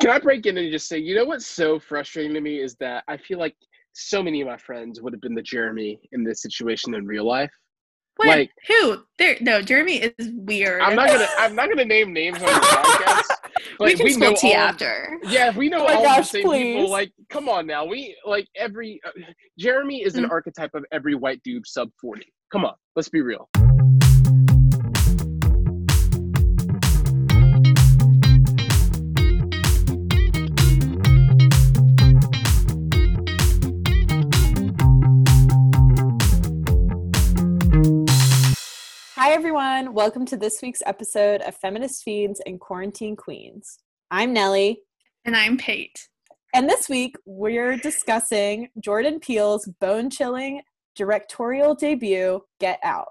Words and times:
Can 0.00 0.10
I 0.10 0.18
break 0.18 0.46
in 0.46 0.56
and 0.56 0.72
just 0.72 0.88
say, 0.88 0.98
you 0.98 1.14
know 1.14 1.24
what's 1.24 1.46
so 1.46 1.78
frustrating 1.78 2.32
to 2.34 2.40
me 2.40 2.58
is 2.58 2.74
that 2.80 3.04
I 3.06 3.16
feel 3.18 3.38
like 3.38 3.54
so 3.92 4.22
many 4.22 4.40
of 4.40 4.46
my 4.48 4.56
friends 4.56 5.00
would 5.02 5.12
have 5.12 5.20
been 5.20 5.34
the 5.34 5.42
Jeremy 5.42 6.00
in 6.12 6.24
this 6.24 6.40
situation 6.40 6.94
in 6.94 7.06
real 7.06 7.26
life. 7.26 7.50
What? 8.16 8.28
Like- 8.28 8.50
who? 8.66 8.98
There 9.18 9.36
no, 9.40 9.60
Jeremy 9.62 9.98
is 10.18 10.30
weird. 10.34 10.80
I'm 10.82 10.94
not 10.96 11.08
gonna 11.08 11.26
I'm 11.38 11.54
not 11.54 11.68
gonna 11.68 11.84
name 11.84 12.12
names 12.12 12.38
on 12.38 12.44
the 12.44 12.48
podcast. 12.48 13.22
But 13.78 13.86
we 13.86 13.94
can 13.94 14.04
we 14.04 14.12
spill 14.12 14.30
know 14.32 14.36
tea 14.36 14.54
all- 14.54 14.60
after. 14.68 15.18
Yeah, 15.24 15.56
we 15.56 15.68
know 15.70 15.80
Oh 15.82 15.84
my 15.86 15.94
all 15.94 16.02
gosh, 16.02 16.18
the 16.18 16.24
same 16.38 16.44
please. 16.44 16.74
people. 16.76 16.90
Like, 16.90 17.12
come 17.30 17.48
on 17.48 17.66
now. 17.66 17.84
We 17.86 18.14
like 18.26 18.46
every 18.56 19.00
uh, 19.06 19.10
Jeremy 19.58 20.02
is 20.02 20.16
an 20.16 20.24
Mm. 20.24 20.30
archetype 20.30 20.74
of 20.74 20.84
every 20.92 21.14
white 21.14 21.42
dude 21.44 21.66
sub 21.66 21.90
40. 22.00 22.26
Come 22.52 22.64
on, 22.66 22.74
let's 22.94 23.08
be 23.08 23.22
real. 23.22 23.48
Hi, 39.20 39.32
everyone. 39.32 39.92
Welcome 39.92 40.24
to 40.24 40.36
this 40.38 40.62
week's 40.62 40.80
episode 40.86 41.42
of 41.42 41.54
Feminist 41.54 42.02
Fiends 42.04 42.40
and 42.46 42.58
Quarantine 42.58 43.16
Queens. 43.16 43.78
I'm 44.10 44.32
Nellie, 44.32 44.80
And 45.26 45.36
I'm 45.36 45.58
Pate. 45.58 46.08
and 46.54 46.66
this 46.66 46.88
week 46.88 47.16
we're 47.26 47.76
discussing 47.76 48.70
Jordan 48.82 49.20
Peele's 49.20 49.66
bone 49.78 50.08
chilling 50.08 50.62
directorial 50.96 51.74
debut, 51.74 52.40
Get 52.60 52.80
Out. 52.82 53.08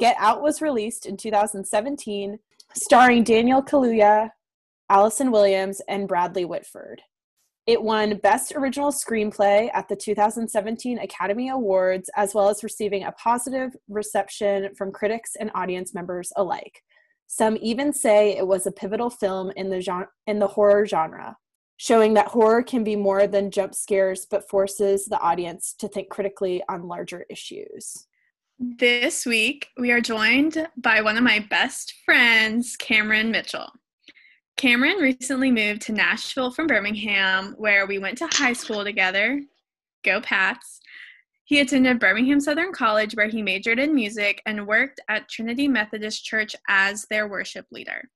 Get 0.00 0.16
Out 0.18 0.42
was 0.42 0.60
released 0.60 1.06
in 1.06 1.16
2017, 1.16 2.40
starring 2.74 3.22
Daniel 3.22 3.62
Kaluuya, 3.62 4.30
Allison 4.90 5.30
Williams, 5.30 5.80
and 5.88 6.08
Bradley 6.08 6.46
Whitford. 6.46 7.00
It 7.68 7.82
won 7.82 8.16
Best 8.22 8.54
Original 8.56 8.90
Screenplay 8.90 9.68
at 9.74 9.90
the 9.90 9.94
2017 9.94 11.00
Academy 11.00 11.50
Awards, 11.50 12.08
as 12.16 12.32
well 12.32 12.48
as 12.48 12.64
receiving 12.64 13.04
a 13.04 13.12
positive 13.12 13.76
reception 13.90 14.74
from 14.74 14.90
critics 14.90 15.32
and 15.38 15.50
audience 15.54 15.92
members 15.92 16.32
alike. 16.36 16.82
Some 17.26 17.58
even 17.60 17.92
say 17.92 18.38
it 18.38 18.46
was 18.46 18.66
a 18.66 18.72
pivotal 18.72 19.10
film 19.10 19.52
in 19.54 19.68
the, 19.68 19.82
genre, 19.82 20.08
in 20.26 20.38
the 20.38 20.46
horror 20.46 20.86
genre, 20.86 21.36
showing 21.76 22.14
that 22.14 22.28
horror 22.28 22.62
can 22.62 22.84
be 22.84 22.96
more 22.96 23.26
than 23.26 23.50
jump 23.50 23.74
scares 23.74 24.26
but 24.30 24.48
forces 24.48 25.04
the 25.04 25.20
audience 25.20 25.74
to 25.80 25.88
think 25.88 26.08
critically 26.08 26.62
on 26.70 26.88
larger 26.88 27.26
issues. 27.28 28.06
This 28.58 29.26
week 29.26 29.66
we 29.76 29.90
are 29.90 30.00
joined 30.00 30.66
by 30.78 31.02
one 31.02 31.18
of 31.18 31.22
my 31.22 31.46
best 31.50 31.96
friends, 32.06 32.78
Kameron 32.78 33.30
Mitchell. 33.30 33.70
Kameron 34.58 35.00
recently 35.00 35.52
moved 35.52 35.82
to 35.82 35.92
Nashville 35.92 36.50
from 36.50 36.66
Birmingham, 36.66 37.54
where 37.58 37.86
we 37.86 38.00
went 38.00 38.18
to 38.18 38.26
high 38.32 38.52
school 38.52 38.82
together. 38.82 39.40
Go 40.04 40.20
Pats. 40.20 40.80
He 41.44 41.60
attended 41.60 42.00
Birmingham 42.00 42.40
Southern 42.40 42.72
College, 42.72 43.14
where 43.14 43.28
he 43.28 43.40
majored 43.40 43.78
in 43.78 43.94
music 43.94 44.42
and 44.46 44.66
worked 44.66 44.98
at 45.08 45.28
Trinity 45.28 45.68
Methodist 45.68 46.24
Church 46.24 46.56
as 46.68 47.06
their 47.08 47.28
worship 47.28 47.66
leader. 47.70 48.10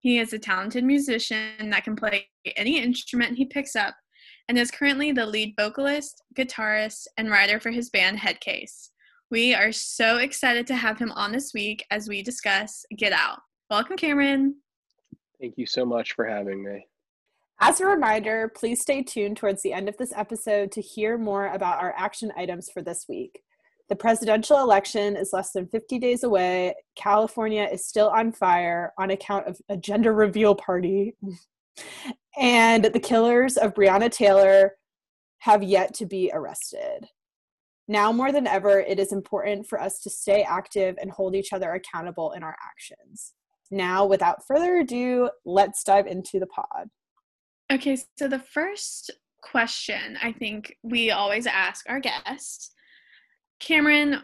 He 0.00 0.18
is 0.18 0.34
a 0.34 0.38
talented 0.38 0.84
musician 0.84 1.70
that 1.70 1.84
can 1.84 1.96
play 1.96 2.28
any 2.56 2.78
instrument 2.78 3.38
he 3.38 3.46
picks 3.46 3.74
up 3.74 3.96
and 4.50 4.58
is 4.58 4.70
currently 4.70 5.12
the 5.12 5.24
lead 5.24 5.54
vocalist, 5.58 6.22
guitarist, 6.36 7.06
and 7.16 7.30
writer 7.30 7.58
for 7.58 7.70
his 7.70 7.88
band 7.88 8.18
Headcase. 8.18 8.90
We 9.30 9.54
are 9.54 9.72
so 9.72 10.18
excited 10.18 10.66
to 10.66 10.76
have 10.76 10.98
him 10.98 11.10
on 11.12 11.32
this 11.32 11.54
week 11.54 11.86
as 11.90 12.06
we 12.06 12.22
discuss 12.22 12.84
Get 12.98 13.14
Out. 13.14 13.38
Welcome, 13.70 13.96
Kameron. 13.96 14.52
Thank 15.40 15.54
you 15.56 15.66
so 15.66 15.84
much 15.84 16.12
for 16.12 16.24
having 16.24 16.64
me. 16.64 16.86
As 17.60 17.80
a 17.80 17.86
reminder, 17.86 18.52
please 18.54 18.82
stay 18.82 19.02
tuned 19.02 19.38
towards 19.38 19.62
the 19.62 19.72
end 19.72 19.88
of 19.88 19.96
this 19.96 20.12
episode 20.14 20.70
to 20.72 20.80
hear 20.80 21.16
more 21.16 21.48
about 21.48 21.82
our 21.82 21.94
action 21.96 22.30
items 22.36 22.70
for 22.70 22.82
this 22.82 23.06
week. 23.08 23.42
The 23.88 23.96
presidential 23.96 24.58
election 24.58 25.16
is 25.16 25.32
less 25.32 25.52
than 25.52 25.68
50 25.68 25.98
days 25.98 26.22
away. 26.24 26.74
California 26.96 27.68
is 27.70 27.86
still 27.86 28.08
on 28.08 28.32
fire 28.32 28.92
on 28.98 29.10
account 29.10 29.46
of 29.46 29.58
a 29.68 29.76
gender 29.76 30.12
reveal 30.12 30.54
party. 30.54 31.14
and 32.36 32.84
the 32.84 33.00
killers 33.00 33.56
of 33.56 33.74
Breonna 33.74 34.10
Taylor 34.10 34.72
have 35.38 35.62
yet 35.62 35.94
to 35.94 36.06
be 36.06 36.30
arrested. 36.34 37.06
Now 37.88 38.10
more 38.10 38.32
than 38.32 38.46
ever, 38.46 38.80
it 38.80 38.98
is 38.98 39.12
important 39.12 39.66
for 39.66 39.80
us 39.80 40.00
to 40.00 40.10
stay 40.10 40.42
active 40.42 40.96
and 41.00 41.10
hold 41.10 41.36
each 41.36 41.52
other 41.52 41.72
accountable 41.72 42.32
in 42.32 42.42
our 42.42 42.56
actions. 42.68 43.32
Now, 43.70 44.06
without 44.06 44.46
further 44.46 44.76
ado, 44.78 45.30
let's 45.44 45.82
dive 45.84 46.06
into 46.06 46.38
the 46.38 46.46
pod. 46.46 46.88
Okay, 47.72 47.98
so 48.16 48.28
the 48.28 48.38
first 48.38 49.10
question 49.42 50.18
I 50.22 50.32
think 50.32 50.76
we 50.82 51.10
always 51.10 51.46
ask 51.46 51.88
our 51.88 52.00
guests 52.00 52.72
Kameron, 53.60 54.22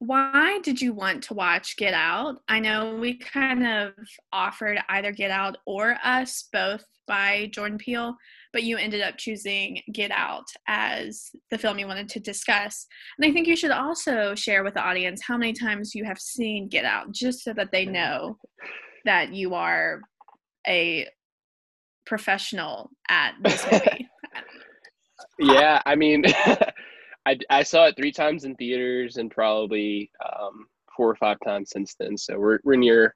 why 0.00 0.58
did 0.62 0.80
you 0.80 0.92
want 0.92 1.22
to 1.24 1.34
watch 1.34 1.76
Get 1.76 1.94
Out? 1.94 2.40
I 2.48 2.60
know 2.60 2.96
we 2.96 3.18
kind 3.18 3.66
of 3.66 3.92
offered 4.32 4.78
either 4.88 5.12
Get 5.12 5.30
Out 5.30 5.58
or 5.66 5.96
Us, 6.04 6.48
both 6.52 6.84
by 7.06 7.50
Jordan 7.52 7.78
Peele, 7.78 8.16
but 8.58 8.64
you 8.64 8.76
ended 8.76 9.02
up 9.02 9.16
choosing 9.16 9.80
Get 9.92 10.10
Out 10.10 10.46
as 10.66 11.30
the 11.52 11.58
film 11.58 11.78
you 11.78 11.86
wanted 11.86 12.08
to 12.08 12.18
discuss. 12.18 12.88
And 13.16 13.24
I 13.24 13.32
think 13.32 13.46
you 13.46 13.54
should 13.54 13.70
also 13.70 14.34
share 14.34 14.64
with 14.64 14.74
the 14.74 14.82
audience 14.82 15.22
how 15.24 15.36
many 15.36 15.52
times 15.52 15.94
you 15.94 16.04
have 16.04 16.18
seen 16.18 16.66
Get 16.66 16.84
Out, 16.84 17.12
just 17.12 17.44
so 17.44 17.52
that 17.52 17.70
they 17.70 17.84
know 17.84 18.36
that 19.04 19.32
you 19.32 19.54
are 19.54 20.00
a 20.66 21.06
professional 22.04 22.90
at 23.08 23.34
this 23.44 23.64
movie. 23.70 24.08
Yeah, 25.38 25.80
I 25.86 25.94
mean, 25.94 26.24
I, 27.26 27.38
I 27.48 27.62
saw 27.62 27.86
it 27.86 27.94
three 27.96 28.10
times 28.10 28.42
in 28.42 28.56
theaters 28.56 29.18
and 29.18 29.30
probably 29.30 30.10
um, 30.26 30.66
four 30.96 31.08
or 31.08 31.14
five 31.14 31.36
times 31.46 31.70
since 31.70 31.94
then. 31.94 32.16
So 32.16 32.40
we're, 32.40 32.58
we're 32.64 32.74
near 32.74 33.14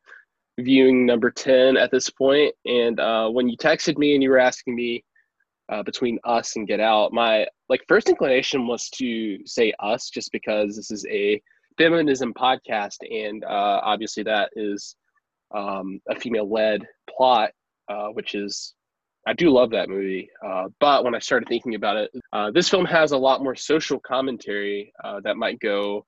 viewing 0.60 1.04
number 1.04 1.32
10 1.32 1.76
at 1.76 1.91
this 1.91 2.10
point. 2.10 2.54
And 2.64 3.00
uh, 3.00 3.28
when 3.28 3.48
you 3.48 3.56
texted 3.56 3.98
me 3.98 4.14
and 4.14 4.22
you 4.22 4.31
were 4.31 4.38
asking 4.38 4.76
me 4.76 5.02
uh, 5.72 5.83
between 5.83 6.19
us 6.25 6.56
and 6.56 6.69
Get 6.69 6.81
Out, 6.81 7.12
my 7.12 7.47
like 7.69 7.81
first 7.88 8.09
inclination 8.09 8.66
was 8.66 8.91
to 8.91 9.38
say 9.47 9.72
us 9.81 10.10
just 10.10 10.31
because 10.31 10.77
this 10.77 10.91
is 10.91 11.06
a 11.06 11.41
feminism 11.78 12.34
podcast. 12.34 12.99
And 13.10 13.43
uh, 13.44 13.81
obviously 13.82 14.22
that 14.25 14.50
is 14.55 14.97
um, 15.55 16.00
a 16.11 16.15
female 16.15 16.50
led 16.50 16.87
plot, 17.09 17.53
uh, 17.88 18.09
which 18.09 18.34
is 18.34 18.75
I 19.27 19.32
do 19.32 19.50
love 19.50 19.71
that 19.71 19.88
movie. 19.88 20.28
Uh, 20.44 20.65
but 20.78 21.05
when 21.05 21.15
I 21.15 21.21
started 21.21 21.49
thinking 21.49 21.75
about 21.75 21.97
it, 21.97 22.11
uh, 22.32 22.50
this 22.50 22.69
film 22.69 22.84
has 22.84 23.12
a 23.12 23.19
lot 23.19 23.43
more 23.43 23.55
social 23.55 23.99
commentary 24.00 24.93
uh, 25.03 25.21
that 25.21 25.37
might 25.37 25.59
go 25.61 26.05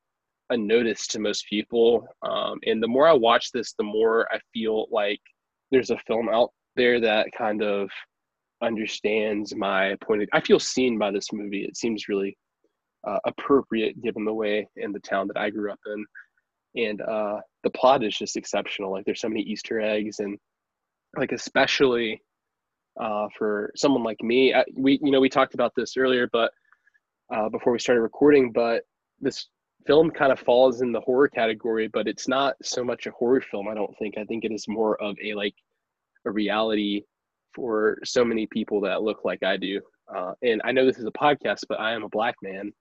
unnoticed 0.51 1.11
to 1.13 1.21
most 1.21 1.47
people. 1.49 2.07
Um, 2.23 2.59
and 2.67 2.83
the 2.83 2.89
more 2.89 3.09
I 3.09 3.15
watch 3.15 3.51
this, 3.53 3.73
the 3.73 3.85
more 3.85 4.29
I 4.31 4.39
feel 4.53 4.89
like 4.91 5.21
there's 5.71 5.91
a 5.91 5.99
film 6.07 6.29
out 6.29 6.51
there 6.77 7.01
that 7.01 7.29
kind 7.39 7.63
of 7.63 7.89
understands 8.63 9.55
my 9.55 9.97
point 10.01 10.23
of 10.23 10.29
I 10.33 10.41
feel 10.41 10.59
seen 10.59 10.99
by 10.99 11.11
this 11.11 11.33
movie. 11.33 11.65
It 11.65 11.77
seems 11.77 12.09
really 12.09 12.37
uh, 13.07 13.19
appropriate 13.27 14.01
given 14.03 14.25
the 14.25 14.33
way 14.33 14.67
in 14.77 14.93
the 14.93 15.01
town 15.01 15.29
that 15.29 15.37
I 15.37 15.51
grew 15.51 15.71
up 15.71 15.81
in. 15.87 16.07
And 16.77 17.01
uh, 17.03 17.41
the 17.63 17.71
plot 17.71 18.03
is 18.03 18.17
just 18.17 18.37
exceptional. 18.37 18.91
Like 18.91 19.05
there's 19.05 19.21
so 19.21 19.29
many 19.29 19.43
Easter 19.43 19.81
eggs 19.81 20.19
and 20.19 20.39
like 21.17 21.33
especially 21.33 22.21
uh, 23.01 23.29
for 23.37 23.73
someone 23.77 24.03
like 24.03 24.23
me. 24.23 24.55
I, 24.55 24.65
we, 24.77 24.99
you 25.03 25.11
know, 25.11 25.21
we 25.21 25.29
talked 25.29 25.55
about 25.55 25.73
this 25.77 25.97
earlier, 25.97 26.29
but 26.33 26.51
uh, 27.35 27.49
before 27.49 27.73
we 27.73 27.79
started 27.79 28.03
recording, 28.03 28.53
but 28.53 28.83
this 29.21 29.49
film 29.87 30.11
kind 30.11 30.33
of 30.33 30.41
falls 30.41 30.81
in 30.81 30.93
the 30.93 31.01
horror 31.01 31.29
category, 31.29 31.89
but 31.89 32.07
it's 32.07 32.29
not 32.29 32.55
so 32.63 32.85
much 32.85 33.07
a 33.07 33.11
horror 33.13 33.41
film. 33.41 33.69
I 33.69 33.75
don't 33.75 33.97
think. 33.99 34.17
I 34.19 34.25
think 34.25 34.45
it 34.45 34.53
is 34.53 34.67
more 34.69 35.01
of 35.03 35.17
a 35.23 35.35
like 35.35 35.55
a 36.27 36.31
reality 36.31 37.03
for 37.55 37.99
so 38.05 38.25
many 38.25 38.47
people 38.47 38.81
that 38.83 39.03
look 39.03 39.25
like 39.25 39.43
I 39.43 39.57
do. 39.57 39.81
Uh, 40.15 40.33
and 40.43 40.61
I 40.65 40.73
know 40.73 40.85
this 40.85 40.99
is 40.99 41.07
a 41.07 41.13
podcast, 41.13 41.65
but 41.69 41.81
I 41.81 41.93
am 41.93 42.03
a 42.03 42.09
black 42.09 42.35
man, 42.43 42.73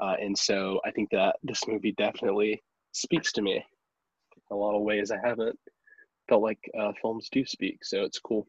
uh, 0.00 0.14
and 0.20 0.36
so 0.36 0.80
I 0.84 0.90
think 0.90 1.10
that 1.10 1.36
this 1.42 1.60
movie 1.66 1.94
definitely 1.98 2.62
speaks 2.92 3.32
to 3.32 3.42
me 3.42 3.56
in 3.56 4.56
a 4.56 4.56
lot 4.56 4.76
of 4.76 4.82
ways. 4.82 5.10
I 5.10 5.18
haven't 5.22 5.58
felt 6.28 6.42
like 6.42 6.60
uh, 6.78 6.92
films 7.00 7.28
do 7.30 7.44
speak, 7.44 7.84
so 7.84 8.02
it's 8.04 8.18
cool. 8.18 8.46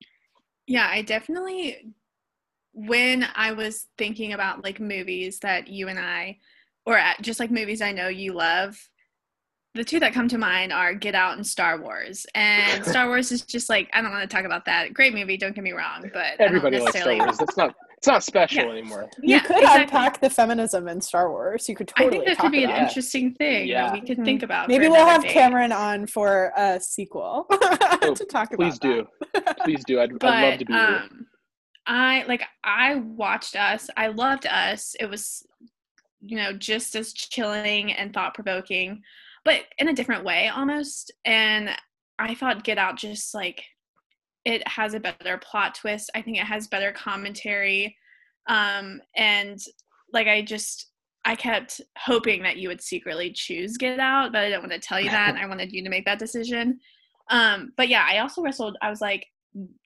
Yeah, 0.68 0.88
I 0.90 1.02
definitely 1.02 1.94
when 2.74 3.28
I 3.36 3.52
was 3.52 3.88
thinking 3.98 4.34
about 4.34 4.64
like 4.64 4.80
movies 4.80 5.40
that 5.40 5.68
you 5.68 5.90
and 5.90 6.00
I 6.00 6.38
or 6.86 7.00
just 7.22 7.40
like 7.40 7.52
movies 7.52 7.82
I 7.82 7.92
know 7.92 8.08
you 8.08 8.34
love, 8.34 8.80
the 9.74 9.84
two 9.84 10.00
that 10.02 10.14
come 10.14 10.28
to 10.30 10.38
mind 10.38 10.74
are 10.74 10.94
Get 10.94 11.16
Out 11.16 11.36
and 11.38 11.46
Star 11.48 11.80
Wars. 11.82 12.26
And 12.36 12.84
Star 12.92 13.08
Wars 13.08 13.32
is 13.32 13.42
just 13.44 13.70
like 13.70 13.90
I 13.94 14.02
don't 14.02 14.12
want 14.12 14.30
to 14.30 14.36
talk 14.36 14.46
about 14.46 14.66
that. 14.66 14.94
Great 14.94 15.14
movie, 15.14 15.38
don't 15.38 15.56
get 15.56 15.64
me 15.64 15.72
wrong, 15.72 16.10
but 16.14 16.40
Everybody 16.40 16.80
likes 16.80 17.00
Star 17.00 17.16
Wars. 17.18 17.40
It's 17.40 17.58
not. 17.58 17.76
It's 17.98 18.08
not 18.08 18.24
special 18.24 18.64
Yeah. 18.64 18.72
anymore. 18.72 19.08
You 19.22 19.36
Yeah, 19.36 19.40
could 19.42 19.58
exactly. 19.58 19.84
unpack 19.84 20.20
the 20.22 20.30
feminism 20.32 20.88
in 20.88 21.00
Star 21.02 21.30
Wars. 21.30 21.70
You 21.70 21.76
could 21.76 21.92
I 21.98 22.06
totally 22.06 22.26
think 22.26 22.30
that 22.30 22.38
talk 22.38 22.46
could 22.48 22.52
be 22.52 22.64
an 22.64 22.72
about 22.72 22.80
it. 22.82 22.88
interesting 22.88 23.34
thing 23.36 23.68
Yeah. 23.68 23.84
that 23.86 23.94
we 23.94 24.02
could 24.02 24.18
Mhm. 24.18 24.26
think 24.26 24.42
about. 24.42 24.68
Maybe 24.70 24.88
we'll 24.88 25.06
have 25.06 25.22
day. 25.22 25.32
Kameron 25.36 25.72
on 25.72 26.08
for 26.08 26.52
a 26.58 26.80
sequel 26.80 27.46
to 27.52 28.26
talk 28.28 28.54
about. 28.54 28.58
Please 28.58 28.80
do. 28.80 29.06
Please 29.64 29.84
do. 29.86 30.02
I'd, 30.02 30.18
But 30.18 30.34
I'd 30.34 30.50
love 30.50 30.60
to 30.60 30.66
be 30.66 30.74
here. 30.74 30.82
um, 30.82 31.28
I 31.86 32.24
like 32.28 32.42
I 32.64 32.96
watched 32.96 33.56
us. 33.56 33.88
I 33.96 34.08
loved 34.08 34.48
us. 34.48 34.96
It 35.00 35.06
was 35.06 35.46
you 36.22 36.38
know 36.38 36.54
just 36.54 36.96
as 36.96 37.14
chilling 37.14 37.94
and 37.94 38.12
thought 38.16 38.34
provoking, 38.34 39.04
but 39.44 39.62
in 39.78 39.90
a 39.90 39.94
different 39.94 40.24
way 40.24 40.50
almost. 40.50 41.12
And 41.26 41.70
I 42.20 42.36
thought 42.36 42.64
Get 42.64 42.78
Out 42.78 42.98
just 42.98 43.34
like 43.34 43.64
it 44.46 44.68
has 44.68 44.94
a 44.94 45.00
better 45.00 45.38
plot 45.38 45.76
twist. 45.76 46.10
I 46.16 46.22
think 46.22 46.38
it 46.38 46.46
has 46.46 46.68
better 46.68 46.92
commentary. 46.92 47.96
Um 48.48 49.02
and 49.16 49.60
like 50.14 50.28
I 50.28 50.42
just 50.42 50.92
I 51.24 51.36
kept 51.36 51.82
hoping 51.98 52.42
that 52.44 52.58
you 52.58 52.68
would 52.70 52.82
secretly 52.82 53.32
choose 53.32 53.78
Get 53.78 54.00
Out, 54.00 54.32
but 54.32 54.42
I 54.42 54.50
didn't 54.50 54.62
want 54.62 54.74
to 54.74 54.80
tell 54.80 55.00
you 55.00 55.10
that. 55.12 55.36
I 55.36 55.46
wanted 55.46 55.72
you 55.72 55.84
to 55.84 55.90
make 55.90 56.06
that 56.06 56.20
decision. 56.20 56.80
Um, 57.30 57.74
but 57.78 57.88
yeah, 57.90 58.06
I 58.08 58.20
also 58.20 58.42
wrestled. 58.42 58.78
I 58.82 58.90
was 58.90 59.02
like, 59.02 59.26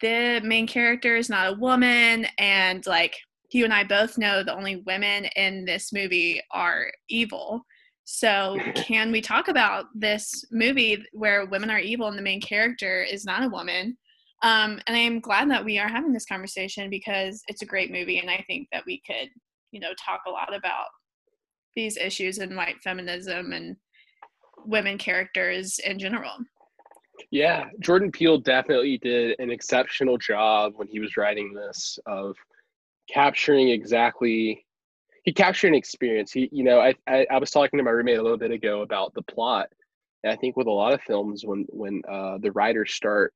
the 0.01 0.41
main 0.43 0.67
character 0.67 1.15
is 1.15 1.29
not 1.29 1.53
a 1.53 1.57
woman, 1.57 2.27
and 2.37 2.85
like 2.85 3.15
you 3.51 3.63
and 3.63 3.73
I 3.73 3.83
both 3.83 4.17
know 4.17 4.43
the 4.43 4.55
only 4.55 4.77
women 4.85 5.25
in 5.35 5.65
this 5.65 5.91
movie 5.93 6.41
are 6.51 6.91
evil. 7.09 7.65
So, 8.05 8.57
can 8.75 9.11
we 9.11 9.21
talk 9.21 9.47
about 9.47 9.85
this 9.93 10.45
movie 10.51 11.03
where 11.11 11.45
women 11.45 11.69
are 11.69 11.79
evil 11.79 12.07
and 12.07 12.17
the 12.17 12.23
main 12.23 12.41
character 12.41 13.03
is 13.03 13.25
not 13.25 13.43
a 13.43 13.49
woman? 13.49 13.97
Um, 14.43 14.79
and 14.87 14.95
I'm 14.95 15.19
glad 15.19 15.49
that 15.49 15.65
we 15.65 15.79
are 15.79 15.87
having 15.87 16.13
this 16.13 16.25
conversation 16.25 16.89
because 16.89 17.41
it's 17.47 17.61
a 17.61 17.65
great 17.65 17.91
movie, 17.91 18.19
and 18.19 18.29
I 18.29 18.43
think 18.47 18.67
that 18.71 18.83
we 18.85 19.01
could, 19.05 19.29
you 19.71 19.79
know, 19.79 19.93
talk 20.03 20.21
a 20.27 20.31
lot 20.31 20.55
about 20.55 20.87
these 21.75 21.97
issues 21.97 22.37
in 22.37 22.55
white 22.55 22.81
feminism 22.83 23.51
and 23.51 23.75
women 24.65 24.97
characters 24.97 25.79
in 25.79 25.99
general. 25.99 26.33
Yeah, 27.31 27.69
Jordan 27.79 28.11
Peele 28.11 28.37
definitely 28.37 28.97
did 28.97 29.39
an 29.39 29.49
exceptional 29.49 30.17
job 30.17 30.73
when 30.75 30.87
he 30.87 30.99
was 30.99 31.17
writing 31.17 31.53
this 31.53 31.97
of 32.05 32.35
capturing 33.11 33.69
exactly 33.69 34.64
he 35.25 35.33
captured 35.33 35.69
an 35.69 35.75
experience. 35.75 36.31
He, 36.31 36.47
you 36.51 36.63
know, 36.63 36.79
I, 36.79 36.93
I, 37.07 37.25
I 37.31 37.37
was 37.39 37.51
talking 37.51 37.77
to 37.77 37.83
my 37.83 37.91
roommate 37.91 38.19
a 38.19 38.23
little 38.23 38.37
bit 38.37 38.51
ago 38.51 38.81
about 38.81 39.13
the 39.15 39.23
plot, 39.23 39.67
and 40.23 40.31
I 40.31 40.35
think 40.35 40.55
with 40.55 40.67
a 40.67 40.71
lot 40.71 40.93
of 40.93 41.01
films, 41.01 41.43
when 41.43 41.65
when 41.69 42.01
uh, 42.09 42.37
the 42.41 42.51
writers 42.51 42.93
start 42.93 43.33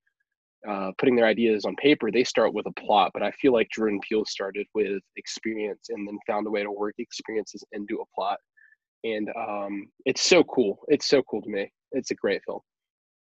uh, 0.68 0.92
putting 1.00 1.16
their 1.16 1.26
ideas 1.26 1.66
on 1.66 1.76
paper, 1.78 2.12
they 2.12 2.24
start 2.24 2.54
with 2.54 2.68
a 2.68 2.80
plot. 2.80 3.12
But 3.14 3.24
I 3.24 3.32
feel 3.32 3.54
like 3.54 3.70
Jordan 3.74 4.00
Peele 4.08 4.26
started 4.26 4.68
with 4.76 5.02
experience 5.18 5.88
and 5.90 6.08
then 6.08 6.20
found 6.28 6.46
a 6.46 6.52
way 6.52 6.64
to 6.64 6.72
work 6.72 6.94
experiences 7.00 7.64
into 7.72 7.96
a 8.02 8.16
plot, 8.16 8.38
and 9.04 9.30
um, 9.36 9.88
it's 10.06 10.22
so 10.22 10.44
cool. 10.44 10.80
It's 10.90 11.08
so 11.08 11.24
cool 11.24 11.42
to 11.42 11.50
me. 11.50 11.72
It's 11.92 12.12
a 12.12 12.16
great 12.16 12.42
film. 12.46 12.60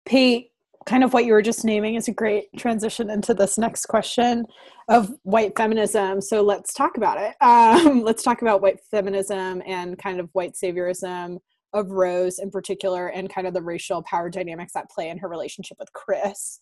Pete, 0.06 0.52
kind 0.86 1.04
of 1.04 1.14
what 1.14 1.26
you 1.26 1.34
were 1.34 1.42
just 1.42 1.66
naming 1.66 1.96
is 1.96 2.08
a 2.08 2.14
great 2.14 2.46
transition 2.58 3.10
into 3.10 3.34
this 3.34 3.58
next 3.58 3.88
question 3.88 4.46
of 4.88 5.14
white 5.24 5.56
feminism. 5.58 6.22
So 6.22 6.42
let's 6.42 6.74
talk 6.74 6.98
about 6.98 7.18
it. 7.20 7.36
Um, 7.42 8.02
let's 8.04 8.24
talk 8.24 8.42
about 8.42 8.62
white 8.62 8.80
feminism 8.90 9.62
and 9.66 9.98
kind 9.98 10.20
of 10.20 10.30
white 10.34 10.54
saviorism 10.54 11.40
of 11.74 11.92
Rose 11.92 12.40
in 12.40 12.50
particular, 12.50 13.08
and 13.08 13.30
kind 13.30 13.46
of 13.46 13.54
the 13.54 13.62
racial 13.62 14.02
power 14.04 14.30
dynamics 14.30 14.74
that 14.74 14.90
play 14.90 15.10
in 15.10 15.18
her 15.18 15.28
relationship 15.28 15.78
with 15.80 15.92
Chris. 15.94 16.60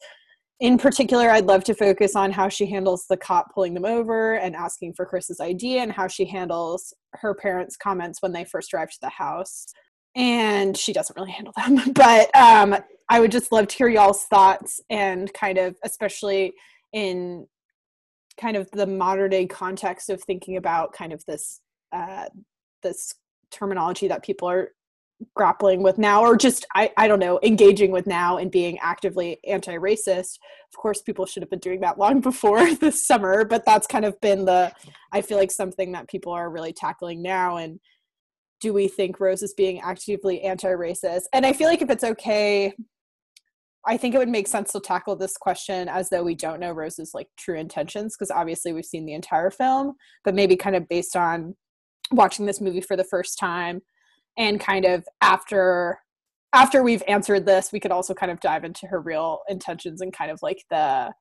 In 0.60 0.78
particular, 0.78 1.30
I'd 1.30 1.46
love 1.46 1.64
to 1.66 1.76
focus 1.76 2.16
on 2.16 2.32
how 2.32 2.50
she 2.50 2.66
handles 2.66 3.06
the 3.08 3.18
cop 3.18 3.54
pulling 3.54 3.74
them 3.74 3.86
over 3.86 4.36
and 4.36 4.56
asking 4.56 4.94
for 4.94 5.06
Chris's 5.06 5.40
ID, 5.40 5.78
and 5.78 5.92
how 5.92 6.08
she 6.08 6.26
handles 6.26 6.94
her 7.14 7.36
parents' 7.36 7.78
comments 7.78 8.22
when 8.22 8.32
they 8.32 8.46
first 8.46 8.74
arrive 8.74 8.90
to 8.90 8.98
the 9.02 9.10
house 9.10 9.68
and 10.16 10.78
she 10.78 10.94
doesn't 10.94 11.16
really 11.18 11.32
handle 11.32 11.54
them. 11.56 11.82
But 11.94 12.36
um, 12.36 12.76
I 13.10 13.20
would 13.20 13.32
just 13.32 13.52
love 13.52 13.68
to 13.68 13.76
hear 13.76 13.88
y'all's 13.88 14.24
thoughts 14.26 14.80
and 14.90 15.32
kind 15.34 15.58
of, 15.58 15.76
especially 15.84 16.54
in 16.94 17.48
kind 18.40 18.58
of 18.58 18.70
the 18.72 18.88
modern 18.88 19.30
day 19.30 19.46
context 19.46 20.10
of 20.10 20.22
thinking 20.24 20.58
about 20.58 20.94
kind 20.94 21.14
of 21.14 21.24
this 21.26 21.62
uh, 21.94 22.26
this 22.84 23.16
terminology 23.52 24.08
that 24.08 24.24
people 24.24 24.50
are 24.50 24.72
grappling 25.34 25.82
with 25.82 25.98
now 25.98 26.22
or 26.22 26.36
just 26.36 26.66
I, 26.76 26.92
I 26.98 27.08
don't 27.08 27.20
know 27.20 27.40
engaging 27.42 27.92
with 27.92 28.06
now 28.06 28.38
and 28.38 28.52
being 28.52 28.78
actively 28.80 29.40
anti-racist 29.48 30.38
of 30.74 30.78
course 30.78 31.02
people 31.02 31.26
should 31.26 31.42
have 31.42 31.50
been 31.50 31.60
doing 31.60 31.80
that 31.82 31.98
long 31.98 32.20
before 32.32 32.74
this 32.76 33.08
summer 33.08 33.46
but 33.46 33.66
that's 33.66 33.88
kind 33.88 34.04
of 34.04 34.20
been 34.20 34.44
the 34.44 34.74
i 35.14 35.22
feel 35.22 35.38
like 35.38 35.52
something 35.52 35.94
that 35.94 36.10
people 36.10 36.34
are 36.34 36.50
really 36.50 36.74
tackling 36.74 37.22
now 37.22 37.56
and 37.56 37.80
do 38.66 38.74
we 38.74 38.88
think 38.88 39.20
Rose 39.20 39.44
is 39.44 39.54
being 39.54 39.80
actively 39.82 40.42
anti-racist? 40.42 41.26
And 41.34 41.46
I 41.46 41.54
feel 41.54 41.68
like 41.68 41.84
if 41.84 41.92
it's 41.92 42.04
okay, 42.04 42.74
I 43.86 43.96
think 43.96 44.16
it 44.16 44.18
would 44.18 44.28
make 44.28 44.48
sense 44.48 44.72
to 44.72 44.80
tackle 44.80 45.16
this 45.16 45.38
question 45.38 45.88
as 45.88 46.10
though 46.10 46.24
we 46.24 46.34
don't 46.34 46.60
know 46.60 46.72
Rose's 46.72 47.12
like 47.14 47.28
true 47.38 47.60
intentions 47.60 48.16
because 48.18 48.32
obviously 48.32 48.74
we've 48.74 48.84
seen 48.84 49.06
the 49.06 49.14
entire 49.14 49.52
film, 49.52 49.94
but 50.24 50.34
maybe 50.34 50.56
kind 50.56 50.76
of 50.76 50.90
based 50.90 51.16
on 51.16 51.56
watching 52.10 52.48
this 52.48 52.60
movie 52.60 52.82
for 52.82 52.98
the 52.98 53.04
first 53.04 53.38
time 53.38 53.82
and 54.36 54.60
kind 54.60 54.86
of 54.86 55.06
after 55.22 56.00
after 56.52 56.82
we've 56.82 57.04
answered 57.08 57.46
this, 57.46 57.72
we 57.72 57.80
could 57.80 57.92
also 57.92 58.16
kind 58.16 58.32
of 58.32 58.40
dive 58.40 58.64
into 58.64 58.88
her 58.88 59.00
real 59.00 59.42
intentions 59.48 60.02
and 60.02 60.12
kind 60.12 60.32
of 60.32 60.40
like 60.42 60.64
the 60.72 61.14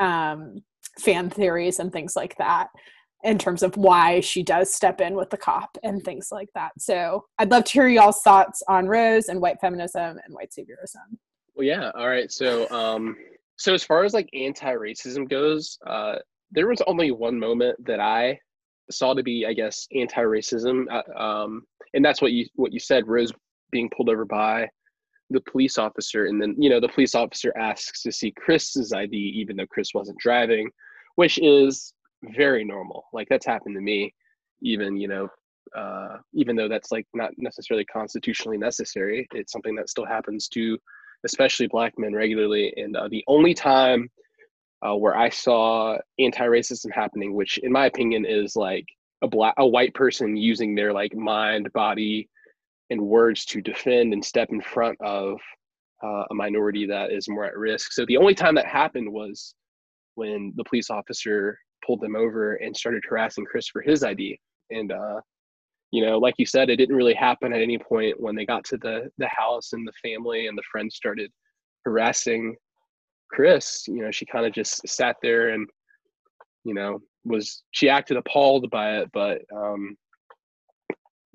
um 0.00 0.56
fan 0.98 1.30
theories 1.30 1.78
and 1.78 1.92
things 1.92 2.16
like 2.16 2.34
that 2.38 2.66
in 3.24 3.38
terms 3.38 3.62
of 3.62 3.76
why 3.76 4.20
she 4.20 4.42
does 4.42 4.74
step 4.74 5.00
in 5.00 5.14
with 5.14 5.30
the 5.30 5.36
cop 5.36 5.76
and 5.82 6.02
things 6.02 6.28
like 6.32 6.48
that. 6.54 6.72
So 6.78 7.24
I'd 7.38 7.50
love 7.50 7.64
to 7.64 7.72
hear 7.72 7.88
y'all's 7.88 8.22
thoughts 8.22 8.62
on 8.68 8.86
Rose 8.86 9.28
and 9.28 9.40
white 9.40 9.60
feminism 9.60 10.18
and 10.24 10.34
white 10.34 10.50
saviorism. 10.50 11.18
Well, 11.54 11.66
yeah. 11.66 11.90
All 11.94 12.08
right. 12.08 12.30
So, 12.32 12.68
um, 12.70 13.16
so 13.56 13.74
as 13.74 13.84
far 13.84 14.04
as 14.04 14.14
like 14.14 14.30
anti-racism 14.32 15.28
goes, 15.28 15.78
uh, 15.86 16.16
there 16.50 16.66
was 16.66 16.80
only 16.86 17.10
one 17.10 17.38
moment 17.38 17.84
that 17.84 18.00
I 18.00 18.38
saw 18.90 19.14
to 19.14 19.22
be, 19.22 19.44
I 19.46 19.52
guess, 19.52 19.86
anti-racism, 19.94 20.86
uh, 20.90 21.22
um, 21.22 21.64
and 21.94 22.04
that's 22.04 22.22
what 22.22 22.32
you 22.32 22.46
what 22.54 22.72
you 22.72 22.80
said. 22.80 23.06
Rose 23.06 23.32
being 23.70 23.90
pulled 23.94 24.08
over 24.08 24.24
by 24.24 24.68
the 25.30 25.40
police 25.42 25.78
officer, 25.78 26.26
and 26.26 26.40
then 26.40 26.54
you 26.58 26.70
know 26.70 26.80
the 26.80 26.88
police 26.88 27.14
officer 27.14 27.52
asks 27.56 28.02
to 28.02 28.12
see 28.12 28.32
Chris's 28.32 28.92
ID, 28.92 29.16
even 29.16 29.56
though 29.56 29.66
Chris 29.66 29.94
wasn't 29.94 30.18
driving, 30.18 30.70
which 31.16 31.38
is 31.38 31.92
very 32.22 32.64
normal. 32.64 33.04
Like 33.12 33.28
that's 33.28 33.46
happened 33.46 33.74
to 33.76 33.80
me, 33.80 34.14
even 34.62 34.96
you 34.96 35.08
know, 35.08 35.28
uh, 35.76 36.18
even 36.32 36.56
though 36.56 36.68
that's 36.68 36.90
like 36.92 37.06
not 37.14 37.30
necessarily 37.36 37.84
constitutionally 37.84 38.58
necessary. 38.58 39.28
It's 39.32 39.52
something 39.52 39.74
that 39.76 39.88
still 39.88 40.06
happens 40.06 40.48
to, 40.48 40.78
especially 41.24 41.66
black 41.68 41.98
men 41.98 42.14
regularly. 42.14 42.72
And 42.76 42.96
uh, 42.96 43.08
the 43.08 43.24
only 43.26 43.54
time 43.54 44.10
uh, 44.86 44.96
where 44.96 45.16
I 45.16 45.28
saw 45.28 45.98
anti-racism 46.18 46.92
happening, 46.92 47.34
which 47.34 47.58
in 47.58 47.72
my 47.72 47.86
opinion 47.86 48.24
is 48.24 48.56
like 48.56 48.86
a 49.22 49.28
black 49.28 49.54
a 49.58 49.66
white 49.66 49.94
person 49.94 50.36
using 50.36 50.74
their 50.74 50.92
like 50.92 51.14
mind, 51.14 51.72
body, 51.72 52.28
and 52.90 53.00
words 53.00 53.44
to 53.46 53.60
defend 53.60 54.12
and 54.12 54.24
step 54.24 54.48
in 54.50 54.60
front 54.60 54.98
of 55.00 55.38
uh, 56.02 56.24
a 56.30 56.34
minority 56.34 56.86
that 56.86 57.12
is 57.12 57.28
more 57.28 57.44
at 57.44 57.56
risk. 57.56 57.92
So 57.92 58.06
the 58.06 58.16
only 58.16 58.34
time 58.34 58.54
that 58.54 58.66
happened 58.66 59.12
was 59.12 59.54
when 60.14 60.52
the 60.56 60.64
police 60.64 60.90
officer 60.90 61.58
pulled 61.86 62.00
them 62.00 62.16
over 62.16 62.54
and 62.56 62.76
started 62.76 63.02
harassing 63.08 63.44
Chris 63.44 63.68
for 63.68 63.82
his 63.82 64.02
ID. 64.02 64.38
And 64.70 64.92
uh, 64.92 65.20
you 65.90 66.04
know, 66.04 66.18
like 66.18 66.34
you 66.38 66.46
said, 66.46 66.70
it 66.70 66.76
didn't 66.76 66.96
really 66.96 67.14
happen 67.14 67.52
at 67.52 67.62
any 67.62 67.78
point 67.78 68.20
when 68.20 68.36
they 68.36 68.46
got 68.46 68.64
to 68.64 68.76
the 68.78 69.10
the 69.18 69.28
house 69.28 69.72
and 69.72 69.86
the 69.86 69.92
family 70.08 70.46
and 70.46 70.56
the 70.56 70.62
friends 70.70 70.96
started 70.96 71.30
harassing 71.84 72.54
Chris. 73.30 73.84
You 73.88 74.02
know, 74.02 74.10
she 74.10 74.26
kind 74.26 74.46
of 74.46 74.52
just 74.52 74.86
sat 74.86 75.16
there 75.22 75.50
and 75.50 75.68
you 76.64 76.74
know 76.74 77.00
was 77.24 77.62
she 77.72 77.88
acted 77.88 78.16
appalled 78.16 78.70
by 78.70 78.98
it, 78.98 79.10
but 79.12 79.42
um, 79.54 79.96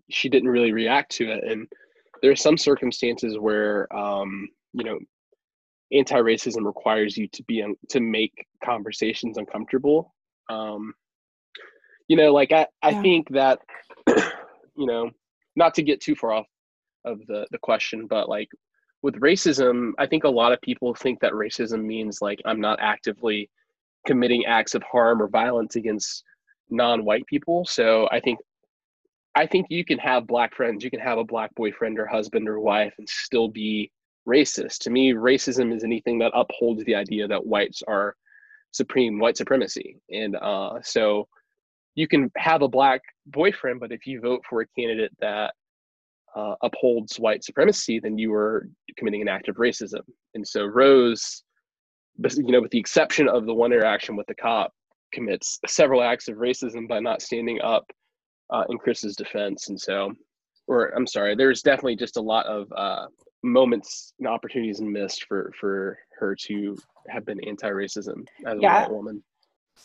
she 0.10 0.30
didn't 0.30 0.50
really 0.50 0.72
react 0.72 1.12
to 1.14 1.32
it. 1.32 1.44
And 1.44 1.68
there 2.22 2.32
are 2.32 2.36
some 2.36 2.58
circumstances 2.58 3.38
where 3.38 3.94
um, 3.96 4.48
you 4.74 4.86
know 4.86 5.00
anti-racism 5.94 6.66
requires 6.66 7.18
you 7.18 7.28
to 7.28 7.44
be 7.44 7.64
to 7.90 8.00
make 8.00 8.46
conversations 8.64 9.38
uncomfortable 9.38 10.15
um 10.50 10.94
you 12.08 12.18
know 12.18 12.34
like 12.34 12.52
i 12.52 12.66
i 12.82 12.90
yeah. 12.90 13.02
think 13.02 13.28
that 13.30 13.60
you 14.08 14.86
know 14.86 15.10
not 15.56 15.74
to 15.74 15.84
get 15.84 16.02
too 16.02 16.16
far 16.16 16.32
off 16.32 16.46
of 17.06 17.20
the 17.28 17.46
the 17.52 17.58
question 17.60 18.08
but 18.08 18.30
like 18.30 18.50
with 19.02 19.16
racism 19.16 19.92
i 19.98 20.06
think 20.06 20.24
a 20.24 20.30
lot 20.30 20.52
of 20.52 20.62
people 20.62 20.94
think 20.94 21.20
that 21.20 21.34
racism 21.34 21.84
means 21.84 22.22
like 22.22 22.42
i'm 22.46 22.60
not 22.60 22.80
actively 22.82 23.50
committing 24.06 24.46
acts 24.46 24.76
of 24.76 24.84
harm 24.84 25.22
or 25.22 25.28
violence 25.28 25.76
against 25.76 26.24
non-white 26.70 27.26
people 27.28 27.66
so 27.66 28.08
i 28.12 28.20
think 28.20 28.40
i 29.36 29.46
think 29.46 29.68
you 29.70 29.86
can 29.86 30.00
have 30.00 30.28
black 30.28 30.56
friends 30.56 30.84
you 30.84 30.90
can 30.90 31.00
have 31.00 31.18
a 31.18 31.24
black 31.24 31.54
boyfriend 31.56 32.00
or 32.00 32.06
husband 32.06 32.48
or 32.48 32.60
wife 32.60 32.94
and 32.98 33.08
still 33.08 33.48
be 33.48 33.92
racist 34.28 34.80
to 34.80 34.90
me 34.90 35.14
racism 35.14 35.76
is 35.76 35.84
anything 35.84 36.18
that 36.18 36.32
upholds 36.34 36.84
the 36.86 36.96
idea 36.96 37.28
that 37.28 37.46
whites 37.46 37.84
are 37.88 38.16
supreme 38.76 39.20
white 39.20 39.38
supremacy. 39.38 39.98
And 40.12 40.36
uh, 40.36 40.80
so 40.84 41.28
you 41.96 42.08
can 42.08 42.30
have 42.36 42.62
a 42.62 42.68
black 42.68 43.02
boyfriend, 43.26 43.80
but 43.80 43.92
if 43.92 44.06
you 44.06 44.20
vote 44.20 44.42
for 44.50 44.62
a 44.62 44.68
candidate 44.78 45.12
that 45.22 45.54
uh, 46.36 46.56
upholds 46.62 47.18
white 47.18 47.44
supremacy, 47.44 48.00
then 48.00 48.18
you 48.18 48.34
are 48.34 48.68
committing 48.98 49.22
an 49.22 49.30
act 49.30 49.48
of 49.48 49.56
racism. 49.56 50.02
And 50.34 50.46
so 50.46 50.66
Rose, 50.66 51.44
you 52.22 52.52
know, 52.52 52.62
with 52.62 52.72
the 52.72 52.80
exception 52.80 53.30
of 53.30 53.46
the 53.46 53.54
one 53.54 53.72
interaction 53.72 54.18
with 54.18 54.28
the 54.28 54.36
cop, 54.36 54.74
commits 55.14 55.60
several 55.66 56.04
acts 56.04 56.28
of 56.28 56.36
racism 56.36 56.90
by 56.90 57.00
not 57.00 57.22
standing 57.22 57.62
up 57.62 57.86
uh, 58.50 58.66
in 58.70 58.78
Chris's 58.78 59.16
defense. 59.16 59.70
And 59.70 59.80
so, 59.80 60.12
or 60.68 60.90
I'm 60.96 61.08
sorry, 61.08 61.36
there's 61.36 61.62
definitely 61.62 61.96
just 61.96 62.18
a 62.18 62.22
lot 62.22 62.46
of 62.48 62.72
uh, 62.76 63.08
moments 63.44 64.14
and 64.20 64.28
opportunities 64.28 64.82
missed 64.82 65.26
for 65.26 65.52
for 65.60 65.98
her 66.20 66.36
to 66.48 66.78
have 67.10 67.26
been 67.26 67.40
anti-racism 67.46 68.26
as 68.46 68.58
yeah. 68.60 68.80
a 68.80 68.82
white 68.84 68.92
woman. 68.92 69.24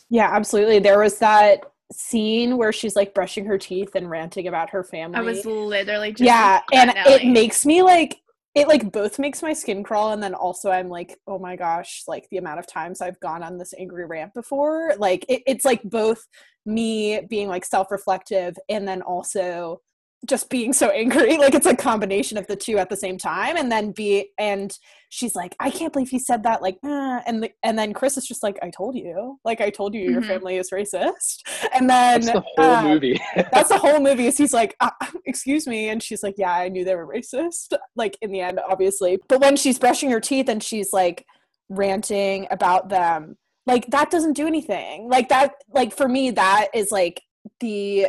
Yeah, 0.08 0.30
absolutely. 0.30 0.78
There 0.78 1.00
was 1.00 1.18
that 1.18 1.64
scene 1.92 2.56
where 2.56 2.72
she's 2.72 2.94
like 2.94 3.14
brushing 3.14 3.44
her 3.44 3.58
teeth 3.58 3.94
and 3.94 4.08
ranting 4.08 4.46
about 4.46 4.70
her 4.70 4.84
family. 4.84 5.18
I 5.18 5.22
was 5.22 5.44
literally 5.44 6.12
just 6.12 6.22
yeah, 6.22 6.60
and 6.72 6.92
it 6.96 7.26
makes 7.26 7.66
me 7.66 7.82
like 7.82 8.20
it 8.54 8.68
like 8.68 8.90
both 8.90 9.18
makes 9.18 9.42
my 9.42 9.52
skin 9.52 9.82
crawl 9.82 10.12
and 10.12 10.22
then 10.22 10.34
also 10.34 10.70
i'm 10.70 10.88
like 10.88 11.16
oh 11.26 11.38
my 11.38 11.56
gosh 11.56 12.02
like 12.08 12.26
the 12.30 12.36
amount 12.36 12.58
of 12.58 12.66
times 12.66 13.00
i've 13.00 13.18
gone 13.20 13.42
on 13.42 13.58
this 13.58 13.72
angry 13.78 14.04
rant 14.04 14.34
before 14.34 14.92
like 14.98 15.24
it, 15.28 15.42
it's 15.46 15.64
like 15.64 15.82
both 15.84 16.26
me 16.66 17.20
being 17.28 17.48
like 17.48 17.64
self-reflective 17.64 18.56
and 18.68 18.86
then 18.86 19.02
also 19.02 19.80
just 20.26 20.50
being 20.50 20.72
so 20.72 20.88
angry. 20.90 21.38
Like 21.40 21.54
it's 21.54 21.66
a 21.66 21.74
combination 21.74 22.36
of 22.36 22.46
the 22.48 22.56
two 22.56 22.76
at 22.76 22.90
the 22.90 22.96
same 22.96 23.16
time. 23.16 23.56
And 23.56 23.72
then 23.72 23.92
be 23.92 24.30
and 24.38 24.76
she's 25.08 25.34
like 25.34 25.56
i 25.58 25.70
can't 25.70 25.92
believe 25.92 26.08
he 26.08 26.18
said 26.20 26.44
that 26.44 26.62
like 26.62 26.78
uh, 26.84 27.20
and 27.26 27.42
the, 27.42 27.50
and 27.64 27.76
then 27.76 27.92
chris 27.92 28.16
is 28.16 28.26
just 28.26 28.42
like 28.42 28.58
i 28.62 28.70
told 28.70 28.94
you. 28.94 29.38
Like 29.44 29.60
i 29.60 29.70
told 29.70 29.94
you 29.94 30.02
your 30.02 30.20
mm-hmm. 30.20 30.28
family 30.28 30.56
is 30.56 30.70
racist. 30.70 31.42
And 31.74 31.88
then 31.88 32.20
that's 32.20 32.32
the 32.32 32.44
whole 32.56 32.70
uh, 32.70 32.82
movie. 32.82 33.20
that's 33.52 33.70
the 33.70 33.78
whole 33.78 34.00
movie 34.00 34.26
is 34.26 34.36
he's 34.36 34.52
like 34.52 34.76
uh, 34.80 34.90
excuse 35.24 35.66
me. 35.66 35.88
And 35.88 36.02
she's 36.02 36.22
like 36.22 36.34
yeah 36.36 36.52
i 36.52 36.68
knew 36.68 36.84
they 36.84 36.94
were 36.94 37.06
racist 37.06 37.72
like 37.96 38.18
in 38.20 38.30
the 38.30 38.40
end 38.40 38.60
obviously. 38.68 39.18
But 39.28 39.40
when 39.40 39.56
she's 39.56 39.78
brushing 39.78 40.10
her 40.10 40.20
teeth 40.20 40.48
and 40.48 40.62
she's 40.62 40.92
like 40.92 41.24
ranting 41.70 42.46
about 42.50 42.88
them 42.88 43.36
like 43.66 43.86
that 43.90 44.10
doesn't 44.10 44.34
do 44.34 44.46
anything. 44.46 45.08
Like 45.08 45.28
that 45.30 45.54
like 45.72 45.96
for 45.96 46.08
me 46.08 46.32
that 46.32 46.68
is 46.74 46.90
like 46.90 47.22
the 47.60 48.08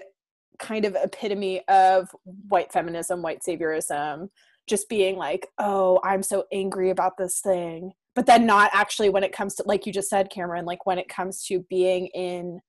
kind 0.61 0.85
of 0.85 0.95
epitome 0.95 1.61
of 1.67 2.09
white 2.23 2.71
feminism, 2.71 3.21
white 3.21 3.41
saviorism, 3.47 4.29
just 4.67 4.87
being 4.87 5.17
like, 5.17 5.47
oh, 5.57 5.99
I'm 6.03 6.23
so 6.23 6.45
angry 6.53 6.89
about 6.89 7.17
this 7.17 7.41
thing. 7.41 7.91
But 8.15 8.25
then 8.25 8.45
not 8.45 8.69
actually 8.73 9.09
when 9.09 9.23
it 9.23 9.33
comes 9.33 9.55
to, 9.55 9.63
like 9.65 9.85
you 9.85 9.91
just 9.91 10.09
said, 10.09 10.31
Kameron, 10.31 10.65
like 10.65 10.85
when 10.85 10.99
it 10.99 11.09
comes 11.09 11.43
to 11.45 11.65
being 11.69 12.07
in 12.07 12.61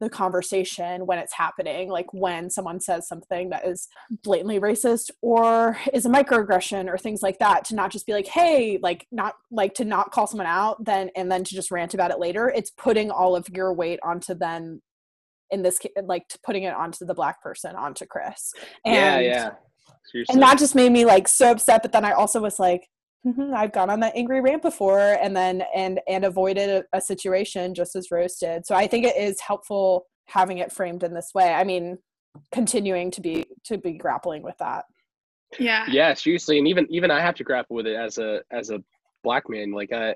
the 0.00 0.08
conversation 0.08 1.06
when 1.06 1.18
it's 1.18 1.34
happening, 1.34 1.88
like 1.88 2.12
when 2.12 2.50
someone 2.50 2.80
says 2.80 3.08
something 3.08 3.50
that 3.50 3.66
is 3.66 3.88
blatantly 4.22 4.60
racist 4.60 5.10
or 5.22 5.76
is 5.92 6.06
a 6.06 6.08
microaggression 6.08 6.88
or 6.88 6.96
things 6.96 7.22
like 7.22 7.38
that, 7.38 7.64
to 7.64 7.74
not 7.74 7.90
just 7.90 8.06
be 8.06 8.12
like, 8.12 8.26
hey, 8.26 8.78
like 8.82 9.06
not 9.10 9.34
like 9.50 9.74
to 9.74 9.84
not 9.84 10.12
call 10.12 10.26
someone 10.26 10.46
out 10.46 10.84
then 10.84 11.10
and 11.16 11.30
then 11.30 11.42
to 11.44 11.54
just 11.54 11.70
rant 11.70 11.94
about 11.94 12.10
it 12.10 12.20
later. 12.20 12.48
It's 12.48 12.70
putting 12.70 13.10
all 13.10 13.34
of 13.34 13.48
your 13.48 13.72
weight 13.72 13.98
onto 14.04 14.34
then 14.34 14.80
in 15.50 15.62
this 15.62 15.78
case, 15.78 15.92
like 16.04 16.24
putting 16.44 16.64
it 16.64 16.74
onto 16.74 17.04
the 17.04 17.14
black 17.14 17.42
person, 17.42 17.76
onto 17.76 18.06
Chris. 18.06 18.52
And, 18.84 18.94
yeah, 18.94 19.18
yeah. 19.18 19.50
Seriously. 20.10 20.32
And 20.32 20.42
that 20.42 20.58
just 20.58 20.74
made 20.74 20.92
me 20.92 21.04
like 21.04 21.28
so 21.28 21.50
upset. 21.50 21.82
But 21.82 21.92
then 21.92 22.04
I 22.04 22.12
also 22.12 22.40
was 22.40 22.58
like, 22.58 22.88
mm-hmm, 23.26 23.54
I've 23.54 23.72
gone 23.72 23.90
on 23.90 24.00
that 24.00 24.16
angry 24.16 24.40
rant 24.40 24.62
before, 24.62 25.18
and 25.20 25.36
then 25.36 25.62
and 25.74 26.00
and 26.08 26.24
avoided 26.24 26.70
a, 26.92 26.96
a 26.96 27.00
situation 27.00 27.74
just 27.74 27.94
as 27.94 28.10
roasted. 28.10 28.66
So 28.66 28.74
I 28.74 28.86
think 28.86 29.04
it 29.04 29.16
is 29.16 29.40
helpful 29.40 30.06
having 30.26 30.58
it 30.58 30.72
framed 30.72 31.02
in 31.02 31.14
this 31.14 31.30
way. 31.34 31.52
I 31.52 31.64
mean, 31.64 31.98
continuing 32.52 33.10
to 33.12 33.20
be 33.20 33.44
to 33.64 33.78
be 33.78 33.92
grappling 33.92 34.42
with 34.42 34.56
that. 34.58 34.84
Yeah. 35.58 35.86
Yeah, 35.88 36.14
seriously, 36.14 36.58
and 36.58 36.68
even 36.68 36.86
even 36.90 37.10
I 37.10 37.20
have 37.20 37.34
to 37.36 37.44
grapple 37.44 37.76
with 37.76 37.86
it 37.86 37.96
as 37.96 38.18
a 38.18 38.40
as 38.50 38.70
a 38.70 38.82
black 39.24 39.48
man. 39.48 39.72
Like 39.72 39.92
I, 39.92 40.14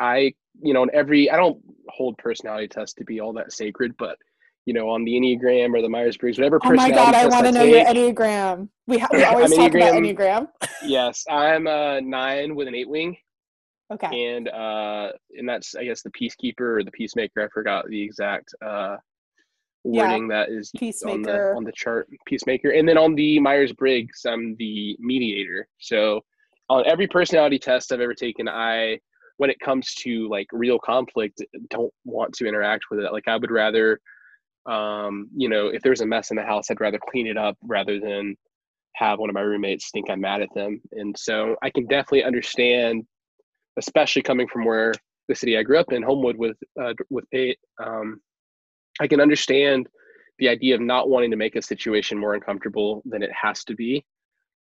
I 0.00 0.32
you 0.60 0.74
know, 0.74 0.82
in 0.82 0.90
every 0.92 1.30
I 1.30 1.36
don't 1.36 1.58
hold 1.88 2.18
personality 2.18 2.68
tests 2.68 2.94
to 2.94 3.04
be 3.04 3.20
all 3.20 3.32
that 3.34 3.52
sacred, 3.52 3.94
but 3.98 4.16
you 4.68 4.74
know, 4.74 4.90
on 4.90 5.02
the 5.02 5.12
Enneagram 5.12 5.74
or 5.74 5.80
the 5.80 5.88
Myers 5.88 6.18
Briggs, 6.18 6.36
whatever. 6.36 6.60
Oh 6.62 6.74
my 6.74 6.90
god, 6.90 7.14
I 7.14 7.26
want 7.26 7.46
to 7.46 7.52
know 7.52 7.64
take. 7.64 7.72
your 7.72 8.12
Enneagram. 8.12 8.68
We, 8.86 8.98
ha- 8.98 9.08
we 9.10 9.24
always 9.24 9.54
talk 9.54 9.72
Enneagram, 9.72 10.14
about 10.16 10.48
Enneagram. 10.52 10.68
yes, 10.84 11.24
I'm 11.30 11.66
a 11.66 12.02
nine 12.02 12.54
with 12.54 12.68
an 12.68 12.74
eight 12.74 12.90
wing. 12.90 13.16
Okay. 13.90 14.34
And 14.34 14.50
uh, 14.50 15.12
and 15.38 15.48
that's 15.48 15.74
I 15.74 15.84
guess 15.84 16.02
the 16.02 16.10
peacekeeper 16.10 16.60
or 16.60 16.84
the 16.84 16.90
peacemaker. 16.90 17.42
I 17.42 17.48
forgot 17.48 17.86
the 17.88 18.02
exact 18.02 18.54
uh 18.62 18.96
wording 19.84 20.28
yeah. 20.28 20.44
that 20.44 20.50
is 20.50 20.70
peacemaker 20.76 21.14
on 21.14 21.22
the 21.22 21.56
on 21.56 21.64
the 21.64 21.72
chart. 21.72 22.06
Peacemaker, 22.26 22.68
and 22.68 22.86
then 22.86 22.98
on 22.98 23.14
the 23.14 23.40
Myers 23.40 23.72
Briggs, 23.72 24.26
I'm 24.26 24.54
the 24.58 24.98
mediator. 25.00 25.66
So 25.78 26.20
on 26.68 26.84
every 26.86 27.06
personality 27.08 27.58
test 27.58 27.90
I've 27.90 28.02
ever 28.02 28.12
taken, 28.12 28.50
I 28.50 28.98
when 29.38 29.48
it 29.48 29.60
comes 29.60 29.94
to 30.00 30.28
like 30.28 30.48
real 30.52 30.78
conflict, 30.78 31.42
don't 31.70 31.94
want 32.04 32.34
to 32.34 32.46
interact 32.46 32.84
with 32.90 33.00
it. 33.00 33.12
Like 33.12 33.28
I 33.28 33.36
would 33.38 33.50
rather 33.50 33.98
um, 34.68 35.28
you 35.34 35.48
know, 35.48 35.68
if 35.68 35.82
there's 35.82 36.02
a 36.02 36.06
mess 36.06 36.30
in 36.30 36.36
the 36.36 36.42
house, 36.42 36.70
I'd 36.70 36.80
rather 36.80 36.98
clean 37.10 37.26
it 37.26 37.36
up 37.36 37.56
rather 37.62 37.98
than 37.98 38.36
have 38.96 39.18
one 39.18 39.30
of 39.30 39.34
my 39.34 39.40
roommates 39.40 39.90
think 39.90 40.10
I'm 40.10 40.20
mad 40.20 40.42
at 40.42 40.52
them. 40.54 40.80
And 40.92 41.16
so 41.16 41.56
I 41.62 41.70
can 41.70 41.86
definitely 41.86 42.24
understand, 42.24 43.04
especially 43.78 44.22
coming 44.22 44.48
from 44.48 44.64
where 44.64 44.92
the 45.28 45.34
city 45.34 45.56
I 45.56 45.62
grew 45.62 45.78
up 45.78 45.92
in, 45.92 46.02
Homewood, 46.02 46.36
with 46.36 46.56
uh, 46.80 46.94
with 47.10 47.24
Pate. 47.30 47.58
Um, 47.82 48.20
I 49.00 49.06
can 49.06 49.20
understand 49.20 49.88
the 50.38 50.48
idea 50.48 50.74
of 50.74 50.80
not 50.80 51.08
wanting 51.08 51.30
to 51.30 51.36
make 51.36 51.56
a 51.56 51.62
situation 51.62 52.18
more 52.18 52.34
uncomfortable 52.34 53.02
than 53.04 53.22
it 53.22 53.30
has 53.40 53.64
to 53.64 53.74
be, 53.74 54.04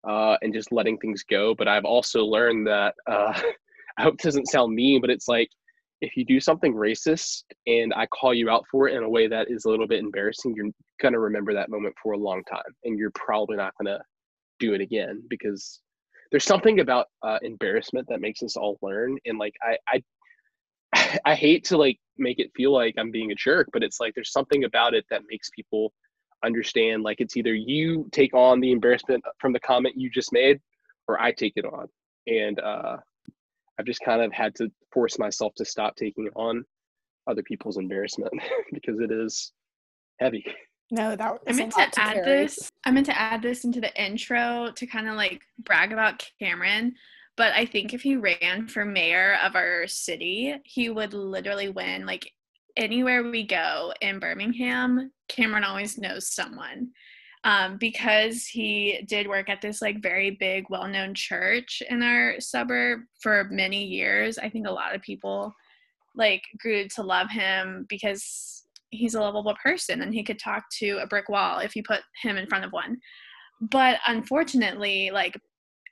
uh, 0.08 0.36
and 0.42 0.54
just 0.54 0.72
letting 0.72 0.98
things 0.98 1.24
go. 1.28 1.54
But 1.54 1.68
I've 1.68 1.84
also 1.84 2.24
learned 2.24 2.66
that 2.66 2.94
uh, 3.06 3.38
I 3.98 4.02
hope 4.02 4.14
it 4.14 4.20
doesn't 4.20 4.48
sound 4.48 4.74
mean, 4.74 5.00
but 5.00 5.10
it's 5.10 5.28
like 5.28 5.50
if 6.04 6.16
you 6.16 6.25
do 6.25 6.38
something 6.40 6.75
racist 6.75 7.44
and 7.66 7.92
I 7.94 8.06
call 8.06 8.34
you 8.34 8.50
out 8.50 8.64
for 8.70 8.88
it 8.88 8.94
in 8.94 9.02
a 9.02 9.08
way 9.08 9.26
that 9.26 9.50
is 9.50 9.64
a 9.64 9.70
little 9.70 9.87
bit 9.87 10.00
embarrassing, 10.00 10.54
you're 10.54 10.70
gonna 11.00 11.18
remember 11.18 11.54
that 11.54 11.70
moment 11.70 11.94
for 12.02 12.12
a 12.12 12.18
long 12.18 12.42
time, 12.44 12.62
and 12.84 12.99
you're 12.99 13.12
probably 13.14 13.56
not 13.56 13.75
gonna 13.78 14.00
do 14.58 14.75
it 14.75 14.80
again 14.80 15.23
because 15.28 15.80
there's 16.30 16.44
something 16.44 16.80
about 16.80 17.06
uh, 17.23 17.38
embarrassment 17.42 18.06
that 18.08 18.20
makes 18.20 18.42
us 18.42 18.56
all 18.56 18.78
learn. 18.82 19.16
And 19.25 19.38
like 19.38 19.54
I, 19.62 20.02
I, 20.94 21.20
I 21.25 21.34
hate 21.34 21.64
to 21.66 21.76
like 21.76 21.99
make 22.18 22.38
it 22.38 22.50
feel 22.56 22.73
like 22.73 22.94
I'm 22.99 23.11
being 23.11 23.32
a 23.32 23.37
jerk, 23.37 23.68
but 23.73 23.82
it's 23.82 24.00
like 24.00 24.14
there's 24.14 24.32
something 24.32 24.64
about 24.64 24.94
it 24.94 25.04
that 25.11 25.23
makes 25.28 25.50
people 25.50 25.92
understand. 26.44 27.02
Like 27.02 27.20
it's 27.20 27.37
either 27.37 27.54
you 27.54 28.08
take 28.12 28.34
on 28.34 28.61
the 28.61 28.73
embarrassment 28.73 29.25
from 29.40 29.52
the 29.52 29.61
comment 29.61 29.94
you 29.96 30.11
just 30.11 30.32
made, 30.32 30.61
or 31.08 31.20
I 31.20 31.32
take 31.32 31.54
it 31.56 31.64
on. 31.64 31.87
And 32.26 32.58
uh, 32.61 32.96
I've 33.78 33.86
just 33.86 34.00
kind 34.04 34.22
of 34.22 34.32
had 34.32 34.54
to 34.56 34.70
force 34.92 35.18
myself 35.18 35.54
to 35.56 35.64
stop 35.64 35.96
taking 35.96 36.28
on 36.36 36.64
other 37.26 37.42
people's 37.42 37.76
embarrassment 37.76 38.32
because 38.72 39.00
it 39.00 39.10
is 39.10 39.52
heavy. 40.20 40.44
No, 40.90 41.16
that 41.16 41.38
I 41.48 41.52
meant 41.52 41.72
to, 41.72 41.86
to 41.90 42.00
add 42.00 42.14
carry. 42.14 42.44
this. 42.44 42.70
I 42.84 42.90
meant 42.90 43.06
to 43.06 43.18
add 43.18 43.42
this 43.42 43.64
into 43.64 43.80
the 43.80 44.02
intro 44.02 44.70
to 44.76 44.86
kind 44.86 45.08
of 45.08 45.16
like 45.16 45.42
brag 45.58 45.92
about 45.92 46.24
Kameron. 46.40 46.92
But 47.36 47.52
I 47.54 47.66
think 47.66 47.92
if 47.94 48.02
he 48.02 48.16
ran 48.16 48.68
for 48.68 48.84
mayor 48.84 49.36
of 49.42 49.56
our 49.56 49.86
city, 49.88 50.54
he 50.64 50.90
would 50.90 51.14
literally 51.14 51.68
win. 51.68 52.06
Like 52.06 52.30
anywhere 52.76 53.28
we 53.28 53.44
go 53.44 53.92
in 54.00 54.20
Birmingham, 54.20 55.10
Kameron 55.28 55.64
always 55.64 55.98
knows 55.98 56.32
someone 56.32 56.90
um, 57.44 57.76
because 57.76 58.46
he 58.46 59.04
did 59.06 59.28
work 59.28 59.48
at 59.48 59.60
this 59.60 59.80
like 59.82 60.02
very 60.02 60.30
big 60.30 60.64
well-known 60.70 61.14
church 61.14 61.82
in 61.88 62.02
our 62.02 62.40
suburb 62.40 63.00
for 63.20 63.44
many 63.50 63.84
years 63.84 64.38
i 64.38 64.48
think 64.48 64.66
a 64.66 64.72
lot 64.72 64.94
of 64.94 65.02
people 65.02 65.54
like 66.16 66.42
grew 66.58 66.88
to 66.88 67.02
love 67.02 67.30
him 67.30 67.86
because 67.88 68.64
he's 68.90 69.14
a 69.14 69.20
lovable 69.20 69.56
person 69.62 70.02
and 70.02 70.14
he 70.14 70.22
could 70.22 70.38
talk 70.38 70.64
to 70.70 70.98
a 71.02 71.06
brick 71.06 71.28
wall 71.28 71.58
if 71.58 71.74
you 71.74 71.82
put 71.82 72.00
him 72.22 72.36
in 72.36 72.46
front 72.46 72.64
of 72.64 72.72
one. 72.72 72.96
But 73.60 73.98
unfortunately 74.06 75.10
like 75.12 75.40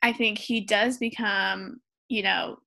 i 0.02 0.12
think 0.12 0.38
he 0.38 0.61
does 0.61 0.99
become 0.99 1.80
you 2.09 2.23
know 2.23 2.59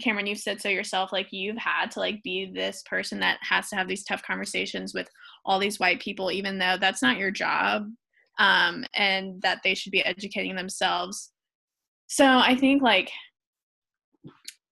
Kameron, 0.00 0.26
you've 0.26 0.38
said 0.38 0.62
so 0.62 0.70
yourself, 0.70 1.12
like 1.12 1.28
you've 1.30 1.58
had 1.58 1.90
to 1.90 2.00
like 2.00 2.22
be 2.22 2.50
this 2.50 2.82
person 2.88 3.20
that 3.20 3.38
has 3.42 3.68
to 3.68 3.76
have 3.76 3.86
these 3.86 4.02
tough 4.02 4.22
conversations 4.22 4.94
with 4.94 5.10
all 5.50 5.58
these 5.58 5.80
white 5.80 6.00
people, 6.00 6.30
even 6.30 6.58
though 6.58 6.76
that's 6.80 7.02
not 7.02 7.18
your 7.18 7.32
job, 7.32 7.86
um, 8.38 8.84
and 8.94 9.42
that 9.42 9.58
they 9.64 9.74
should 9.74 9.90
be 9.90 10.04
educating 10.04 10.54
themselves. 10.54 11.32
So 12.06 12.24
I 12.24 12.54
think 12.54 12.82
like 12.82 13.10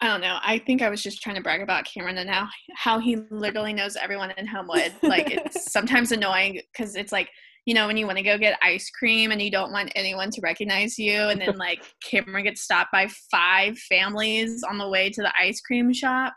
I 0.00 0.06
don't 0.06 0.20
know. 0.20 0.38
I 0.40 0.58
think 0.60 0.80
I 0.80 0.88
was 0.88 1.02
just 1.02 1.20
trying 1.20 1.34
to 1.34 1.42
brag 1.42 1.60
about 1.60 1.84
Kameron 1.84 2.16
and 2.16 2.30
how 2.30 2.46
how 2.76 3.00
he 3.00 3.16
literally 3.32 3.72
knows 3.72 3.96
everyone 3.96 4.32
in 4.38 4.46
Homewood. 4.46 4.92
Like 5.02 5.32
it's 5.32 5.72
sometimes 5.72 6.12
annoying 6.12 6.60
because 6.72 6.94
it's 6.94 7.10
like 7.10 7.28
you 7.66 7.74
know 7.74 7.88
when 7.88 7.96
you 7.96 8.06
want 8.06 8.18
to 8.18 8.24
go 8.24 8.38
get 8.38 8.56
ice 8.62 8.88
cream 8.90 9.32
and 9.32 9.42
you 9.42 9.50
don't 9.50 9.72
want 9.72 9.90
anyone 9.96 10.30
to 10.30 10.40
recognize 10.40 10.96
you, 10.96 11.22
and 11.22 11.40
then 11.40 11.56
like 11.56 11.82
Kameron 12.08 12.44
gets 12.44 12.62
stopped 12.62 12.92
by 12.92 13.08
five 13.32 13.76
families 13.78 14.62
on 14.62 14.78
the 14.78 14.88
way 14.88 15.10
to 15.10 15.22
the 15.22 15.32
ice 15.36 15.60
cream 15.60 15.92
shop. 15.92 16.32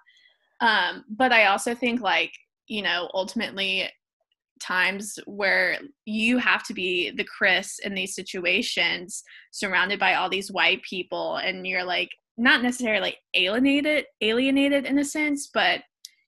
Um, 0.61 1.05
but 1.07 1.31
I 1.31 1.45
also 1.45 1.75
think 1.75 2.01
like 2.01 2.33
you 2.67 2.81
know 2.81 3.07
ultimately 3.13 3.87
times 4.61 5.17
where 5.25 5.79
you 6.05 6.37
have 6.37 6.63
to 6.63 6.73
be 6.73 7.11
the 7.11 7.25
Chris 7.25 7.79
in 7.79 7.93
these 7.93 8.15
situations 8.15 9.23
surrounded 9.51 9.99
by 9.99 10.13
all 10.13 10.29
these 10.29 10.51
white 10.51 10.81
people 10.83 11.37
and 11.37 11.67
you're 11.67 11.83
like 11.83 12.09
not 12.37 12.63
necessarily 12.63 13.15
alienated 13.33 14.05
alienated 14.21 14.85
in 14.85 14.99
a 14.99 15.05
sense 15.05 15.49
but 15.53 15.81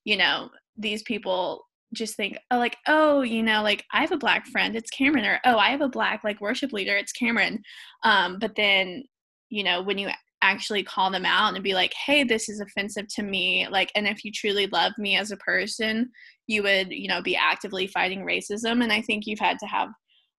you 0.04 0.16
know 0.16 0.50
these 0.76 1.02
people 1.02 1.64
just 1.94 2.16
think 2.16 2.36
oh, 2.50 2.58
like 2.58 2.76
oh 2.86 3.22
you 3.22 3.42
know 3.42 3.62
like 3.62 3.84
i 3.92 4.00
have 4.00 4.12
a 4.12 4.16
black 4.16 4.46
friend 4.46 4.76
it's 4.76 4.90
kameron 4.90 5.26
or 5.26 5.40
oh 5.44 5.56
i 5.56 5.70
have 5.70 5.80
a 5.80 5.88
black 5.88 6.22
like 6.24 6.40
worship 6.40 6.72
leader 6.72 6.96
it's 6.96 7.12
kameron. 7.12 7.58
Um, 8.02 8.38
but 8.38 8.54
then 8.56 9.04
you 9.48 9.64
know 9.64 9.82
when 9.82 9.98
you 9.98 10.08
actually 10.44 10.82
call 10.82 11.10
them 11.10 11.24
out 11.24 11.54
and 11.54 11.64
be 11.64 11.74
like 11.74 11.92
hey 12.06 12.22
this 12.22 12.48
is 12.48 12.60
offensive 12.60 13.06
to 13.08 13.22
me 13.22 13.66
like 13.70 13.90
and 13.94 14.06
if 14.06 14.24
you 14.24 14.30
truly 14.30 14.66
love 14.66 14.92
me 14.98 15.16
as 15.16 15.30
a 15.30 15.36
person 15.38 16.10
you 16.46 16.62
would 16.62 16.90
you 16.90 17.08
know 17.08 17.22
be 17.22 17.34
actively 17.34 17.86
fighting 17.86 18.24
racism 18.24 18.82
and 18.82 18.92
i 18.92 19.00
think 19.00 19.26
you've 19.26 19.38
had 19.38 19.58
to 19.58 19.66
have 19.66 19.88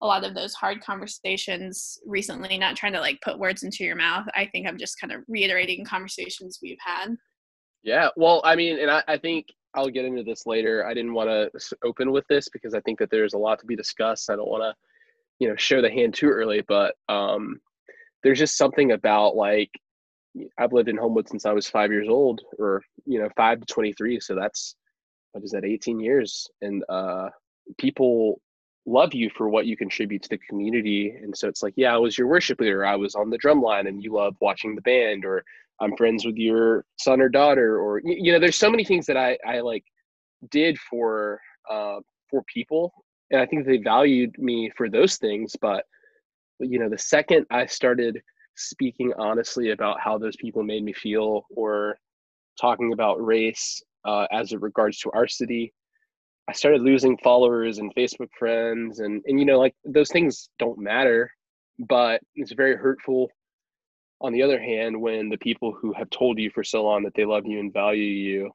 a 0.01 0.05
lot 0.05 0.23
of 0.23 0.35
those 0.35 0.53
hard 0.53 0.79
conversations 0.81 1.97
recently 2.05 2.57
not 2.57 2.75
trying 2.75 2.93
to 2.93 2.99
like 2.99 3.19
put 3.21 3.39
words 3.39 3.63
into 3.63 3.83
your 3.83 3.95
mouth 3.95 4.25
i 4.35 4.45
think 4.45 4.67
i'm 4.67 4.77
just 4.77 4.99
kind 5.01 5.11
of 5.11 5.21
reiterating 5.27 5.83
conversations 5.83 6.59
we've 6.61 6.77
had 6.85 7.15
yeah 7.83 8.09
well 8.15 8.41
i 8.45 8.55
mean 8.55 8.77
and 8.79 8.91
i, 8.91 9.03
I 9.07 9.17
think 9.17 9.47
I'll 9.75 9.89
get 9.89 10.05
into 10.05 10.23
this 10.23 10.45
later. 10.45 10.85
I 10.85 10.93
didn't 10.93 11.13
want 11.13 11.29
to 11.29 11.75
open 11.83 12.11
with 12.11 12.25
this 12.27 12.47
because 12.47 12.73
I 12.73 12.79
think 12.81 12.97
that 12.99 13.09
there's 13.11 13.33
a 13.33 13.37
lot 13.37 13.59
to 13.59 13.65
be 13.65 13.75
discussed. 13.75 14.29
I 14.29 14.37
don't 14.37 14.49
want 14.49 14.63
to, 14.63 14.73
you 15.39 15.49
know, 15.49 15.55
show 15.57 15.81
the 15.81 15.91
hand 15.91 16.13
too 16.13 16.29
early, 16.29 16.63
but 16.65 16.95
um, 17.09 17.59
there's 18.23 18.39
just 18.39 18.57
something 18.57 18.93
about 18.93 19.35
like 19.35 19.69
I've 20.57 20.73
lived 20.73 20.89
in 20.89 20.97
Homewood 20.97 21.29
since 21.29 21.45
I 21.45 21.53
was 21.53 21.67
five 21.67 21.91
years 21.91 22.07
old, 22.09 22.41
or 22.59 22.81
you 23.05 23.19
know, 23.19 23.29
five 23.35 23.59
to 23.59 23.65
23. 23.65 24.19
So 24.19 24.35
that's 24.35 24.75
what 25.31 25.43
is 25.43 25.51
that, 25.51 25.65
18 25.65 25.99
years, 25.99 26.47
and 26.61 26.83
uh, 26.89 27.29
people 27.77 28.39
love 28.85 29.13
you 29.13 29.29
for 29.35 29.49
what 29.49 29.65
you 29.65 29.75
contribute 29.75 30.21
to 30.21 30.29
the 30.29 30.37
community. 30.37 31.09
And 31.21 31.35
so 31.35 31.47
it's 31.47 31.63
like, 31.63 31.73
yeah, 31.75 31.93
I 31.93 31.97
was 31.97 32.17
your 32.17 32.27
worship 32.27 32.59
leader. 32.59 32.85
I 32.85 32.95
was 32.95 33.15
on 33.15 33.29
the 33.29 33.37
drum 33.37 33.61
line, 33.61 33.87
and 33.87 34.03
you 34.03 34.13
love 34.13 34.35
watching 34.41 34.75
the 34.75 34.81
band, 34.81 35.25
or 35.25 35.43
I'm 35.79 35.95
friends 35.97 36.25
with 36.25 36.37
your 36.37 36.85
son 36.97 37.21
or 37.21 37.29
daughter, 37.29 37.79
or 37.79 38.01
you 38.03 38.31
know, 38.31 38.39
there's 38.39 38.57
so 38.57 38.69
many 38.69 38.83
things 38.83 39.05
that 39.07 39.17
I 39.17 39.37
I 39.45 39.59
like 39.61 39.83
did 40.51 40.77
for 40.79 41.39
uh, 41.69 41.99
for 42.29 42.43
people, 42.43 42.93
and 43.31 43.41
I 43.41 43.45
think 43.45 43.65
they 43.65 43.77
valued 43.77 44.37
me 44.37 44.71
for 44.77 44.89
those 44.89 45.17
things. 45.17 45.55
But 45.59 45.85
you 46.59 46.79
know, 46.79 46.89
the 46.89 46.97
second 46.97 47.45
I 47.51 47.65
started 47.65 48.21
speaking 48.55 49.13
honestly 49.17 49.71
about 49.71 49.99
how 49.99 50.17
those 50.17 50.35
people 50.37 50.63
made 50.63 50.83
me 50.83 50.93
feel, 50.93 51.45
or 51.55 51.97
talking 52.59 52.93
about 52.93 53.23
race 53.23 53.81
uh, 54.05 54.27
as 54.31 54.53
it 54.53 54.61
regards 54.61 54.99
to 54.99 55.11
our 55.13 55.27
city, 55.27 55.73
I 56.47 56.53
started 56.53 56.81
losing 56.81 57.17
followers 57.17 57.79
and 57.79 57.93
Facebook 57.95 58.29
friends, 58.37 58.99
and 58.99 59.23
and 59.25 59.39
you 59.39 59.45
know, 59.45 59.59
like 59.59 59.75
those 59.83 60.09
things 60.09 60.49
don't 60.59 60.77
matter, 60.77 61.31
but 61.79 62.21
it's 62.35 62.53
very 62.53 62.75
hurtful. 62.75 63.29
On 64.21 64.31
the 64.31 64.43
other 64.43 64.59
hand, 64.59 64.99
when 64.99 65.29
the 65.29 65.37
people 65.37 65.73
who 65.73 65.91
have 65.93 66.09
told 66.09 66.39
you 66.39 66.49
for 66.51 66.63
so 66.63 66.83
long 66.83 67.03
that 67.03 67.13
they 67.15 67.25
love 67.25 67.45
you 67.45 67.59
and 67.59 67.73
value 67.73 68.03
you 68.03 68.51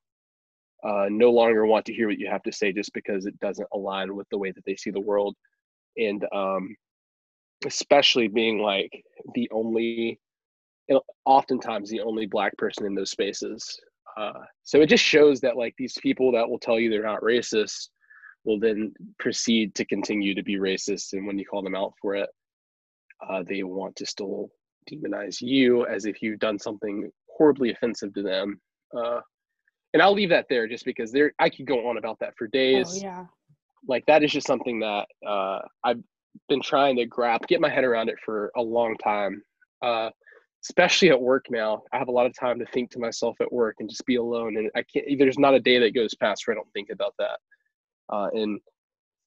uh, 0.82 1.06
no 1.10 1.30
longer 1.30 1.66
want 1.66 1.84
to 1.86 1.92
hear 1.92 2.08
what 2.08 2.18
you 2.18 2.28
have 2.30 2.42
to 2.44 2.52
say 2.52 2.72
just 2.72 2.92
because 2.94 3.26
it 3.26 3.38
doesn't 3.40 3.68
align 3.74 4.14
with 4.16 4.26
the 4.30 4.38
way 4.38 4.50
that 4.52 4.64
they 4.64 4.76
see 4.76 4.90
the 4.90 5.00
world, 5.00 5.34
and 5.96 6.24
um, 6.32 6.74
especially 7.66 8.28
being 8.28 8.58
like 8.58 9.04
the 9.34 9.48
only, 9.52 10.18
oftentimes 11.24 11.90
the 11.90 12.00
only 12.00 12.26
black 12.26 12.56
person 12.56 12.86
in 12.86 12.94
those 12.94 13.10
spaces. 13.10 13.78
Uh, 14.16 14.40
so 14.64 14.80
it 14.80 14.88
just 14.88 15.04
shows 15.04 15.40
that 15.40 15.56
like 15.56 15.74
these 15.78 15.96
people 16.02 16.32
that 16.32 16.48
will 16.48 16.58
tell 16.58 16.78
you 16.78 16.90
they're 16.90 17.02
not 17.02 17.20
racist 17.22 17.88
will 18.44 18.58
then 18.58 18.92
proceed 19.18 19.74
to 19.74 19.84
continue 19.84 20.34
to 20.34 20.42
be 20.42 20.56
racist, 20.56 21.12
and 21.12 21.26
when 21.26 21.38
you 21.38 21.44
call 21.44 21.62
them 21.62 21.74
out 21.74 21.92
for 22.00 22.14
it, 22.14 22.28
uh, 23.28 23.42
they 23.46 23.62
want 23.62 23.94
to 23.96 24.06
still 24.06 24.50
demonize 24.90 25.40
you 25.40 25.86
as 25.86 26.06
if 26.06 26.22
you've 26.22 26.38
done 26.38 26.58
something 26.58 27.10
horribly 27.28 27.70
offensive 27.70 28.12
to 28.14 28.22
them. 28.22 28.60
Uh, 28.96 29.20
and 29.92 30.02
I'll 30.02 30.14
leave 30.14 30.30
that 30.30 30.46
there 30.48 30.66
just 30.66 30.84
because 30.84 31.12
there 31.12 31.32
I 31.38 31.50
could 31.50 31.66
go 31.66 31.88
on 31.88 31.98
about 31.98 32.18
that 32.20 32.34
for 32.36 32.46
days. 32.46 32.88
Oh, 32.90 33.00
yeah. 33.02 33.26
Like 33.86 34.04
that 34.06 34.22
is 34.22 34.32
just 34.32 34.46
something 34.46 34.80
that 34.80 35.06
uh, 35.26 35.60
I've 35.84 36.02
been 36.48 36.62
trying 36.62 36.96
to 36.96 37.06
grab, 37.06 37.46
get 37.46 37.60
my 37.60 37.68
head 37.68 37.84
around 37.84 38.08
it 38.08 38.16
for 38.24 38.50
a 38.56 38.62
long 38.62 38.96
time. 39.02 39.42
Uh, 39.82 40.10
especially 40.64 41.08
at 41.08 41.20
work 41.20 41.46
now, 41.50 41.82
I 41.92 41.98
have 41.98 42.08
a 42.08 42.12
lot 42.12 42.26
of 42.26 42.38
time 42.38 42.58
to 42.58 42.66
think 42.66 42.90
to 42.90 42.98
myself 42.98 43.36
at 43.40 43.52
work 43.52 43.76
and 43.80 43.88
just 43.88 44.04
be 44.04 44.16
alone. 44.16 44.56
And 44.56 44.70
I 44.76 44.82
can't. 44.82 45.06
There's 45.18 45.38
not 45.38 45.54
a 45.54 45.60
day 45.60 45.78
that 45.78 45.94
goes 45.94 46.14
past 46.14 46.46
where 46.46 46.54
I 46.54 46.58
don't 46.58 46.72
think 46.72 46.90
about 46.90 47.14
that. 47.18 47.38
Uh, 48.12 48.28
and 48.34 48.60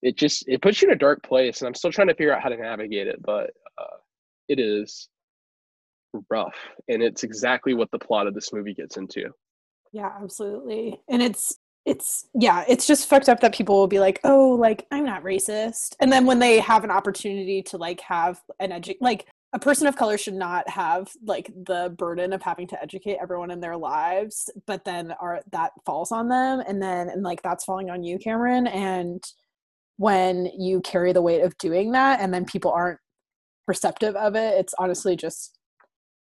it 0.02 0.18
just 0.18 0.48
it 0.48 0.62
puts 0.62 0.82
you 0.82 0.90
in 0.90 0.94
a 0.94 0.98
dark 0.98 1.24
place. 1.24 1.62
And 1.62 1.68
I'm 1.68 1.76
still 1.76 1.92
trying 1.92 2.10
to 2.10 2.16
figure 2.16 2.34
out 2.34 2.44
how 2.44 2.50
to 2.50 2.58
navigate 2.58 3.08
it, 3.08 3.22
but 3.22 3.52
uh, 3.78 3.98
it 4.48 4.60
is 4.60 5.10
rough 6.30 6.56
and 6.88 7.02
it's 7.02 7.24
exactly 7.24 7.74
what 7.74 7.90
the 7.92 8.00
plot 8.00 8.28
of 8.28 8.34
this 8.34 8.54
movie 8.54 8.74
gets 8.74 8.98
into 8.98 9.30
yeah 9.92 10.12
absolutely 10.22 11.00
and 11.10 11.22
it's 11.22 11.58
it's 11.86 12.28
yeah 12.34 12.64
it's 12.68 12.88
just 12.88 13.10
fucked 13.10 13.28
up 13.28 13.42
that 13.42 13.54
people 13.54 13.76
will 13.76 13.88
be 13.88 14.00
like 14.00 14.20
oh 14.24 14.50
like 14.50 14.86
i'm 14.92 15.06
not 15.06 15.24
racist. 15.24 15.96
And 16.00 16.12
then 16.12 16.26
when 16.26 16.40
they 16.40 16.60
have 16.60 16.84
an 16.84 16.92
opportunity 16.92 17.62
to 17.64 17.78
like 17.78 18.00
have 18.02 18.42
an 18.60 18.72
edu 18.72 18.96
like 19.02 19.28
a 19.52 19.60
person 19.60 19.86
of 19.86 19.96
color 19.96 20.18
should 20.18 20.34
not 20.34 20.68
have 20.70 21.12
like 21.26 21.52
the 21.66 21.94
burden 21.98 22.34
of 22.34 22.42
having 22.42 22.68
to 22.68 22.82
educate 22.82 23.18
everyone 23.22 23.52
in 23.52 23.60
their 23.60 23.78
lives 23.78 24.50
but 24.66 24.86
then 24.86 25.12
are 25.20 25.42
that 25.52 25.72
falls 25.86 26.12
on 26.12 26.30
them 26.30 26.64
and 26.68 26.82
then 26.82 27.10
and 27.10 27.24
like 27.24 27.42
that's 27.42 27.66
falling 27.66 27.90
on 27.90 28.04
you 28.04 28.18
kameron 28.18 28.68
and 28.74 29.24
when 29.98 30.46
you 30.58 30.82
carry 30.82 31.12
the 31.14 31.22
weight 31.22 31.44
of 31.44 31.58
doing 31.58 31.92
that 31.92 32.20
and 32.20 32.34
then 32.34 32.46
people 32.46 32.72
aren't 32.72 33.00
receptive 33.68 34.16
of 34.16 34.36
it 34.36 34.56
it's 34.58 34.74
honestly 34.80 35.16
just 35.16 35.60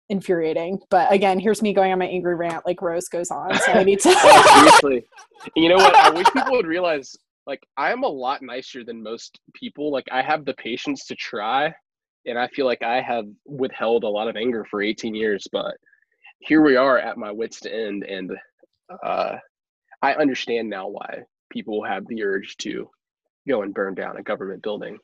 infuriating. 0.08 0.80
But 0.90 1.12
again, 1.12 1.38
here's 1.38 1.62
me 1.62 1.72
going 1.72 1.92
on 1.92 1.98
my 1.98 2.06
angry 2.06 2.34
rant 2.34 2.64
like 2.66 2.80
Rose 2.82 3.08
goes 3.08 3.30
on. 3.30 3.56
So 3.58 3.72
I 3.72 3.84
need 3.84 4.00
to 4.00 4.12
seriously. 4.54 5.08
You 5.54 5.68
know 5.68 5.76
what? 5.76 5.94
I 5.94 6.10
wish 6.10 6.26
people 6.26 6.52
would 6.52 6.66
realize 6.66 7.16
like 7.46 7.62
I 7.76 7.92
am 7.92 8.02
a 8.02 8.08
lot 8.08 8.42
nicer 8.42 8.84
than 8.84 9.02
most 9.02 9.40
people. 9.54 9.90
Like 9.90 10.06
I 10.10 10.22
have 10.22 10.44
the 10.44 10.54
patience 10.54 11.06
to 11.06 11.14
try 11.14 11.74
and 12.26 12.38
I 12.38 12.48
feel 12.48 12.66
like 12.66 12.82
I 12.82 13.00
have 13.00 13.26
withheld 13.44 14.04
a 14.04 14.08
lot 14.08 14.28
of 14.28 14.36
anger 14.36 14.64
for 14.64 14.82
18 14.82 15.14
years, 15.14 15.46
but 15.50 15.76
here 16.40 16.62
we 16.62 16.76
are 16.76 16.98
at 16.98 17.16
my 17.16 17.32
wits 17.32 17.60
to 17.60 17.74
end 17.74 18.04
and 18.04 18.32
uh 19.04 19.36
I 20.02 20.14
understand 20.14 20.68
now 20.68 20.88
why 20.88 21.22
people 21.50 21.82
have 21.82 22.06
the 22.06 22.22
urge 22.22 22.56
to 22.58 22.90
go 23.48 23.62
and 23.62 23.74
burn 23.74 23.94
down 23.94 24.16
a 24.16 24.22
government 24.22 24.62
building. 24.62 24.98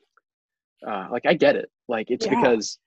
Uh 0.85 1.07
like 1.11 1.25
I 1.25 1.33
get 1.33 1.55
it. 1.55 1.69
Like 1.87 2.11
it's 2.11 2.25
yeah. 2.25 2.35
because 2.35 2.77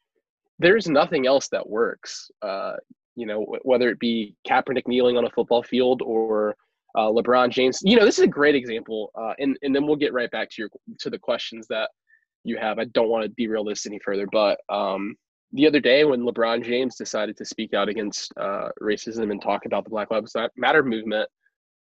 there's 0.59 0.89
nothing 0.89 1.27
else 1.27 1.49
that 1.49 1.69
works. 1.69 2.31
Uh, 2.43 2.75
you 3.15 3.27
know, 3.27 3.47
whether 3.63 3.89
it 3.89 3.99
be 3.99 4.35
Kaepernick 4.47 4.87
kneeling 4.87 5.17
on 5.17 5.25
a 5.25 5.31
football 5.31 5.63
field 5.63 6.03
or 6.03 6.55
uh, 6.97 7.09
LeBron 7.09 7.51
James. 7.51 7.81
You 7.83 7.97
know, 7.97 8.05
this 8.05 8.19
is 8.19 8.25
a 8.25 8.29
great 8.29 8.55
example. 8.55 9.11
Uh, 9.15 9.35
and 9.39 9.59
and 9.63 9.75
then 9.75 9.87
we'll 9.87 9.97
get 9.97 10.13
right 10.13 10.31
back 10.31 10.51
to 10.51 10.63
your 10.63 10.71
to 11.01 11.11
the 11.11 11.19
questions 11.19 11.67
that 11.69 11.91
you 12.45 12.57
have. 12.59 12.79
I 12.79 12.85
don't 12.87 13.09
want 13.09 13.25
to 13.25 13.33
derail 13.37 13.65
this 13.65 13.87
any 13.87 13.99
further, 14.05 14.27
but 14.31 14.59
um, 14.69 15.15
the 15.53 15.67
other 15.67 15.81
day 15.81 16.05
when 16.05 16.23
LeBron 16.23 16.65
James 16.65 16.97
decided 16.97 17.37
to 17.37 17.45
speak 17.45 17.75
out 17.75 17.89
against 17.89 18.33
uh, 18.39 18.69
racism 18.83 19.31
and 19.31 19.41
talk 19.41 19.67
about 19.67 19.85
the 19.85 19.91
Black 19.91 20.11
Lives 20.11 20.35
Matter 20.57 20.83
movement, 20.83 21.29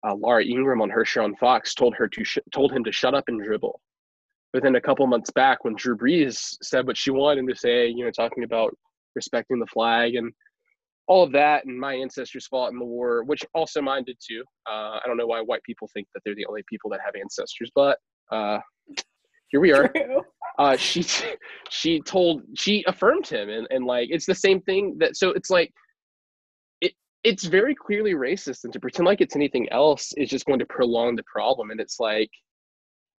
uh, 0.06 0.14
Laura 0.14 0.44
Ingraham 0.44 0.82
on 0.82 0.90
her 0.90 1.06
show 1.06 1.24
on 1.24 1.36
Fox 1.36 1.74
told 1.74 1.96
her 1.96 2.08
to 2.08 2.24
sh- 2.24 2.38
told 2.54 2.72
him 2.72 2.84
to 2.84 2.92
shut 2.92 3.16
up 3.16 3.26
and 3.28 3.42
dribble. 3.42 3.80
Then 4.62 4.76
a 4.76 4.82
couple 4.82 5.06
months 5.08 5.32
back, 5.32 5.64
when 5.64 5.76
Drew 5.76 5.98
Brees 5.98 6.56
said 6.62 6.88
what 6.88 6.98
she 6.98 7.12
wanted 7.12 7.48
to 7.48 7.56
say, 7.56 7.88
you 7.88 8.06
know, 8.06 8.12
talking 8.12 8.44
about 8.44 8.76
respecting 9.16 9.60
the 9.60 9.66
flag 9.68 10.16
and 10.16 10.32
all 11.08 11.24
of 11.24 11.32
that, 11.34 11.66
and 11.66 11.80
my 11.80 11.94
ancestors 11.94 12.48
fought 12.48 12.72
in 12.72 12.80
the 12.80 12.86
war, 12.86 13.24
which 13.24 13.44
also 13.54 13.82
mine 13.82 14.04
did 14.06 14.18
too. 14.26 14.44
Uh, 14.68 14.98
I 14.98 15.02
don't 15.06 15.18
know 15.18 15.28
why 15.28 15.42
white 15.42 15.64
people 15.64 15.90
think 15.94 16.08
that 16.14 16.22
they're 16.26 16.36
the 16.36 16.46
only 16.48 16.64
people 16.68 16.90
that 16.92 17.00
have 17.06 17.14
ancestors, 17.20 17.72
but 17.76 18.00
uh, 18.32 18.60
here 19.50 19.60
we 19.60 19.72
are. 19.72 19.92
Uh, 20.58 20.78
she 20.78 21.04
she 21.70 22.00
told 22.00 22.42
she 22.56 22.82
affirmed 22.88 23.28
him, 23.28 23.50
and 23.50 23.68
and 23.72 23.86
like 23.86 24.08
it's 24.10 24.26
the 24.26 24.34
same 24.34 24.62
thing 24.62 24.96
that 24.98 25.18
so 25.18 25.32
it's 25.32 25.50
like 25.50 25.70
it 26.80 26.94
it's 27.26 27.44
very 27.44 27.76
clearly 27.76 28.14
racist, 28.14 28.64
and 28.64 28.72
to 28.72 28.80
pretend 28.80 29.06
like 29.06 29.20
it's 29.20 29.36
anything 29.36 29.68
else 29.74 30.14
is 30.16 30.30
just 30.30 30.46
going 30.46 30.60
to 30.60 30.66
prolong 30.66 31.14
the 31.14 31.24
problem, 31.24 31.72
and 31.72 31.82
it's 31.82 32.00
like 32.00 32.30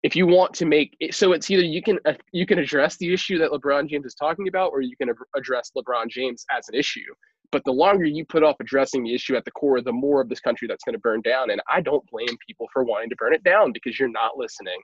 if 0.03 0.15
you 0.15 0.27
want 0.27 0.55
to 0.55 0.67
make 0.67 0.97
it, 1.01 1.15
so 1.15 1.33
it's 1.33 1.51
either 1.51 1.63
you 1.63 1.83
can 1.83 1.99
uh, 2.07 2.15
you 2.33 2.47
can 2.47 2.59
address 2.59 2.97
the 2.97 3.13
issue 3.13 3.39
that 3.39 3.51
LeBron 3.51 3.89
James 3.89 4.07
is 4.07 4.15
talking 4.15 4.49
about 4.49 4.71
or 4.73 4.81
you 4.81 4.97
can 4.97 5.11
address 5.37 5.73
LeBron 5.77 6.09
James 6.09 6.45
as 6.57 6.69
an 6.69 6.75
issue. 6.75 7.13
But 7.53 7.65
the 7.65 7.73
longer 7.73 8.05
you 8.05 8.25
put 8.25 8.43
off 8.43 8.57
addressing 8.61 9.05
the 9.05 9.15
issue 9.15 9.37
at 9.37 9.45
the 9.45 9.51
core 9.53 9.81
the 9.81 9.93
more 9.93 10.21
of 10.21 10.29
this 10.29 10.41
country 10.41 10.69
that's 10.69 10.85
going 10.85 10.95
to 10.95 11.01
burn 11.01 11.21
down. 11.23 11.51
And 11.51 11.61
I 11.71 11.81
don't 11.81 12.05
blame 12.11 12.37
people 12.47 12.67
for 12.73 12.85
wanting 12.85 13.09
to 13.11 13.17
burn 13.17 13.35
it 13.35 13.45
down 13.45 13.73
because 13.73 13.99
you're 13.99 14.09
not 14.09 14.37
listening. 14.37 14.81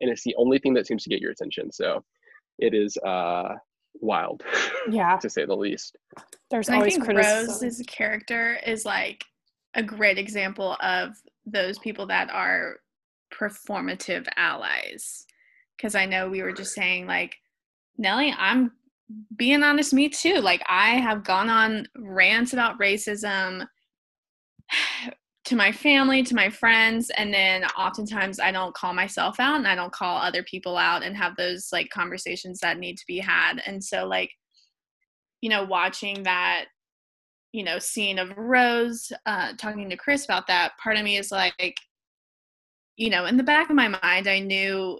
And 0.00 0.10
it's 0.10 0.22
the 0.22 0.34
only 0.36 0.58
thing 0.58 0.74
that 0.74 0.86
seems 0.86 1.04
to 1.04 1.10
get 1.10 1.20
your 1.20 1.32
attention. 1.32 1.72
So 1.72 2.04
it 2.58 2.74
is 2.74 2.96
uh 2.98 3.54
wild 3.94 4.42
yeah. 4.90 5.16
to 5.22 5.28
say 5.28 5.44
the 5.44 5.56
least. 5.56 5.96
There's 6.50 6.68
and 6.68 6.76
always 6.76 6.94
I 6.94 6.96
think 6.96 7.04
criticism. 7.04 7.48
Rose's 7.48 7.82
character 7.86 8.58
is 8.66 8.84
like 8.84 9.24
a 9.74 9.82
great 9.82 10.18
example 10.18 10.76
of 10.80 11.14
those 11.46 11.78
people 11.78 12.06
that 12.06 12.30
are 12.30 12.76
performative 13.38 14.26
allies 14.36 15.26
because 15.76 15.94
i 15.94 16.04
know 16.04 16.28
we 16.28 16.42
were 16.42 16.52
just 16.52 16.74
saying 16.74 17.06
like 17.06 17.36
nellie 17.98 18.34
i'm 18.38 18.72
being 19.36 19.62
honest 19.62 19.92
me 19.92 20.08
too 20.08 20.40
like 20.40 20.62
i 20.68 20.90
have 20.90 21.24
gone 21.24 21.48
on 21.48 21.86
rants 21.96 22.52
about 22.52 22.78
racism 22.78 23.66
to 25.44 25.56
my 25.56 25.72
family, 25.72 26.22
to 26.22 26.34
my 26.34 26.48
friends, 26.48 27.10
and 27.16 27.34
then 27.34 27.64
oftentimes 27.76 28.38
I 28.38 28.52
don't 28.52 28.74
call 28.74 28.94
myself 28.94 29.40
out 29.40 29.56
and 29.56 29.66
I 29.66 29.74
don't 29.74 29.92
call 29.92 30.16
other 30.16 30.42
people 30.44 30.76
out 30.76 31.02
and 31.02 31.16
have 31.16 31.36
those 31.36 31.68
like 31.72 31.90
conversations 31.90 32.60
that 32.60 32.78
need 32.78 32.96
to 32.98 33.04
be 33.08 33.18
had. 33.18 33.60
And 33.66 33.82
so 33.82 34.06
like 34.06 34.30
you 35.40 35.50
know, 35.50 35.64
watching 35.64 36.22
that 36.22 36.66
you 37.52 37.64
know 37.64 37.78
scene 37.78 38.18
of 38.18 38.32
Rose 38.36 39.12
uh 39.26 39.52
talking 39.58 39.90
to 39.90 39.96
Chris 39.96 40.24
about 40.24 40.46
that, 40.46 40.72
part 40.82 40.96
of 40.96 41.04
me 41.04 41.16
is 41.16 41.32
like 41.32 41.76
you 42.96 43.10
know, 43.10 43.26
in 43.26 43.36
the 43.36 43.42
back 43.42 43.70
of 43.70 43.76
my 43.76 43.88
mind 43.88 44.28
I 44.28 44.40
knew 44.40 44.98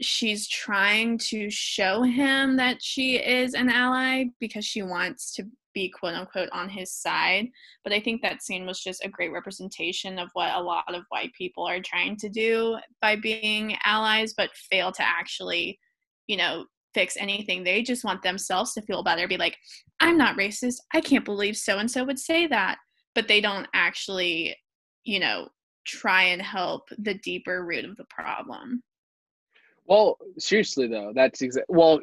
she's 0.00 0.46
trying 0.46 1.18
to 1.18 1.50
show 1.50 2.02
him 2.02 2.56
that 2.56 2.82
she 2.82 3.16
is 3.16 3.54
an 3.54 3.70
ally 3.70 4.24
because 4.38 4.64
she 4.64 4.82
wants 4.82 5.34
to 5.34 5.44
be 5.74 5.88
quote 5.88 6.14
unquote 6.14 6.48
on 6.52 6.68
his 6.68 6.92
side. 6.92 7.48
But 7.84 7.92
I 7.92 8.00
think 8.00 8.22
that 8.22 8.42
scene 8.42 8.66
was 8.66 8.80
just 8.80 9.04
a 9.04 9.08
great 9.08 9.32
representation 9.32 10.18
of 10.18 10.28
what 10.32 10.54
a 10.54 10.62
lot 10.62 10.94
of 10.94 11.04
white 11.08 11.32
people 11.34 11.64
are 11.66 11.80
trying 11.80 12.16
to 12.18 12.28
do 12.28 12.78
by 13.00 13.16
being 13.16 13.76
allies, 13.84 14.34
but 14.36 14.50
fail 14.70 14.92
to 14.92 15.02
actually, 15.02 15.78
you 16.26 16.36
know, 16.36 16.64
fix 16.94 17.16
anything. 17.16 17.62
They 17.62 17.82
just 17.82 18.04
want 18.04 18.22
themselves 18.22 18.72
to 18.74 18.82
feel 18.82 19.02
better, 19.02 19.28
be 19.28 19.36
like, 19.36 19.56
I'm 20.00 20.18
not 20.18 20.36
racist. 20.36 20.76
I 20.92 21.00
can't 21.00 21.24
believe 21.24 21.56
so 21.56 21.78
and 21.78 21.90
so 21.90 22.04
would 22.04 22.18
say 22.18 22.46
that. 22.48 22.78
But 23.14 23.28
they 23.28 23.40
don't 23.40 23.66
actually, 23.74 24.56
you 25.04 25.20
know, 25.20 25.48
try 25.88 26.24
and 26.24 26.42
help 26.42 26.88
the 26.98 27.14
deeper 27.14 27.64
root 27.64 27.84
of 27.84 27.96
the 27.96 28.04
problem. 28.04 28.82
Well, 29.86 30.18
seriously 30.38 30.86
though, 30.86 31.12
that's 31.14 31.40
exactly. 31.42 31.74
Well, 31.74 32.00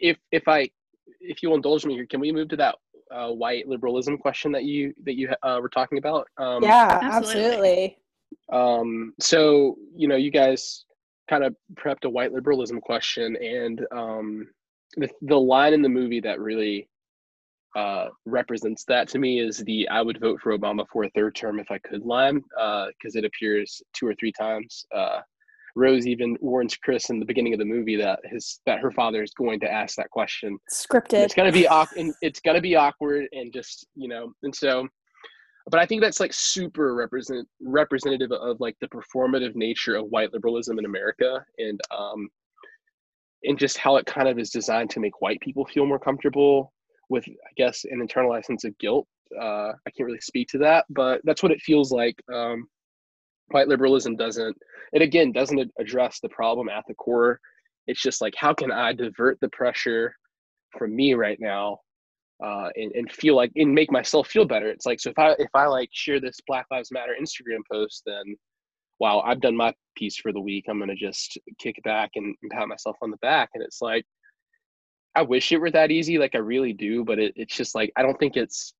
if 0.00 0.18
if 0.32 0.48
I 0.48 0.70
if 1.20 1.42
you'll 1.42 1.54
indulge 1.54 1.86
me 1.86 1.94
here, 1.94 2.06
can 2.06 2.20
we 2.20 2.32
move 2.32 2.48
to 2.48 2.56
that 2.56 2.76
uh, 3.10 3.30
white 3.30 3.68
liberalism 3.68 4.18
question 4.18 4.52
that 4.52 4.64
you 4.64 4.92
that 5.04 5.14
you 5.14 5.30
uh, 5.42 5.58
were 5.62 5.68
talking 5.68 5.98
about? 5.98 6.26
Um, 6.38 6.62
yeah, 6.62 6.98
absolutely. 7.02 7.98
Um, 8.52 9.14
so 9.20 9.76
you 9.94 10.08
know, 10.08 10.16
you 10.16 10.30
guys 10.30 10.84
kind 11.28 11.44
of 11.44 11.54
prepped 11.74 12.04
a 12.04 12.10
white 12.10 12.32
liberalism 12.32 12.80
question, 12.80 13.36
and 13.36 13.86
um, 13.92 14.48
the 14.96 15.08
the 15.22 15.38
line 15.38 15.72
in 15.72 15.82
the 15.82 15.88
movie 15.88 16.20
that 16.20 16.40
really 16.40 16.88
uh, 17.76 18.08
represents 18.26 18.84
that 18.84 19.08
to 19.08 19.18
me 19.18 19.40
is 19.40 19.58
the 19.58 19.88
"I 19.88 20.02
would 20.02 20.20
vote 20.20 20.40
for 20.40 20.56
Obama 20.56 20.84
for 20.92 21.04
a 21.04 21.10
third 21.10 21.34
term 21.34 21.58
if 21.60 21.70
I 21.70 21.78
could" 21.78 22.04
line, 22.04 22.40
because 22.50 23.14
uh, 23.16 23.18
it 23.18 23.24
appears 23.24 23.80
two 23.92 24.06
or 24.06 24.14
three 24.14 24.32
times 24.32 24.84
uh, 24.94 25.20
Rose 25.76 26.06
even 26.06 26.36
warns 26.40 26.76
Chris 26.76 27.10
in 27.10 27.18
the 27.18 27.26
beginning 27.26 27.52
of 27.52 27.58
the 27.58 27.64
movie 27.64 27.96
that 27.96 28.20
his 28.24 28.60
that 28.66 28.80
her 28.80 28.90
father 28.90 29.22
is 29.22 29.32
going 29.32 29.60
to 29.60 29.70
ask 29.70 29.96
that 29.96 30.10
question. 30.10 30.58
Scripted. 30.70 31.14
And 31.14 31.24
it's 31.24 31.34
gonna 31.34 31.52
be 31.52 31.66
awkward. 31.66 32.12
It's 32.22 32.40
gonna 32.40 32.60
be 32.60 32.76
awkward 32.76 33.26
and 33.32 33.52
just 33.52 33.86
you 33.94 34.08
know. 34.08 34.32
And 34.42 34.54
so, 34.54 34.88
but 35.70 35.80
I 35.80 35.86
think 35.86 36.02
that's 36.02 36.20
like 36.20 36.32
super 36.32 36.94
represent 36.94 37.46
representative 37.60 38.32
of 38.32 38.60
like 38.60 38.76
the 38.80 38.88
performative 38.88 39.54
nature 39.54 39.96
of 39.96 40.06
white 40.06 40.32
liberalism 40.32 40.78
in 40.78 40.84
America 40.84 41.44
and 41.58 41.80
um 41.96 42.28
and 43.44 43.58
just 43.58 43.78
how 43.78 43.96
it 43.96 44.04
kind 44.04 44.28
of 44.28 44.38
is 44.38 44.50
designed 44.50 44.90
to 44.90 45.00
make 45.00 45.22
white 45.22 45.40
people 45.40 45.64
feel 45.64 45.86
more 45.86 45.98
comfortable 45.98 46.72
with 47.10 47.26
I 47.28 47.52
guess 47.56 47.84
an 47.84 48.06
internalized 48.06 48.46
sense 48.46 48.64
of 48.64 48.76
guilt. 48.78 49.06
Uh, 49.38 49.72
I 49.86 49.90
can't 49.96 50.06
really 50.06 50.20
speak 50.20 50.48
to 50.48 50.58
that, 50.58 50.86
but 50.88 51.20
that's 51.24 51.42
what 51.42 51.52
it 51.52 51.60
feels 51.60 51.92
like. 51.92 52.16
Um, 52.32 52.66
white 53.50 53.68
liberalism 53.68 54.16
doesn't 54.16 54.56
it 54.92 55.02
again 55.02 55.32
doesn't 55.32 55.70
address 55.78 56.18
the 56.20 56.28
problem 56.28 56.68
at 56.68 56.84
the 56.88 56.94
core 56.94 57.40
it's 57.86 58.02
just 58.02 58.20
like 58.20 58.34
how 58.36 58.54
can 58.54 58.70
i 58.70 58.92
divert 58.92 59.38
the 59.40 59.48
pressure 59.50 60.14
from 60.76 60.94
me 60.94 61.14
right 61.14 61.38
now 61.40 61.78
uh, 62.42 62.70
and, 62.76 62.90
and 62.94 63.12
feel 63.12 63.36
like 63.36 63.52
and 63.56 63.74
make 63.74 63.92
myself 63.92 64.26
feel 64.28 64.46
better 64.46 64.68
it's 64.68 64.86
like 64.86 64.98
so 65.00 65.10
if 65.10 65.18
i 65.18 65.32
if 65.38 65.50
i 65.54 65.66
like 65.66 65.88
share 65.92 66.20
this 66.20 66.38
black 66.46 66.64
lives 66.70 66.90
matter 66.90 67.12
instagram 67.20 67.60
post 67.70 68.02
then 68.06 68.22
wow 68.98 69.20
i've 69.26 69.40
done 69.40 69.56
my 69.56 69.72
piece 69.96 70.16
for 70.16 70.32
the 70.32 70.40
week 70.40 70.64
i'm 70.68 70.78
gonna 70.78 70.94
just 70.94 71.38
kick 71.58 71.76
back 71.84 72.10
and, 72.14 72.34
and 72.40 72.50
pat 72.50 72.68
myself 72.68 72.96
on 73.02 73.10
the 73.10 73.16
back 73.18 73.50
and 73.54 73.62
it's 73.62 73.82
like 73.82 74.04
i 75.14 75.22
wish 75.22 75.52
it 75.52 75.58
were 75.58 75.70
that 75.70 75.90
easy 75.90 76.18
like 76.18 76.34
i 76.34 76.38
really 76.38 76.72
do 76.72 77.04
but 77.04 77.18
it, 77.18 77.32
it's 77.36 77.56
just 77.56 77.74
like 77.74 77.92
i 77.96 78.02
don't 78.02 78.18
think 78.18 78.36
it's 78.36 78.74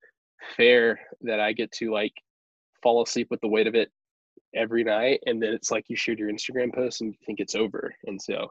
fair 0.56 0.98
that 1.20 1.40
i 1.40 1.52
get 1.52 1.70
to 1.72 1.92
like 1.92 2.14
fall 2.82 3.02
asleep 3.02 3.28
with 3.30 3.40
the 3.40 3.48
weight 3.48 3.66
of 3.66 3.74
it 3.74 3.90
every 4.54 4.82
night 4.84 5.20
and 5.26 5.42
then 5.42 5.52
it's 5.52 5.70
like 5.70 5.88
you 5.88 5.96
shared 5.96 6.18
your 6.18 6.30
instagram 6.30 6.74
post 6.74 7.00
and 7.00 7.12
you 7.12 7.18
think 7.24 7.40
it's 7.40 7.54
over. 7.54 7.94
And 8.06 8.20
so 8.20 8.50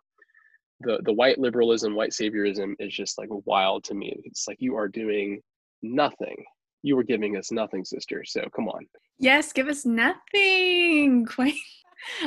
the 0.82 1.00
the 1.04 1.14
white 1.14 1.38
liberalism 1.38 1.96
white 1.96 2.12
saviorism 2.12 2.76
is 2.80 2.94
just 2.94 3.18
like 3.18 3.30
wild 3.46 3.84
to 3.86 3.94
me. 3.94 4.22
It's 4.24 4.48
like 4.48 4.58
you 4.60 4.76
are 4.76 4.88
doing 4.88 5.42
nothing. 5.82 6.44
You 6.82 6.96
were 6.96 7.04
giving 7.04 7.36
us 7.36 7.52
nothing 7.52 7.84
sister. 7.84 8.24
So 8.26 8.42
come 8.56 8.70
on. 8.70 8.88
Yes 9.18 9.52
give 9.52 9.68
us 9.68 9.86
nothing 9.86 11.26
quite 11.30 11.56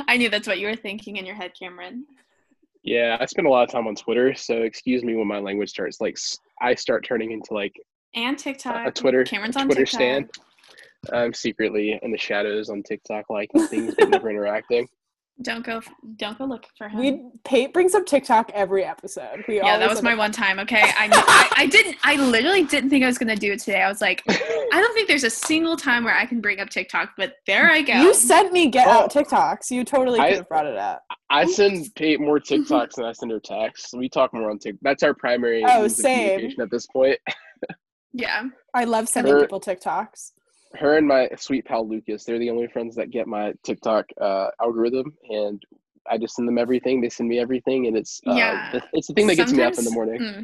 i 0.07 0.17
knew 0.17 0.29
that's 0.29 0.47
what 0.47 0.59
you 0.59 0.67
were 0.67 0.75
thinking 0.75 1.17
in 1.17 1.25
your 1.25 1.33
head 1.33 1.51
kameron 1.59 2.01
yeah 2.83 3.17
i 3.19 3.25
spend 3.25 3.47
a 3.47 3.49
lot 3.49 3.63
of 3.63 3.69
time 3.69 3.87
on 3.87 3.95
twitter 3.95 4.33
so 4.33 4.61
excuse 4.61 5.03
me 5.03 5.15
when 5.15 5.27
my 5.27 5.39
language 5.39 5.69
starts 5.69 6.01
like 6.01 6.17
i 6.61 6.75
start 6.75 7.05
turning 7.05 7.31
into 7.31 7.53
like 7.53 7.73
and 8.15 8.37
tiktok 8.37 8.87
a 8.87 8.91
twitter 8.91 9.23
kameron's 9.23 9.55
on 9.55 9.65
twitter 9.65 9.85
TikTok. 9.85 9.99
stand 9.99 10.29
I'm 11.11 11.33
secretly 11.33 11.99
in 12.01 12.11
the 12.11 12.17
shadows 12.17 12.69
on 12.69 12.83
TikTok, 12.83 13.29
liking 13.29 13.67
things 13.67 13.95
but 13.97 14.09
never 14.09 14.29
interacting. 14.29 14.87
Don't 15.41 15.65
go. 15.65 15.81
Don't 16.17 16.37
go 16.37 16.45
look 16.45 16.67
for 16.77 16.87
him. 16.87 16.99
We 16.99 17.23
Pate 17.43 17.73
brings 17.73 17.95
up 17.95 18.05
TikTok 18.05 18.51
every 18.53 18.83
episode. 18.83 19.43
We 19.47 19.57
yeah, 19.57 19.79
that 19.79 19.89
was 19.89 20.03
my 20.03 20.13
one 20.13 20.31
time. 20.31 20.59
Okay, 20.59 20.81
I, 20.81 21.09
I, 21.11 21.63
I 21.63 21.65
didn't. 21.65 21.97
I 22.03 22.15
literally 22.17 22.63
didn't 22.63 22.91
think 22.91 23.03
I 23.03 23.07
was 23.07 23.17
gonna 23.17 23.35
do 23.35 23.51
it 23.51 23.59
today. 23.59 23.81
I 23.81 23.89
was 23.89 23.99
like, 23.99 24.21
I 24.29 24.67
don't 24.71 24.93
think 24.93 25.07
there's 25.07 25.23
a 25.23 25.31
single 25.31 25.75
time 25.75 26.03
where 26.03 26.15
I 26.15 26.27
can 26.27 26.39
bring 26.39 26.59
up 26.59 26.69
TikTok, 26.69 27.13
but 27.17 27.33
there 27.47 27.71
I 27.71 27.81
go. 27.81 27.93
You 27.93 28.13
sent 28.13 28.53
me 28.53 28.69
get 28.69 28.87
out 28.87 29.11
TikToks. 29.11 29.71
You 29.71 29.83
totally 29.83 30.19
could 30.19 30.33
have 30.33 30.49
brought 30.49 30.67
it 30.67 30.77
up. 30.77 31.01
I 31.31 31.45
send 31.45 31.87
Pate 31.95 32.21
more 32.21 32.39
TikToks 32.39 32.95
than 32.95 33.05
I 33.05 33.11
send 33.11 33.31
her 33.31 33.39
texts. 33.39 33.91
We 33.93 34.09
talk 34.09 34.33
more 34.33 34.51
on 34.51 34.59
TikTok. 34.59 34.81
That's 34.83 35.01
our 35.01 35.15
primary 35.15 35.65
oh, 35.67 35.87
same. 35.87 36.51
at 36.61 36.69
this 36.69 36.85
point. 36.85 37.17
yeah, 38.13 38.43
I 38.75 38.83
love 38.83 39.09
sending 39.09 39.33
her, 39.33 39.41
people 39.41 39.59
TikToks 39.59 40.31
her 40.75 40.97
and 40.97 41.07
my 41.07 41.29
sweet 41.37 41.65
pal 41.65 41.87
Lucas, 41.87 42.23
they're 42.23 42.39
the 42.39 42.49
only 42.49 42.67
friends 42.67 42.95
that 42.95 43.11
get 43.11 43.27
my 43.27 43.53
TikTok 43.63 44.05
uh, 44.19 44.47
algorithm, 44.61 45.13
and 45.29 45.61
I 46.09 46.17
just 46.17 46.35
send 46.35 46.47
them 46.47 46.57
everything. 46.57 47.01
They 47.01 47.09
send 47.09 47.29
me 47.29 47.39
everything, 47.39 47.87
and 47.87 47.95
it's 47.95 48.21
uh, 48.27 48.33
yeah. 48.33 48.79
It's 48.93 49.07
the 49.07 49.13
thing 49.13 49.27
that 49.27 49.37
Sometimes, 49.37 49.51
gets 49.51 49.57
me 49.57 49.63
up 49.63 49.77
in 49.77 49.85
the 49.85 49.91
morning. 49.91 50.21
Hmm. 50.21 50.41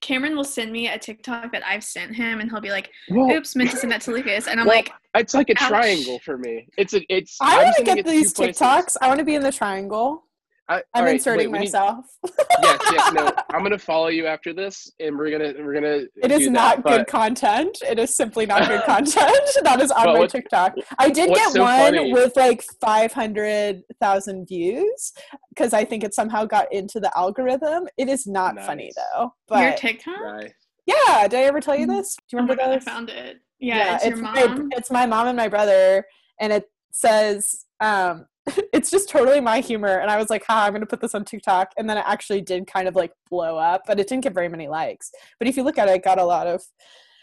Cameron 0.00 0.36
will 0.36 0.44
send 0.44 0.72
me 0.72 0.88
a 0.88 0.98
TikTok 0.98 1.52
that 1.52 1.66
I've 1.66 1.84
sent 1.84 2.14
him, 2.14 2.40
and 2.40 2.50
he'll 2.50 2.60
be 2.60 2.70
like, 2.70 2.90
well, 3.10 3.30
"Oops, 3.30 3.56
meant 3.56 3.70
to 3.70 3.76
send 3.76 3.92
that 3.92 4.02
to 4.02 4.12
Lucas," 4.12 4.46
and 4.46 4.60
I'm 4.60 4.66
well, 4.66 4.76
like, 4.76 4.92
"It's 5.14 5.34
like 5.34 5.48
a 5.48 5.54
ouch. 5.60 5.68
triangle 5.68 6.18
for 6.20 6.36
me. 6.36 6.68
It's 6.76 6.94
a, 6.94 7.00
it's." 7.14 7.38
I 7.40 7.62
want 7.62 7.76
to 7.76 7.84
get 7.84 8.04
these 8.04 8.32
TikToks. 8.32 8.58
Places. 8.58 8.96
I 9.00 9.08
want 9.08 9.18
to 9.20 9.24
be 9.24 9.34
in 9.34 9.42
the 9.42 9.52
triangle. 9.52 10.25
I, 10.68 10.82
am 10.94 11.04
right, 11.04 11.14
inserting 11.14 11.52
wait, 11.52 11.60
myself. 11.60 12.06
Need, 12.24 12.34
yes, 12.62 12.80
yes, 12.92 13.12
no. 13.12 13.32
I'm 13.50 13.62
gonna 13.62 13.78
follow 13.78 14.08
you 14.08 14.26
after 14.26 14.52
this, 14.52 14.90
and 14.98 15.16
we're 15.16 15.30
gonna 15.30 15.52
we're 15.64 15.74
gonna. 15.74 16.06
It 16.22 16.32
is 16.32 16.50
not 16.50 16.82
that, 16.82 16.84
good 16.84 17.06
content. 17.06 17.78
It 17.88 18.00
is 18.00 18.16
simply 18.16 18.46
not 18.46 18.66
good 18.66 18.82
content. 18.86 19.48
that 19.62 19.80
is 19.80 19.92
on 19.92 20.18
my 20.18 20.26
TikTok. 20.26 20.74
I 20.98 21.10
did 21.10 21.30
get 21.30 21.52
so 21.52 21.62
one 21.62 21.94
funny? 21.94 22.12
with 22.12 22.36
like 22.36 22.64
500,000 22.80 24.48
views 24.48 25.12
because 25.50 25.72
I 25.72 25.84
think 25.84 26.02
it 26.02 26.14
somehow 26.14 26.44
got 26.44 26.72
into 26.72 26.98
the 26.98 27.16
algorithm. 27.16 27.86
It 27.96 28.08
is 28.08 28.26
not 28.26 28.56
nice. 28.56 28.66
funny 28.66 28.90
though. 28.96 29.34
But 29.46 29.62
your 29.62 29.72
TikTok. 29.74 30.20
Nice. 30.20 30.52
Yeah, 30.86 31.28
did 31.28 31.38
I 31.38 31.42
ever 31.42 31.60
tell 31.60 31.76
you 31.76 31.86
mm. 31.86 31.96
this? 31.96 32.16
Do 32.16 32.36
you 32.36 32.38
remember 32.40 32.60
oh 32.62 32.72
those? 32.72 32.86
I 32.86 32.90
found 32.90 33.10
it. 33.10 33.38
Yeah, 33.60 33.76
yeah 33.76 33.94
it's, 33.96 34.04
it's, 34.04 34.16
your 34.16 34.22
mom. 34.22 34.34
My, 34.34 34.76
it's 34.76 34.90
my 34.90 35.06
mom 35.06 35.28
and 35.28 35.36
my 35.36 35.48
brother, 35.48 36.04
and 36.40 36.52
it 36.52 36.64
says 36.90 37.66
um 37.80 38.26
it's 38.72 38.90
just 38.90 39.08
totally 39.08 39.40
my 39.40 39.60
humor. 39.60 39.98
And 39.98 40.10
I 40.10 40.16
was 40.16 40.30
like, 40.30 40.44
ha, 40.46 40.64
I'm 40.64 40.72
going 40.72 40.80
to 40.80 40.86
put 40.86 41.00
this 41.00 41.14
on 41.14 41.24
TikTok. 41.24 41.72
And 41.76 41.88
then 41.88 41.98
it 41.98 42.04
actually 42.06 42.40
did 42.40 42.66
kind 42.66 42.88
of 42.88 42.94
like 42.94 43.12
blow 43.30 43.56
up, 43.56 43.82
but 43.86 43.98
it 43.98 44.08
didn't 44.08 44.24
get 44.24 44.34
very 44.34 44.48
many 44.48 44.68
likes. 44.68 45.10
But 45.38 45.48
if 45.48 45.56
you 45.56 45.62
look 45.62 45.78
at 45.78 45.88
it, 45.88 45.96
it 45.96 46.04
got 46.04 46.18
a 46.18 46.24
lot 46.24 46.46
of, 46.46 46.62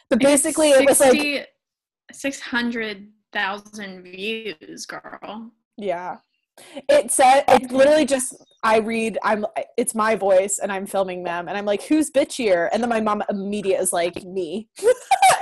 but 0.10 0.20
basically 0.20 0.72
60, 0.74 0.84
it 0.84 0.90
was 0.90 1.00
like 1.00 1.50
600,000 2.12 4.04
views, 4.04 4.86
girl. 4.86 5.52
Yeah. 5.78 6.18
It 6.90 7.12
said 7.12 7.44
it 7.48 7.72
literally 7.72 8.06
just 8.06 8.36
I 8.64 8.78
read 8.78 9.18
I'm 9.24 9.46
it's 9.78 9.96
my 9.96 10.16
voice 10.16 10.60
and 10.62 10.72
I'm 10.72 10.86
filming 10.86 11.24
them 11.24 11.48
and 11.48 11.58
I'm 11.58 11.66
like 11.66 11.84
who's 11.84 12.12
bitchier 12.12 12.70
and 12.72 12.82
then 12.82 12.90
my 12.90 13.02
mom 13.02 13.24
immediate 13.30 13.80
is 13.80 13.94
like 13.94 14.24
me. 14.24 14.70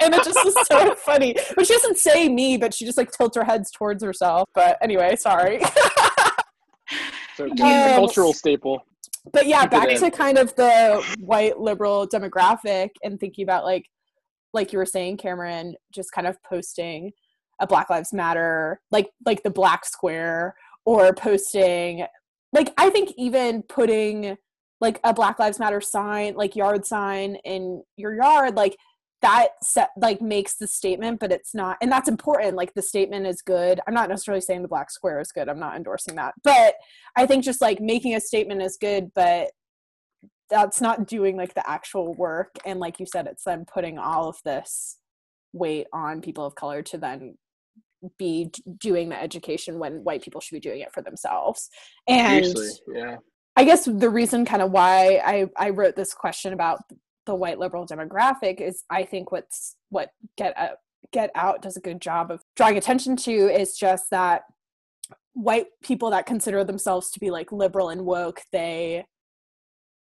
And 0.04 0.16
it 0.16 0.24
just 0.24 0.44
is 0.48 0.56
so 0.66 0.96
funny. 1.06 1.36
But 1.56 1.68
she 1.68 1.74
doesn't 1.76 2.00
say 2.00 2.28
me 2.28 2.58
but 2.58 2.74
she 2.74 2.86
just 2.86 2.98
like 2.98 3.12
tilts 3.12 3.38
her 3.38 3.44
heads 3.44 3.70
towards 3.70 4.04
herself. 4.04 4.50
But 4.56 4.78
anyway 4.82 5.16
sorry. 5.16 5.62
So 7.38 7.46
um, 7.46 7.56
cultural 7.56 8.34
staple. 8.34 8.84
but 9.32 9.48
yeah 9.48 9.62
Keep 9.62 9.72
back 9.72 9.90
to 9.90 10.12
kind 10.12 10.38
of 10.38 10.54
the 10.56 11.02
white 11.20 11.58
liberal 11.58 12.06
demographic 12.06 12.90
and 13.04 13.18
thinking 13.20 13.44
about 13.44 13.64
like 13.64 13.86
like 14.54 14.74
you 14.74 14.80
were 14.80 14.86
saying 14.86 15.18
Kameron 15.18 15.74
just 15.94 16.12
kind 16.12 16.28
of 16.28 16.38
posting 16.44 17.12
a 17.62 17.68
Black 17.68 17.90
Lives 17.90 18.12
Matter 18.12 18.82
like 18.92 19.10
like 19.26 19.44
the 19.44 19.50
black 19.50 19.86
square 19.86 20.56
or 20.86 21.14
posting 21.14 22.06
like 22.54 22.74
I 22.78 22.90
think 22.90 23.14
even 23.18 23.64
putting 23.64 24.38
like 24.80 25.00
a 25.04 25.14
Black 25.14 25.40
Lives 25.40 25.60
Matter 25.60 25.80
sign, 25.80 26.36
like 26.36 26.56
yard 26.56 26.86
sign 26.86 27.36
in 27.46 27.84
your 27.98 28.16
yard, 28.16 28.56
like 28.56 28.76
that 29.22 29.50
set 29.62 29.92
like 29.98 30.20
makes 30.20 30.56
the 30.56 30.68
statement 30.68 31.20
but 31.20 31.32
it's 31.32 31.54
not 31.54 31.78
and 31.80 31.92
that's 31.92 32.10
important 32.10 32.56
like 32.56 32.74
the 32.74 32.82
statement 32.82 33.28
is 33.28 33.42
good. 33.42 33.80
I'm 33.88 33.94
not 33.94 34.10
necessarily 34.10 34.42
saying 34.42 34.64
the 34.64 34.68
black 34.68 34.90
square 34.90 35.20
is 35.20 35.32
good. 35.32 35.48
I'm 35.48 35.60
not 35.60 35.76
endorsing 35.76 36.16
that. 36.16 36.34
But 36.44 36.76
i 37.16 37.26
think 37.26 37.44
just 37.44 37.62
like 37.62 37.80
making 37.80 38.16
a 38.16 38.22
statement 38.22 38.62
is 38.62 38.78
good 38.78 39.12
but 39.14 39.52
that's 40.50 40.82
not 40.82 41.08
doing 41.08 41.38
like 41.38 41.54
the 41.54 41.70
actual 41.70 42.14
work. 42.16 42.56
And 42.66 42.80
like 42.80 43.00
you 43.00 43.06
said 43.06 43.28
it's 43.28 43.44
then 43.44 43.66
putting 43.72 43.98
all 43.98 44.28
of 44.28 44.38
this 44.44 44.98
weight 45.54 45.88
on 45.94 46.22
people 46.22 46.46
of 46.46 46.56
color 46.56 46.82
to 46.82 46.98
then 46.98 47.38
be 48.18 48.52
doing 48.80 49.10
the 49.10 49.22
education 49.22 49.80
when 49.80 50.04
white 50.04 50.22
people 50.22 50.42
should 50.42 50.56
be 50.56 50.60
doing 50.60 50.82
it 50.82 50.94
for 50.94 51.02
themselves 51.02 51.70
and 52.08 52.46
Seriously, 52.46 52.82
yeah. 52.96 53.18
I 53.56 53.64
guess 53.64 53.86
the 53.86 54.10
reason 54.10 54.46
kind 54.46 54.62
of 54.62 54.72
why 54.72 55.22
I, 55.24 55.48
I 55.58 55.70
wrote 55.70 55.96
this 55.96 56.14
question 56.14 56.54
about 56.54 56.80
the 57.26 57.36
white 57.36 57.60
liberal 57.60 57.86
demographic 57.86 58.62
is 58.62 58.84
I 58.90 59.04
think 59.04 59.32
what's 59.32 59.76
what 59.90 60.10
get 60.38 60.58
out, 60.58 60.78
get 61.12 61.32
out 61.36 61.62
does 61.62 61.78
a 61.78 61.82
good 61.82 62.02
job 62.02 62.32
of 62.32 62.42
drawing 62.56 62.78
attention 62.78 63.16
to 63.18 63.32
is 63.32 63.78
just 63.78 64.06
that 64.12 64.44
white 65.34 65.68
people 65.84 66.10
that 66.12 66.26
consider 66.26 66.64
themselves 66.64 67.12
to 67.12 67.20
be 67.20 67.30
like 67.30 67.52
liberal 67.52 67.90
and 67.90 68.06
woke 68.06 68.42
they 68.52 69.06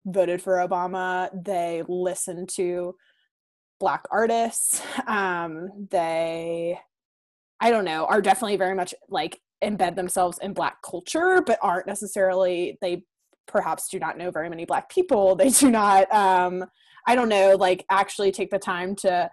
voted 0.05 0.43
for 0.43 0.55
Obama 0.55 1.31
they 1.45 1.83
listen 1.89 2.47
to 2.47 2.95
black 3.79 4.05
artists 4.11 4.83
um 5.07 5.69
they 5.91 6.79
I 7.61 7.71
don't 7.71 7.85
know 7.85 8.05
are 8.07 8.23
definitely 8.23 8.57
very 8.57 8.75
much 8.75 8.95
like 9.09 9.41
embed 9.63 9.97
themselves 9.97 10.39
in 10.43 10.53
black 10.53 10.83
culture 10.83 11.43
but 11.45 11.59
aren't 11.63 11.87
necessarily 11.87 12.79
they 12.81 13.03
perhaps 13.47 13.89
do 13.89 13.99
not 13.99 14.19
know 14.19 14.31
very 14.31 14.49
many 14.49 14.65
black 14.65 14.91
people. 14.91 15.37
They 15.37 15.51
do 15.51 15.71
not 15.71 16.13
um 16.13 16.65
i 17.07 17.15
don't 17.15 17.29
know 17.29 17.57
like 17.59 17.85
actually 17.91 18.33
take 18.33 18.51
the 18.51 18.59
time 18.59 18.97
to 18.97 19.31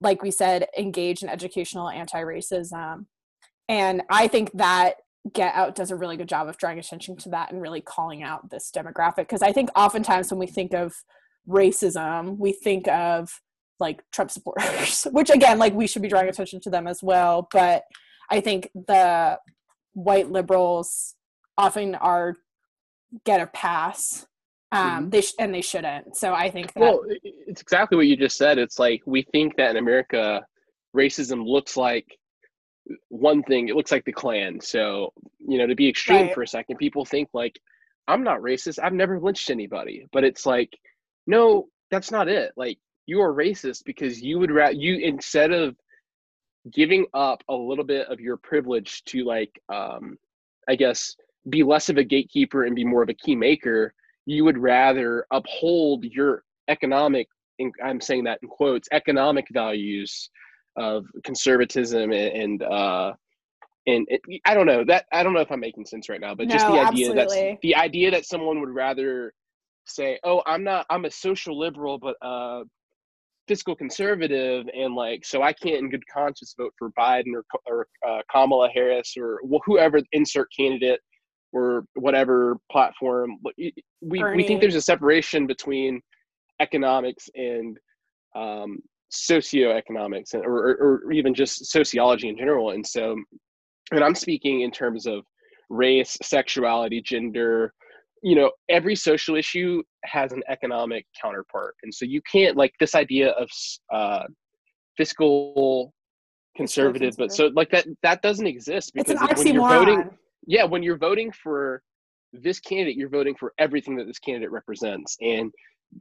like 0.00 0.22
we 0.22 0.30
said 0.30 0.66
engage 0.76 1.22
in 1.22 1.28
educational 1.28 1.88
anti-racism. 1.88 3.06
And 3.68 4.02
i 4.10 4.28
think 4.28 4.50
that 4.54 4.94
get 5.32 5.54
out 5.54 5.74
does 5.74 5.90
a 5.90 5.96
really 5.96 6.16
good 6.16 6.28
job 6.28 6.48
of 6.48 6.56
drawing 6.58 6.78
attention 6.78 7.16
to 7.16 7.28
that 7.30 7.52
and 7.52 7.60
really 7.60 7.80
calling 7.80 8.22
out 8.22 8.50
this 8.50 8.70
demographic 8.74 9.16
because 9.16 9.42
i 9.42 9.52
think 9.52 9.68
oftentimes 9.76 10.30
when 10.30 10.38
we 10.38 10.46
think 10.46 10.72
of 10.72 10.94
racism 11.48 12.38
we 12.38 12.52
think 12.52 12.88
of 12.88 13.40
like 13.80 14.02
trump 14.12 14.30
supporters 14.30 15.06
which 15.12 15.30
again 15.30 15.58
like 15.58 15.74
we 15.74 15.86
should 15.86 16.02
be 16.02 16.08
drawing 16.08 16.28
attention 16.28 16.60
to 16.60 16.70
them 16.70 16.86
as 16.86 17.02
well 17.02 17.48
but 17.52 17.84
i 18.30 18.40
think 18.40 18.70
the 18.74 19.38
white 19.94 20.30
liberals 20.30 21.14
often 21.56 21.94
are 21.94 22.34
get 23.24 23.40
a 23.40 23.46
pass 23.46 24.26
um 24.72 25.06
Mhm. 25.06 25.10
they 25.10 25.20
sh- 25.22 25.34
and 25.38 25.54
they 25.54 25.62
shouldn't 25.62 26.16
so 26.16 26.34
i 26.34 26.50
think 26.50 26.72
that 26.74 26.80
Well, 26.80 27.00
it's 27.22 27.62
exactly 27.62 27.96
what 27.96 28.06
you 28.06 28.16
just 28.16 28.36
said. 28.36 28.58
It's 28.58 28.78
like 28.78 29.00
we 29.06 29.22
think 29.22 29.56
that 29.56 29.70
in 29.70 29.76
America, 29.78 30.44
racism 30.94 31.46
looks 31.46 31.74
like 31.76 32.06
one 33.08 33.42
thing. 33.42 33.68
It 33.68 33.76
looks 33.76 33.90
like 33.90 34.04
the 34.04 34.12
Klan. 34.12 34.60
So, 34.60 35.12
you 35.38 35.56
know, 35.58 35.66
to 35.66 35.74
be 35.74 35.88
extreme 35.88 36.26
Right. 36.26 36.34
for 36.34 36.42
a 36.42 36.46
second, 36.46 36.76
people 36.76 37.04
think 37.06 37.28
like, 37.32 37.58
I'm 38.06 38.22
not 38.22 38.40
racist. 38.40 38.78
I've 38.82 38.92
never 38.92 39.18
lynched 39.20 39.48
anybody. 39.50 40.06
But 40.12 40.24
it's 40.24 40.44
like, 40.46 40.78
no, 41.26 41.68
that's 41.90 42.10
not 42.10 42.28
it. 42.28 42.52
Like, 42.56 42.78
you 43.08 43.20
are 43.20 43.34
racist 43.34 43.84
because 43.84 44.20
you 44.20 44.38
would 44.38 44.50
rather 44.50 44.74
you 44.74 44.96
instead 44.98 45.52
of 45.52 45.74
giving 46.72 47.06
up 47.14 47.42
a 47.48 47.54
little 47.54 47.84
bit 47.84 48.06
of 48.08 48.20
your 48.20 48.36
privilege 48.36 49.02
to 49.04 49.24
like, 49.24 49.50
um, 49.72 50.18
I 50.68 50.76
guess, 50.76 51.16
be 51.48 51.62
less 51.62 51.88
of 51.88 51.96
a 51.96 52.04
gatekeeper 52.04 52.64
and 52.64 52.76
be 52.76 52.84
more 52.84 53.02
of 53.02 53.08
a 53.08 53.14
key 53.14 53.34
maker 53.34 53.94
you 54.28 54.44
would 54.44 54.58
rather 54.58 55.26
uphold 55.30 56.04
your 56.04 56.42
economic 56.68 57.26
and 57.58 57.72
i'm 57.82 58.00
saying 58.00 58.24
that 58.24 58.38
in 58.42 58.48
quotes 58.48 58.86
economic 58.92 59.46
values 59.52 60.28
of 60.76 61.06
conservatism 61.24 62.12
and, 62.12 62.12
and 62.12 62.62
uh 62.62 63.12
and 63.86 64.06
it, 64.10 64.20
i 64.44 64.52
don't 64.52 64.66
know 64.66 64.84
that 64.84 65.06
i 65.12 65.22
don't 65.22 65.32
know 65.32 65.40
if 65.40 65.50
i'm 65.50 65.60
making 65.60 65.86
sense 65.86 66.10
right 66.10 66.20
now 66.20 66.34
but 66.34 66.46
just 66.48 66.66
the 66.66 66.78
idea 66.78 67.14
that 67.14 67.58
the 67.62 67.74
idea 67.74 68.10
that 68.10 68.26
someone 68.26 68.60
would 68.60 68.68
rather 68.68 69.32
say 69.86 70.18
oh 70.24 70.42
i'm 70.46 70.62
not 70.62 70.84
i'm 70.90 71.06
a 71.06 71.10
social 71.10 71.58
liberal 71.58 71.98
but 71.98 72.14
uh 72.20 72.62
fiscal 73.48 73.74
conservative 73.74 74.66
and 74.76 74.94
like 74.94 75.24
so 75.24 75.42
i 75.42 75.52
can't 75.52 75.78
in 75.78 75.90
good 75.90 76.06
conscience 76.12 76.54
vote 76.56 76.72
for 76.78 76.90
biden 76.98 77.32
or, 77.34 77.44
or 77.66 77.86
uh, 78.06 78.20
kamala 78.30 78.68
harris 78.68 79.14
or 79.18 79.40
wh- 79.50 79.64
whoever 79.64 80.00
insert 80.12 80.48
candidate 80.56 81.00
or 81.50 81.86
whatever 81.94 82.58
platform. 82.70 83.38
We, 83.56 83.72
we 84.02 84.44
think 84.44 84.60
there's 84.60 84.74
a 84.74 84.82
separation 84.82 85.46
between 85.46 86.02
economics 86.60 87.30
and 87.34 87.78
um, 88.36 88.80
socioeconomics 89.10 90.34
and, 90.34 90.44
or, 90.44 90.58
or, 90.58 91.00
or 91.06 91.12
even 91.12 91.32
just 91.32 91.64
sociology 91.70 92.28
in 92.28 92.36
general. 92.36 92.72
And 92.72 92.86
so 92.86 93.16
and 93.92 94.04
i'm 94.04 94.14
speaking 94.14 94.62
in 94.62 94.70
terms 94.70 95.06
of 95.06 95.24
race 95.70 96.16
sexuality 96.22 97.00
gender 97.00 97.72
you 98.22 98.34
know 98.34 98.50
every 98.68 98.94
social 98.94 99.36
issue 99.36 99.82
has 100.04 100.32
an 100.32 100.42
economic 100.48 101.06
counterpart 101.20 101.74
and 101.82 101.92
so 101.92 102.04
you 102.04 102.20
can't 102.30 102.56
like 102.56 102.72
this 102.80 102.94
idea 102.94 103.30
of 103.30 103.48
uh, 103.92 104.24
fiscal 104.96 105.92
conservative 106.56 107.14
but 107.16 107.32
so 107.32 107.50
like 107.54 107.70
that 107.70 107.86
that 108.02 108.20
doesn't 108.22 108.46
exist 108.46 108.92
because 108.94 109.16
when 109.36 109.54
you're 109.54 109.68
voting 109.68 110.10
yeah 110.46 110.64
when 110.64 110.82
you're 110.82 110.98
voting 110.98 111.30
for 111.30 111.82
this 112.32 112.58
candidate 112.58 112.96
you're 112.96 113.08
voting 113.08 113.34
for 113.34 113.52
everything 113.58 113.96
that 113.96 114.06
this 114.06 114.18
candidate 114.18 114.50
represents 114.50 115.16
and 115.20 115.52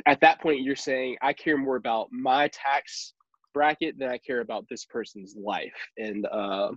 at 0.08 0.20
that 0.20 0.42
point 0.42 0.62
you're 0.62 0.76
saying 0.76 1.16
i 1.22 1.32
care 1.32 1.58
more 1.58 1.76
about 1.76 2.08
my 2.12 2.50
tax 2.50 3.14
bracket 3.54 3.98
than 4.00 4.10
i 4.10 4.18
care 4.18 4.42
about 4.42 4.66
this 4.70 4.86
person's 4.86 5.36
life 5.38 5.78
and 5.98 6.26
uh, 6.32 6.70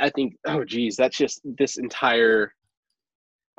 i 0.00 0.08
think 0.10 0.36
oh 0.46 0.64
geez 0.64 0.94
that's 0.94 1.16
just 1.16 1.40
this 1.58 1.78
entire 1.78 2.52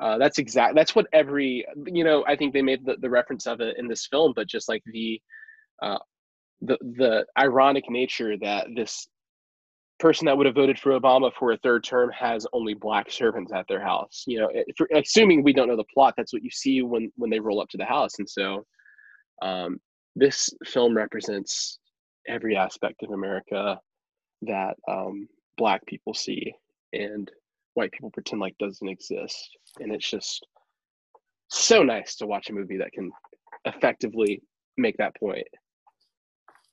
uh, 0.00 0.18
that's 0.18 0.38
exact 0.38 0.74
that's 0.74 0.94
what 0.94 1.06
every 1.12 1.64
you 1.86 2.04
know 2.04 2.24
i 2.26 2.34
think 2.34 2.52
they 2.52 2.62
made 2.62 2.84
the, 2.84 2.96
the 3.00 3.08
reference 3.08 3.46
of 3.46 3.60
it 3.60 3.76
in 3.78 3.86
this 3.86 4.06
film 4.06 4.32
but 4.34 4.48
just 4.48 4.68
like 4.68 4.82
the 4.86 5.20
uh, 5.82 5.98
the 6.62 6.78
the 6.96 7.26
ironic 7.38 7.84
nature 7.88 8.36
that 8.38 8.66
this 8.74 9.06
person 9.98 10.26
that 10.26 10.36
would 10.36 10.46
have 10.46 10.54
voted 10.54 10.78
for 10.78 10.98
Obama 10.98 11.32
for 11.32 11.52
a 11.52 11.56
third 11.58 11.84
term 11.84 12.10
has 12.10 12.46
only 12.52 12.74
black 12.74 13.10
servants 13.10 13.52
at 13.52 13.66
their 13.68 13.80
house. 13.80 14.24
You 14.26 14.40
know, 14.40 14.50
if, 14.52 14.76
assuming 14.94 15.42
we 15.42 15.52
don't 15.52 15.68
know 15.68 15.76
the 15.76 15.84
plot, 15.94 16.14
that's 16.16 16.32
what 16.32 16.42
you 16.42 16.50
see 16.50 16.82
when 16.82 17.12
when 17.16 17.30
they 17.30 17.40
roll 17.40 17.60
up 17.60 17.68
to 17.70 17.76
the 17.76 17.84
house. 17.84 18.18
And 18.18 18.28
so, 18.28 18.64
um, 19.42 19.78
this 20.16 20.50
film 20.66 20.96
represents 20.96 21.78
every 22.28 22.56
aspect 22.56 23.02
of 23.02 23.10
America 23.10 23.78
that 24.42 24.74
um, 24.88 25.28
black 25.56 25.84
people 25.86 26.14
see 26.14 26.52
and 26.92 27.30
white 27.74 27.92
people 27.92 28.10
pretend 28.10 28.40
like 28.40 28.56
doesn't 28.58 28.88
exist. 28.88 29.50
And 29.80 29.92
it's 29.92 30.08
just 30.08 30.46
so 31.48 31.82
nice 31.82 32.16
to 32.16 32.26
watch 32.26 32.50
a 32.50 32.52
movie 32.52 32.78
that 32.78 32.92
can 32.92 33.10
effectively 33.64 34.42
make 34.76 34.96
that 34.98 35.14
point. 35.16 35.46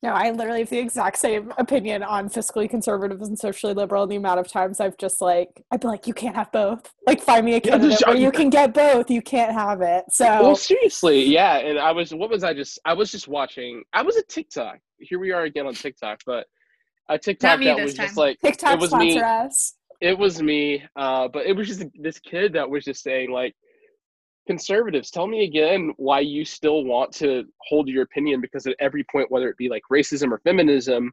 No, 0.04 0.10
I 0.14 0.32
literally 0.32 0.62
have 0.62 0.70
the 0.72 0.80
exact 0.80 1.20
same 1.20 1.54
opinion 1.60 2.02
on 2.02 2.28
fiscally 2.28 2.68
conservative 2.68 3.22
and 3.22 3.38
socially 3.38 3.76
liberal. 3.76 4.02
And 4.02 4.12
the 4.12 4.16
amount 4.16 4.40
of 4.40 4.48
times 4.48 4.80
I've 4.80 4.98
just 4.98 5.22
like, 5.22 5.64
I'd 5.70 5.80
be 5.82 5.88
like, 5.88 6.08
you 6.08 6.14
can't 6.16 6.36
have 6.36 6.52
both. 6.52 6.92
Like, 7.06 7.22
find 7.22 7.46
me 7.46 7.52
a 7.52 7.56
Yeah, 7.58 7.60
candidate 7.60 7.92
just- 7.92 8.08
where 8.08 8.16
you 8.18 8.32
can 8.32 8.50
get 8.50 8.74
both. 8.74 9.12
You 9.12 9.22
can't 9.22 9.52
have 9.52 9.82
it. 9.82 10.06
So, 10.10 10.26
well 10.26 10.56
seriously 10.56 11.24
yeah 11.26 11.58
and 11.58 11.78
i 11.78 11.92
was 11.92 12.14
what 12.14 12.30
was 12.32 12.44
i 12.44 12.52
just 12.54 12.80
i 12.86 12.94
was 12.94 13.12
just 13.12 13.28
watching 13.28 13.84
i 13.94 14.02
was 14.02 14.16
a 14.16 14.24
tiktok 14.24 14.80
here 14.98 15.20
we 15.20 15.32
are 15.32 15.44
again 15.44 15.68
on 15.68 15.74
tiktok 15.74 16.20
but 16.26 16.48
a 17.10 17.18
tiktok 17.20 17.60
that 17.60 17.76
this 17.78 17.84
was 17.84 17.94
just 17.94 18.18
like 18.18 18.40
TikTok 18.40 18.74
it 18.74 18.80
was 18.80 18.90
sponsor 18.90 19.06
me. 19.06 19.20
us. 19.22 19.76
It 20.02 20.18
was 20.18 20.42
me 20.42 20.84
uh 20.96 21.28
but 21.28 21.46
it 21.46 21.56
was 21.56 21.68
just 21.68 21.86
this 22.00 22.20
kid 22.20 22.54
that 22.54 22.70
was 22.70 22.84
just 22.84 23.04
saying 23.04 23.32
like 23.32 23.56
conservatives 24.48 25.12
tell 25.12 25.28
me 25.28 25.44
again 25.44 25.94
why 25.98 26.20
you 26.20 26.44
still 26.44 26.84
want 26.84 27.12
to 27.14 27.46
hold 27.62 27.88
your 27.88 28.04
opinion 28.04 28.42
because 28.42 28.66
at 28.66 28.76
every 28.80 29.06
point 29.12 29.32
whether 29.32 29.48
it 29.48 29.58
be 29.58 29.70
like 29.70 29.84
racism 29.92 30.32
or 30.32 30.40
feminism 30.40 31.12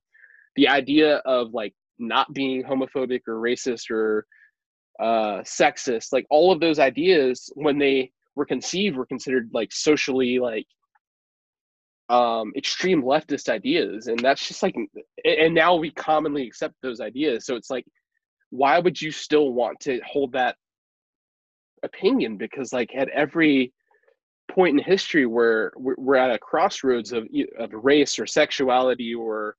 the 0.56 0.66
idea 0.66 1.16
of 1.18 1.52
like 1.52 1.74
not 1.98 2.32
being 2.32 2.64
homophobic 2.64 3.20
or 3.28 3.34
racist 3.34 3.90
or 3.90 4.26
uh 5.00 5.40
sexist 5.42 6.12
like 6.12 6.26
all 6.30 6.50
of 6.50 6.58
those 6.58 6.78
ideas 6.78 7.50
when 7.54 7.78
they 7.78 8.10
were 8.34 8.46
conceived 8.46 8.96
were 8.96 9.06
considered 9.06 9.50
like 9.52 9.70
socially 9.70 10.38
like 10.38 10.66
um 12.08 12.52
extreme 12.56 13.02
leftist 13.02 13.50
ideas 13.50 14.06
and 14.06 14.18
that's 14.20 14.48
just 14.48 14.62
like 14.62 14.74
and 15.24 15.54
now 15.54 15.76
we 15.76 15.90
commonly 15.90 16.46
accept 16.46 16.74
those 16.82 17.00
ideas 17.00 17.44
so 17.44 17.54
it's 17.54 17.68
like 17.68 17.84
why 18.50 18.78
would 18.78 19.00
you 19.00 19.10
still 19.10 19.52
want 19.52 19.78
to 19.80 20.00
hold 20.06 20.32
that 20.32 20.56
opinion 21.82 22.36
because 22.36 22.72
like 22.72 22.90
at 22.94 23.08
every 23.10 23.72
point 24.50 24.78
in 24.78 24.84
history 24.84 25.26
where 25.26 25.72
we're, 25.76 26.16
at 26.16 26.34
a 26.34 26.38
crossroads 26.38 27.12
of 27.12 27.28
of 27.58 27.70
race 27.72 28.18
or 28.18 28.26
sexuality 28.26 29.14
or 29.14 29.54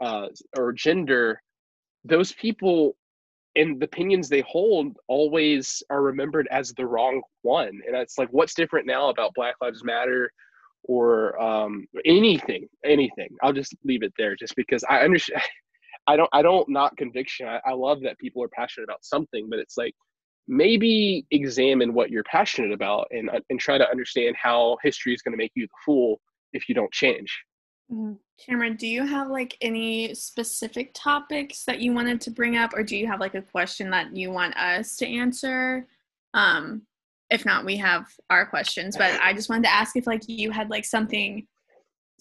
uh 0.00 0.26
or 0.58 0.72
gender 0.72 1.40
those 2.04 2.32
people 2.32 2.96
and 3.54 3.80
the 3.80 3.86
opinions 3.86 4.28
they 4.28 4.42
hold 4.42 4.96
always 5.08 5.82
are 5.88 6.02
remembered 6.02 6.46
as 6.50 6.74
the 6.74 6.84
wrong 6.84 7.22
one 7.42 7.80
and 7.86 7.96
it's 7.96 8.18
like 8.18 8.28
what's 8.30 8.54
different 8.54 8.86
now 8.86 9.08
about 9.08 9.32
black 9.34 9.54
lives 9.62 9.82
matter 9.82 10.30
or 10.88 11.40
um, 11.40 11.86
anything, 12.04 12.68
anything. 12.84 13.28
I'll 13.42 13.52
just 13.52 13.74
leave 13.84 14.02
it 14.02 14.12
there, 14.16 14.36
just 14.36 14.54
because 14.56 14.84
I 14.88 15.00
understand. 15.00 15.42
I 16.06 16.16
don't. 16.16 16.30
I 16.32 16.42
don't 16.42 16.68
not 16.68 16.96
conviction. 16.96 17.48
I, 17.48 17.60
I 17.66 17.72
love 17.72 18.00
that 18.02 18.18
people 18.18 18.42
are 18.42 18.48
passionate 18.48 18.84
about 18.84 19.04
something, 19.04 19.48
but 19.48 19.58
it's 19.58 19.76
like 19.76 19.94
maybe 20.48 21.26
examine 21.30 21.92
what 21.92 22.10
you're 22.10 22.24
passionate 22.24 22.72
about 22.72 23.08
and 23.10 23.28
uh, 23.30 23.40
and 23.50 23.58
try 23.58 23.78
to 23.78 23.90
understand 23.90 24.36
how 24.40 24.76
history 24.82 25.14
is 25.14 25.22
going 25.22 25.32
to 25.32 25.38
make 25.38 25.52
you 25.54 25.66
the 25.66 25.72
fool 25.84 26.20
if 26.52 26.68
you 26.68 26.74
don't 26.74 26.92
change. 26.92 27.36
Mm-hmm. 27.90 28.14
Kameron, 28.38 28.76
do 28.76 28.86
you 28.86 29.06
have 29.06 29.28
like 29.28 29.56
any 29.60 30.14
specific 30.14 30.90
topics 30.94 31.64
that 31.64 31.80
you 31.80 31.92
wanted 31.92 32.20
to 32.22 32.30
bring 32.30 32.56
up, 32.56 32.74
or 32.74 32.82
do 32.82 32.96
you 32.96 33.06
have 33.06 33.20
like 33.20 33.34
a 33.34 33.42
question 33.42 33.90
that 33.90 34.14
you 34.14 34.30
want 34.30 34.56
us 34.56 34.96
to 34.96 35.06
answer? 35.06 35.86
Um, 36.34 36.82
if 37.30 37.44
not, 37.44 37.64
we 37.64 37.76
have 37.78 38.06
our 38.30 38.46
questions, 38.46 38.96
but 38.96 39.20
I 39.20 39.32
just 39.32 39.48
wanted 39.48 39.64
to 39.64 39.72
ask 39.72 39.96
if 39.96 40.06
like 40.06 40.22
you 40.28 40.50
had 40.50 40.70
like 40.70 40.84
something 40.84 41.46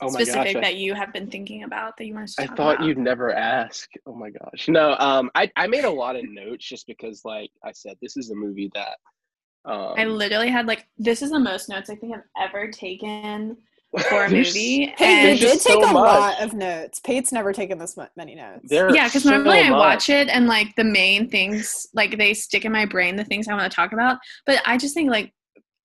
oh 0.01 0.10
specific 0.10 0.55
gosh, 0.55 0.63
that 0.63 0.75
you 0.75 0.93
have 0.93 1.13
been 1.13 1.29
thinking 1.29 1.63
about 1.63 1.97
that 1.97 2.05
you 2.05 2.13
want 2.13 2.27
to 2.27 2.43
I 2.43 2.47
thought 2.47 2.75
about. 2.75 2.88
you'd 2.88 2.97
never 2.97 3.34
ask. 3.34 3.89
Oh 4.05 4.13
my 4.13 4.29
gosh. 4.29 4.67
No, 4.67 4.95
um 4.99 5.31
I, 5.36 5.51
I 5.55 5.67
made 5.67 5.86
a 5.86 5.89
lot 5.89 6.15
of 6.15 6.23
notes 6.27 6.65
just 6.67 6.88
because 6.88 7.23
like 7.23 7.51
I 7.63 7.71
said, 7.71 7.97
this 8.01 8.17
is 8.17 8.29
a 8.29 8.36
movie 8.36 8.71
that 8.73 8.97
um, 9.65 9.93
I 9.97 10.05
literally 10.05 10.49
had 10.49 10.67
like 10.67 10.88
this 10.97 11.21
is 11.21 11.31
the 11.31 11.39
most 11.39 11.69
notes 11.69 11.89
I 11.89 11.95
think 11.95 12.13
I've 12.15 12.49
ever 12.49 12.69
taken 12.69 13.58
for 14.10 14.25
a 14.25 14.29
movie. 14.31 14.93
Hey, 14.97 15.34
you 15.34 15.39
did 15.39 15.62
take 15.62 15.73
so 15.73 15.84
a 15.84 15.93
much. 15.93 15.93
lot 15.93 16.41
of 16.41 16.53
notes. 16.53 16.99
Pate's 16.99 17.31
never 17.31 17.53
taken 17.53 17.77
this 17.77 17.97
many 18.15 18.36
notes. 18.36 18.69
There 18.69 18.93
yeah, 18.93 19.08
because 19.08 19.23
so 19.23 19.31
normally 19.31 19.62
much. 19.62 19.71
I 19.71 19.71
watch 19.71 20.10
it 20.10 20.27
and 20.29 20.47
like 20.47 20.75
the 20.75 20.84
main 20.84 21.29
things, 21.29 21.88
like 21.93 22.17
they 22.17 22.34
stick 22.34 22.65
in 22.65 22.71
my 22.71 22.86
brain, 22.86 23.15
the 23.15 23.23
things 23.25 23.47
I 23.47 23.53
want 23.53 23.71
to 23.71 23.75
talk 23.75 23.93
about. 23.93 24.17
But 24.45 24.62
I 24.65 24.77
just 24.77 24.93
think 24.93 25.10
like 25.10 25.34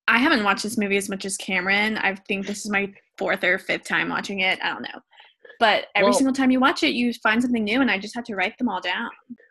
I 0.07 0.17
haven't 0.17 0.43
watched 0.43 0.63
this 0.63 0.77
movie 0.77 0.97
as 0.97 1.09
much 1.09 1.25
as 1.25 1.37
Kameron. 1.37 1.97
I 2.03 2.15
think 2.27 2.45
this 2.45 2.65
is 2.65 2.71
my 2.71 2.91
fourth 3.17 3.43
or 3.43 3.57
fifth 3.57 3.83
time 3.83 4.09
watching 4.09 4.39
it. 4.39 4.59
I 4.61 4.69
don't 4.69 4.83
know. 4.83 4.99
But 5.59 5.85
every 5.95 6.09
well, 6.09 6.13
single 6.13 6.33
time 6.33 6.49
you 6.49 6.59
watch 6.59 6.81
it, 6.83 6.93
you 6.93 7.13
find 7.13 7.41
something 7.41 7.63
new, 7.63 7.81
and 7.81 7.91
I 7.91 7.99
just 7.99 8.15
have 8.15 8.23
to 8.25 8.35
write 8.35 8.57
them 8.57 8.67
all 8.67 8.81
down. 8.81 9.09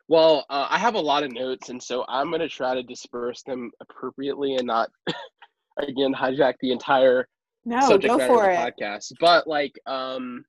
Well, 0.08 0.44
uh, 0.50 0.66
I 0.68 0.76
have 0.76 0.96
a 0.96 1.00
lot 1.00 1.22
of 1.22 1.30
notes, 1.30 1.68
and 1.68 1.80
so 1.80 2.04
I'm 2.08 2.30
going 2.30 2.40
to 2.40 2.48
try 2.48 2.74
to 2.74 2.82
disperse 2.82 3.44
them 3.44 3.70
appropriately 3.80 4.56
and 4.56 4.66
not, 4.66 4.90
again, 5.78 6.12
hijack 6.12 6.54
the 6.60 6.72
entire 6.72 7.28
no, 7.64 7.80
subject 7.80 8.18
go 8.18 8.26
for 8.26 8.50
it. 8.50 8.56
podcast. 8.56 9.12
But 9.20 9.46
like, 9.46 9.78
um, 9.86 10.44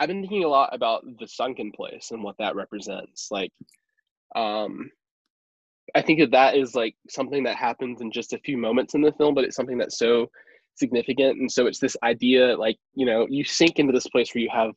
I've 0.00 0.08
been 0.08 0.22
thinking 0.22 0.44
a 0.44 0.48
lot 0.48 0.74
about 0.74 1.04
the 1.20 1.28
sunken 1.28 1.72
place 1.72 2.10
and 2.10 2.22
what 2.22 2.36
that 2.38 2.56
represents. 2.56 3.28
Like, 3.30 3.52
um, 4.34 4.90
I 5.94 6.00
think 6.00 6.20
that 6.20 6.30
that 6.30 6.56
is 6.56 6.74
like 6.74 6.94
something 7.10 7.44
that 7.44 7.56
happens 7.56 8.00
in 8.00 8.10
just 8.10 8.32
a 8.32 8.38
few 8.38 8.56
moments 8.56 8.94
in 8.94 9.02
the 9.02 9.12
film, 9.12 9.34
but 9.34 9.44
it's 9.44 9.56
something 9.56 9.76
that's 9.76 9.98
so 9.98 10.30
significant. 10.74 11.38
And 11.40 11.50
so 11.50 11.66
it's 11.66 11.78
this 11.78 11.96
idea, 12.02 12.56
like 12.56 12.78
you 12.94 13.06
know, 13.06 13.26
you 13.28 13.44
sink 13.44 13.78
into 13.78 13.92
this 13.92 14.06
place 14.08 14.34
where 14.34 14.42
you 14.42 14.50
have 14.52 14.72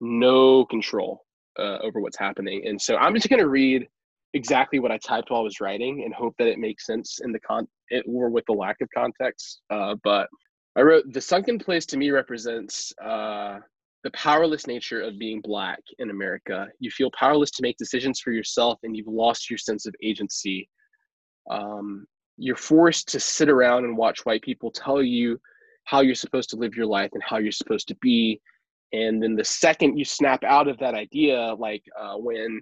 no 0.00 0.64
control 0.66 1.24
uh, 1.58 1.78
over 1.82 2.00
what's 2.00 2.18
happening. 2.18 2.66
And 2.66 2.80
so 2.80 2.96
I'm 2.96 3.14
just 3.14 3.28
going 3.28 3.40
to 3.40 3.48
read 3.48 3.86
exactly 4.34 4.78
what 4.78 4.92
I 4.92 4.98
typed 4.98 5.30
while 5.30 5.40
I 5.40 5.44
was 5.44 5.60
writing 5.60 6.02
and 6.04 6.14
hope 6.14 6.34
that 6.38 6.48
it 6.48 6.58
makes 6.58 6.86
sense 6.86 7.20
in 7.22 7.32
the 7.32 7.40
con 7.40 7.66
it, 7.88 8.04
or 8.06 8.28
with 8.30 8.44
the 8.46 8.52
lack 8.52 8.76
of 8.80 8.88
context. 8.94 9.60
Uh, 9.70 9.94
but 10.04 10.28
I 10.76 10.82
wrote 10.82 11.12
the 11.12 11.20
sunken 11.20 11.58
place 11.58 11.86
to 11.86 11.96
me 11.96 12.10
represents 12.10 12.92
uh, 13.04 13.58
the 14.04 14.10
powerless 14.12 14.66
nature 14.66 15.00
of 15.00 15.18
being 15.18 15.40
black 15.40 15.80
in 15.98 16.10
America. 16.10 16.68
You 16.78 16.90
feel 16.90 17.10
powerless 17.18 17.50
to 17.52 17.62
make 17.62 17.76
decisions 17.78 18.20
for 18.20 18.30
yourself, 18.30 18.78
and 18.82 18.96
you've 18.96 19.08
lost 19.08 19.50
your 19.50 19.58
sense 19.58 19.86
of 19.86 19.94
agency. 20.02 20.68
Um, 21.50 22.06
you're 22.38 22.56
forced 22.56 23.08
to 23.08 23.20
sit 23.20 23.48
around 23.48 23.84
and 23.84 23.96
watch 23.96 24.24
white 24.24 24.42
people 24.42 24.70
tell 24.70 25.02
you 25.02 25.40
how 25.84 26.00
you're 26.00 26.14
supposed 26.14 26.50
to 26.50 26.56
live 26.56 26.74
your 26.74 26.86
life 26.86 27.10
and 27.12 27.22
how 27.22 27.38
you're 27.38 27.52
supposed 27.52 27.88
to 27.88 27.96
be. 27.96 28.40
And 28.92 29.22
then 29.22 29.34
the 29.34 29.44
second 29.44 29.98
you 29.98 30.04
snap 30.04 30.44
out 30.44 30.68
of 30.68 30.78
that 30.78 30.94
idea, 30.94 31.54
like 31.58 31.82
uh, 31.98 32.14
when 32.16 32.60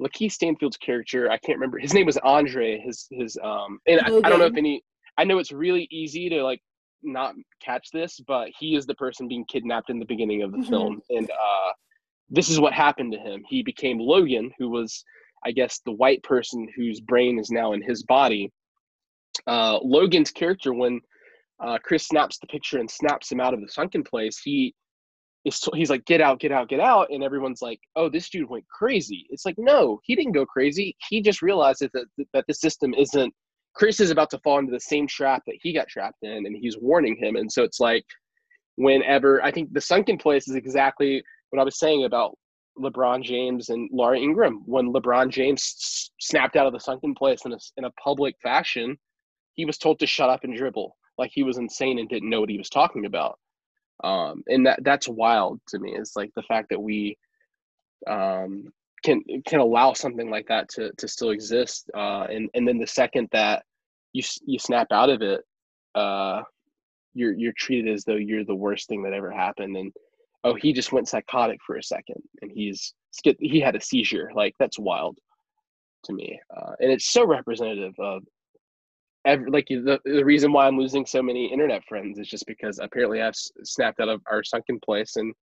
LaKeith 0.00 0.32
Stanfield's 0.32 0.76
character, 0.76 1.30
I 1.30 1.38
can't 1.38 1.58
remember 1.58 1.78
his 1.78 1.94
name 1.94 2.06
was 2.06 2.18
Andre. 2.18 2.80
His 2.80 3.06
his 3.10 3.36
um, 3.42 3.78
and 3.86 4.00
I, 4.00 4.06
I 4.06 4.28
don't 4.28 4.38
know 4.38 4.46
if 4.46 4.56
any. 4.56 4.82
I 5.16 5.24
know 5.24 5.38
it's 5.38 5.52
really 5.52 5.88
easy 5.90 6.28
to 6.28 6.44
like 6.44 6.60
not 7.02 7.34
catch 7.60 7.88
this, 7.92 8.20
but 8.26 8.50
he 8.58 8.76
is 8.76 8.86
the 8.86 8.94
person 8.94 9.26
being 9.26 9.44
kidnapped 9.46 9.90
in 9.90 9.98
the 9.98 10.04
beginning 10.04 10.42
of 10.42 10.52
the 10.52 10.58
mm-hmm. 10.58 10.70
film, 10.70 11.02
and 11.10 11.30
uh, 11.30 11.72
this 12.30 12.48
is 12.48 12.60
what 12.60 12.72
happened 12.72 13.12
to 13.12 13.18
him. 13.18 13.42
He 13.48 13.62
became 13.62 13.98
Logan, 13.98 14.52
who 14.58 14.68
was, 14.68 15.04
I 15.44 15.50
guess, 15.50 15.80
the 15.84 15.92
white 15.92 16.22
person 16.22 16.68
whose 16.76 17.00
brain 17.00 17.38
is 17.38 17.50
now 17.50 17.72
in 17.72 17.82
his 17.82 18.02
body. 18.02 18.52
Uh, 19.46 19.78
Logan's 19.82 20.30
character, 20.30 20.72
when 20.72 21.00
uh, 21.64 21.78
Chris 21.82 22.06
snaps 22.06 22.38
the 22.38 22.46
picture 22.46 22.78
and 22.78 22.90
snaps 22.90 23.30
him 23.30 23.40
out 23.40 23.54
of 23.54 23.60
the 23.60 23.68
sunken 23.68 24.02
place, 24.02 24.40
he 24.42 24.74
is 25.44 25.60
he's 25.74 25.90
like, 25.90 26.04
"Get 26.04 26.20
out, 26.20 26.40
get 26.40 26.52
out, 26.52 26.68
get 26.68 26.80
out!" 26.80 27.08
And 27.10 27.22
everyone's 27.22 27.62
like, 27.62 27.80
"Oh, 27.96 28.08
this 28.08 28.28
dude 28.28 28.48
went 28.48 28.66
crazy." 28.68 29.26
It's 29.30 29.44
like, 29.44 29.56
no, 29.58 30.00
he 30.04 30.14
didn't 30.14 30.32
go 30.32 30.46
crazy. 30.46 30.96
He 31.08 31.20
just 31.22 31.42
realized 31.42 31.80
that 31.80 31.92
that, 31.92 32.06
that 32.32 32.44
the 32.46 32.54
system 32.54 32.94
isn't 32.94 33.34
Chris 33.74 34.00
is 34.00 34.10
about 34.10 34.30
to 34.30 34.38
fall 34.40 34.58
into 34.58 34.72
the 34.72 34.80
same 34.80 35.06
trap 35.06 35.42
that 35.46 35.56
he 35.62 35.72
got 35.72 35.88
trapped 35.88 36.18
in, 36.22 36.46
and 36.46 36.56
he's 36.60 36.76
warning 36.78 37.16
him. 37.16 37.36
And 37.36 37.50
so 37.50 37.62
it's 37.62 37.78
like, 37.80 38.04
whenever 38.76 39.42
I 39.42 39.52
think 39.52 39.72
the 39.72 39.80
sunken 39.80 40.18
place 40.18 40.48
is 40.48 40.56
exactly 40.56 41.22
what 41.50 41.60
I 41.60 41.64
was 41.64 41.78
saying 41.78 42.04
about 42.04 42.36
LeBron 42.78 43.22
James 43.22 43.68
and 43.70 43.88
Laura 43.92 44.18
Ingraham 44.18 44.62
When 44.66 44.92
LeBron 44.92 45.30
James 45.30 46.10
snapped 46.20 46.56
out 46.56 46.66
of 46.66 46.72
the 46.72 46.80
sunken 46.80 47.14
place 47.14 47.44
in 47.44 47.52
a, 47.52 47.58
in 47.76 47.84
a 47.84 47.90
public 47.92 48.34
fashion, 48.42 48.96
he 49.58 49.64
was 49.64 49.76
told 49.76 49.98
to 49.98 50.06
shut 50.06 50.30
up 50.30 50.44
and 50.44 50.56
dribble, 50.56 50.96
like 51.18 51.32
he 51.34 51.42
was 51.42 51.58
insane 51.58 51.98
and 51.98 52.08
didn't 52.08 52.30
know 52.30 52.40
what 52.40 52.48
he 52.48 52.56
was 52.56 52.70
talking 52.70 53.06
about. 53.06 53.40
Um, 54.04 54.44
and 54.46 54.64
that 54.64 54.84
that's 54.84 55.08
wild 55.08 55.60
to 55.70 55.80
me. 55.80 55.96
Is 55.96 56.12
like 56.14 56.30
the 56.36 56.44
fact 56.44 56.68
that 56.70 56.80
we 56.80 57.18
um, 58.06 58.68
can 59.04 59.20
can 59.44 59.58
allow 59.58 59.94
something 59.94 60.30
like 60.30 60.46
that 60.46 60.68
to 60.70 60.92
to 60.96 61.08
still 61.08 61.30
exist. 61.30 61.90
Uh, 61.92 62.28
and 62.30 62.48
and 62.54 62.68
then 62.68 62.78
the 62.78 62.86
second 62.86 63.28
that 63.32 63.64
you 64.12 64.22
you 64.46 64.60
snap 64.60 64.86
out 64.92 65.10
of 65.10 65.22
it, 65.22 65.40
uh, 65.96 66.42
you're 67.14 67.32
you're 67.32 67.52
treated 67.58 67.92
as 67.92 68.04
though 68.04 68.14
you're 68.14 68.44
the 68.44 68.54
worst 68.54 68.88
thing 68.88 69.02
that 69.02 69.12
ever 69.12 69.32
happened. 69.32 69.76
And 69.76 69.92
oh, 70.44 70.54
he 70.54 70.72
just 70.72 70.92
went 70.92 71.08
psychotic 71.08 71.58
for 71.66 71.78
a 71.78 71.82
second, 71.82 72.22
and 72.42 72.52
he's 72.54 72.94
he 73.40 73.58
had 73.58 73.74
a 73.74 73.80
seizure. 73.80 74.30
Like 74.36 74.54
that's 74.60 74.78
wild 74.78 75.18
to 76.04 76.12
me, 76.12 76.38
uh, 76.56 76.74
and 76.78 76.92
it's 76.92 77.10
so 77.10 77.26
representative 77.26 77.94
of. 77.98 78.22
Every, 79.28 79.50
like 79.50 79.66
the, 79.68 80.00
the 80.04 80.24
reason 80.24 80.52
why 80.52 80.66
I'm 80.66 80.78
losing 80.78 81.04
so 81.04 81.22
many 81.22 81.52
internet 81.52 81.84
friends 81.86 82.18
is 82.18 82.28
just 82.28 82.46
because 82.46 82.78
apparently 82.78 83.20
I've 83.20 83.34
snapped 83.36 84.00
out 84.00 84.08
of 84.08 84.22
our 84.30 84.42
sunken 84.42 84.80
place 84.80 85.16
and 85.16 85.34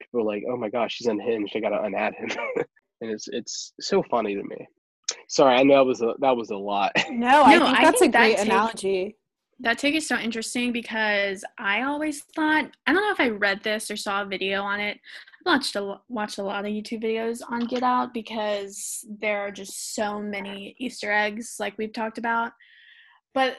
people 0.00 0.20
are 0.20 0.24
like, 0.24 0.44
"Oh 0.48 0.56
my 0.56 0.68
gosh, 0.68 0.96
he's 0.98 1.08
unhinged. 1.08 1.56
I 1.56 1.60
gotta 1.60 1.78
unadd 1.78 2.14
him." 2.14 2.30
and 3.00 3.10
it's 3.10 3.28
it's 3.28 3.72
so 3.80 4.02
funny 4.04 4.34
to 4.34 4.42
me. 4.42 4.68
Sorry, 5.28 5.56
I 5.56 5.62
know 5.62 5.76
that 5.76 5.86
was 5.86 6.02
a 6.02 6.14
that 6.20 6.36
was 6.36 6.50
a 6.50 6.56
lot. 6.56 6.92
No, 7.10 7.42
I 7.42 7.58
no, 7.58 7.66
think 7.66 7.78
that's 7.78 7.98
think 8.00 8.14
a 8.14 8.18
great 8.18 8.36
that 8.36 8.46
analogy. 8.46 9.04
Take, 9.04 9.16
that 9.60 9.78
take 9.78 9.94
is 9.94 10.06
so 10.06 10.16
interesting 10.16 10.72
because 10.72 11.44
I 11.58 11.82
always 11.82 12.22
thought 12.34 12.70
I 12.86 12.92
don't 12.92 13.02
know 13.02 13.12
if 13.12 13.20
I 13.20 13.28
read 13.28 13.62
this 13.62 13.90
or 13.90 13.96
saw 13.96 14.22
a 14.22 14.26
video 14.26 14.62
on 14.62 14.80
it. 14.80 14.98
I 15.44 15.50
watched 15.50 15.76
a 15.76 16.00
watched 16.08 16.38
a 16.38 16.42
lot 16.42 16.64
of 16.64 16.70
YouTube 16.70 17.02
videos 17.02 17.40
on 17.48 17.66
Get 17.66 17.82
Out 17.82 18.14
because 18.14 19.04
there 19.20 19.40
are 19.40 19.50
just 19.50 19.94
so 19.94 20.20
many 20.20 20.74
Easter 20.78 21.10
eggs, 21.10 21.56
like 21.58 21.76
we've 21.78 21.92
talked 21.92 22.18
about. 22.18 22.52
But 23.34 23.56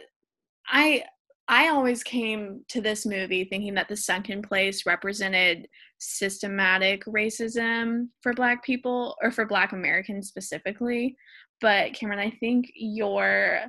I 0.68 1.04
I 1.48 1.70
always 1.70 2.04
came 2.04 2.64
to 2.70 2.80
this 2.80 3.06
movie 3.06 3.44
thinking 3.44 3.74
that 3.74 3.90
the 3.90 3.98
sunken 3.98 4.42
place 4.42 4.86
represented 4.86 5.68
systematic 5.98 7.04
racism 7.06 8.08
for 8.22 8.34
black 8.34 8.64
people 8.64 9.16
or 9.22 9.30
for 9.30 9.46
black 9.46 9.74
Americans 9.74 10.30
specifically. 10.30 11.18
But 11.60 11.94
Kameron, 11.94 12.20
I 12.20 12.32
think 12.40 12.72
your 12.76 13.66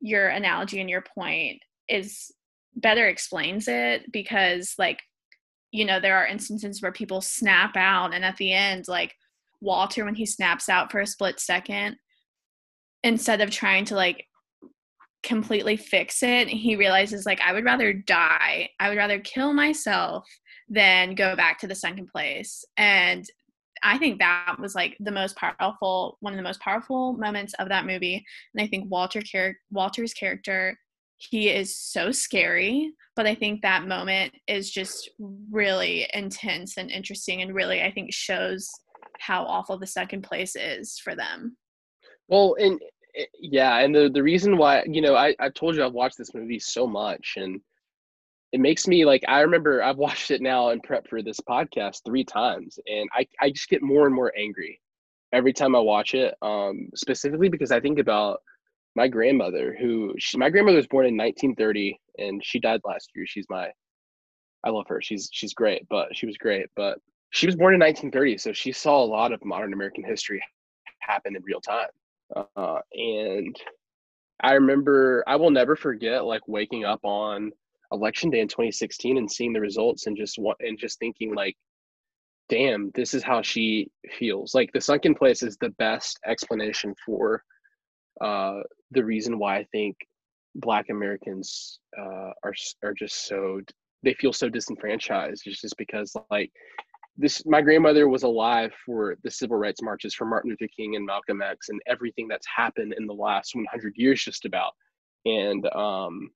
your 0.00 0.28
analogy 0.28 0.80
and 0.80 0.90
your 0.90 1.04
point 1.16 1.62
is 1.88 2.32
better 2.74 3.06
explains 3.06 3.68
it 3.68 4.10
because 4.12 4.74
like 4.78 5.00
you 5.70 5.84
know 5.84 6.00
there 6.00 6.16
are 6.16 6.26
instances 6.26 6.82
where 6.82 6.92
people 6.92 7.20
snap 7.20 7.76
out 7.76 8.14
and 8.14 8.24
at 8.24 8.36
the 8.36 8.52
end 8.52 8.86
like 8.88 9.14
Walter 9.60 10.04
when 10.04 10.14
he 10.14 10.26
snaps 10.26 10.68
out 10.68 10.92
for 10.92 11.00
a 11.00 11.06
split 11.06 11.40
second 11.40 11.96
instead 13.02 13.40
of 13.40 13.50
trying 13.50 13.84
to 13.86 13.94
like 13.94 14.26
completely 15.26 15.76
fix 15.76 16.22
it 16.22 16.48
he 16.48 16.76
realizes 16.76 17.26
like 17.26 17.40
i 17.40 17.52
would 17.52 17.64
rather 17.64 17.92
die 17.92 18.68
i 18.78 18.88
would 18.88 18.96
rather 18.96 19.18
kill 19.20 19.52
myself 19.52 20.24
than 20.68 21.14
go 21.14 21.36
back 21.36 21.58
to 21.58 21.66
the 21.66 21.74
sunken 21.74 22.06
place. 22.06 22.64
And 22.76 23.24
i 23.82 23.98
think 23.98 24.18
that 24.18 24.56
was 24.60 24.74
like 24.74 24.96
the 25.00 25.10
most 25.10 25.36
powerful 25.36 26.16
one 26.20 26.32
of 26.32 26.36
the 26.36 26.42
most 26.42 26.60
powerful 26.60 27.14
moments 27.14 27.54
of 27.58 27.68
that 27.68 27.86
movie. 27.86 28.24
And 28.54 28.64
i 28.64 28.68
think 28.68 28.90
walter 28.90 29.20
char- 29.20 29.56
walter's 29.70 30.14
character 30.14 30.78
he 31.18 31.48
is 31.48 31.76
so 31.76 32.12
scary 32.12 32.92
but 33.16 33.26
i 33.26 33.34
think 33.34 33.62
that 33.62 33.86
moment 33.86 34.32
is 34.46 34.70
just 34.70 35.10
really 35.50 36.06
intense 36.14 36.76
and 36.76 36.90
interesting 36.90 37.42
and 37.42 37.54
really 37.54 37.82
i 37.82 37.90
think 37.90 38.12
shows 38.12 38.70
how 39.18 39.44
awful 39.44 39.78
the 39.78 39.86
second 39.86 40.22
place 40.22 40.56
is 40.56 40.98
for 40.98 41.14
them. 41.14 41.56
Well 42.28 42.56
and 42.58 42.80
yeah 43.40 43.78
and 43.78 43.94
the 43.94 44.10
the 44.12 44.22
reason 44.22 44.56
why 44.56 44.82
you 44.86 45.00
know 45.00 45.14
i 45.14 45.34
i 45.40 45.48
told 45.48 45.74
you 45.74 45.84
i've 45.84 45.92
watched 45.92 46.18
this 46.18 46.34
movie 46.34 46.58
so 46.58 46.86
much 46.86 47.34
and 47.36 47.60
it 48.52 48.60
makes 48.60 48.86
me 48.86 49.04
like 49.04 49.22
I 49.28 49.40
remember 49.40 49.82
I've 49.82 49.96
watched 50.06 50.30
it 50.30 50.40
now 50.40 50.70
and 50.70 50.82
prep 50.82 51.08
for 51.08 51.22
this 51.22 51.40
podcast 51.40 52.02
three 52.04 52.24
times, 52.24 52.78
and 52.86 53.08
I 53.12 53.26
I 53.40 53.50
just 53.50 53.68
get 53.68 53.82
more 53.82 54.06
and 54.06 54.14
more 54.14 54.32
angry 54.36 54.80
every 55.32 55.52
time 55.52 55.76
I 55.76 55.80
watch 55.80 56.14
it. 56.14 56.34
Um, 56.42 56.88
specifically 56.94 57.48
because 57.48 57.72
I 57.72 57.80
think 57.80 57.98
about 57.98 58.40
my 58.94 59.08
grandmother, 59.08 59.76
who 59.78 60.14
she, 60.18 60.38
my 60.38 60.48
grandmother 60.48 60.78
was 60.78 60.86
born 60.86 61.06
in 61.06 61.16
1930, 61.16 62.00
and 62.18 62.42
she 62.44 62.58
died 62.58 62.80
last 62.84 63.10
year. 63.14 63.26
She's 63.26 63.46
my 63.50 63.68
I 64.64 64.70
love 64.70 64.86
her. 64.88 65.00
She's 65.02 65.28
she's 65.32 65.54
great, 65.54 65.86
but 65.90 66.16
she 66.16 66.26
was 66.26 66.38
great, 66.38 66.66
but 66.76 66.98
she 67.30 67.46
was 67.46 67.56
born 67.56 67.74
in 67.74 67.80
1930, 67.80 68.38
so 68.38 68.52
she 68.52 68.72
saw 68.72 69.02
a 69.02 69.04
lot 69.04 69.32
of 69.32 69.44
modern 69.44 69.72
American 69.72 70.04
history 70.04 70.42
happen 71.00 71.36
in 71.36 71.42
real 71.42 71.60
time. 71.60 71.88
Uh, 72.34 72.78
and 72.92 73.56
I 74.42 74.52
remember 74.52 75.24
I 75.26 75.36
will 75.36 75.50
never 75.50 75.76
forget 75.76 76.24
like 76.24 76.46
waking 76.46 76.84
up 76.84 77.00
on 77.04 77.52
election 77.92 78.30
day 78.30 78.40
in 78.40 78.48
2016 78.48 79.16
and 79.16 79.30
seeing 79.30 79.52
the 79.52 79.60
results 79.60 80.06
and 80.06 80.16
just 80.16 80.38
what 80.38 80.56
and 80.60 80.78
just 80.78 80.98
thinking 80.98 81.34
like 81.34 81.56
damn 82.48 82.90
this 82.94 83.14
is 83.14 83.22
how 83.22 83.42
she 83.42 83.90
feels. 84.18 84.54
Like 84.54 84.72
the 84.72 84.80
sunken 84.80 85.14
place 85.14 85.42
is 85.42 85.56
the 85.56 85.70
best 85.70 86.18
explanation 86.26 86.94
for 87.04 87.42
uh 88.20 88.60
the 88.92 89.04
reason 89.04 89.38
why 89.38 89.58
i 89.58 89.64
think 89.72 89.96
black 90.54 90.86
americans 90.88 91.80
uh 91.98 92.30
are 92.42 92.54
are 92.82 92.94
just 92.94 93.26
so 93.26 93.60
they 94.02 94.14
feel 94.14 94.32
so 94.32 94.48
disenfranchised 94.48 95.42
just 95.44 95.76
because 95.76 96.14
like 96.30 96.50
this 97.18 97.44
my 97.46 97.62
grandmother 97.62 98.08
was 98.08 98.22
alive 98.22 98.72
for 98.84 99.16
the 99.24 99.30
civil 99.30 99.56
rights 99.56 99.82
marches 99.82 100.14
for 100.14 100.26
martin 100.26 100.50
luther 100.50 100.70
king 100.76 100.96
and 100.96 101.06
malcolm 101.06 101.42
x 101.42 101.68
and 101.68 101.80
everything 101.86 102.28
that's 102.28 102.46
happened 102.54 102.94
in 102.96 103.06
the 103.06 103.14
last 103.14 103.54
100 103.54 103.94
years 103.96 104.22
just 104.22 104.44
about. 104.44 104.72
And 105.24 105.66
um 105.74 106.30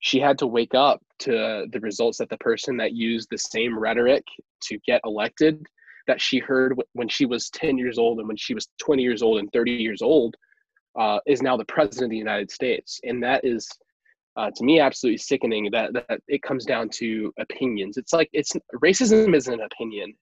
she 0.00 0.18
had 0.18 0.38
to 0.38 0.46
wake 0.46 0.74
up 0.74 1.02
to 1.20 1.66
the 1.72 1.80
results 1.80 2.18
that 2.18 2.30
the 2.30 2.38
person 2.38 2.76
that 2.78 2.92
used 2.92 3.28
the 3.30 3.38
same 3.38 3.78
rhetoric 3.78 4.24
to 4.62 4.78
get 4.78 5.00
elected 5.04 5.64
that 6.06 6.20
she 6.20 6.38
heard 6.38 6.74
when 6.94 7.08
she 7.08 7.26
was 7.26 7.50
10 7.50 7.76
years 7.76 7.98
old 7.98 8.18
and 8.18 8.26
when 8.26 8.36
she 8.36 8.54
was 8.54 8.68
20 8.78 9.02
years 9.02 9.22
old 9.22 9.38
and 9.38 9.52
30 9.52 9.72
years 9.72 10.00
old 10.02 10.34
uh, 10.98 11.18
is 11.26 11.42
now 11.42 11.56
the 11.56 11.64
president 11.66 12.04
of 12.04 12.10
the 12.10 12.16
united 12.16 12.50
states. 12.50 12.98
And 13.04 13.22
that 13.22 13.44
is 13.44 13.68
uh, 14.36 14.50
to 14.54 14.64
me 14.64 14.80
absolutely 14.80 15.18
sickening 15.18 15.68
that, 15.72 15.92
that 15.92 16.20
it 16.28 16.42
comes 16.42 16.64
down 16.64 16.88
to 16.88 17.32
opinions 17.38 17.96
it's 17.96 18.12
like 18.12 18.28
it's 18.32 18.52
racism 18.82 19.34
is 19.34 19.48
an 19.48 19.60
opinion 19.60 20.12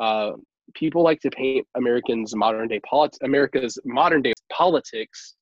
uh, 0.00 0.32
people 0.74 1.02
like 1.02 1.20
to 1.20 1.30
paint 1.30 1.66
americans 1.76 2.34
modern 2.34 2.68
day 2.68 2.80
politics 2.88 3.18
america's 3.22 3.78
modern 3.84 4.22
day 4.22 4.32
politics 4.52 5.36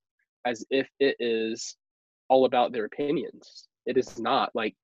as 0.44 0.64
if 0.70 0.88
it 1.00 1.16
is 1.18 1.76
all 2.28 2.44
about 2.44 2.72
their 2.72 2.84
opinions. 2.84 3.68
It 3.86 3.96
is 3.96 4.18
not 4.18 4.50
like 4.54 4.74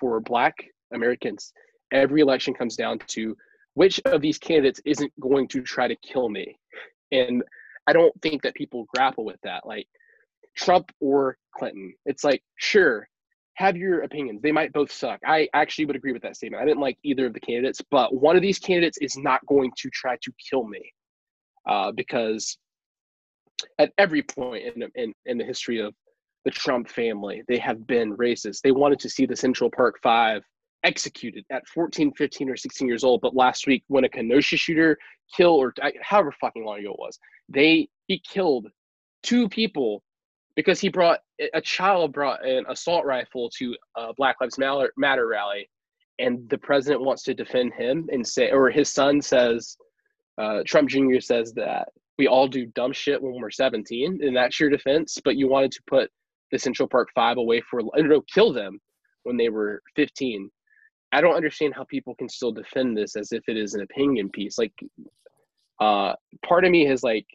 for 0.00 0.20
Black 0.20 0.54
Americans, 0.92 1.52
every 1.92 2.20
election 2.20 2.54
comes 2.54 2.76
down 2.76 2.98
to 3.08 3.36
which 3.74 4.00
of 4.04 4.20
these 4.20 4.38
candidates 4.38 4.80
isn't 4.84 5.12
going 5.20 5.48
to 5.48 5.62
try 5.62 5.86
to 5.86 5.96
kill 5.96 6.28
me. 6.28 6.58
And 7.12 7.42
I 7.86 7.92
don't 7.92 8.12
think 8.20 8.42
that 8.42 8.54
people 8.54 8.86
grapple 8.94 9.24
with 9.24 9.40
that. 9.44 9.66
Like 9.66 9.86
Trump 10.58 10.90
or 11.00 11.36
Clinton, 11.56 11.94
it's 12.04 12.24
like, 12.24 12.42
sure, 12.56 13.08
have 13.54 13.76
your 13.76 14.02
opinions. 14.02 14.42
They 14.42 14.52
might 14.52 14.72
both 14.72 14.92
suck. 14.92 15.20
I 15.26 15.48
actually 15.54 15.86
would 15.86 15.96
agree 15.96 16.12
with 16.12 16.22
that 16.22 16.36
statement. 16.36 16.62
I 16.62 16.66
didn't 16.66 16.80
like 16.80 16.98
either 17.02 17.26
of 17.26 17.34
the 17.34 17.40
candidates, 17.40 17.80
but 17.90 18.14
one 18.14 18.36
of 18.36 18.42
these 18.42 18.58
candidates 18.58 18.98
is 18.98 19.16
not 19.16 19.44
going 19.46 19.72
to 19.78 19.90
try 19.90 20.16
to 20.22 20.32
kill 20.50 20.66
me 20.66 20.92
uh, 21.66 21.92
because 21.92 22.58
at 23.78 23.92
every 23.98 24.22
point 24.22 24.64
in, 24.64 24.90
in, 24.94 25.14
in 25.26 25.38
the 25.38 25.44
history 25.44 25.80
of 25.80 25.94
the 26.44 26.50
Trump 26.50 26.88
family. 26.88 27.42
They 27.46 27.58
have 27.58 27.86
been 27.86 28.16
racist. 28.16 28.62
They 28.62 28.70
wanted 28.70 29.00
to 29.00 29.10
see 29.10 29.26
the 29.26 29.36
Central 29.36 29.70
Park 29.70 29.98
Five 30.02 30.42
executed 30.84 31.44
at 31.50 31.66
14, 31.68 32.12
15, 32.12 32.48
or 32.48 32.56
16 32.56 32.88
years 32.88 33.04
old. 33.04 33.20
But 33.20 33.34
last 33.34 33.66
week, 33.66 33.84
when 33.88 34.04
a 34.04 34.08
Kenosha 34.08 34.56
shooter 34.56 34.96
killed, 35.36 35.60
or 35.60 35.74
however 36.00 36.32
fucking 36.40 36.64
long 36.64 36.78
ago 36.78 36.92
it 36.92 36.98
was, 36.98 37.18
they 37.50 37.88
he 38.06 38.20
killed 38.20 38.68
two 39.22 39.48
people 39.48 40.02
because 40.58 40.80
he 40.80 40.88
brought 40.88 41.20
a 41.54 41.60
child 41.60 42.12
brought 42.12 42.44
an 42.44 42.64
assault 42.68 43.04
rifle 43.04 43.48
to 43.48 43.76
a 43.96 44.12
Black 44.14 44.34
Lives 44.40 44.58
Matter 44.58 45.28
rally, 45.28 45.70
and 46.18 46.50
the 46.50 46.58
president 46.58 47.00
wants 47.00 47.22
to 47.22 47.32
defend 47.32 47.74
him 47.74 48.08
and 48.10 48.26
say, 48.26 48.50
or 48.50 48.68
his 48.68 48.92
son 48.92 49.22
says, 49.22 49.76
uh, 50.36 50.64
Trump 50.66 50.88
Jr. 50.88 51.20
says 51.20 51.52
that 51.52 51.90
we 52.18 52.26
all 52.26 52.48
do 52.48 52.66
dumb 52.74 52.92
shit 52.92 53.22
when 53.22 53.40
we're 53.40 53.52
17, 53.52 54.18
and 54.20 54.36
that's 54.36 54.58
your 54.58 54.68
defense. 54.68 55.20
But 55.24 55.36
you 55.36 55.46
wanted 55.46 55.70
to 55.70 55.82
put 55.86 56.10
the 56.50 56.58
Central 56.58 56.88
Park 56.88 57.10
Five 57.14 57.36
away 57.36 57.60
for 57.60 57.80
no 57.96 58.20
kill 58.22 58.52
them 58.52 58.80
when 59.22 59.36
they 59.36 59.50
were 59.50 59.80
15. 59.94 60.50
I 61.12 61.20
don't 61.20 61.36
understand 61.36 61.74
how 61.76 61.84
people 61.84 62.16
can 62.16 62.28
still 62.28 62.50
defend 62.50 62.98
this 62.98 63.14
as 63.14 63.30
if 63.30 63.44
it 63.46 63.56
is 63.56 63.74
an 63.74 63.82
opinion 63.82 64.28
piece. 64.28 64.58
Like, 64.58 64.72
uh, 65.78 66.14
part 66.44 66.64
of 66.64 66.72
me 66.72 66.84
has 66.86 67.04
like 67.04 67.26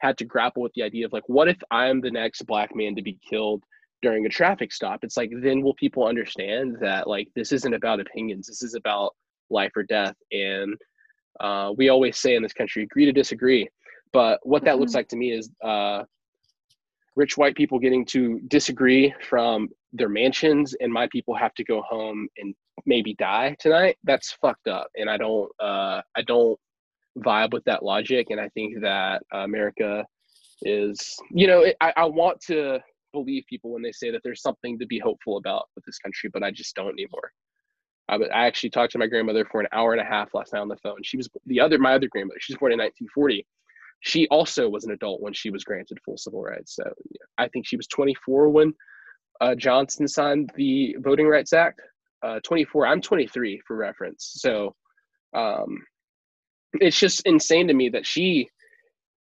had 0.00 0.18
to 0.18 0.24
grapple 0.24 0.62
with 0.62 0.72
the 0.74 0.82
idea 0.82 1.06
of 1.06 1.12
like, 1.12 1.28
what 1.28 1.48
if 1.48 1.58
I'm 1.70 2.00
the 2.00 2.10
next 2.10 2.42
black 2.46 2.74
man 2.74 2.94
to 2.96 3.02
be 3.02 3.18
killed 3.28 3.62
during 4.02 4.26
a 4.26 4.30
traffic 4.30 4.72
stop? 4.72 5.00
It's 5.02 5.16
like 5.16 5.30
then 5.42 5.62
will 5.62 5.74
people 5.74 6.06
understand 6.06 6.76
that 6.80 7.06
like 7.06 7.28
this 7.34 7.52
isn't 7.52 7.74
about 7.74 8.00
opinions. 8.00 8.46
This 8.46 8.62
is 8.62 8.74
about 8.74 9.14
life 9.50 9.72
or 9.76 9.82
death. 9.82 10.16
And 10.32 10.76
uh, 11.38 11.72
we 11.76 11.88
always 11.88 12.18
say 12.18 12.34
in 12.34 12.42
this 12.42 12.52
country, 12.52 12.82
agree 12.82 13.04
to 13.04 13.12
disagree. 13.12 13.68
But 14.12 14.40
what 14.42 14.64
that 14.64 14.72
mm-hmm. 14.72 14.80
looks 14.80 14.94
like 14.94 15.08
to 15.08 15.16
me 15.16 15.32
is 15.32 15.50
uh, 15.62 16.04
rich 17.16 17.36
white 17.36 17.54
people 17.54 17.78
getting 17.78 18.04
to 18.06 18.40
disagree 18.48 19.14
from 19.28 19.68
their 19.92 20.08
mansions 20.08 20.74
and 20.80 20.92
my 20.92 21.08
people 21.08 21.34
have 21.34 21.54
to 21.54 21.64
go 21.64 21.82
home 21.82 22.28
and 22.38 22.54
maybe 22.86 23.14
die 23.14 23.54
tonight 23.58 23.96
that's 24.04 24.32
fucked 24.40 24.68
up 24.68 24.88
and 24.96 25.10
i 25.10 25.16
don't 25.16 25.50
uh 25.60 26.00
i 26.16 26.22
don't 26.26 26.58
vibe 27.18 27.52
with 27.52 27.64
that 27.64 27.82
logic 27.82 28.28
and 28.30 28.40
i 28.40 28.48
think 28.50 28.80
that 28.80 29.22
america 29.32 30.04
is 30.62 31.16
you 31.30 31.46
know 31.46 31.64
I, 31.80 31.92
I 31.96 32.04
want 32.04 32.40
to 32.42 32.78
believe 33.12 33.44
people 33.48 33.72
when 33.72 33.82
they 33.82 33.92
say 33.92 34.10
that 34.10 34.20
there's 34.22 34.42
something 34.42 34.78
to 34.78 34.86
be 34.86 34.98
hopeful 34.98 35.36
about 35.36 35.64
with 35.74 35.84
this 35.84 35.98
country 35.98 36.30
but 36.32 36.42
i 36.42 36.50
just 36.50 36.74
don't 36.74 36.92
anymore 36.92 37.32
I, 38.08 38.16
I 38.16 38.46
actually 38.46 38.70
talked 38.70 38.92
to 38.92 38.98
my 38.98 39.06
grandmother 39.06 39.44
for 39.44 39.60
an 39.60 39.68
hour 39.72 39.92
and 39.92 40.00
a 40.00 40.04
half 40.04 40.34
last 40.34 40.52
night 40.52 40.60
on 40.60 40.68
the 40.68 40.76
phone 40.76 40.98
she 41.02 41.16
was 41.16 41.28
the 41.46 41.60
other 41.60 41.78
my 41.78 41.94
other 41.94 42.08
grandmother 42.08 42.38
she's 42.40 42.56
born 42.56 42.72
in 42.72 42.78
1940 42.78 43.44
she 44.00 44.26
also 44.28 44.68
was 44.68 44.84
an 44.84 44.92
adult 44.92 45.20
when 45.20 45.32
she 45.32 45.50
was 45.50 45.64
granted 45.64 45.98
full 46.04 46.16
civil 46.16 46.42
rights. 46.42 46.74
So 46.74 46.84
I 47.38 47.48
think 47.48 47.66
she 47.66 47.76
was 47.76 47.86
24 47.86 48.48
when 48.48 48.72
uh, 49.40 49.54
Johnson 49.54 50.08
signed 50.08 50.50
the 50.56 50.96
Voting 51.00 51.28
Rights 51.28 51.52
Act. 51.52 51.80
Uh, 52.22 52.38
24. 52.44 52.86
I'm 52.86 53.00
23 53.00 53.62
for 53.66 53.76
reference. 53.76 54.32
So 54.36 54.74
um, 55.34 55.78
it's 56.74 56.98
just 56.98 57.22
insane 57.26 57.68
to 57.68 57.74
me 57.74 57.88
that 57.90 58.06
she, 58.06 58.48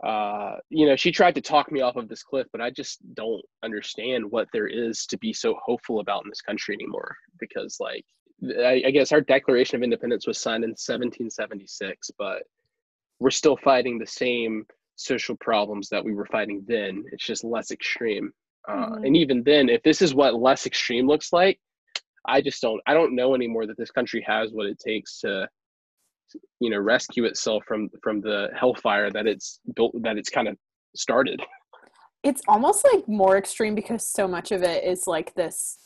uh, 0.04 0.56
you 0.68 0.86
know, 0.86 0.96
she 0.96 1.12
tried 1.12 1.34
to 1.34 1.40
talk 1.40 1.70
me 1.70 1.80
off 1.80 1.96
of 1.96 2.08
this 2.08 2.22
cliff, 2.22 2.46
but 2.52 2.60
I 2.60 2.70
just 2.70 2.98
don't 3.14 3.44
understand 3.62 4.30
what 4.30 4.48
there 4.52 4.66
is 4.66 5.06
to 5.06 5.18
be 5.18 5.32
so 5.32 5.56
hopeful 5.64 6.00
about 6.00 6.24
in 6.24 6.30
this 6.30 6.40
country 6.40 6.74
anymore. 6.74 7.16
Because, 7.38 7.78
like, 7.80 8.04
I, 8.58 8.82
I 8.86 8.90
guess 8.90 9.12
our 9.12 9.20
Declaration 9.20 9.76
of 9.76 9.82
Independence 9.82 10.26
was 10.26 10.38
signed 10.38 10.64
in 10.64 10.70
1776, 10.70 12.10
but 12.18 12.42
we're 13.20 13.30
still 13.30 13.56
fighting 13.56 13.98
the 13.98 14.06
same 14.06 14.66
social 14.96 15.36
problems 15.36 15.88
that 15.88 16.04
we 16.04 16.12
were 16.12 16.26
fighting 16.26 16.64
then. 16.66 17.04
It's 17.12 17.24
just 17.24 17.44
less 17.44 17.70
extreme. 17.70 18.32
Uh, 18.68 18.72
mm-hmm. 18.72 19.04
And 19.04 19.16
even 19.16 19.42
then, 19.42 19.68
if 19.68 19.82
this 19.82 20.02
is 20.02 20.14
what 20.14 20.34
less 20.34 20.66
extreme 20.66 21.06
looks 21.06 21.32
like, 21.32 21.58
I 22.26 22.40
just 22.40 22.62
don't. 22.62 22.80
I 22.86 22.94
don't 22.94 23.16
know 23.16 23.34
anymore 23.34 23.66
that 23.66 23.76
this 23.76 23.90
country 23.90 24.24
has 24.26 24.52
what 24.52 24.66
it 24.66 24.78
takes 24.78 25.20
to, 25.20 25.48
you 26.60 26.70
know, 26.70 26.78
rescue 26.78 27.24
itself 27.24 27.62
from 27.66 27.88
from 28.02 28.20
the 28.20 28.48
hellfire 28.58 29.10
that 29.10 29.26
it's 29.26 29.60
built 29.74 29.94
that 30.02 30.18
it's 30.18 30.30
kind 30.30 30.48
of 30.48 30.56
started. 30.94 31.40
It's 32.22 32.42
almost 32.46 32.86
like 32.92 33.08
more 33.08 33.36
extreme 33.36 33.74
because 33.74 34.06
so 34.06 34.28
much 34.28 34.52
of 34.52 34.62
it 34.62 34.84
is 34.84 35.06
like 35.06 35.34
this 35.34 35.78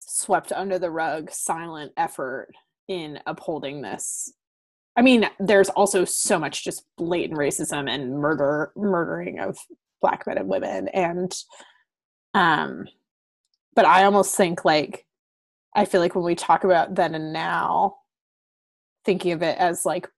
swept 0.00 0.52
under 0.52 0.78
the 0.78 0.90
rug, 0.90 1.30
silent 1.30 1.92
effort 1.96 2.48
in 2.88 3.20
upholding 3.26 3.80
this 3.80 4.32
I 4.96 5.02
mean, 5.02 5.28
there's 5.40 5.70
also 5.70 6.04
so 6.04 6.38
much 6.38 6.64
just 6.64 6.84
blatant 6.96 7.38
racism 7.38 7.90
and 7.90 8.18
murder, 8.18 8.72
murdering 8.76 9.40
of 9.40 9.58
black 10.00 10.26
men 10.26 10.38
and 10.38 10.48
women, 10.48 10.88
and 10.88 11.34
um, 12.32 12.86
but 13.74 13.84
I 13.84 14.04
almost 14.04 14.36
think 14.36 14.64
like 14.64 15.04
I 15.74 15.84
feel 15.84 16.00
like 16.00 16.14
when 16.14 16.24
we 16.24 16.36
talk 16.36 16.62
about 16.62 16.94
then 16.94 17.14
and 17.14 17.32
now, 17.32 17.96
thinking 19.04 19.32
of 19.32 19.42
it 19.42 19.58
as 19.58 19.84
like 19.84 20.08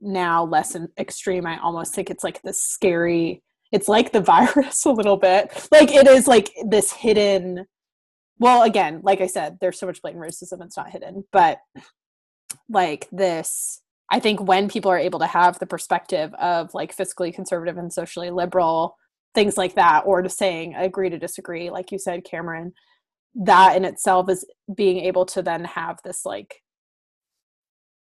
now 0.00 0.44
less 0.44 0.76
extreme, 0.98 1.46
I 1.46 1.58
almost 1.60 1.94
think 1.94 2.10
it's 2.10 2.24
like 2.24 2.42
the 2.42 2.52
scary. 2.52 3.42
It's 3.72 3.88
like 3.88 4.12
the 4.12 4.20
virus 4.22 4.84
a 4.84 4.90
little 4.90 5.16
bit. 5.16 5.68
Like 5.70 5.92
it 5.92 6.06
is 6.06 6.26
like 6.26 6.50
this 6.68 6.92
hidden. 6.92 7.66
Well, 8.38 8.62
again, 8.62 9.00
like 9.02 9.20
I 9.20 9.26
said, 9.26 9.58
there's 9.60 9.78
so 9.78 9.86
much 9.86 10.02
blatant 10.02 10.22
racism; 10.22 10.62
it's 10.64 10.76
not 10.76 10.90
hidden, 10.90 11.24
but 11.32 11.58
like 12.68 13.08
this 13.10 13.80
I 14.10 14.20
think 14.20 14.40
when 14.40 14.68
people 14.68 14.90
are 14.90 14.98
able 14.98 15.18
to 15.18 15.26
have 15.26 15.58
the 15.58 15.66
perspective 15.66 16.32
of 16.34 16.72
like 16.74 16.96
fiscally 16.96 17.34
conservative 17.34 17.76
and 17.76 17.92
socially 17.92 18.30
liberal, 18.30 18.96
things 19.34 19.56
like 19.56 19.74
that, 19.74 20.04
or 20.06 20.22
to 20.22 20.28
saying 20.28 20.74
agree 20.74 21.10
to 21.10 21.18
disagree, 21.18 21.70
like 21.70 21.90
you 21.90 21.98
said, 21.98 22.24
Kameron, 22.24 22.72
that 23.34 23.76
in 23.76 23.84
itself 23.84 24.30
is 24.30 24.44
being 24.74 24.98
able 24.98 25.26
to 25.26 25.42
then 25.42 25.64
have 25.64 25.98
this 26.04 26.24
like 26.24 26.62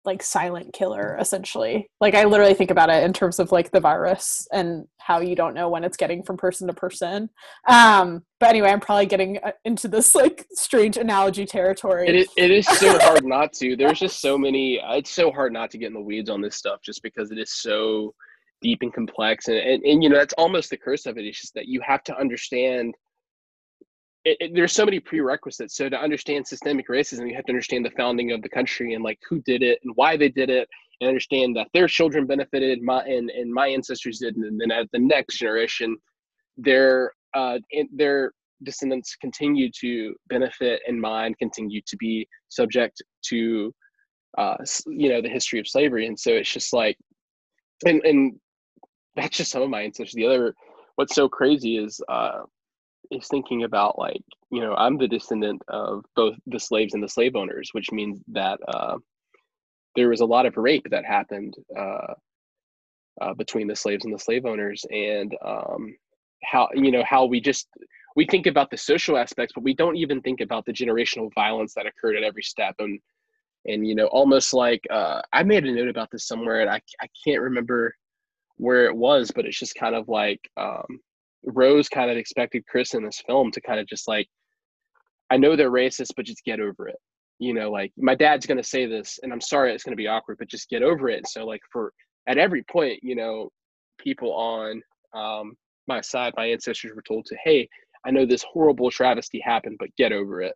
like 0.04 0.22
silent 0.22 0.72
killer 0.72 1.16
essentially. 1.20 1.88
Like 2.00 2.14
i 2.14 2.24
literally 2.24 2.54
think 2.54 2.70
about 2.70 2.90
it 2.90 3.02
in 3.04 3.12
terms 3.12 3.38
of 3.38 3.52
like 3.52 3.70
the 3.70 3.80
virus 3.80 4.46
and 4.52 4.86
how 4.98 5.20
you 5.20 5.34
don't 5.34 5.54
know 5.54 5.68
when 5.68 5.84
it's 5.84 5.96
getting 5.96 6.22
from 6.22 6.36
person 6.36 6.66
to 6.68 6.74
person. 6.74 7.30
Um 7.68 8.24
but 8.40 8.50
anyway 8.50 8.70
i'm 8.70 8.80
probably 8.80 9.06
getting 9.06 9.38
uh, 9.38 9.52
into 9.64 9.88
this 9.88 10.14
like 10.14 10.46
strange 10.52 10.96
analogy 10.96 11.46
territory. 11.46 12.08
It 12.08 12.14
is, 12.14 12.28
it 12.36 12.50
is 12.50 12.66
so 12.66 12.98
hard 13.02 13.24
not 13.24 13.52
to. 13.54 13.76
There's 13.76 13.98
just 13.98 14.20
so 14.20 14.36
many 14.36 14.80
uh, 14.80 14.94
it's 14.94 15.10
so 15.10 15.30
hard 15.30 15.52
not 15.52 15.70
to 15.72 15.78
get 15.78 15.88
in 15.88 15.94
the 15.94 16.00
weeds 16.00 16.30
on 16.30 16.40
this 16.40 16.56
stuff 16.56 16.80
just 16.82 17.02
because 17.02 17.30
it 17.30 17.38
is 17.38 17.52
so 17.52 18.14
deep 18.62 18.80
and 18.82 18.92
complex. 18.92 19.48
And, 19.48 19.58
and, 19.58 19.84
and 19.84 20.02
you 20.02 20.08
know 20.08 20.16
that's 20.16 20.34
almost 20.34 20.70
the 20.70 20.76
curse 20.76 21.06
of 21.06 21.18
it. 21.18 21.24
It's 21.24 21.40
just 21.40 21.54
that 21.54 21.68
you 21.68 21.80
have 21.82 22.02
to 22.04 22.18
understand 22.18 22.94
it, 24.24 24.36
it, 24.40 24.54
there's 24.54 24.72
so 24.72 24.84
many 24.84 25.00
prerequisites. 25.00 25.76
So 25.76 25.88
to 25.88 25.98
understand 25.98 26.46
systemic 26.46 26.88
racism, 26.88 27.28
you 27.28 27.34
have 27.34 27.44
to 27.44 27.52
understand 27.52 27.84
the 27.84 27.90
founding 27.90 28.32
of 28.32 28.42
the 28.42 28.48
country 28.48 28.94
and 28.94 29.04
like 29.04 29.18
who 29.28 29.40
did 29.42 29.62
it 29.62 29.78
and 29.84 29.92
why 29.96 30.16
they 30.16 30.28
did 30.28 30.50
it, 30.50 30.68
and 31.00 31.08
understand 31.08 31.56
that 31.56 31.68
their 31.74 31.88
children 31.88 32.26
benefited, 32.26 32.80
my 32.82 33.02
and, 33.04 33.30
and 33.30 33.52
my 33.52 33.68
ancestors 33.68 34.18
did, 34.18 34.36
and 34.36 34.60
then 34.60 34.70
at 34.70 34.90
the 34.92 34.98
next 34.98 35.38
generation, 35.38 35.96
their 36.56 37.12
uh, 37.34 37.58
their 37.92 38.32
descendants 38.62 39.16
continue 39.16 39.70
to 39.80 40.14
benefit, 40.28 40.80
and 40.86 41.00
mine 41.00 41.34
continue 41.34 41.80
to 41.86 41.96
be 41.96 42.26
subject 42.48 43.02
to, 43.22 43.74
uh, 44.38 44.56
you 44.86 45.08
know, 45.08 45.20
the 45.20 45.28
history 45.28 45.58
of 45.58 45.68
slavery. 45.68 46.06
And 46.06 46.18
so 46.18 46.30
it's 46.30 46.52
just 46.52 46.72
like, 46.72 46.96
and 47.84 48.02
and 48.04 48.38
that's 49.16 49.36
just 49.36 49.50
some 49.50 49.62
of 49.62 49.70
my 49.70 49.82
ancestors. 49.82 50.14
The 50.14 50.26
other, 50.26 50.54
what's 50.94 51.14
so 51.14 51.28
crazy 51.28 51.76
is. 51.76 52.00
Uh, 52.08 52.42
is 53.10 53.26
thinking 53.28 53.64
about 53.64 53.98
like 53.98 54.22
you 54.50 54.60
know 54.60 54.74
i'm 54.74 54.96
the 54.98 55.08
descendant 55.08 55.60
of 55.68 56.04
both 56.16 56.34
the 56.46 56.58
slaves 56.58 56.94
and 56.94 57.02
the 57.02 57.08
slave 57.08 57.36
owners 57.36 57.70
which 57.72 57.92
means 57.92 58.20
that 58.28 58.58
uh, 58.68 58.96
there 59.96 60.08
was 60.08 60.20
a 60.20 60.26
lot 60.26 60.46
of 60.46 60.56
rape 60.56 60.86
that 60.90 61.04
happened 61.04 61.54
uh, 61.78 62.14
uh, 63.20 63.34
between 63.34 63.66
the 63.66 63.76
slaves 63.76 64.04
and 64.04 64.14
the 64.14 64.18
slave 64.18 64.44
owners. 64.44 64.84
And 64.90 65.36
um, 65.44 65.94
how 66.42 66.68
you 66.74 66.90
know 66.90 67.04
how 67.08 67.24
we 67.24 67.40
just 67.40 67.68
we 68.16 68.26
think 68.26 68.46
about 68.46 68.70
the 68.70 68.76
social 68.76 69.16
aspects 69.16 69.54
but 69.54 69.64
we 69.64 69.74
don't 69.74 69.96
even 69.96 70.20
think 70.20 70.40
about 70.40 70.66
the 70.66 70.72
generational 70.72 71.32
violence 71.34 71.74
that 71.74 71.86
occurred 71.86 72.16
at 72.16 72.22
every 72.22 72.42
step. 72.42 72.74
And 72.78 73.00
and 73.66 73.86
you 73.86 73.94
know 73.94 74.06
almost 74.06 74.52
like 74.52 74.82
uh, 74.90 75.22
i 75.32 75.42
made 75.42 75.64
a 75.64 75.72
note 75.72 75.88
about 75.88 76.10
this 76.10 76.26
somewhere 76.26 76.60
and 76.60 76.68
i, 76.68 76.80
I 77.00 77.06
can't 77.24 77.40
remember 77.40 77.94
where 78.56 78.84
it 78.84 78.94
was 78.94 79.30
but 79.34 79.46
it's 79.46 79.58
just 79.58 79.74
kind 79.74 79.94
of 79.94 80.06
like 80.08 80.40
um, 80.58 81.00
Rose 81.44 81.88
kind 81.88 82.10
of 82.10 82.16
expected 82.16 82.66
Chris 82.66 82.94
in 82.94 83.04
this 83.04 83.22
film 83.26 83.50
to 83.52 83.60
kind 83.60 83.80
of 83.80 83.86
just 83.86 84.08
like, 84.08 84.28
I 85.30 85.36
know 85.36 85.56
they're 85.56 85.70
racist, 85.70 86.12
but 86.16 86.26
just 86.26 86.44
get 86.44 86.60
over 86.60 86.88
it. 86.88 86.96
You 87.38 87.54
know, 87.54 87.70
like 87.70 87.92
my 87.96 88.14
dad's 88.14 88.46
gonna 88.46 88.62
say 88.62 88.86
this, 88.86 89.18
and 89.22 89.32
I'm 89.32 89.40
sorry 89.40 89.72
it's 89.72 89.84
gonna 89.84 89.96
be 89.96 90.06
awkward, 90.08 90.38
but 90.38 90.48
just 90.48 90.68
get 90.68 90.82
over 90.82 91.08
it. 91.08 91.26
So 91.28 91.44
like 91.44 91.60
for 91.72 91.92
at 92.26 92.38
every 92.38 92.62
point, 92.62 93.00
you 93.02 93.16
know, 93.16 93.50
people 93.98 94.32
on 94.32 94.82
um, 95.14 95.54
my 95.86 96.00
side, 96.00 96.32
my 96.36 96.46
ancestors 96.46 96.92
were 96.94 97.02
told 97.02 97.26
to, 97.26 97.36
hey, 97.44 97.68
I 98.06 98.10
know 98.10 98.26
this 98.26 98.44
horrible 98.44 98.90
travesty 98.90 99.40
happened, 99.40 99.76
but 99.78 99.94
get 99.96 100.12
over 100.12 100.42
it. 100.42 100.54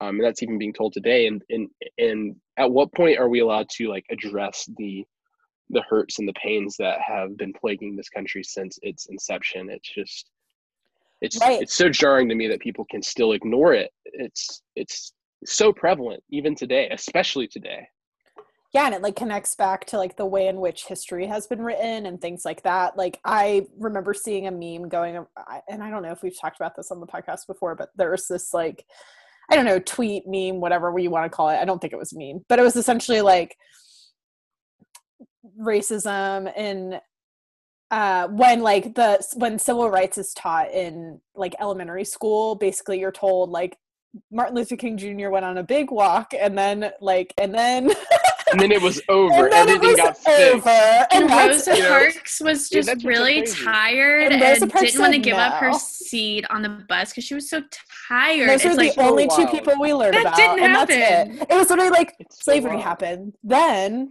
Um, 0.00 0.16
and 0.16 0.24
that's 0.24 0.42
even 0.42 0.58
being 0.58 0.72
told 0.72 0.92
today. 0.92 1.26
And 1.26 1.42
and 1.48 1.68
and 1.98 2.36
at 2.58 2.70
what 2.70 2.92
point 2.92 3.18
are 3.18 3.28
we 3.28 3.40
allowed 3.40 3.68
to 3.76 3.88
like 3.88 4.04
address 4.10 4.68
the 4.76 5.04
the 5.72 5.82
hurts 5.82 6.18
and 6.18 6.28
the 6.28 6.34
pains 6.34 6.76
that 6.78 6.98
have 7.00 7.36
been 7.36 7.52
plaguing 7.52 7.96
this 7.96 8.08
country 8.08 8.44
since 8.44 8.78
its 8.82 9.06
inception. 9.06 9.68
It's 9.70 9.88
just 9.92 10.30
it's 11.20 11.40
right. 11.40 11.62
it's 11.62 11.74
so 11.74 11.88
jarring 11.88 12.28
to 12.28 12.34
me 12.34 12.48
that 12.48 12.60
people 12.60 12.84
can 12.90 13.02
still 13.02 13.32
ignore 13.32 13.74
it. 13.74 13.90
It's 14.04 14.62
it's 14.76 15.12
so 15.44 15.72
prevalent 15.72 16.22
even 16.30 16.54
today, 16.54 16.88
especially 16.90 17.48
today. 17.48 17.88
Yeah, 18.72 18.86
and 18.86 18.94
it 18.94 19.02
like 19.02 19.16
connects 19.16 19.54
back 19.54 19.84
to 19.86 19.98
like 19.98 20.16
the 20.16 20.24
way 20.24 20.48
in 20.48 20.56
which 20.56 20.86
history 20.86 21.26
has 21.26 21.46
been 21.46 21.60
written 21.60 22.06
and 22.06 22.20
things 22.20 22.42
like 22.44 22.62
that. 22.62 22.96
Like 22.96 23.20
I 23.24 23.66
remember 23.78 24.14
seeing 24.14 24.46
a 24.46 24.50
meme 24.50 24.88
going, 24.88 25.16
and 25.68 25.82
I 25.82 25.90
don't 25.90 26.02
know 26.02 26.12
if 26.12 26.22
we've 26.22 26.38
talked 26.38 26.58
about 26.58 26.74
this 26.74 26.90
on 26.90 26.98
the 26.98 27.06
podcast 27.06 27.46
before, 27.46 27.74
but 27.74 27.90
there 27.96 28.10
was 28.10 28.26
this 28.28 28.54
like, 28.54 28.86
I 29.50 29.56
don't 29.56 29.66
know, 29.66 29.78
tweet 29.78 30.24
meme, 30.26 30.60
whatever 30.60 30.98
you 30.98 31.10
want 31.10 31.30
to 31.30 31.36
call 31.36 31.50
it. 31.50 31.56
I 31.56 31.66
don't 31.66 31.80
think 31.80 31.92
it 31.92 31.98
was 31.98 32.14
meme, 32.14 32.46
but 32.48 32.58
it 32.58 32.62
was 32.62 32.76
essentially 32.76 33.20
like 33.20 33.56
racism 35.58 36.54
in 36.56 37.00
uh, 37.90 38.26
when 38.28 38.62
like 38.62 38.94
the 38.94 39.22
when 39.36 39.58
civil 39.58 39.90
rights 39.90 40.16
is 40.16 40.32
taught 40.32 40.72
in 40.72 41.20
like 41.34 41.54
elementary 41.60 42.04
school 42.04 42.54
basically 42.54 42.98
you're 42.98 43.12
told 43.12 43.50
like 43.50 43.76
martin 44.30 44.54
luther 44.54 44.76
king 44.76 44.96
jr 44.96 45.28
went 45.28 45.44
on 45.44 45.58
a 45.58 45.62
big 45.62 45.90
walk 45.90 46.32
and 46.38 46.56
then 46.56 46.90
like 47.00 47.34
and 47.38 47.54
then 47.54 47.90
and 48.52 48.60
then 48.60 48.72
it 48.72 48.80
was 48.80 49.00
over. 49.08 49.48
Everything 49.52 49.88
was 49.88 49.96
got 49.96 50.18
fixed. 50.18 50.54
Over. 50.54 51.06
And, 51.12 51.30
Rosa 51.30 51.74
Parks 51.76 52.40
was 52.40 52.68
just 52.68 52.88
yeah, 52.88 53.08
really 53.08 53.42
tired 53.42 54.32
and, 54.32 54.42
and 54.42 54.70
didn't 54.70 55.00
want 55.00 55.14
to 55.14 55.18
give 55.18 55.36
no. 55.36 55.42
up 55.42 55.54
her 55.54 55.72
seat 55.72 56.44
on 56.50 56.62
the 56.62 56.84
bus 56.88 57.10
because 57.10 57.24
she 57.24 57.34
was 57.34 57.48
so 57.48 57.62
tired. 58.08 58.48
Those 58.48 58.66
are 58.66 58.76
the 58.76 58.92
only 58.98 59.28
two 59.28 59.46
people 59.46 59.74
we 59.80 59.92
learned 59.94 60.14
that 60.14 60.22
about. 60.22 60.36
Didn't 60.36 60.62
and 60.62 60.72
happen. 60.72 60.98
that's 60.98 61.40
it. 61.42 61.46
It 61.50 61.56
was 61.56 61.70
literally 61.70 61.90
like 61.90 62.14
it's 62.18 62.44
slavery 62.44 62.76
so 62.76 62.82
happened. 62.82 63.34
Then 63.42 64.10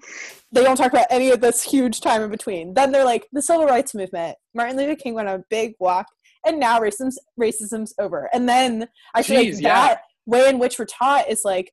they 0.52 0.64
don't 0.64 0.76
talk 0.76 0.92
about 0.92 1.08
any 1.10 1.30
of 1.30 1.42
this 1.42 1.64
huge 1.64 2.02
time 2.02 2.22
in 2.22 2.30
between. 2.30 2.74
Then 2.74 2.92
they're 2.92 3.06
like 3.06 3.28
the 3.32 3.42
civil 3.42 3.66
rights 3.66 3.94
movement. 3.94 4.38
Martin 4.54 4.78
Luther 4.78 4.96
King 4.96 5.14
went 5.14 5.30
on 5.30 5.40
a 5.40 5.44
big 5.50 5.74
walk, 5.80 6.08
and 6.46 6.60
now 6.60 6.80
racism's 6.80 7.20
racism's 7.40 7.94
over. 8.00 8.30
And 8.34 8.50
then 8.50 8.88
I 9.14 9.24
feel 9.24 9.42
Jeez, 9.42 9.56
like 9.56 9.64
yeah. 9.64 9.88
that 9.88 10.02
way 10.26 10.50
in 10.50 10.60
which 10.60 10.80
we're 10.80 10.86
taught 10.86 11.30
is 11.30 11.42
like 11.46 11.72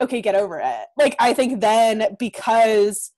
okay, 0.00 0.20
get 0.20 0.34
over 0.34 0.60
it. 0.62 0.86
Like, 0.96 1.16
I 1.18 1.32
think 1.34 1.60
then 1.60 2.16
because, 2.18 3.12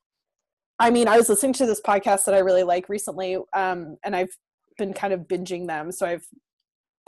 I 0.78 0.90
mean, 0.90 1.08
I 1.08 1.16
was 1.16 1.28
listening 1.28 1.54
to 1.54 1.66
this 1.66 1.80
podcast 1.80 2.24
that 2.26 2.34
I 2.34 2.38
really 2.38 2.62
like 2.62 2.88
recently, 2.88 3.36
um, 3.54 3.96
and 4.04 4.14
I've 4.14 4.30
been 4.78 4.92
kind 4.92 5.12
of 5.12 5.22
binging 5.22 5.66
them. 5.66 5.92
So 5.92 6.06
I've 6.06 6.26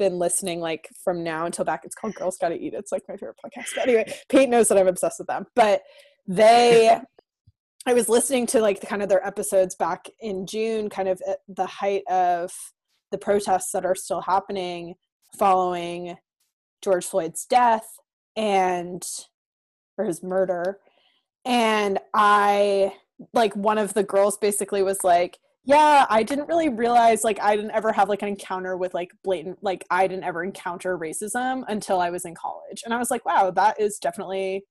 been 0.01 0.19
listening 0.19 0.61
like 0.61 0.89
from 1.05 1.23
now 1.23 1.47
until 1.47 1.65
back. 1.65 1.83
It's 1.85 1.95
called 1.95 2.15
Girls 2.15 2.39
Gotta 2.41 2.57
Eat. 2.57 2.75
It's 2.75 2.91
like 2.91 3.05
my 3.09 3.17
favorite 3.17 3.37
podcast. 3.45 3.69
But 3.77 3.89
anyway, 3.89 4.13
Pete 4.29 4.49
knows 4.49 4.69
that 4.69 4.79
I'm 4.79 4.89
obsessed 4.89 5.21
with 5.21 5.29
them. 5.29 5.47
But 5.55 5.83
they, 6.27 6.99
I 7.87 7.93
was 7.93 8.09
listening 8.09 8.47
to 8.49 8.61
like 8.61 8.81
the 8.81 8.87
kind 8.87 9.03
of 9.03 9.09
their 9.09 9.25
episodes 9.25 9.75
back 9.75 10.09
in 10.21 10.47
June, 10.47 10.89
kind 10.91 11.09
of 11.09 11.23
at 11.29 11.39
the 11.49 11.67
height 11.67 12.03
of 12.11 12.51
the 13.13 13.19
protests 13.19 13.73
that 13.73 13.85
are 13.85 13.95
still 13.95 14.23
happening 14.23 14.95
following 15.39 16.17
George 16.83 17.05
Floyd's 17.05 17.45
death. 17.45 17.87
And 18.37 19.03
for 19.97 20.05
his 20.05 20.23
murder. 20.23 20.79
And 21.45 21.99
i 22.15 22.93
like 23.33 23.55
one 23.55 23.79
of 23.79 23.95
the 23.95 24.03
girls 24.03 24.39
basically 24.39 24.83
was 24.83 25.03
like 25.05 25.39
yeah 25.65 26.07
i 26.09 26.23
didn't 26.23 26.49
really 26.49 26.69
realize 26.69 27.23
like 27.23 27.39
i 27.41 27.55
didn't 27.55 27.71
ever 27.73 27.93
have 27.93 28.09
like 28.09 28.23
an 28.23 28.29
encounter 28.29 28.77
with 28.77 28.95
like 28.95 29.11
blatant 29.23 29.59
like 29.63 29.85
i 29.91 30.07
didn't 30.07 30.25
ever 30.25 30.43
encounter 30.43 30.99
racism 30.99 31.65
until 31.69 32.01
i 32.01 32.11
was 32.11 32.25
in 32.25 32.35
college. 32.35 32.83
And 32.85 32.95
i 32.95 32.99
was 32.99 33.11
like 33.11 33.25
wow 33.27 33.51
that 33.51 33.81
is 33.81 33.99
definitely 33.99 34.65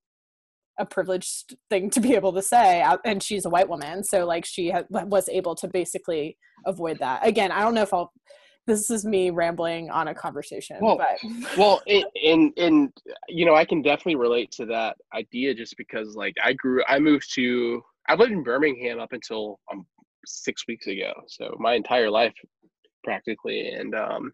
a 0.79 0.85
privileged 0.85 1.57
thing 1.69 1.89
to 1.89 1.99
be 1.99 2.15
able 2.15 2.31
to 2.31 2.41
say. 2.41 2.81
Uh, 2.81 2.97
and 3.03 3.21
she's 3.21 3.45
a 3.45 3.49
white 3.49 3.69
woman 3.69 4.03
so 4.03 4.25
like 4.25 4.45
she 4.45 4.71
ha- 4.71 4.83
was 4.89 5.29
able 5.29 5.53
to 5.55 5.67
basically 5.67 6.37
avoid 6.65 6.99
that. 6.99 7.25
Again 7.25 7.51
i 7.51 7.61
don't 7.61 7.73
know 7.75 7.83
if 7.83 7.93
i'll 7.93 8.11
this 8.69 8.89
is 8.91 9.05
me 9.05 9.31
rambling 9.31 9.89
on 9.89 10.07
a 10.07 10.15
conversation. 10.15 10.77
Well, 10.79 10.97
but. 10.97 11.19
well, 11.57 11.81
it, 11.87 12.05
and 12.23 12.53
and 12.57 12.93
you 13.27 13.45
know, 13.45 13.55
I 13.55 13.65
can 13.65 13.81
definitely 13.81 14.15
relate 14.15 14.51
to 14.51 14.65
that 14.67 14.97
idea 15.13 15.53
just 15.53 15.75
because, 15.77 16.15
like, 16.15 16.35
I 16.43 16.53
grew, 16.53 16.83
I 16.87 16.99
moved 16.99 17.33
to, 17.35 17.81
I 18.07 18.15
lived 18.15 18.31
in 18.31 18.43
Birmingham 18.43 18.99
up 18.99 19.11
until 19.11 19.59
um, 19.71 19.85
six 20.25 20.65
weeks 20.67 20.87
ago, 20.87 21.11
so 21.27 21.55
my 21.59 21.73
entire 21.73 22.09
life 22.09 22.33
practically, 23.03 23.69
and 23.69 23.95
um, 23.95 24.31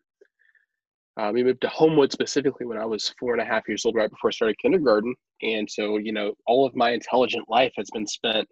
uh, 1.18 1.32
we 1.34 1.44
moved 1.44 1.62
to 1.62 1.70
Homewood 1.70 2.12
specifically 2.12 2.66
when 2.66 2.78
I 2.78 2.86
was 2.86 3.14
four 3.18 3.34
and 3.34 3.42
a 3.42 3.46
half 3.46 3.68
years 3.68 3.86
old, 3.86 3.96
right 3.96 4.10
before 4.10 4.30
I 4.30 4.34
started 4.34 4.58
kindergarten, 4.60 5.16
and 5.42 5.70
so 5.70 5.98
you 5.98 6.12
know, 6.12 6.34
all 6.46 6.66
of 6.66 6.76
my 6.76 6.92
intelligent 6.92 7.46
life 7.50 7.72
has 7.78 7.90
been 7.94 8.08
spent 8.08 8.48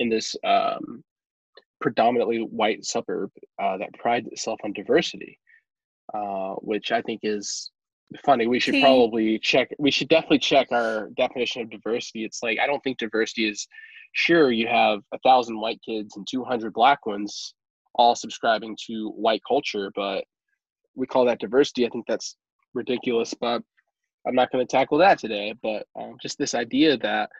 in 0.00 0.08
this 0.08 0.34
um, 0.44 1.04
predominantly 1.80 2.38
white 2.38 2.84
suburb 2.84 3.30
uh, 3.62 3.78
that 3.78 3.92
prides 3.94 4.28
itself 4.28 4.60
on 4.64 4.72
diversity, 4.72 5.38
uh, 6.14 6.54
which 6.56 6.92
I 6.92 7.02
think 7.02 7.20
is 7.22 7.70
funny. 8.24 8.46
We 8.46 8.60
should 8.60 8.80
probably 8.82 9.38
check. 9.38 9.70
We 9.78 9.90
should 9.90 10.08
definitely 10.08 10.40
check 10.40 10.68
our 10.72 11.08
definition 11.16 11.62
of 11.62 11.70
diversity. 11.70 12.24
It's 12.24 12.42
like 12.42 12.58
I 12.58 12.66
don't 12.66 12.82
think 12.82 12.98
diversity 12.98 13.48
is. 13.48 13.66
Sure, 14.12 14.50
you 14.50 14.66
have 14.66 14.98
a 15.14 15.18
thousand 15.20 15.60
white 15.60 15.80
kids 15.88 16.16
and 16.16 16.26
two 16.28 16.42
hundred 16.42 16.72
black 16.72 17.06
ones, 17.06 17.54
all 17.94 18.16
subscribing 18.16 18.76
to 18.86 19.10
white 19.10 19.42
culture, 19.46 19.92
but 19.94 20.24
we 20.96 21.06
call 21.06 21.24
that 21.26 21.38
diversity. 21.38 21.86
I 21.86 21.90
think 21.90 22.06
that's 22.08 22.36
ridiculous, 22.74 23.34
but 23.34 23.62
I'm 24.26 24.34
not 24.34 24.50
going 24.50 24.66
to 24.66 24.70
tackle 24.70 24.98
that 24.98 25.20
today. 25.20 25.54
But 25.62 25.86
um, 25.98 26.16
just 26.20 26.38
this 26.38 26.54
idea 26.56 26.96
that 26.98 27.30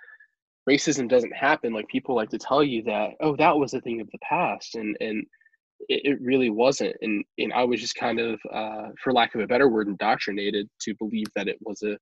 racism 0.68 1.08
doesn't 1.08 1.34
happen 1.34 1.72
like 1.72 1.88
people 1.88 2.14
like 2.14 2.28
to 2.28 2.38
tell 2.38 2.62
you 2.62 2.82
that 2.82 3.11
oh 3.20 3.34
that 3.36 3.56
was 3.56 3.74
a 3.74 3.80
thing 3.80 4.00
of 4.00 4.08
the 4.12 4.18
past 4.18 4.74
and 4.74 4.96
and 5.00 5.26
it, 5.88 6.02
it 6.04 6.20
really 6.20 6.50
wasn't. 6.50 6.96
And 7.02 7.24
and 7.38 7.52
I 7.52 7.64
was 7.64 7.80
just 7.80 7.94
kind 7.94 8.20
of, 8.20 8.40
uh, 8.52 8.88
for 9.02 9.12
lack 9.12 9.34
of 9.34 9.40
a 9.40 9.46
better 9.46 9.68
word, 9.68 9.88
indoctrinated 9.88 10.68
to 10.82 10.94
believe 10.96 11.26
that 11.36 11.48
it 11.48 11.58
was 11.61 11.82
a 11.82 11.96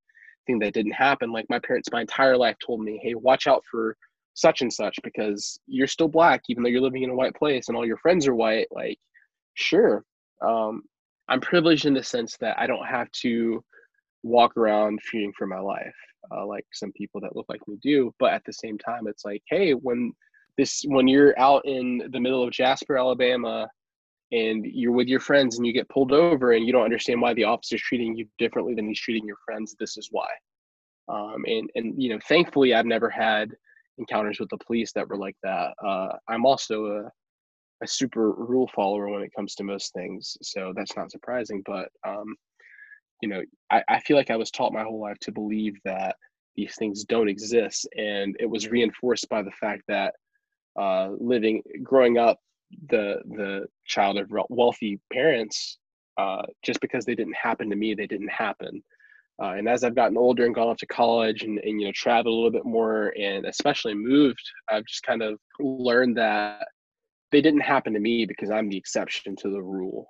thing 0.46 0.58
that 0.60 0.74
didn't 0.74 0.92
happen. 0.92 1.32
Like 1.32 1.46
my 1.48 1.58
parents, 1.58 1.88
my 1.92 2.00
entire 2.02 2.36
life 2.36 2.56
told 2.64 2.80
me, 2.82 3.00
"Hey, 3.02 3.14
watch 3.14 3.46
out 3.46 3.62
for 3.70 3.96
such 4.34 4.62
and 4.62 4.72
such 4.72 4.98
because 5.02 5.58
you're 5.66 5.86
still 5.86 6.08
black, 6.08 6.42
even 6.48 6.62
though 6.62 6.68
you're 6.68 6.80
living 6.80 7.02
in 7.02 7.10
a 7.10 7.14
white 7.14 7.34
place 7.34 7.68
and 7.68 7.76
all 7.76 7.86
your 7.86 7.98
friends 7.98 8.26
are 8.26 8.34
white." 8.34 8.68
Like, 8.70 8.98
sure, 9.54 10.04
um, 10.42 10.82
I'm 11.28 11.40
privileged 11.40 11.86
in 11.86 11.94
the 11.94 12.02
sense 12.02 12.36
that 12.40 12.58
I 12.58 12.66
don't 12.66 12.86
have 12.86 13.10
to 13.22 13.62
walk 14.22 14.56
around 14.56 15.00
fearing 15.02 15.32
for 15.36 15.46
my 15.46 15.60
life 15.60 15.94
uh, 16.30 16.46
like 16.46 16.66
some 16.72 16.92
people 16.92 17.20
that 17.20 17.36
look 17.36 17.46
like 17.48 17.66
me 17.66 17.76
do. 17.82 18.12
But 18.18 18.32
at 18.32 18.44
the 18.44 18.52
same 18.52 18.78
time, 18.78 19.06
it's 19.06 19.24
like, 19.24 19.42
hey, 19.48 19.72
when 19.72 20.12
this 20.56 20.84
when 20.86 21.08
you're 21.08 21.38
out 21.38 21.62
in 21.64 22.02
the 22.12 22.20
middle 22.20 22.42
of 22.42 22.50
Jasper, 22.50 22.98
Alabama, 22.98 23.68
and 24.32 24.66
you're 24.66 24.92
with 24.92 25.08
your 25.08 25.20
friends 25.20 25.56
and 25.56 25.66
you 25.66 25.72
get 25.72 25.88
pulled 25.88 26.12
over 26.12 26.52
and 26.52 26.66
you 26.66 26.72
don't 26.72 26.84
understand 26.84 27.20
why 27.20 27.32
the 27.34 27.44
officer's 27.44 27.80
treating 27.80 28.14
you 28.16 28.26
differently 28.38 28.74
than 28.74 28.86
he's 28.86 29.00
treating 29.00 29.26
your 29.26 29.38
friends, 29.44 29.74
this 29.78 29.96
is 29.96 30.08
why. 30.10 30.28
Um, 31.08 31.44
and 31.46 31.70
and 31.74 32.02
you 32.02 32.10
know, 32.10 32.18
thankfully, 32.28 32.74
I've 32.74 32.86
never 32.86 33.08
had 33.08 33.52
encounters 33.98 34.38
with 34.38 34.50
the 34.50 34.58
police 34.58 34.92
that 34.92 35.08
were 35.08 35.16
like 35.16 35.36
that. 35.42 35.72
Uh, 35.84 36.08
I'm 36.28 36.44
also 36.44 36.86
a 36.86 37.10
a 37.80 37.86
super 37.86 38.32
rule 38.32 38.68
follower 38.74 39.08
when 39.08 39.22
it 39.22 39.32
comes 39.34 39.54
to 39.54 39.62
most 39.62 39.94
things, 39.94 40.36
so 40.42 40.72
that's 40.76 40.96
not 40.96 41.12
surprising. 41.12 41.62
But 41.64 41.88
um, 42.06 42.34
you 43.20 43.28
know, 43.28 43.42
I, 43.70 43.82
I 43.88 44.00
feel 44.00 44.16
like 44.16 44.30
I 44.30 44.36
was 44.36 44.50
taught 44.50 44.72
my 44.72 44.82
whole 44.82 45.00
life 45.00 45.18
to 45.20 45.32
believe 45.32 45.76
that 45.84 46.16
these 46.56 46.74
things 46.76 47.04
don't 47.04 47.28
exist, 47.28 47.88
and 47.96 48.36
it 48.40 48.46
was 48.46 48.68
reinforced 48.68 49.28
by 49.28 49.42
the 49.42 49.50
fact 49.52 49.82
that 49.88 50.14
uh, 50.78 51.10
living, 51.18 51.62
growing 51.82 52.18
up, 52.18 52.38
the 52.90 53.20
the 53.30 53.66
child 53.86 54.18
of 54.18 54.30
wealthy 54.50 55.00
parents, 55.12 55.78
uh, 56.18 56.42
just 56.64 56.80
because 56.80 57.04
they 57.04 57.14
didn't 57.14 57.36
happen 57.36 57.70
to 57.70 57.76
me, 57.76 57.94
they 57.94 58.06
didn't 58.06 58.30
happen. 58.30 58.82
Uh, 59.40 59.52
and 59.52 59.68
as 59.68 59.84
I've 59.84 59.94
gotten 59.94 60.16
older 60.16 60.44
and 60.44 60.54
gone 60.54 60.66
off 60.66 60.78
to 60.78 60.86
college 60.86 61.44
and, 61.44 61.60
and 61.60 61.80
you 61.80 61.86
know 61.86 61.92
traveled 61.94 62.32
a 62.32 62.36
little 62.36 62.50
bit 62.50 62.64
more 62.64 63.14
and 63.18 63.46
especially 63.46 63.94
moved, 63.94 64.42
I've 64.68 64.84
just 64.84 65.02
kind 65.04 65.22
of 65.22 65.38
learned 65.60 66.16
that 66.18 66.66
they 67.30 67.40
didn't 67.40 67.60
happen 67.60 67.92
to 67.92 68.00
me 68.00 68.26
because 68.26 68.50
I'm 68.50 68.68
the 68.68 68.76
exception 68.76 69.36
to 69.36 69.50
the 69.50 69.62
rule 69.62 70.08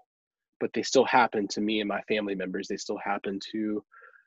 but 0.61 0.71
they 0.75 0.83
still 0.83 1.05
happen 1.05 1.47
to 1.49 1.61
me 1.61 1.81
and 1.81 1.89
my 1.89 2.01
family 2.03 2.35
members. 2.35 2.69
They 2.69 2.77
still 2.77 2.99
happen 2.99 3.39
to 3.53 3.85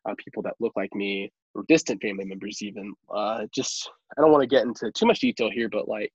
uh, 0.07 0.15
people 0.17 0.43
that 0.43 0.55
look 0.59 0.73
like 0.75 0.93
me 0.95 1.31
or 1.53 1.63
distant 1.67 2.01
family 2.01 2.25
members, 2.25 2.61
even. 2.61 2.93
Uh, 3.13 3.45
just, 3.53 3.89
I 4.17 4.21
don't 4.21 4.31
want 4.31 4.41
to 4.41 4.47
get 4.47 4.65
into 4.65 4.91
too 4.91 5.05
much 5.05 5.19
detail 5.19 5.49
here, 5.51 5.69
but 5.69 5.87
like 5.87 6.11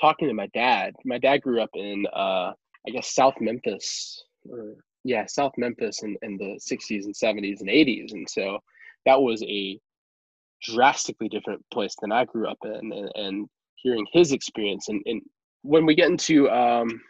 talking 0.00 0.28
to 0.28 0.34
my 0.34 0.48
dad, 0.48 0.94
my 1.04 1.18
dad 1.18 1.38
grew 1.42 1.62
up 1.62 1.70
in, 1.74 2.06
uh, 2.12 2.52
I 2.86 2.90
guess, 2.92 3.14
South 3.14 3.34
Memphis, 3.40 4.24
or 4.48 4.74
yeah, 5.04 5.26
South 5.26 5.52
Memphis 5.56 6.02
in, 6.02 6.16
in 6.22 6.36
the 6.36 6.58
60s 6.60 7.04
and 7.04 7.14
70s 7.14 7.60
and 7.60 7.68
80s. 7.68 8.12
And 8.12 8.28
so 8.28 8.58
that 9.06 9.20
was 9.20 9.42
a 9.44 9.78
drastically 10.62 11.28
different 11.28 11.64
place 11.72 11.94
than 12.00 12.12
I 12.12 12.24
grew 12.24 12.48
up 12.48 12.58
in. 12.64 12.92
And, 12.92 13.10
and 13.14 13.48
hearing 13.76 14.06
his 14.12 14.32
experience, 14.32 14.88
and, 14.88 15.02
and 15.06 15.22
when 15.62 15.86
we 15.86 15.94
get 15.94 16.10
into, 16.10 16.50
um, 16.50 17.00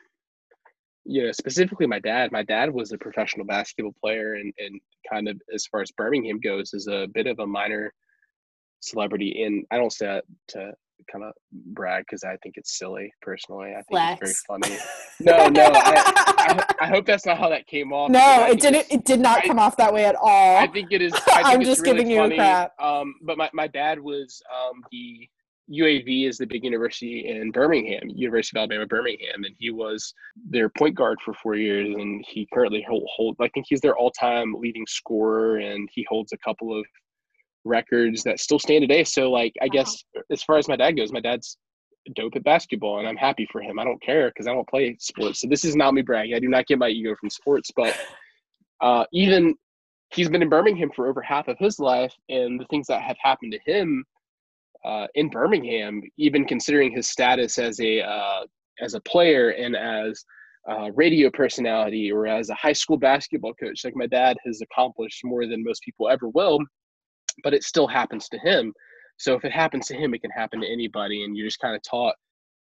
you 1.05 1.25
know, 1.25 1.33
specifically 1.33 1.87
my 1.87 1.99
dad, 1.99 2.33
my 2.33 2.43
dad 2.43 2.73
was 2.73 2.93
a 2.93 2.99
professional 2.99 3.47
basketball 3.47 3.95
player 4.03 4.35
and, 4.35 4.53
and 4.59 4.81
kind 5.11 5.29
of 5.29 5.41
as 5.55 5.67
far 5.67 5.81
as 5.81 5.91
Birmingham 5.93 6.41
goes 6.41 6.75
is 6.75 6.89
a 6.89 7.09
bit 7.13 7.27
of 7.27 7.39
a 7.39 7.47
minor 7.47 7.93
celebrity. 8.81 9.43
And 9.45 9.65
I 9.71 9.77
don't 9.77 9.93
say 9.93 10.07
that 10.07 10.25
to 10.49 10.73
kind 11.11 11.25
of 11.25 11.33
brag 11.53 12.05
because 12.07 12.25
I 12.25 12.37
think 12.43 12.57
it's 12.57 12.79
silly 12.79 13.13
personally. 13.23 13.71
I 13.71 13.83
think 13.83 13.89
Flex. 13.91 14.31
it's 14.31 14.45
very 14.47 14.61
funny. 14.61 14.79
No, 15.21 15.49
no, 15.49 15.71
I, 15.75 16.25
I, 16.39 16.65
I, 16.81 16.87
hope 16.87 17.07
that's 17.07 17.27
not 17.27 17.39
how 17.39 17.49
that 17.49 17.67
came 17.67 17.93
off. 17.93 18.11
No, 18.11 18.47
it 18.47 18.61
didn't. 18.61 18.87
It 18.91 19.05
did 19.05 19.21
not 19.21 19.45
come 19.45 19.59
off 19.59 19.77
that 19.77 19.93
way 19.93 20.05
at 20.05 20.17
all. 20.17 20.57
I 20.57 20.67
think 20.67 20.93
it 20.93 21.03
is. 21.03 21.13
I 21.27 21.53
am 21.55 21.63
just 21.63 21.83
really 21.83 22.05
giving 22.05 22.17
funny. 22.17 22.35
you 22.35 22.41
a 22.41 22.45
crap. 22.45 22.73
Um, 22.81 23.15
but 23.23 23.37
my, 23.37 23.51
my 23.53 23.67
dad 23.67 24.01
was 24.01 24.43
um, 24.51 24.83
the 24.91 25.29
UAB 25.71 26.29
is 26.29 26.39
the 26.39 26.47
big 26.47 26.65
university 26.65 27.29
in 27.29 27.51
Birmingham, 27.53 28.09
University 28.09 28.59
of 28.59 28.63
Alabama, 28.63 28.87
Birmingham, 28.87 29.45
and 29.45 29.55
he 29.59 29.71
was 29.71 30.13
their 30.49 30.69
point 30.69 30.97
guard 30.97 31.19
for 31.25 31.33
four 31.35 31.55
years, 31.55 31.95
and 31.95 32.25
he 32.29 32.49
currently 32.53 32.85
hold, 32.89 33.09
hold 33.15 33.37
I 33.41 33.49
think 33.49 33.67
he's 33.69 33.81
their 33.81 33.97
all-time 33.97 34.55
leading 34.59 34.87
scorer, 34.89 35.59
and 35.59 35.89
he 35.93 36.05
holds 36.09 36.33
a 36.33 36.39
couple 36.39 36.77
of 36.77 36.85
records 37.65 38.23
that 38.25 38.41
still 38.41 38.59
stand 38.59 38.83
today. 38.83 39.05
So, 39.05 39.31
like, 39.31 39.53
I 39.61 39.67
wow. 39.67 39.71
guess 39.73 40.05
as 40.31 40.43
far 40.43 40.57
as 40.57 40.67
my 40.67 40.77
dad 40.77 40.93
goes, 40.93 41.13
my 41.13 41.21
dad's 41.21 41.57
dope 42.15 42.35
at 42.35 42.43
basketball, 42.43 42.99
and 42.99 43.07
I'm 43.07 43.17
happy 43.17 43.47
for 43.53 43.61
him. 43.61 43.79
I 43.79 43.85
don't 43.85 44.03
care 44.03 44.29
because 44.29 44.49
I 44.49 44.53
don't 44.53 44.69
play 44.69 44.97
sports, 44.99 45.41
so 45.41 45.47
this 45.47 45.65
is 45.65 45.77
not 45.77 45.95
me 45.95 46.03
bragging. 46.03 46.35
I 46.35 46.41
do 46.41 46.49
not 46.49 46.67
get 46.67 46.79
my 46.79 46.89
ego 46.89 47.15
from 47.19 47.31
sports, 47.31 47.71
but 47.77 47.97
uh, 48.81 49.05
even 49.13 49.55
he's 50.13 50.29
been 50.29 50.43
in 50.43 50.49
Birmingham 50.49 50.91
for 50.97 51.07
over 51.07 51.23
half 51.23 51.47
of 51.47 51.59
his 51.59 51.79
life, 51.79 52.15
and 52.29 52.59
the 52.59 52.67
things 52.71 52.89
that 52.89 53.03
have 53.03 53.17
happened 53.23 53.53
to 53.53 53.73
him 53.73 54.05
uh, 54.85 55.07
in 55.15 55.29
Birmingham, 55.29 56.03
even 56.17 56.45
considering 56.45 56.93
his 56.93 57.09
status 57.09 57.59
as 57.59 57.81
a 57.81 58.03
uh, 58.03 58.43
as 58.81 58.95
a 58.95 59.01
player 59.01 59.51
and 59.51 59.77
as 59.77 60.25
a 60.69 60.93
radio 60.93 61.31
personality 61.31 62.11
or 62.13 62.27
as 62.27 62.51
a 62.51 62.55
high 62.55 62.73
school 62.73 62.97
basketball 62.97 63.55
coach. 63.55 63.85
Like 63.85 63.97
my 63.97 64.07
dad 64.07 64.37
has 64.47 64.61
accomplished 64.61 65.25
more 65.25 65.47
than 65.47 65.65
most 65.65 65.83
people 65.83 66.09
ever 66.09 66.29
will, 66.29 66.59
but 67.43 67.55
it 67.55 67.63
still 67.63 67.87
happens 67.87 68.29
to 68.29 68.39
him. 68.39 68.73
So 69.19 69.35
if 69.35 69.45
it 69.45 69.53
happens 69.53 69.87
to 69.89 69.95
him, 69.95 70.15
it 70.15 70.23
can 70.23 70.31
happen 70.31 70.61
to 70.61 70.67
anybody, 70.67 71.25
and 71.25 71.37
you're 71.37 71.47
just 71.47 71.61
kind 71.61 71.77
of 71.77 71.83
taught 71.83 72.15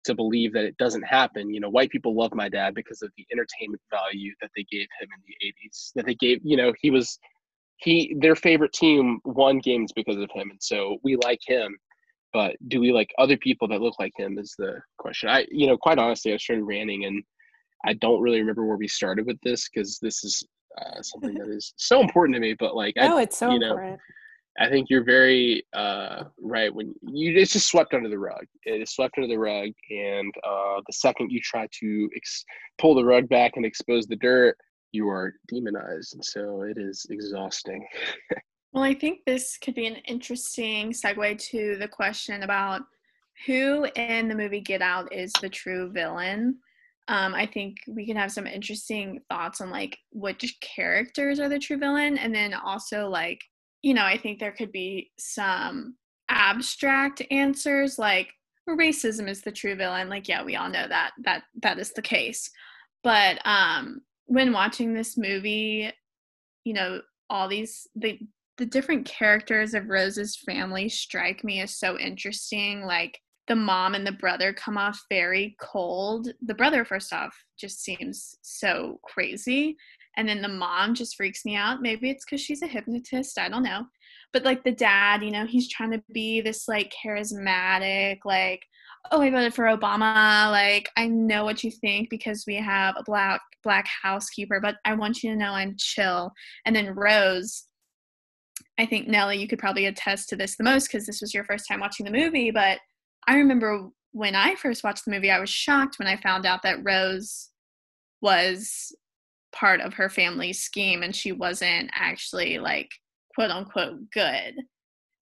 to 0.05 0.16
believe 0.16 0.53
that 0.53 0.64
it 0.64 0.78
doesn't 0.78 1.03
happen. 1.03 1.53
You 1.53 1.60
know, 1.60 1.70
white 1.70 1.91
people 1.91 2.16
love 2.16 2.34
my 2.34 2.49
dad 2.49 2.74
because 2.74 3.01
of 3.01 3.12
the 3.18 3.26
entertainment 3.32 3.82
value 3.91 4.34
that 4.41 4.49
they 4.55 4.66
gave 4.72 4.88
him 4.99 5.10
in 5.16 5.22
the 5.28 5.68
80s. 5.68 5.91
That 5.95 6.05
they 6.05 6.16
gave, 6.16 6.39
you 6.43 6.57
know, 6.57 6.74
he 6.82 6.89
was 6.89 7.20
he 7.78 8.16
their 8.20 8.36
favorite 8.36 8.74
team 8.74 9.20
won 9.26 9.60
games 9.60 9.91
because 9.95 10.18
of 10.18 10.30
him, 10.34 10.49
and 10.49 10.62
so 10.62 10.97
we 11.03 11.18
like 11.18 11.39
him 11.45 11.78
but 12.34 12.55
do 12.67 12.80
we 12.80 12.91
like 12.91 13.09
other 13.17 13.38
people 13.38 13.67
that 13.67 13.82
look 13.82 13.95
like 13.99 14.13
him 14.15 14.38
is 14.38 14.55
the 14.57 14.80
question. 14.97 15.30
I 15.30 15.45
you 15.49 15.67
know 15.67 15.77
quite 15.77 15.99
honestly 15.99 16.34
i 16.34 16.38
started 16.38 16.63
ranting 16.63 17.05
and 17.05 17.23
i 17.86 17.93
don't 17.93 18.21
really 18.21 18.39
remember 18.39 18.65
where 18.65 18.77
we 18.77 18.88
started 18.88 19.25
with 19.25 19.39
this 19.43 19.69
because 19.69 19.99
this 19.99 20.23
is 20.23 20.43
uh, 20.80 21.01
something 21.01 21.34
that 21.36 21.49
is 21.49 21.73
so 21.77 21.99
important 22.01 22.36
to 22.36 22.39
me 22.39 22.55
but 22.57 22.75
like 22.75 22.93
oh 22.99 23.17
it's 23.17 23.38
so 23.38 23.51
you 23.51 23.59
know, 23.59 23.71
important. 23.71 23.99
I 24.59 24.69
think 24.69 24.89
you're 24.89 25.05
very 25.05 25.63
uh, 25.73 26.23
right 26.41 26.73
when 26.73 26.93
you 27.01 27.38
it's 27.38 27.53
just 27.53 27.69
swept 27.69 27.93
under 27.93 28.09
the 28.09 28.19
rug. 28.19 28.45
It 28.65 28.82
is 28.82 28.91
swept 28.91 29.17
under 29.17 29.30
the 29.30 29.39
rug 29.39 29.69
and 29.89 30.34
uh, 30.45 30.82
the 30.86 30.93
second 30.93 31.32
you 31.32 31.39
try 31.39 31.65
to 31.80 32.09
ex- 32.13 32.43
pull 32.77 32.93
the 32.93 33.05
rug 33.05 33.30
back 33.30 33.53
and 33.55 33.65
expose 33.65 34.05
the 34.05 34.17
dirt 34.17 34.57
you 34.91 35.07
are 35.07 35.34
demonized. 35.47 36.13
And 36.13 36.25
so 36.25 36.63
it 36.63 36.77
is 36.77 37.05
exhausting 37.09 37.86
Well, 38.72 38.84
I 38.84 38.93
think 38.93 39.22
this 39.26 39.57
could 39.57 39.76
be 39.76 39.88
an 39.88 39.95
interesting 40.07 40.91
segue 40.91 41.39
to 41.49 41.78
the 41.78 41.88
question 41.88 42.43
about 42.43 42.82
who 43.45 43.86
in 43.95 44.28
the 44.28 44.36
movie 44.36 44.61
Get 44.61 44.82
Out 44.82 45.11
is 45.13 45.32
the 45.41 45.49
true 45.49 45.91
villain. 45.91 46.59
Um, 47.07 47.34
I 47.34 47.47
think 47.47 47.78
we 47.88 48.05
can 48.05 48.15
have 48.15 48.32
some 48.32 48.45
interesting 48.45 49.22
thoughts 49.30 49.61
on 49.61 49.72
like 49.72 49.97
which 50.11 50.57
characters 50.61 51.39
are 51.39 51.49
the 51.49 51.57
true 51.57 51.78
villain, 51.78 52.17
and 52.20 52.34
then 52.34 52.53
also 52.53 53.07
like 53.07 53.41
you 53.82 53.95
know 53.95 54.03
I 54.03 54.17
think 54.17 54.39
there 54.39 54.51
could 54.51 54.72
be 54.72 55.09
some 55.17 55.95
abstract 56.30 57.24
answers 57.32 57.97
like 57.97 58.32
racism 58.70 59.28
is 59.28 59.41
the 59.41 59.51
true 59.51 59.76
villain. 59.76 60.09
Like 60.09 60.28
yeah, 60.28 60.43
we 60.43 60.55
all 60.55 60.70
know 60.70 60.88
that 60.88 61.11
that 61.24 61.43
that 61.63 61.80
is 61.80 61.91
the 61.93 62.03
case, 62.03 62.51
but 63.03 63.39
um, 63.45 64.01
when 64.28 64.53
watching 64.53 64.93
this 64.93 65.17
movie, 65.17 65.91
you 66.63 66.74
know 66.74 67.01
all 67.32 67.47
these 67.47 67.88
the 67.95 68.20
the 68.60 68.66
different 68.66 69.05
characters 69.05 69.74
of 69.74 69.89
Rose's 69.89 70.36
family 70.45 70.89
strike 70.89 71.45
me 71.45 71.62
as 71.62 71.78
so 71.78 71.97
interesting. 71.97 72.82
Like 72.82 73.18
the 73.47 73.55
mom 73.55 73.95
and 73.95 74.05
the 74.05 74.12
brother 74.12 74.51
come 74.51 74.78
off 74.78 75.01
very 75.10 75.55
cold. 75.62 76.28
The 76.45 76.53
brother, 76.53 76.84
first 76.84 77.14
off, 77.14 77.34
just 77.57 77.82
seems 77.82 78.36
so 78.41 78.99
crazy. 79.03 79.78
And 80.18 80.28
then 80.28 80.41
the 80.41 80.49
mom 80.49 80.93
just 80.93 81.16
freaks 81.16 81.45
me 81.45 81.55
out. 81.55 81.82
Maybe 81.82 82.10
it's 82.10 82.26
because 82.26 82.41
she's 82.41 82.62
a 82.62 82.68
hypnotist. 82.68 83.39
I 83.39 83.47
don't 83.47 83.64
know. 83.64 83.86
But 84.34 84.43
like 84.43 84.64
the 84.66 84.74
dad, 84.74 85.24
you 85.24 85.32
know, 85.32 85.45
he's 85.45 85.70
trying 85.70 85.91
to 85.91 86.03
be 86.14 86.41
this 86.41 86.68
like 86.68 86.93
charismatic, 87.03 88.18
like, 88.26 88.62
oh, 89.12 89.22
I 89.22 89.32
voted 89.32 89.53
for 89.53 89.66
Obama. 89.66 90.51
Like, 90.51 90.89
I 90.97 91.07
know 91.07 91.45
what 91.45 91.64
you 91.64 91.72
think 91.72 92.10
because 92.10 92.43
we 92.45 92.55
have 92.55 92.95
a 92.97 93.03
black 93.03 93.41
black 93.64 93.88
housekeeper, 94.01 94.60
but 94.60 94.76
I 94.86 94.95
want 94.95 95.24
you 95.24 95.32
to 95.32 95.38
know 95.38 95.51
I'm 95.51 95.76
chill. 95.78 96.32
And 96.66 96.76
then 96.76 96.93
Rose, 96.93 97.66
I 98.80 98.86
think 98.86 99.09
Nellie, 99.09 99.38
you 99.38 99.47
could 99.47 99.59
probably 99.59 99.88
attest 99.88 100.30
to 100.30 100.38
this 100.38 100.55
the 100.55 100.63
most 100.63 100.88
because 100.88 101.05
this 101.05 101.19
was 101.19 101.34
your 101.34 101.43
first 101.43 101.67
time 101.67 101.82
watching 101.82 102.05
the 102.05 102.17
movie. 102.17 102.49
But 102.49 102.80
I 103.27 103.36
remember 103.36 103.89
when 104.13 104.36
I 104.36 104.55
first 104.55 104.86
watched 104.86 105.03
the 105.03 105.11
movie, 105.11 105.30
I 105.30 105.39
was 105.39 105.49
shocked 105.49 105.99
when 105.99 106.07
I 106.07 106.15
found 106.15 106.45
out 106.45 106.63
that 106.63 106.84
Rose 106.84 107.49
was 108.21 108.95
part 109.51 109.82
of 109.82 109.95
her 109.95 110.09
family's 110.09 110.61
scheme 110.61 111.03
and 111.03 111.13
she 111.13 111.34
wasn't 111.34 111.91
actually 111.93 112.57
like 112.57 112.89
quote 113.36 113.51
unquote 113.51 113.99
good. 114.13 114.55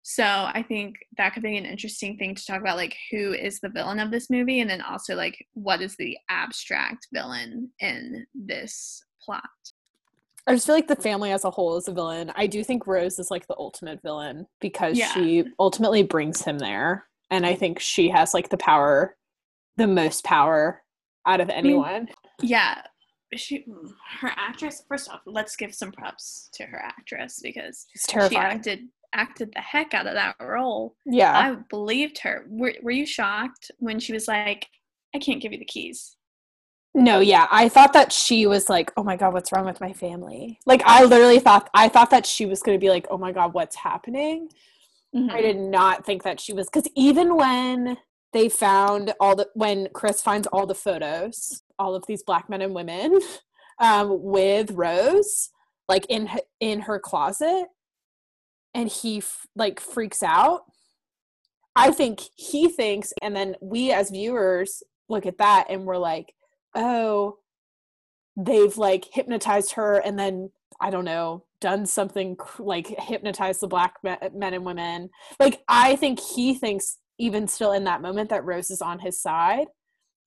So 0.04 0.24
I 0.24 0.64
think 0.66 0.96
that 1.18 1.34
could 1.34 1.44
be 1.44 1.58
an 1.58 1.66
interesting 1.66 2.16
thing 2.16 2.36
to 2.36 2.46
talk 2.46 2.62
about, 2.62 2.78
like 2.78 2.96
who 3.12 3.34
is 3.34 3.60
the 3.60 3.70
villain 3.70 4.00
of 4.00 4.12
this 4.12 4.30
movie, 4.30 4.62
and 4.62 4.70
then 4.70 4.82
also 4.82 5.16
like 5.16 5.36
what 5.54 5.82
is 5.82 5.96
the 5.98 6.16
abstract 6.30 7.08
villain 7.12 7.72
in 7.80 8.26
this 8.34 9.04
plot. 9.22 9.44
I 10.48 10.54
just 10.54 10.66
feel 10.66 10.76
like 10.76 10.88
the 10.88 10.96
family 10.96 11.32
as 11.32 11.44
a 11.44 11.52
whole 11.52 11.76
is 11.78 11.88
a 11.88 11.94
villain. 11.94 12.32
I 12.36 12.48
do 12.48 12.64
think 12.64 12.88
Rose 12.88 13.20
is 13.20 13.30
like 13.30 13.48
the 13.48 13.56
ultimate 13.58 14.02
villain 14.02 14.48
because 14.62 14.98
Yeah. 14.98 15.12
she 15.14 15.44
ultimately 15.60 16.04
brings 16.04 16.42
him 16.42 16.58
there. 16.58 17.08
And 17.30 17.46
I 17.46 17.54
think 17.56 17.80
she 17.80 18.08
has 18.10 18.34
like 18.34 18.50
the 18.50 18.58
power, 18.58 19.18
the 19.76 19.88
most 19.88 20.24
power 20.24 20.84
out 21.26 21.42
of 21.42 21.50
anyone. 21.50 22.08
Yeah, 22.42 22.82
she 23.36 23.66
her 24.22 24.32
actress. 24.38 24.84
First 24.88 25.10
off, 25.10 25.20
let's 25.26 25.58
give 25.58 25.76
some 25.76 25.92
props 25.92 26.50
to 26.54 26.64
her 26.64 26.80
actress 26.82 27.40
because 27.44 27.86
she 28.30 28.38
acted 28.38 28.88
acted 29.14 29.52
the 29.54 29.62
heck 29.62 29.94
out 29.94 30.06
of 30.08 30.14
that 30.14 30.36
role. 30.42 30.96
yeah. 31.06 31.38
I 31.38 31.56
believed 31.70 32.20
her. 32.20 32.46
Were 32.50 32.74
Were 32.84 32.92
you 32.92 33.06
shocked 33.06 33.72
when 33.80 34.00
she 34.00 34.12
was 34.14 34.28
like, 34.28 34.68
"I 35.16 35.20
can't 35.20 35.42
give 35.42 35.52
you 35.54 35.60
the 35.60 35.66
keys"? 35.66 36.17
No, 36.94 37.20
yeah. 37.20 37.48
I 37.52 37.70
thought 37.70 37.94
that 37.94 38.12
she 38.12 38.48
was 38.48 38.70
like, 38.70 38.92
oh 38.98 39.04
my 39.04 39.16
God, 39.16 39.34
what's 39.34 39.52
wrong 39.52 39.66
with 39.66 39.80
my 39.80 39.94
family? 39.94 40.60
Like, 40.66 40.82
I 40.86 41.04
literally 41.04 41.40
thought, 41.40 41.70
I 41.74 41.90
thought 41.90 42.10
that 42.10 42.26
she 42.26 42.46
was 42.46 42.64
going 42.64 42.78
to 42.78 42.84
be 42.84 42.90
like, 42.90 43.06
oh 43.12 43.18
my 43.18 43.32
God, 43.32 43.54
what's 43.54 43.76
happening? 43.76 44.50
Mhm. 45.16 45.32
I 45.32 45.42
did 45.42 45.58
not 45.58 46.06
think 46.06 46.24
that 46.24 46.40
she 46.40 46.54
was, 46.54 46.68
because 46.68 46.90
even 46.96 47.36
when 47.36 47.98
they 48.34 48.50
found 48.50 49.14
all 49.20 49.36
the, 49.36 49.48
when 49.54 49.90
Chris 49.94 50.22
finds 50.22 50.48
all 50.48 50.66
the 50.66 50.76
photos, 50.76 51.62
all 51.78 51.96
of 51.96 52.04
these 52.08 52.24
black 52.24 52.50
men 52.50 52.62
and 52.62 52.74
women 52.74 53.20
um, 53.80 54.22
with 54.24 54.72
Rose, 54.72 55.50
like 55.88 56.06
in, 56.10 56.30
in 56.60 56.82
her 56.82 57.00
closet, 57.00 57.68
and 58.74 58.90
he 58.90 59.20
f- 59.20 59.46
like 59.56 59.80
freaks 59.80 60.22
out. 60.24 60.64
I 61.76 61.92
think 61.92 62.22
he 62.36 62.70
thinks, 62.70 63.14
and 63.22 63.36
then 63.36 63.56
we 63.62 63.92
as 63.92 64.10
viewers 64.10 64.82
look 65.10 65.26
at 65.26 65.38
that 65.38 65.68
and 65.70 65.86
we're 65.86 65.98
like, 65.98 66.34
oh, 66.78 67.40
they've 68.38 68.78
like 68.78 69.06
hypnotized 69.12 69.74
her 69.74 69.98
and 69.98 70.18
then 70.18 70.52
I 70.80 70.92
don't 70.92 71.06
know, 71.06 71.44
done 71.60 71.86
something 71.86 72.38
like 72.60 72.88
hypnotized 72.88 73.62
the 73.62 73.68
black 73.68 73.96
men 74.04 74.54
and 74.54 74.64
women. 74.64 75.10
Like, 75.40 75.62
I 75.68 75.96
think 75.96 76.20
he 76.20 76.54
thinks, 76.54 77.00
even 77.18 77.48
still 77.48 77.72
in 77.72 77.86
that 77.86 78.02
moment, 78.02 78.30
that 78.30 78.46
Rose 78.46 78.70
is 78.70 78.82
on 78.82 79.00
his 79.00 79.20
side. 79.20 79.68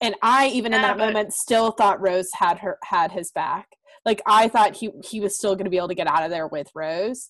And 0.01 0.15
I, 0.21 0.47
even 0.47 0.73
in 0.73 0.81
that 0.81 0.97
but- 0.97 1.05
moment, 1.05 1.33
still 1.33 1.71
thought 1.71 2.01
Rose 2.01 2.29
had 2.33 2.59
her 2.59 2.77
had 2.83 3.11
his 3.11 3.31
back. 3.31 3.67
Like, 4.03 4.21
I 4.25 4.47
thought 4.47 4.75
he 4.75 4.89
he 5.03 5.19
was 5.19 5.37
still 5.37 5.55
going 5.55 5.65
to 5.65 5.69
be 5.71 5.77
able 5.77 5.89
to 5.89 5.95
get 5.95 6.07
out 6.07 6.23
of 6.23 6.31
there 6.31 6.47
with 6.47 6.69
Rose. 6.75 7.29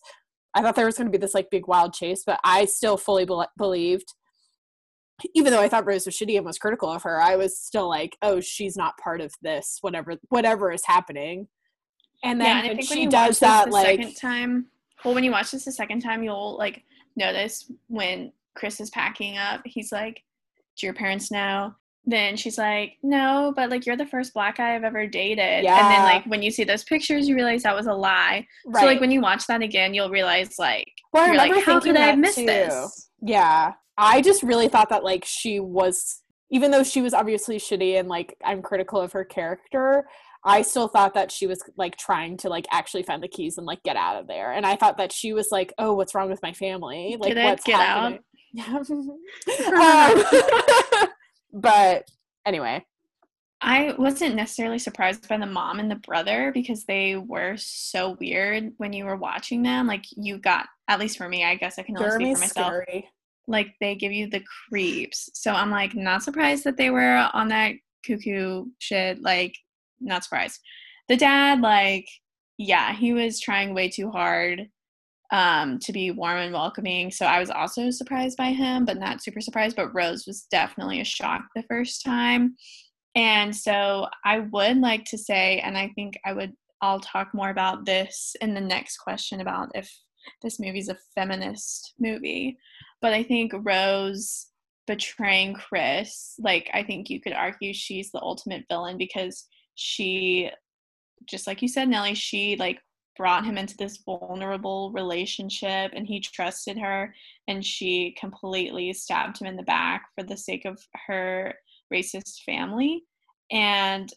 I 0.54 0.62
thought 0.62 0.76
there 0.76 0.86
was 0.86 0.98
going 0.98 1.08
to 1.08 1.12
be 1.12 1.22
this 1.22 1.34
like 1.34 1.50
big 1.52 1.68
wild 1.68 1.94
chase, 1.94 2.24
but 2.26 2.40
I 2.44 2.66
still 2.66 2.98
fully 2.98 3.26
bel 3.26 3.48
believed 3.58 4.14
even 5.36 5.52
though 5.52 5.62
I 5.62 5.68
thought 5.68 5.86
Rose 5.86 6.06
was 6.06 6.16
shitty 6.16 6.38
and 6.38 6.46
was 6.46 6.58
critical 6.58 6.90
of 6.90 7.04
her, 7.04 7.22
I 7.22 7.36
was 7.36 7.58
still 7.58 7.90
like, 7.90 8.18
oh, 8.22 8.40
she's 8.40 8.76
not 8.76 8.98
part 8.98 9.22
of 9.22 9.34
this, 9.42 9.78
whatever 9.82 10.16
whatever 10.30 10.72
is 10.72 10.86
happening. 10.86 11.48
And 12.24 12.40
then 12.40 12.66
yeah, 12.66 12.72
and 12.72 12.78
when 12.78 12.86
she 12.86 13.08
does 13.08 13.40
that, 13.40 13.66
the 13.66 13.72
like, 13.72 14.00
second 14.00 14.16
time, 14.16 14.68
well, 15.04 15.16
when 15.16 15.24
you 15.24 15.32
watch 15.32 15.52
this 15.52 15.66
the 15.66 15.72
second 15.72 16.02
time, 16.02 16.24
you'll 16.24 16.58
like 16.58 16.84
notice 17.16 17.72
when 17.88 18.32
Chris 18.56 18.80
is 18.80 18.90
packing 18.90 19.38
up, 19.38 19.62
he's 19.66 19.92
like, 19.92 20.24
"Do 20.78 20.86
your 20.86 20.94
parents 20.94 21.32
know?" 21.32 21.74
Then 22.06 22.36
she's 22.36 22.58
like, 22.58 22.98
"No, 23.04 23.54
but 23.56 23.70
like 23.70 23.86
you're 23.86 23.98
the 23.98 24.06
first 24.06 24.34
black 24.34 24.58
guy 24.58 24.76
I've 24.76 24.84
ever 24.84 25.08
dated." 25.08 25.64
Yeah. 25.64 25.80
And 25.80 25.92
then 25.92 26.04
like 26.04 26.26
when 26.26 26.42
you 26.42 26.52
see 26.52 26.64
those 26.64 26.84
pictures, 26.84 27.28
you 27.28 27.36
realize 27.36 27.64
that 27.64 27.76
was 27.76 27.88
a 27.88 27.94
lie. 27.94 28.46
right. 28.66 28.82
So 28.82 28.86
like 28.88 29.00
when 29.00 29.12
you 29.12 29.22
watch 29.22 29.48
that 29.48 29.62
again, 29.62 29.94
you'll 29.94 30.10
realize 30.10 30.58
like 30.60 30.92
well, 31.14 31.24
I 31.24 31.28
you're 31.28 31.36
like, 31.38 31.50
remember 31.50 31.72
"How 31.72 31.80
could 31.80 31.98
I 31.98 32.08
have 32.08 32.20
missed 32.20 32.38
too. 32.38 32.46
this?" 32.46 33.10
Yeah, 33.22 33.74
I 34.02 34.22
just 34.22 34.42
really 34.42 34.68
thought 34.68 34.90
that 34.90 35.04
like 35.04 35.24
she 35.26 35.60
was, 35.60 36.22
even 36.50 36.72
though 36.72 36.84
she 36.84 37.02
was 37.02 37.14
obviously 37.14 37.58
shitty 37.58 38.00
and 38.00 38.10
like 38.10 38.36
I'm 38.44 38.62
critical 38.62 39.00
of 39.00 39.12
her 39.14 39.24
character. 39.24 40.06
I 40.44 40.64
still 40.64 40.88
thought 40.88 41.14
that 41.14 41.32
she 41.32 41.46
was 41.46 41.64
like 41.78 41.98
trying 41.98 42.36
to 42.38 42.50
like 42.50 42.66
actually 42.72 43.04
find 43.04 43.22
the 43.22 43.28
keys 43.28 43.60
and 43.60 43.68
like 43.68 43.84
get 43.84 43.96
out 43.96 44.20
of 44.20 44.28
there. 44.28 44.54
And 44.54 44.66
I 44.66 44.76
thought 44.76 44.98
that 44.98 45.12
she 45.12 45.34
was 45.34 45.50
like, 45.52 45.72
"Oh, 45.78 45.94
what's 45.94 46.16
wrong 46.16 46.32
with 46.32 46.42
my 46.42 46.52
family? 46.52 47.16
Like, 47.20 47.38
it? 47.38 47.44
what's 47.44 47.64
Get 47.64 47.80
happening?" 47.80 48.22
um, 50.98 51.08
but 51.54 52.10
anyway, 52.44 52.84
I 53.62 53.94
wasn't 54.00 54.34
necessarily 54.34 54.80
surprised 54.80 55.30
by 55.30 55.38
the 55.38 55.46
mom 55.46 55.80
and 55.80 55.92
the 55.92 55.96
brother 55.96 56.52
because 56.52 56.86
they 56.86 57.18
were 57.18 57.56
so 57.58 58.18
weird 58.20 58.74
when 58.78 58.94
you 58.94 59.06
were 59.06 59.18
watching 59.18 59.62
them. 59.62 59.86
Like 59.86 60.06
you 60.18 60.40
got, 60.40 60.66
at 60.88 61.00
least 61.00 61.20
for 61.20 61.30
me, 61.30 61.46
I 61.46 61.54
guess 61.54 61.78
I 61.78 61.84
can 61.84 61.96
only 61.98 62.10
speak 62.10 62.20
Jeremy's 62.20 62.38
for 62.38 62.42
myself. 62.42 62.68
scary. 62.68 63.10
Like 63.52 63.76
they 63.80 63.96
give 63.96 64.12
you 64.12 64.28
the 64.28 64.44
creeps. 64.70 65.30
So 65.34 65.52
I'm 65.54 65.70
like 65.70 65.96
not 65.96 66.24
surprised 66.24 66.64
that 66.64 66.78
they 66.78 66.90
were 66.90 67.30
on 67.34 67.50
that 67.50 67.74
cuckoo 68.06 68.66
shit. 68.80 69.22
Like 69.22 69.56
not 70.00 70.24
surprised. 70.24 70.60
The 71.08 71.18
dad, 71.18 71.62
like, 71.62 72.08
yeah, 72.58 72.94
he 72.94 73.14
was 73.14 73.40
trying 73.40 73.74
way 73.74 73.90
too 73.90 74.10
hard 74.10 74.68
um 75.32 75.80
to 75.80 75.94
be 75.94 76.12
warm 76.12 76.38
and 76.38 76.54
welcoming 76.54 77.10
so 77.10 77.26
i 77.26 77.40
was 77.40 77.50
also 77.50 77.90
surprised 77.90 78.38
by 78.38 78.52
him 78.52 78.84
but 78.86 78.98
not 78.98 79.24
super 79.24 79.40
surprised 79.40 79.76
but 79.76 79.94
rose 79.94 80.28
was 80.28 80.46
definitely 80.52 81.00
a 81.00 81.06
shock 81.06 81.44
the 81.56 81.64
first 81.64 82.04
time 82.04 82.56
and 83.16 83.56
so 83.56 84.08
i 84.26 84.40
would 84.40 84.78
like 84.78 85.06
to 85.06 85.18
say 85.18 85.60
and 85.60 85.78
i 85.78 85.90
think 85.96 86.20
i 86.26 86.34
would 86.34 86.52
i'll 86.82 87.00
talk 87.00 87.34
more 87.34 87.50
about 87.50 87.86
this 87.86 88.36
in 88.42 88.54
the 88.54 88.62
next 88.62 88.98
question 88.98 89.40
about 89.42 89.70
if 89.74 89.90
this 90.42 90.60
movie's 90.60 90.90
a 90.90 90.98
feminist 91.16 91.94
movie 92.00 92.58
but 93.02 93.14
i 93.14 93.24
think 93.24 93.52
rose 93.64 94.48
betraying 94.88 95.54
chris 95.54 96.36
like 96.40 96.70
i 96.74 96.84
think 96.84 97.10
you 97.10 97.20
could 97.20 97.34
argue 97.34 97.74
she's 97.74 98.12
the 98.12 98.22
ultimate 98.22 98.66
villain 98.70 98.98
because 98.98 99.46
she 99.76 100.50
just 101.26 101.48
like 101.48 101.62
you 101.62 101.68
said 101.68 101.88
nellie 101.88 102.16
she 102.16 102.56
like 102.58 102.80
brought 103.18 103.46
him 103.46 103.58
into 103.58 103.78
this 103.78 104.00
vulnerable 104.06 104.92
relationship 104.94 105.92
and 105.94 106.08
he 106.08 106.20
trusted 106.20 106.78
her 106.78 107.14
and 107.48 107.64
she 107.66 108.16
completely 108.20 108.94
stabbed 108.94 109.40
him 109.40 109.48
in 109.48 109.56
the 109.56 109.64
back 109.64 110.06
for 110.16 110.24
the 110.24 110.38
sake 110.38 110.66
of 110.66 110.80
her 111.08 111.54
racist 111.94 112.42
family. 112.46 113.04
And 113.52 114.10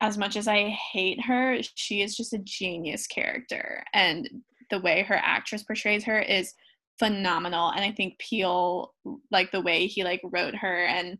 as 0.00 0.18
much 0.18 0.36
as 0.36 0.48
i 0.48 0.68
hate 0.92 1.20
her 1.24 1.58
she 1.74 2.02
is 2.02 2.16
just 2.16 2.34
a 2.34 2.38
genius 2.38 3.06
character. 3.06 3.82
And 3.94 4.28
the 4.70 4.80
way 4.80 5.02
her 5.02 5.20
actress 5.22 5.62
portrays 5.62 6.04
her 6.04 6.20
is 6.20 6.54
phenomenal 6.98 7.70
and 7.70 7.84
i 7.84 7.90
think 7.90 8.18
Peele 8.18 8.92
like 9.30 9.50
the 9.50 9.60
way 9.60 9.86
he 9.86 10.04
like 10.04 10.20
wrote 10.24 10.54
her 10.54 10.84
and 10.84 11.18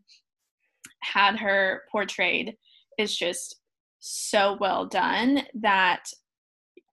had 1.01 1.37
her 1.37 1.83
portrayed 1.91 2.55
is 2.97 3.15
just 3.15 3.55
so 3.99 4.57
well 4.59 4.85
done 4.85 5.43
that 5.55 6.05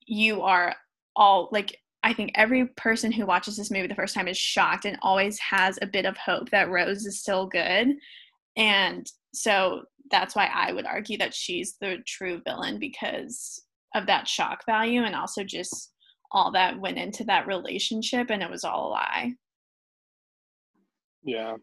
you 0.06 0.42
are 0.42 0.74
all 1.16 1.48
like 1.52 1.76
I 2.02 2.14
think 2.14 2.32
every 2.34 2.66
person 2.66 3.12
who 3.12 3.26
watches 3.26 3.56
this 3.56 3.70
movie 3.70 3.86
the 3.86 3.94
first 3.94 4.14
time 4.14 4.28
is 4.28 4.38
shocked 4.38 4.86
and 4.86 4.98
always 5.02 5.38
has 5.38 5.78
a 5.82 5.86
bit 5.86 6.06
of 6.06 6.16
hope 6.16 6.50
that 6.50 6.70
Rose 6.70 7.04
is 7.04 7.20
still 7.20 7.46
good. 7.46 7.88
And 8.56 9.06
so 9.34 9.82
that's 10.10 10.34
why 10.34 10.50
I 10.52 10.72
would 10.72 10.86
argue 10.86 11.18
that 11.18 11.34
she's 11.34 11.76
the 11.80 11.98
true 12.06 12.40
villain 12.46 12.78
because 12.78 13.62
of 13.94 14.06
that 14.06 14.26
shock 14.26 14.64
value 14.64 15.02
and 15.02 15.14
also 15.14 15.44
just 15.44 15.92
all 16.32 16.52
that 16.52 16.78
went 16.80 16.98
into 16.98 17.24
that 17.24 17.46
relationship 17.46 18.30
and 18.30 18.42
it 18.42 18.50
was 18.50 18.64
all 18.64 18.88
a 18.88 18.90
lie. 18.90 19.32
Yeah, 21.22 21.56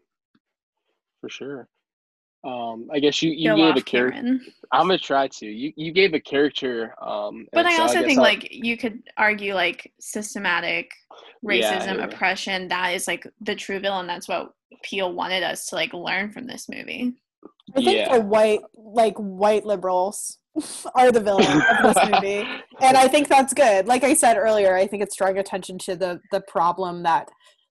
for 1.20 1.28
sure. 1.28 1.68
Um, 2.44 2.88
I 2.92 3.00
guess 3.00 3.20
you, 3.20 3.32
you 3.32 3.50
Go 3.50 3.56
gave 3.56 3.70
off, 3.72 3.78
a 3.78 3.82
character. 3.82 4.38
I'm 4.72 4.86
gonna 4.86 4.98
try 4.98 5.26
to. 5.26 5.46
You 5.46 5.72
you 5.76 5.90
gave 5.92 6.14
a 6.14 6.20
character. 6.20 6.94
Um, 7.02 7.46
But 7.52 7.66
I 7.66 7.76
so 7.76 7.82
also 7.82 7.94
guess 7.94 8.04
think 8.04 8.18
I'll- 8.18 8.24
like 8.24 8.48
you 8.52 8.76
could 8.76 9.02
argue 9.16 9.54
like 9.54 9.92
systematic 9.98 10.92
racism, 11.44 11.96
yeah. 11.96 12.04
oppression, 12.04 12.68
that 12.68 12.94
is 12.94 13.08
like 13.08 13.26
the 13.40 13.56
true 13.56 13.80
villain. 13.80 14.06
That's 14.06 14.28
what 14.28 14.52
Peele 14.84 15.12
wanted 15.12 15.42
us 15.42 15.66
to 15.66 15.74
like 15.74 15.92
learn 15.92 16.30
from 16.30 16.46
this 16.46 16.68
movie. 16.68 17.14
I 17.76 17.80
think 17.82 17.96
Yeah. 17.96 18.16
the 18.18 18.24
white, 18.24 18.60
like 18.74 19.16
white 19.16 19.66
liberals, 19.66 20.38
are 20.94 21.12
the 21.12 21.20
villain 21.20 21.46
of 21.46 21.94
this 21.94 22.10
movie, 22.12 22.48
and 22.80 22.96
I 22.96 23.08
think 23.08 23.28
that's 23.28 23.54
good. 23.54 23.86
Like 23.86 24.04
I 24.04 24.14
said 24.14 24.36
earlier, 24.36 24.74
I 24.74 24.86
think 24.86 25.02
it's 25.02 25.16
drawing 25.16 25.38
attention 25.38 25.78
to 25.78 25.96
the 25.96 26.20
the 26.32 26.40
problem 26.42 27.02
that 27.04 27.28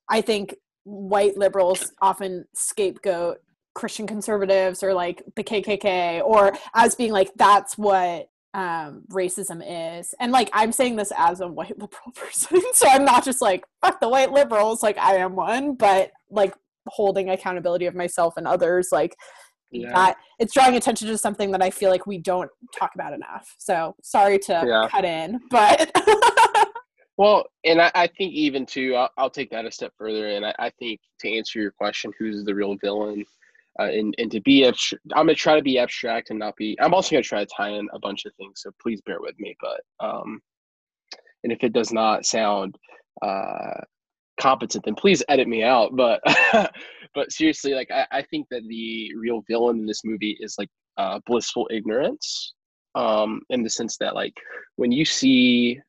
I 0.10 0.22
think 0.22 0.56
white 0.84 1.38
liberals 1.38 1.92
often 2.02 2.46
scapegoat 2.54 3.40
Christian 3.76 4.08
conservatives 4.08 4.82
or 4.82 4.94
like 4.94 5.22
the 5.36 5.44
KKK 5.44 6.24
or 6.24 6.54
as 6.74 6.96
being 6.96 7.12
like 7.12 7.32
that's 7.36 7.78
what 7.78 8.30
um 8.54 9.04
racism 9.12 9.62
is 10.00 10.16
and 10.20 10.32
like 10.32 10.50
i'm 10.54 10.72
saying 10.72 10.96
this 10.96 11.12
as 11.18 11.42
a 11.42 11.48
white 11.48 11.78
liberal 11.78 12.12
person 12.16 12.60
so 12.74 12.88
i'm 12.88 13.04
not 13.04 13.24
just 13.24 13.42
like 13.42 13.66
fuck 13.82 14.00
the 14.00 14.08
white 14.08 14.32
liberals 14.32 14.82
like 14.82 14.98
i 14.98 15.16
am 15.16 15.36
one 15.36 15.76
but 15.76 16.12
like 16.32 16.56
holding 16.88 17.30
accountability 17.30 17.86
of 17.86 17.94
myself 17.94 18.36
and 18.38 18.48
others 18.48 18.88
like 18.92 19.16
Yeah. 19.72 20.14
it's 20.40 20.54
drawing 20.54 20.76
attention 20.76 21.08
to 21.08 21.18
something 21.18 21.52
that 21.52 21.62
I 21.62 21.70
feel 21.70 21.90
like 21.90 22.08
we 22.08 22.18
don't 22.18 22.50
talk 22.78 22.92
about 22.96 23.14
enough. 23.14 23.54
So 23.58 23.96
sorry 24.02 24.40
to 24.40 24.64
Yeah. 24.66 24.88
cut 24.90 25.06
in, 25.06 25.40
but 25.50 25.92
Well, 27.18 27.46
and 27.66 27.82
I, 27.82 27.92
I 27.96 28.08
think 28.08 28.32
even 28.34 28.66
too, 28.66 28.94
I'll, 28.96 29.10
I'll, 29.18 29.30
take 29.30 29.50
that 29.50 29.66
a 29.66 29.72
step 29.72 29.92
further. 29.98 30.28
And 30.28 30.46
I, 30.46 30.54
I, 30.60 30.70
think 30.78 31.00
to 31.22 31.36
answer 31.36 31.60
your 31.60 31.72
question, 31.72 32.14
who's 32.18 32.44
the 32.44 32.54
real 32.54 32.76
villain? 32.76 33.26
Uh, 33.80 33.86
and, 33.86 34.14
and 34.20 34.30
to 34.32 34.40
be, 34.42 34.62
abstr- 34.62 35.00
I'm 35.16 35.26
going 35.26 35.30
to 35.30 35.36
try 35.36 35.56
to 35.56 35.64
be 35.64 35.80
abstract 35.80 36.30
and 36.30 36.38
not 36.38 36.56
be, 36.58 36.78
I'm 36.80 36.94
also 36.94 37.12
going 37.12 37.24
to 37.24 37.28
try 37.28 37.44
to 37.44 37.52
tie 37.56 37.70
in 37.70 37.88
a 37.92 38.00
bunch 38.00 38.26
of 38.26 38.34
things. 38.36 38.62
So 38.62 38.70
please 38.80 39.02
bear 39.02 39.20
with 39.20 39.34
me. 39.40 39.56
But, 39.60 39.82
um, 40.00 40.40
and 41.44 41.52
if 41.52 41.64
it 41.64 41.74
does 41.74 41.92
not 41.92 42.26
sound 42.26 42.78
uh, 43.24 43.82
competent, 44.40 44.86
then 44.86 44.96
please 44.96 45.24
edit 45.30 45.48
me 45.48 45.64
out. 45.64 45.96
But, 45.96 46.22
but 47.16 47.32
seriously, 47.32 47.74
like, 47.74 47.90
I, 47.92 48.06
I 48.12 48.22
think 48.24 48.48
that 48.52 48.64
the 48.68 49.14
real 49.16 49.44
villain 49.48 49.80
in 49.80 49.86
this 49.86 50.04
movie 50.04 50.38
is 50.40 50.56
like 50.58 50.70
uh, 50.98 51.20
blissful 51.26 51.68
ignorance 51.72 52.54
um, 52.96 53.42
in 53.50 53.64
the 53.64 53.70
sense 53.70 53.98
that 53.98 54.16
like 54.16 54.34
when 54.78 54.92
you 54.92 55.06
see 55.06 55.80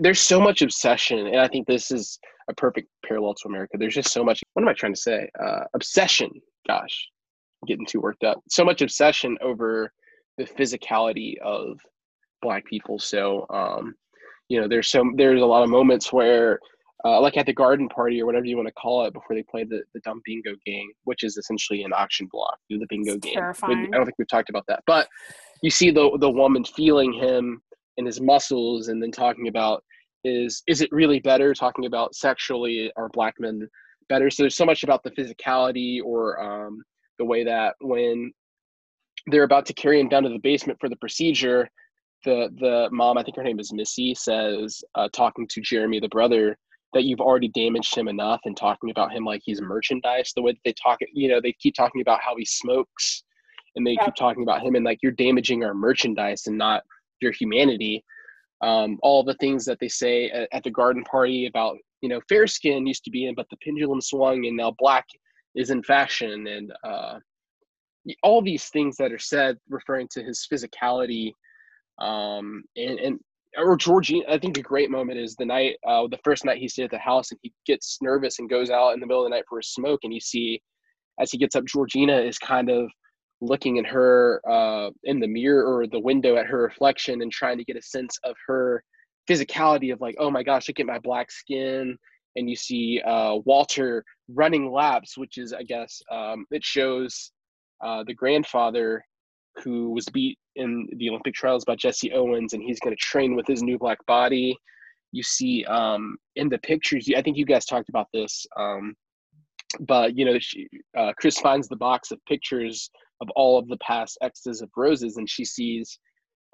there's 0.00 0.20
so 0.20 0.38
much 0.38 0.60
obsession 0.60 1.26
and 1.26 1.40
i 1.40 1.48
think 1.48 1.66
this 1.66 1.90
is 1.90 2.18
a 2.50 2.54
perfect 2.54 2.86
parallel 3.06 3.32
to 3.32 3.48
america. 3.48 3.78
There's 3.78 3.94
just 3.94 4.12
so 4.12 4.22
much 4.22 4.42
what 4.52 4.62
am 4.62 4.68
i 4.68 4.74
trying 4.74 4.92
to 4.92 5.00
say? 5.00 5.28
Uh, 5.42 5.60
obsession 5.72 6.30
gosh 6.66 7.08
I'm 7.62 7.66
getting 7.66 7.86
too 7.86 8.00
worked 8.00 8.24
up. 8.24 8.40
So 8.48 8.64
much 8.64 8.82
obsession 8.82 9.36
over 9.42 9.92
the 10.38 10.44
physicality 10.44 11.38
of 11.38 11.78
black 12.42 12.64
people. 12.64 12.98
So 12.98 13.46
um, 13.50 13.94
you 14.48 14.60
know 14.60 14.68
there's 14.68 14.90
some 14.90 15.14
there's 15.16 15.42
a 15.42 15.46
lot 15.46 15.62
of 15.62 15.70
moments 15.70 16.12
where 16.12 16.58
uh, 17.04 17.20
like 17.20 17.36
at 17.36 17.46
the 17.46 17.52
garden 17.52 17.88
party 17.88 18.20
or 18.20 18.26
whatever 18.26 18.44
you 18.44 18.56
want 18.56 18.68
to 18.68 18.74
call 18.74 19.04
it 19.06 19.12
before 19.12 19.34
they 19.34 19.44
play 19.50 19.64
the, 19.64 19.82
the 19.94 20.00
dumb 20.00 20.20
bingo 20.24 20.52
game 20.66 20.88
which 21.04 21.22
is 21.22 21.36
essentially 21.36 21.82
an 21.82 21.92
auction 21.92 22.28
block 22.30 22.58
do 22.68 22.78
the 22.78 22.86
bingo 22.88 23.14
it's 23.14 23.24
game. 23.24 23.34
Terrifying. 23.34 23.90
i 23.92 23.96
don't 23.96 24.06
think 24.06 24.18
we've 24.18 24.28
talked 24.28 24.50
about 24.50 24.64
that. 24.68 24.82
But 24.86 25.08
you 25.62 25.70
see 25.70 25.90
the 25.90 26.16
the 26.20 26.30
woman 26.30 26.64
feeling 26.64 27.12
him 27.12 27.62
and 27.96 28.06
his 28.06 28.20
muscles 28.20 28.88
and 28.88 29.02
then 29.02 29.12
talking 29.12 29.48
about 29.48 29.84
is 30.24 30.62
is 30.66 30.80
it 30.80 30.90
really 30.92 31.20
better 31.20 31.54
talking 31.54 31.86
about 31.86 32.14
sexually 32.14 32.92
are 32.96 33.08
black 33.10 33.34
men 33.38 33.68
better? 34.08 34.30
So 34.30 34.42
there's 34.42 34.56
so 34.56 34.66
much 34.66 34.82
about 34.82 35.02
the 35.02 35.10
physicality 35.12 36.00
or 36.04 36.40
um, 36.40 36.82
the 37.18 37.24
way 37.24 37.44
that 37.44 37.74
when 37.80 38.32
they're 39.26 39.44
about 39.44 39.66
to 39.66 39.74
carry 39.74 40.00
him 40.00 40.08
down 40.08 40.22
to 40.22 40.28
the 40.28 40.38
basement 40.38 40.78
for 40.80 40.88
the 40.88 40.96
procedure 40.96 41.68
the 42.24 42.48
the 42.58 42.88
mom 42.90 43.16
i 43.18 43.22
think 43.22 43.36
her 43.36 43.42
name 43.42 43.60
is 43.60 43.72
missy 43.72 44.14
says 44.14 44.82
uh, 44.94 45.08
talking 45.12 45.46
to 45.48 45.60
jeremy 45.60 46.00
the 46.00 46.08
brother 46.08 46.56
that 46.92 47.04
you've 47.04 47.20
already 47.20 47.48
damaged 47.48 47.94
him 47.94 48.08
enough 48.08 48.40
and 48.44 48.56
talking 48.56 48.90
about 48.90 49.12
him 49.12 49.24
like 49.24 49.42
he's 49.44 49.60
merchandise 49.60 50.32
the 50.34 50.42
way 50.42 50.52
that 50.52 50.60
they 50.64 50.74
talk 50.82 50.98
you 51.12 51.28
know 51.28 51.40
they 51.40 51.54
keep 51.60 51.74
talking 51.74 52.00
about 52.00 52.20
how 52.20 52.34
he 52.36 52.44
smokes 52.44 53.24
and 53.76 53.86
they 53.86 53.92
yeah. 53.92 54.04
keep 54.04 54.14
talking 54.14 54.42
about 54.42 54.62
him 54.62 54.74
and 54.74 54.84
like 54.84 54.98
you're 55.02 55.12
damaging 55.12 55.64
our 55.64 55.74
merchandise 55.74 56.46
and 56.46 56.58
not 56.58 56.82
your 57.20 57.32
humanity 57.32 58.04
um, 58.62 58.98
all 59.02 59.24
the 59.24 59.34
things 59.34 59.64
that 59.64 59.78
they 59.80 59.88
say 59.88 60.28
at, 60.30 60.48
at, 60.52 60.62
the 60.62 60.70
garden 60.70 61.02
party 61.04 61.46
about 61.46 61.76
you 62.02 62.08
know 62.08 62.20
fair 62.28 62.46
skin 62.46 62.86
used 62.86 63.04
to 63.04 63.10
be 63.10 63.26
in 63.26 63.34
but 63.34 63.46
the 63.50 63.56
pendulum 63.64 64.00
swung 64.00 64.46
and 64.46 64.56
now 64.56 64.74
black 64.78 65.06
is 65.54 65.70
in 65.70 65.82
fashion 65.82 66.46
and 66.46 66.72
uh, 66.84 67.18
all 68.22 68.42
these 68.42 68.68
things 68.68 68.96
that 68.96 69.12
are 69.12 69.18
said 69.18 69.56
referring 69.68 70.08
to 70.10 70.22
his 70.22 70.46
physicality 70.52 71.32
um, 71.98 72.62
and, 72.76 72.98
and 72.98 73.20
or 73.56 73.76
Georgina, 73.76 74.24
I 74.28 74.38
think 74.38 74.58
a 74.58 74.62
great 74.62 74.90
moment 74.90 75.18
is 75.18 75.34
the 75.36 75.44
night, 75.44 75.76
uh, 75.86 76.06
the 76.08 76.18
first 76.24 76.44
night 76.44 76.58
he 76.58 76.68
stayed 76.68 76.84
at 76.84 76.90
the 76.90 76.98
house 76.98 77.30
and 77.30 77.40
he 77.42 77.52
gets 77.66 77.98
nervous 78.00 78.38
and 78.38 78.48
goes 78.48 78.70
out 78.70 78.94
in 78.94 79.00
the 79.00 79.06
middle 79.06 79.24
of 79.24 79.30
the 79.30 79.36
night 79.36 79.44
for 79.48 79.58
a 79.58 79.64
smoke. 79.64 80.00
And 80.04 80.14
you 80.14 80.20
see, 80.20 80.60
as 81.18 81.30
he 81.30 81.38
gets 81.38 81.56
up, 81.56 81.64
Georgina 81.64 82.16
is 82.16 82.38
kind 82.38 82.70
of 82.70 82.88
looking 83.40 83.76
in 83.76 83.84
her 83.84 84.40
uh, 84.48 84.90
in 85.04 85.18
the 85.20 85.26
mirror 85.26 85.64
or 85.64 85.86
the 85.86 86.00
window 86.00 86.36
at 86.36 86.46
her 86.46 86.62
reflection 86.62 87.22
and 87.22 87.32
trying 87.32 87.58
to 87.58 87.64
get 87.64 87.76
a 87.76 87.82
sense 87.82 88.18
of 88.24 88.34
her 88.46 88.82
physicality 89.28 89.92
of 89.92 90.00
like 90.00 90.14
oh 90.18 90.30
my 90.30 90.42
gosh 90.42 90.68
look 90.68 90.80
at 90.80 90.86
my 90.86 90.98
black 90.98 91.30
skin 91.30 91.96
and 92.36 92.50
you 92.50 92.56
see 92.56 93.00
uh, 93.06 93.36
walter 93.44 94.04
running 94.28 94.70
laps 94.70 95.16
which 95.16 95.38
is 95.38 95.52
i 95.52 95.62
guess 95.62 96.00
um, 96.10 96.44
it 96.50 96.64
shows 96.64 97.32
uh, 97.82 98.02
the 98.06 98.14
grandfather 98.14 99.02
who 99.62 99.90
was 99.90 100.06
beat 100.12 100.38
in 100.56 100.88
the 100.96 101.08
olympic 101.08 101.34
trials 101.34 101.64
by 101.64 101.76
jesse 101.76 102.12
owens 102.12 102.52
and 102.52 102.62
he's 102.62 102.80
going 102.80 102.94
to 102.94 103.02
train 103.02 103.34
with 103.34 103.46
his 103.46 103.62
new 103.62 103.78
black 103.78 103.98
body 104.06 104.56
you 105.12 105.22
see 105.22 105.64
um, 105.64 106.16
in 106.36 106.48
the 106.48 106.58
pictures 106.58 107.08
i 107.16 107.22
think 107.22 107.36
you 107.36 107.46
guys 107.46 107.64
talked 107.64 107.88
about 107.88 108.06
this 108.12 108.46
um, 108.58 108.94
but 109.80 110.16
you 110.16 110.24
know 110.24 110.38
she, 110.38 110.68
uh, 110.96 111.12
chris 111.18 111.38
finds 111.38 111.68
the 111.68 111.76
box 111.76 112.10
of 112.10 112.18
pictures 112.26 112.90
of 113.20 113.28
all 113.36 113.58
of 113.58 113.68
the 113.68 113.76
past 113.78 114.18
exes 114.22 114.62
of 114.62 114.70
Roses, 114.76 115.16
and 115.16 115.28
she 115.28 115.44
sees 115.44 115.98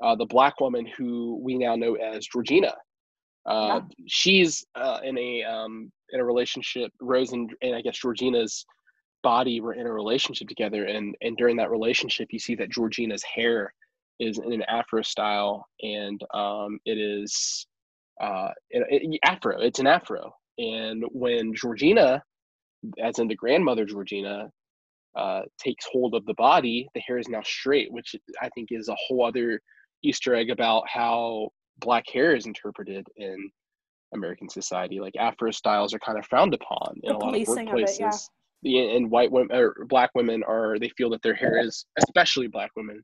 uh, 0.02 0.14
the 0.16 0.26
black 0.26 0.60
woman 0.60 0.86
who 0.96 1.40
we 1.42 1.56
now 1.56 1.76
know 1.76 1.94
as 1.94 2.26
Georgina. 2.26 2.74
Uh, 3.46 3.80
yeah. 3.80 4.04
She's 4.06 4.64
uh, 4.74 5.00
in 5.04 5.16
a 5.18 5.44
um, 5.44 5.90
in 6.10 6.20
a 6.20 6.24
relationship. 6.24 6.90
Rose 7.00 7.32
and, 7.32 7.50
and 7.62 7.74
I 7.74 7.80
guess 7.80 7.98
Georgina's 7.98 8.66
body 9.26 9.60
were 9.60 9.74
in 9.74 9.88
a 9.88 9.92
relationship 9.92 10.46
together, 10.46 10.84
and 10.84 11.16
and 11.20 11.36
during 11.36 11.56
that 11.56 11.70
relationship, 11.72 12.28
you 12.30 12.38
see 12.38 12.54
that 12.54 12.70
Georgina's 12.70 13.24
hair 13.24 13.74
is 14.20 14.38
in 14.38 14.52
an 14.52 14.62
Afro 14.68 15.02
style, 15.02 15.66
and 15.82 16.20
um, 16.32 16.78
it 16.84 16.96
is 16.96 17.66
uh, 18.20 18.50
it, 18.70 18.86
it, 18.88 19.20
Afro. 19.24 19.58
It's 19.60 19.80
an 19.80 19.88
Afro, 19.88 20.32
and 20.58 21.02
when 21.10 21.52
Georgina, 21.54 22.22
as 23.02 23.18
in 23.18 23.26
the 23.26 23.34
grandmother 23.34 23.84
Georgina, 23.84 24.48
uh, 25.16 25.42
takes 25.58 25.84
hold 25.90 26.14
of 26.14 26.24
the 26.26 26.34
body, 26.34 26.88
the 26.94 27.00
hair 27.00 27.18
is 27.18 27.28
now 27.28 27.42
straight, 27.42 27.90
which 27.90 28.14
I 28.40 28.48
think 28.54 28.68
is 28.70 28.88
a 28.88 28.96
whole 29.08 29.26
other 29.26 29.60
Easter 30.04 30.36
egg 30.36 30.50
about 30.50 30.84
how 30.88 31.48
black 31.78 32.04
hair 32.12 32.36
is 32.36 32.46
interpreted 32.46 33.04
in 33.16 33.50
American 34.14 34.48
society. 34.48 35.00
Like 35.00 35.16
Afro 35.18 35.50
styles 35.50 35.92
are 35.94 35.98
kind 35.98 36.16
of 36.16 36.24
frowned 36.26 36.54
upon 36.54 36.94
in 37.02 37.12
the 37.12 37.16
a 37.16 37.18
lot 37.18 37.34
of 37.34 37.42
workplaces. 37.42 37.72
Of 37.72 37.78
it, 37.78 37.96
yeah. 37.98 38.12
And 38.64 39.10
white 39.10 39.30
women 39.30 39.56
or 39.56 39.74
black 39.88 40.10
women 40.14 40.42
are 40.42 40.78
they 40.78 40.88
feel 40.90 41.10
that 41.10 41.22
their 41.22 41.34
hair 41.34 41.58
is, 41.58 41.86
especially 41.98 42.48
black 42.48 42.70
women, 42.76 43.02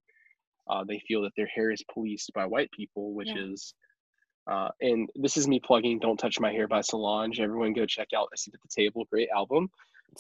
uh, 0.68 0.82
they 0.88 1.00
feel 1.07 1.22
that 1.22 1.32
their 1.36 1.46
hair 1.46 1.70
is 1.70 1.82
policed 1.92 2.32
by 2.34 2.46
white 2.46 2.70
people, 2.72 3.14
which 3.14 3.28
yeah. 3.28 3.44
is 3.44 3.74
uh, 4.50 4.70
and 4.80 5.09
this 5.14 5.36
is 5.36 5.46
me 5.46 5.61
plugging 5.61 5.98
"Don't 6.00 6.16
Touch 6.16 6.40
My 6.40 6.50
Hair" 6.50 6.66
by 6.66 6.80
Solange. 6.80 7.38
Everyone 7.38 7.72
go 7.72 7.86
check 7.86 8.09
out 8.16 8.28
A 8.34 8.36
Seat 8.36 8.55
at 8.55 8.61
the 8.61 8.82
Table." 8.82 9.05
Great 9.11 9.28
album. 9.34 9.68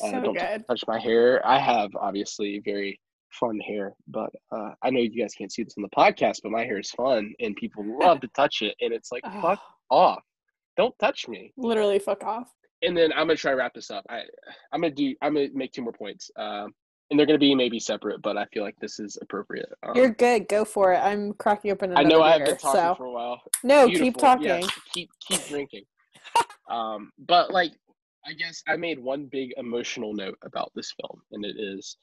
Uh, 0.00 0.10
so 0.10 0.20
don't 0.20 0.34
good. 0.34 0.64
touch 0.68 0.84
my 0.86 0.98
hair. 0.98 1.44
I 1.46 1.58
have 1.58 1.90
obviously 1.96 2.60
very 2.64 3.00
fun 3.32 3.58
hair, 3.60 3.94
but 4.08 4.30
uh, 4.50 4.70
I 4.82 4.90
know 4.90 5.00
you 5.00 5.20
guys 5.20 5.34
can't 5.34 5.52
see 5.52 5.64
this 5.64 5.74
on 5.76 5.82
the 5.82 5.88
podcast, 5.88 6.40
but 6.42 6.52
my 6.52 6.64
hair 6.64 6.78
is 6.78 6.90
fun 6.90 7.34
and 7.40 7.56
people 7.56 7.84
love 7.98 8.20
to 8.20 8.28
touch 8.28 8.62
it. 8.62 8.74
And 8.80 8.92
it's 8.92 9.10
like, 9.10 9.22
fuck 9.42 9.60
off. 9.90 10.22
Don't 10.76 10.94
touch 10.98 11.28
me. 11.28 11.52
Literally, 11.56 11.98
fuck 11.98 12.22
off. 12.24 12.50
And 12.82 12.96
then 12.96 13.12
I'm 13.12 13.26
gonna 13.26 13.36
try 13.36 13.52
to 13.52 13.56
wrap 13.56 13.74
this 13.74 13.90
up. 13.90 14.04
I 14.08 14.22
I'm 14.72 14.80
gonna 14.80 14.94
do. 14.94 15.14
I'm 15.22 15.34
gonna 15.34 15.48
make 15.54 15.72
two 15.72 15.82
more 15.82 15.92
points. 15.92 16.30
Um, 16.36 16.74
and 17.10 17.18
they're 17.18 17.26
gonna 17.26 17.38
be 17.38 17.54
maybe 17.54 17.78
separate, 17.78 18.22
but 18.22 18.36
I 18.36 18.46
feel 18.46 18.62
like 18.62 18.76
this 18.80 18.98
is 18.98 19.18
appropriate. 19.20 19.68
Um, 19.82 19.94
You're 19.94 20.10
good. 20.10 20.48
Go 20.48 20.64
for 20.64 20.92
it. 20.92 20.98
I'm 20.98 21.34
cracking 21.34 21.70
open. 21.70 21.90
Another. 21.90 22.06
I 22.06 22.08
know 22.08 22.22
I 22.22 22.32
have 22.32 22.44
been 22.44 22.56
talking 22.56 22.80
so. 22.80 22.94
for 22.96 23.04
a 23.04 23.10
while. 23.10 23.42
No, 23.62 23.86
Beautiful. 23.86 24.06
keep 24.06 24.16
talking. 24.16 24.46
Yes, 24.46 24.70
keep 24.92 25.10
keep 25.20 25.46
drinking. 25.46 25.84
um, 26.70 27.12
but 27.18 27.52
like 27.52 27.72
I 28.26 28.32
guess 28.32 28.62
I 28.66 28.76
made 28.76 28.98
one 28.98 29.26
big 29.26 29.52
emotional 29.56 30.14
note 30.14 30.38
about 30.42 30.72
this 30.74 30.92
film, 31.00 31.20
and 31.32 31.44
it 31.44 31.56
is 31.58 31.96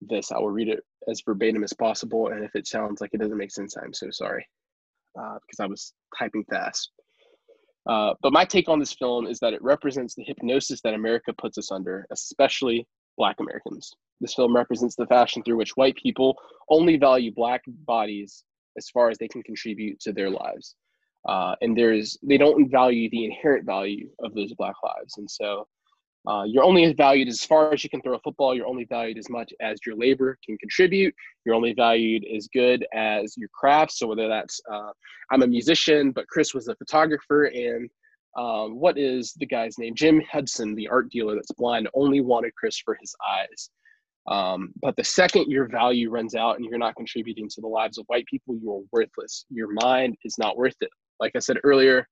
this. 0.00 0.30
I 0.30 0.38
will 0.38 0.50
read 0.50 0.68
it 0.68 0.80
as 1.08 1.22
verbatim 1.26 1.64
as 1.64 1.72
possible, 1.72 2.28
and 2.28 2.44
if 2.44 2.54
it 2.54 2.66
sounds 2.66 3.00
like 3.00 3.10
it 3.12 3.20
doesn't 3.20 3.36
make 3.36 3.50
sense, 3.50 3.76
I'm 3.76 3.92
so 3.92 4.10
sorry 4.10 4.46
uh, 5.18 5.38
because 5.46 5.60
I 5.60 5.66
was 5.66 5.92
typing 6.18 6.44
fast. 6.44 6.90
Uh, 7.86 8.14
but 8.22 8.32
my 8.32 8.44
take 8.44 8.68
on 8.68 8.78
this 8.78 8.92
film 8.92 9.26
is 9.26 9.38
that 9.40 9.52
it 9.52 9.62
represents 9.62 10.14
the 10.14 10.24
hypnosis 10.24 10.80
that 10.82 10.94
America 10.94 11.32
puts 11.32 11.58
us 11.58 11.72
under, 11.72 12.06
especially 12.12 12.86
Black 13.18 13.36
Americans. 13.40 13.92
This 14.20 14.34
film 14.34 14.54
represents 14.54 14.94
the 14.94 15.06
fashion 15.06 15.42
through 15.42 15.56
which 15.56 15.76
white 15.76 15.96
people 15.96 16.36
only 16.68 16.96
value 16.96 17.32
Black 17.34 17.62
bodies 17.86 18.44
as 18.78 18.88
far 18.88 19.10
as 19.10 19.18
they 19.18 19.28
can 19.28 19.42
contribute 19.42 20.00
to 20.00 20.12
their 20.12 20.30
lives 20.30 20.76
uh, 21.28 21.54
and 21.60 21.76
there's 21.76 22.18
they 22.22 22.36
don't 22.36 22.70
value 22.70 23.08
the 23.10 23.24
inherent 23.24 23.64
value 23.64 24.08
of 24.22 24.34
those 24.34 24.52
black 24.54 24.74
lives 24.82 25.18
and 25.18 25.30
so 25.30 25.66
uh, 26.26 26.44
you're 26.46 26.62
only 26.62 26.92
valued 26.92 27.28
as 27.28 27.42
far 27.42 27.72
as 27.72 27.82
you 27.82 27.90
can 27.90 28.00
throw 28.00 28.14
a 28.14 28.20
football. 28.20 28.54
You're 28.54 28.66
only 28.66 28.84
valued 28.84 29.18
as 29.18 29.28
much 29.28 29.52
as 29.60 29.78
your 29.84 29.96
labor 29.96 30.38
can 30.44 30.56
contribute. 30.58 31.14
You're 31.44 31.54
only 31.54 31.72
valued 31.72 32.24
as 32.34 32.48
good 32.52 32.86
as 32.94 33.36
your 33.36 33.48
craft. 33.52 33.92
So 33.92 34.06
whether 34.06 34.28
that's 34.28 34.60
uh, 34.70 34.90
i'm 35.30 35.42
a 35.42 35.46
musician 35.46 36.12
but 36.12 36.28
chris 36.28 36.54
was 36.54 36.68
a 36.68 36.76
photographer. 36.76 37.44
And 37.46 37.90
um, 38.38 38.78
what 38.78 38.98
is 38.98 39.34
the 39.34 39.46
guy's 39.46 39.78
name? 39.78 39.94
Jim 39.94 40.22
hudson 40.30 40.74
the 40.74 40.88
art 40.88 41.10
dealer 41.10 41.34
that's 41.34 41.52
blind 41.52 41.88
only 41.94 42.20
wanted 42.20 42.54
chris 42.54 42.78
for 42.78 42.96
his 43.00 43.14
eyes. 43.28 43.70
Um, 44.28 44.72
but 44.80 44.94
the 44.94 45.02
second 45.02 45.50
your 45.50 45.66
value 45.66 46.08
runs 46.08 46.36
out 46.36 46.54
and 46.54 46.64
you're 46.64 46.78
not 46.78 46.94
contributing 46.94 47.48
to 47.48 47.60
the 47.60 47.66
lives 47.66 47.98
of 47.98 48.04
white 48.06 48.26
people, 48.26 48.56
you 48.62 48.72
are 48.72 48.80
worthless. 48.92 49.44
Your 49.50 49.72
mind 49.72 50.16
is 50.24 50.36
not 50.38 50.56
worth 50.56 50.76
it. 50.80 50.90
Like 51.18 51.32
I 51.34 51.40
said 51.40 51.58
earlier, 51.64 52.06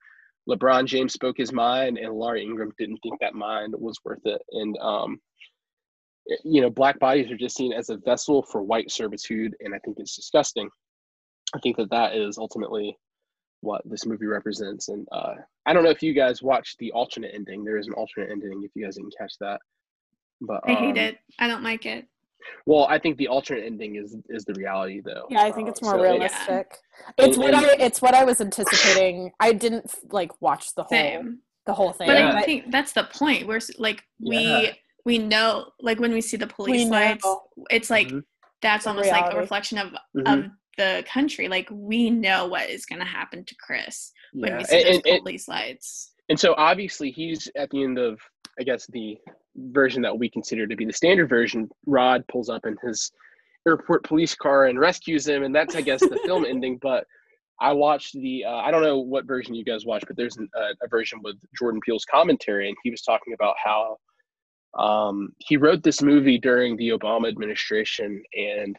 LeBron 0.48 0.86
James 0.86 1.12
spoke 1.12 1.36
his 1.36 1.52
mind, 1.52 1.98
and 1.98 2.12
Laura 2.12 2.40
Ingraham 2.40 2.72
didn't 2.78 2.98
think 2.98 3.20
that 3.20 3.34
mind 3.34 3.74
was 3.76 3.98
worth 4.04 4.24
it. 4.24 4.42
And 4.52 4.76
um, 4.80 5.20
you 6.44 6.60
know, 6.60 6.70
black 6.70 6.98
bodies 6.98 7.30
are 7.30 7.36
just 7.36 7.56
seen 7.56 7.72
as 7.72 7.90
a 7.90 7.96
vessel 7.96 8.42
for 8.42 8.62
white 8.62 8.90
servitude, 8.90 9.54
and 9.60 9.74
I 9.74 9.78
think 9.84 9.98
it's 9.98 10.16
disgusting. 10.16 10.68
I 11.54 11.58
think 11.60 11.76
that 11.76 11.90
that 11.90 12.14
is 12.14 12.38
ultimately 12.38 12.96
what 13.62 13.82
this 13.84 14.06
movie 14.06 14.26
represents. 14.26 14.88
And 14.88 15.06
uh, 15.12 15.34
I 15.66 15.72
don't 15.72 15.82
know 15.82 15.90
if 15.90 16.02
you 16.02 16.14
guys 16.14 16.42
watched 16.42 16.78
the 16.78 16.92
alternate 16.92 17.32
ending. 17.34 17.64
There 17.64 17.78
is 17.78 17.88
an 17.88 17.94
alternate 17.94 18.30
ending 18.30 18.62
if 18.64 18.70
you 18.74 18.84
guys 18.84 18.96
didn't 18.96 19.14
catch 19.18 19.34
that. 19.40 19.60
But 20.40 20.60
I 20.64 20.74
hate 20.74 20.90
um, 20.92 20.96
it. 20.96 21.18
I 21.38 21.48
don't 21.48 21.62
like 21.62 21.84
it. 21.84 22.06
Well, 22.66 22.86
I 22.88 22.98
think 22.98 23.16
the 23.16 23.28
alternate 23.28 23.64
ending 23.64 23.96
is 23.96 24.16
is 24.28 24.44
the 24.44 24.54
reality 24.54 25.00
though. 25.00 25.26
Yeah, 25.30 25.42
I 25.42 25.52
think 25.52 25.68
it's 25.68 25.82
more 25.82 25.92
so 25.92 26.02
it- 26.02 26.10
realistic. 26.10 26.76
It's 27.18 27.36
And- 27.36 27.44
what 27.44 27.54
and- 27.54 27.66
I 27.66 27.72
it's 27.78 28.00
what 28.02 28.14
I 28.14 28.24
was 28.24 28.40
anticipating. 28.40 29.32
I 29.40 29.52
didn't 29.52 29.94
like 30.10 30.30
watch 30.40 30.74
the 30.74 30.82
whole 30.84 30.90
Same. 30.98 31.38
the 31.66 31.74
whole 31.74 31.92
thing. 31.92 32.08
But 32.08 32.18
Yeah. 32.18 32.32
I 32.34 32.42
think 32.42 32.70
that's 32.70 32.92
the 32.92 33.04
point. 33.04 33.46
We're 33.46 33.60
like 33.78 34.02
we 34.20 34.38
Yeah. 34.38 34.72
we 35.04 35.18
know 35.18 35.70
like 35.80 35.98
when 36.00 36.12
we 36.12 36.20
see 36.20 36.36
the 36.36 36.46
police 36.46 36.84
know. 36.86 36.90
lights, 36.98 37.26
it's 37.70 37.90
like 37.90 38.08
Mhm. 38.08 38.24
that's 38.62 38.84
The 38.84 38.90
almost 38.90 39.10
like 39.10 39.32
a 39.32 39.36
reflection 39.38 39.78
of 39.78 39.92
Mhm. 40.16 40.44
of 40.46 40.50
the 40.76 41.04
country. 41.06 41.48
Like 41.48 41.68
we 41.70 42.10
know 42.10 42.46
what 42.46 42.68
is 42.70 42.86
going 42.86 43.00
to 43.00 43.04
happen 43.04 43.44
to 43.44 43.54
Chris 43.56 44.12
when 44.32 44.50
yeah. 44.52 44.58
we 44.58 44.64
see 44.64 44.76
And- 44.76 44.86
those 44.86 44.96
and- 44.96 45.06
and- 45.06 45.22
police 45.22 45.48
lights. 45.48 46.12
And 46.28 46.38
so 46.38 46.54
obviously 46.56 47.10
he's 47.10 47.48
at 47.56 47.70
the 47.70 47.82
end 47.82 47.98
of 47.98 48.20
I 48.58 48.62
guess 48.62 48.86
the 48.88 49.16
version 49.72 50.02
that 50.02 50.18
we 50.18 50.28
consider 50.28 50.66
to 50.66 50.76
be 50.76 50.84
the 50.84 50.92
standard 50.92 51.28
version. 51.28 51.68
Rod 51.86 52.24
pulls 52.28 52.48
up 52.48 52.66
in 52.66 52.76
his 52.82 53.12
airport 53.66 54.04
police 54.04 54.34
car 54.34 54.66
and 54.66 54.78
rescues 54.78 55.26
him, 55.26 55.42
and 55.42 55.54
that's 55.54 55.74
I 55.74 55.80
guess 55.80 56.00
the 56.00 56.20
film 56.24 56.44
ending. 56.48 56.78
But 56.80 57.06
I 57.60 57.72
watched 57.72 58.14
the 58.14 58.44
uh, 58.44 58.56
I 58.56 58.70
don't 58.70 58.82
know 58.82 58.98
what 58.98 59.26
version 59.26 59.54
you 59.54 59.64
guys 59.64 59.86
watched, 59.86 60.06
but 60.06 60.16
there's 60.16 60.36
an, 60.36 60.48
uh, 60.56 60.74
a 60.82 60.88
version 60.88 61.20
with 61.22 61.36
Jordan 61.58 61.80
Peele's 61.84 62.04
commentary, 62.04 62.68
and 62.68 62.76
he 62.82 62.90
was 62.90 63.02
talking 63.02 63.34
about 63.34 63.56
how 63.62 63.96
um, 64.78 65.30
he 65.38 65.56
wrote 65.56 65.82
this 65.82 66.02
movie 66.02 66.38
during 66.38 66.76
the 66.76 66.90
Obama 66.90 67.28
administration 67.28 68.22
and 68.34 68.76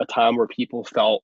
a 0.00 0.06
time 0.06 0.36
where 0.36 0.48
people 0.48 0.84
felt 0.84 1.22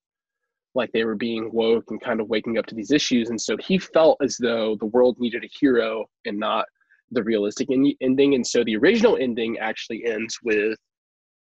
like 0.75 0.91
they 0.93 1.05
were 1.05 1.15
being 1.15 1.51
woke 1.53 1.85
and 1.91 2.01
kind 2.01 2.21
of 2.21 2.29
waking 2.29 2.59
up 2.59 2.67
to 2.67 2.75
these 2.75 2.91
issues. 2.91 3.31
And 3.31 3.41
so 3.41 3.57
he 3.57 3.79
felt 3.79 4.19
as 4.23 4.37
though 4.37 4.77
the 4.77 4.87
world 4.87 5.17
needed 5.19 5.45
a 5.45 5.59
hero 5.61 6.05
and 6.25 6.39
not 6.39 6.67
the 7.11 7.23
realistic 7.23 7.71
en- 7.71 7.95
ending. 8.01 8.35
And 8.35 8.47
so 8.47 8.65
the 8.65 8.77
original 8.77 9.17
ending 9.17 9.59
actually 9.59 10.05
ends 10.07 10.39
with 10.43 10.79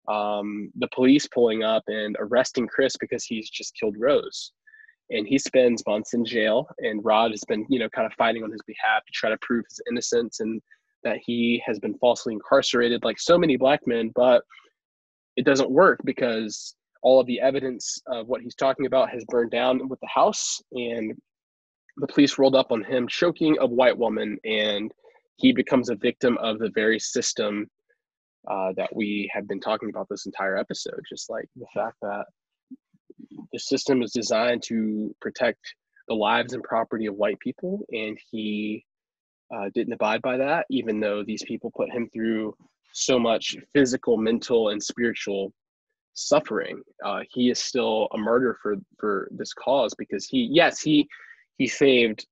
um, 0.08 0.72
the 0.76 0.90
police 0.94 1.28
pulling 1.28 1.64
up 1.64 1.84
and 1.88 2.16
arresting 2.20 2.68
Chris 2.68 2.96
because 3.00 3.24
he's 3.24 3.50
just 3.50 3.76
killed 3.80 3.96
Rose. 3.98 4.52
And 5.10 5.28
he 5.28 5.38
spends 5.38 5.84
months 5.86 6.14
in 6.14 6.24
jail, 6.24 6.68
and 6.80 7.04
Rod 7.04 7.32
has 7.32 7.44
been, 7.48 7.66
you 7.70 7.80
know, 7.80 7.90
kind 7.90 8.06
of 8.06 8.14
fighting 8.14 8.44
on 8.44 8.52
his 8.52 8.62
behalf 8.66 9.04
to 9.06 9.12
try 9.14 9.30
to 9.30 9.38
prove 9.42 9.66
his 9.70 9.82
innocence 9.90 10.40
and 10.40 10.62
that 11.04 11.18
he 11.26 11.62
has 11.66 11.80
been 11.80 11.98
falsely 11.98 12.34
incarcerated, 12.34 13.04
like 13.04 13.20
so 13.20 13.38
many 13.38 13.58
black 13.58 13.86
men. 13.86 14.12
But 14.16 14.44
it 15.36 15.46
doesn't 15.46 15.70
work 15.70 16.00
because 16.06 16.76
all 17.04 17.20
of 17.20 17.28
the 17.28 17.42
evidence 17.42 18.02
of 18.08 18.28
what 18.28 18.42
he's 18.42 18.56
talking 18.56 18.86
about 18.86 19.10
has 19.10 19.26
burned 19.28 19.52
down 19.52 19.90
with 19.90 20.00
the 20.00 20.08
house 20.08 20.62
and 20.72 21.14
the 21.98 22.08
police 22.08 22.38
rolled 22.38 22.56
up 22.56 22.72
on 22.72 22.84
him 22.84 23.08
choking 23.08 23.58
a 23.60 23.66
white 23.66 23.98
woman 23.98 24.38
and 24.46 24.92
he 25.36 25.52
becomes 25.52 25.90
a 25.90 25.96
victim 25.96 26.38
of 26.40 26.60
the 26.60 26.72
very 26.74 27.00
system 27.00 27.68
uh, 28.50 28.72
that 28.76 28.96
we 28.96 29.30
have 29.34 29.48
been 29.48 29.60
talking 29.60 29.90
about 29.90 30.08
this 30.10 30.26
entire 30.26 30.58
episode 30.58 31.02
just 31.08 31.30
like 31.30 31.48
the 31.56 31.66
fact 31.74 31.96
that 32.02 32.26
the 33.52 33.60
system 33.60 34.02
is 34.02 34.12
designed 34.12 34.64
to 34.64 35.14
protect 35.22 35.60
the 36.08 36.14
lives 36.14 36.54
and 36.54 36.64
property 36.64 37.06
of 37.06 37.16
white 37.16 37.40
people 37.40 37.86
and 37.92 38.18
he 38.32 38.84
uh, 39.56 39.70
didn't 39.74 39.94
abide 39.94 40.22
by 40.22 40.38
that 40.38 40.66
even 40.70 41.00
though 41.00 41.24
these 41.24 41.44
people 41.44 41.72
put 41.76 41.92
him 41.92 42.10
through 42.14 42.56
so 42.94 43.20
much 43.20 43.56
physical 43.74 44.18
mental 44.18 44.70
and 44.70 44.82
spiritual 44.82 45.54
suffering. 46.14 46.82
Uh, 47.04 47.22
he 47.30 47.50
is 47.50 47.60
still 47.60 48.08
a 48.14 48.18
martyr 48.18 48.58
for 48.62 48.76
for 49.00 49.30
this 49.32 49.54
cause 49.54 49.94
because 49.98 50.26
he, 50.26 50.50
yes, 50.52 50.82
he 50.82 51.08
he 51.58 51.68
saved 51.68 52.26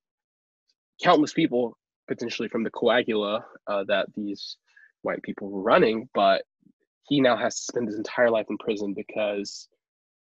countless 1.02 1.34
people 1.34 1.78
potentially 2.10 2.50
from 2.50 2.64
the 2.64 2.72
coagula 2.72 3.44
uh, 3.68 3.86
that 3.88 4.08
these 4.18 4.58
white 5.04 5.24
people 5.24 5.50
were 5.50 5.62
running, 5.62 6.10
but 6.14 6.44
he 7.08 7.22
now 7.22 7.38
has 7.38 7.56
to 7.56 7.64
spend 7.64 7.88
his 7.88 7.98
entire 7.98 8.30
life 8.30 8.48
in 8.50 8.58
prison 8.58 8.94
because 8.94 9.70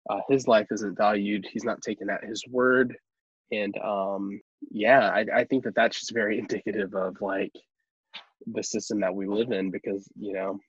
uh, 0.09 0.21
his 0.29 0.47
life 0.47 0.69
isn't 0.71 0.97
valued. 0.97 1.47
He's 1.51 1.65
not 1.65 1.83
taken 1.83 2.09
at 2.09 2.25
his 2.25 2.45
word, 2.49 2.97
and 3.51 3.77
um, 3.79 4.41
yeah, 4.71 5.09
I, 5.09 5.25
I 5.35 5.45
think 5.45 5.65
that 5.65 5.75
that's 5.75 5.99
just 5.99 6.15
very 6.15 6.39
indicative 6.45 6.95
of 6.95 7.17
like 7.21 7.53
the 8.47 8.63
system 8.63 9.01
that 9.01 9.15
we 9.15 9.27
live 9.27 9.51
in 9.51 9.71
because 9.71 10.09
you 10.19 10.33
know 10.33 10.61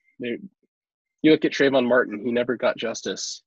you 1.22 1.32
look 1.32 1.46
at 1.46 1.52
Trayvon 1.52 1.88
Martin, 1.88 2.24
he 2.24 2.32
never 2.32 2.58
got 2.58 2.78
justice, 2.78 3.44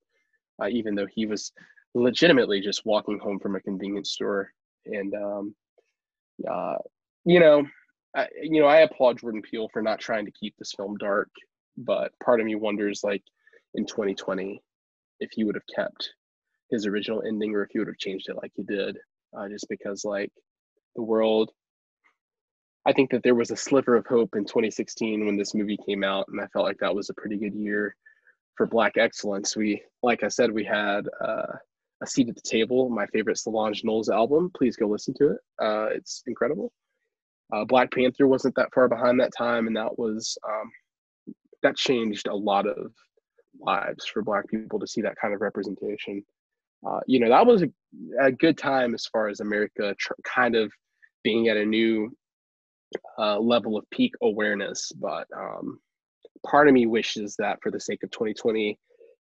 uh, 0.63 0.69
even 0.69 0.95
though 0.95 1.07
he 1.13 1.27
was 1.27 1.53
legitimately 1.95 2.61
just 2.61 2.87
walking 2.87 3.19
home 3.19 3.39
from 3.39 3.57
a 3.57 3.61
convenience 3.61 4.11
store. 4.13 4.51
And, 4.87 5.15
um, 5.15 5.55
uh, 6.49 6.77
you 7.25 7.41
know, 7.41 7.65
I, 8.17 8.29
you 8.43 8.61
know, 8.61 8.69
I 8.69 8.81
applaud 8.81 9.19
Jordan 9.21 9.43
Peele 9.43 9.69
for 9.73 9.83
not 9.83 10.01
trying 10.01 10.27
to 10.27 10.33
keep 10.33 10.55
this 10.57 10.73
film 10.77 10.97
dark, 10.99 11.31
but 11.77 12.13
part 12.23 12.41
of 12.41 12.47
me 12.47 12.55
wonders, 12.55 13.03
like, 13.03 13.23
in 13.75 13.87
2020, 13.87 14.63
if 15.21 15.31
he 15.33 15.45
would 15.45 15.57
have 15.57 15.65
kept 15.75 16.11
his 16.71 16.87
original 16.87 17.23
ending 17.27 17.55
or 17.55 17.63
if 17.65 17.71
he 17.73 17.79
would 17.79 17.89
have 17.89 17.99
changed 17.99 18.29
it 18.29 18.37
like 18.37 18.53
he 18.55 18.63
did, 18.63 18.97
uh, 19.37 19.49
just 19.49 19.69
because, 19.69 20.05
like, 20.05 20.31
the 20.97 21.03
world 21.03 21.51
I 22.87 22.93
think 22.93 23.11
that 23.11 23.23
there 23.23 23.35
was 23.35 23.51
a 23.51 23.57
sliver 23.57 23.97
of 23.97 24.07
hope 24.07 24.37
in 24.37 24.45
2016 24.45 25.25
when 25.25 25.37
this 25.37 25.55
movie 25.55 25.79
came 25.87 26.05
out, 26.05 26.27
and 26.29 26.41
I 26.41 26.47
felt 26.49 26.67
like 26.67 26.79
that 26.81 26.95
was 26.95 27.09
a 27.09 27.15
pretty 27.15 27.39
good 27.39 27.55
year 27.55 27.97
for 28.57 28.67
Black 28.67 28.97
excellence. 28.99 29.57
We, 29.57 29.83
like 30.03 30.23
I 30.23 30.29
said, 30.29 30.51
we 30.51 30.65
had 30.65 31.09
uh, 31.21 31.53
a 32.03 32.07
seat 32.07 32.29
at 32.29 32.35
the 32.35 32.43
table. 32.43 32.91
My 32.91 33.07
favorite 33.07 33.39
Solange 33.39 33.83
Knowles 33.85 34.11
album. 34.11 34.51
Please 34.55 34.77
go 34.77 34.87
listen 34.87 35.15
to 35.15 35.31
it. 35.31 35.39
Uh, 35.59 35.87
it's 35.93 36.23
incredible. 36.27 36.73
Uh, 37.53 37.65
Black 37.65 37.93
Panther 37.93 38.27
wasn't 38.27 38.55
that 38.57 38.73
far 38.75 38.89
behind 38.89 39.21
that 39.21 39.33
time, 39.37 39.67
and 39.67 39.77
that 39.77 39.99
was 39.99 40.37
um, 40.49 40.71
that 41.63 41.77
changed 41.77 42.27
a 42.27 42.35
lot 42.35 42.67
of 42.67 42.93
lives 43.61 44.05
for 44.07 44.23
Black 44.23 44.49
people 44.49 44.79
to 44.79 44.87
see 44.87 45.01
that 45.03 45.17
kind 45.21 45.35
of 45.35 45.41
representation. 45.41 46.25
Uh, 46.87 47.01
you 47.07 47.19
know, 47.19 47.29
that 47.29 47.47
was 47.47 47.63
a, 47.63 47.69
a 48.21 48.33
good 48.33 48.59
time 48.59 48.95
as 48.95 49.07
far 49.07 49.29
as 49.29 49.41
America 49.41 49.95
tr- 49.99 50.13
kind 50.25 50.55
of 50.55 50.73
being 51.23 51.49
at 51.49 51.57
a 51.57 51.65
new 51.65 52.15
uh, 53.19 53.39
level 53.39 53.77
of 53.77 53.89
peak 53.91 54.13
awareness. 54.23 54.93
But 54.93 55.27
um, 55.37 55.81
part 56.47 56.69
of 56.69 56.75
me 56.75 56.87
wishes 56.87 57.37
that 57.39 57.59
for 57.63 57.71
the 57.71 57.81
sake 57.81 58.03
of 58.03 58.11
2020 58.11 58.79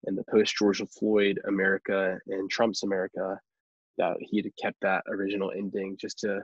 and 0.07 0.17
the 0.17 0.25
post 0.31 0.57
George 0.57 0.83
Floyd 0.99 1.39
America 1.47 2.19
and 2.29 2.51
Trump's 2.51 2.83
America, 2.83 3.39
that 3.99 4.17
he'd 4.21 4.47
have 4.47 4.57
kept 4.61 4.81
that 4.81 5.05
original 5.09 5.53
ending 5.55 5.97
just 6.01 6.19
to 6.21 6.41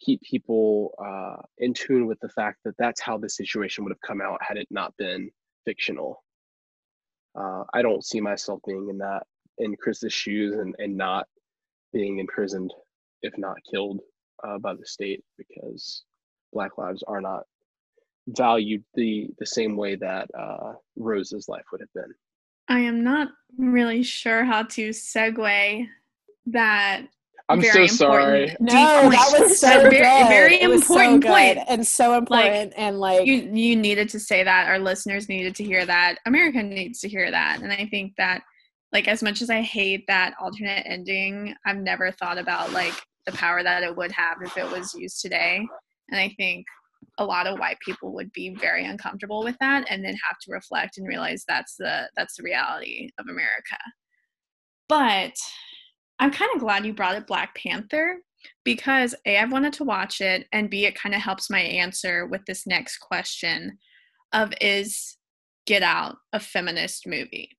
keep 0.00 0.20
people 0.22 0.94
uh, 1.04 1.42
in 1.58 1.74
tune 1.74 2.06
with 2.06 2.18
the 2.20 2.28
fact 2.28 2.58
that 2.64 2.74
that's 2.78 3.00
how 3.00 3.18
the 3.18 3.28
situation 3.28 3.84
would 3.84 3.92
have 3.92 4.00
come 4.06 4.20
out 4.20 4.38
had 4.42 4.56
it 4.56 4.66
not 4.70 4.96
been 4.96 5.30
fictional. 5.64 6.22
Uh, 7.38 7.64
I 7.72 7.82
don't 7.82 8.04
see 8.04 8.20
myself 8.20 8.60
being 8.66 8.88
in 8.90 8.98
that 8.98 9.24
in 9.58 9.76
Chris's 9.76 10.12
shoes 10.12 10.54
and, 10.54 10.74
and 10.78 10.96
not 10.96 11.26
being 11.92 12.18
imprisoned, 12.18 12.72
if 13.22 13.36
not 13.36 13.56
killed 13.70 14.00
uh, 14.42 14.58
by 14.58 14.74
the 14.74 14.86
state, 14.86 15.22
because 15.36 16.04
Black 16.52 16.78
lives 16.78 17.04
are 17.06 17.20
not 17.20 17.44
valued 18.28 18.84
the 18.94 19.28
the 19.38 19.46
same 19.46 19.76
way 19.76 19.96
that 19.96 20.28
uh, 20.38 20.72
Rose's 20.96 21.48
life 21.48 21.64
would 21.72 21.80
have 21.80 21.92
been. 21.94 22.12
I 22.68 22.80
am 22.80 23.02
not 23.02 23.28
really 23.58 24.02
sure 24.02 24.44
how 24.44 24.62
to 24.62 24.90
segue 24.90 25.88
that. 26.46 27.02
I'm 27.50 27.60
very 27.60 27.88
so 27.88 27.96
sorry. 28.06 28.56
No, 28.60 28.66
deep 28.66 29.12
that 29.12 29.36
was 29.38 29.60
so 29.60 29.80
A 29.80 29.82
good. 29.82 29.90
very, 29.90 30.28
very 30.28 30.60
It 30.60 30.68
was 30.68 30.86
so 30.86 30.98
important 30.98 31.22
good 31.58 31.64
and 31.68 31.86
so 31.86 32.14
important 32.16 32.72
and 32.76 32.98
like 33.00 33.26
You 33.26 33.50
you 33.52 33.76
needed 33.76 34.08
to 34.10 34.20
say 34.20 34.42
that. 34.44 34.68
Our 34.68 34.78
listeners 34.78 35.28
needed 35.28 35.54
to 35.56 35.64
hear 35.64 35.84
that. 35.86 36.18
America 36.26 36.62
needs 36.62 37.00
to 37.00 37.08
hear 37.08 37.30
that. 37.30 37.60
And 37.62 37.72
I 37.72 37.86
think 37.90 38.14
that, 38.16 38.42
like, 38.92 39.08
as 39.08 39.22
much 39.22 39.42
as 39.42 39.50
I 39.50 39.60
hate 39.60 40.04
that 40.08 40.34
alternate 40.40 40.84
ending, 40.86 41.54
I've 41.66 41.78
never 41.78 42.10
thought 42.12 42.38
about 42.38 42.72
like 42.72 42.94
the 43.26 43.32
power 43.32 43.62
that 43.62 43.82
it 43.82 43.96
would 43.96 44.12
have 44.12 44.38
if 44.42 44.56
it 44.56 44.70
was 44.70 44.94
used 44.94 45.20
today. 45.20 45.66
And 46.10 46.20
I 46.20 46.34
think 46.36 46.66
a 47.18 47.24
lot 47.24 47.46
of 47.46 47.58
white 47.58 47.78
people 47.84 48.12
would 48.14 48.32
be 48.32 48.54
very 48.54 48.84
uncomfortable 48.84 49.42
with 49.44 49.56
that, 49.60 49.86
and 49.90 50.04
then 50.04 50.14
have 50.28 50.38
to 50.42 50.52
reflect 50.52 50.98
and 50.98 51.06
realize 51.06 51.44
that's 51.46 51.76
the 51.76 52.08
that's 52.16 52.36
the 52.36 52.42
reality 52.42 53.10
of 53.18 53.26
America. 53.28 53.78
But 54.88 55.32
I'm 56.20 56.30
kind 56.30 56.50
of 56.54 56.60
glad 56.60 56.84
you 56.84 56.92
brought 56.92 57.16
up 57.16 57.26
Black 57.26 57.54
Panther 57.56 58.18
because 58.62 59.14
A, 59.24 59.38
I've 59.38 59.52
wanted 59.52 59.72
to 59.74 59.84
watch 59.84 60.20
it, 60.20 60.46
and 60.52 60.68
B, 60.68 60.84
it 60.84 60.94
kind 60.94 61.14
of 61.14 61.22
helps 61.22 61.48
my 61.48 61.60
answer 61.60 62.26
with 62.26 62.44
this 62.46 62.66
next 62.66 62.98
question 62.98 63.78
of 64.32 64.52
is 64.60 65.16
Get 65.66 65.82
Out 65.82 66.16
a 66.32 66.38
feminist 66.38 67.06
movie? 67.06 67.56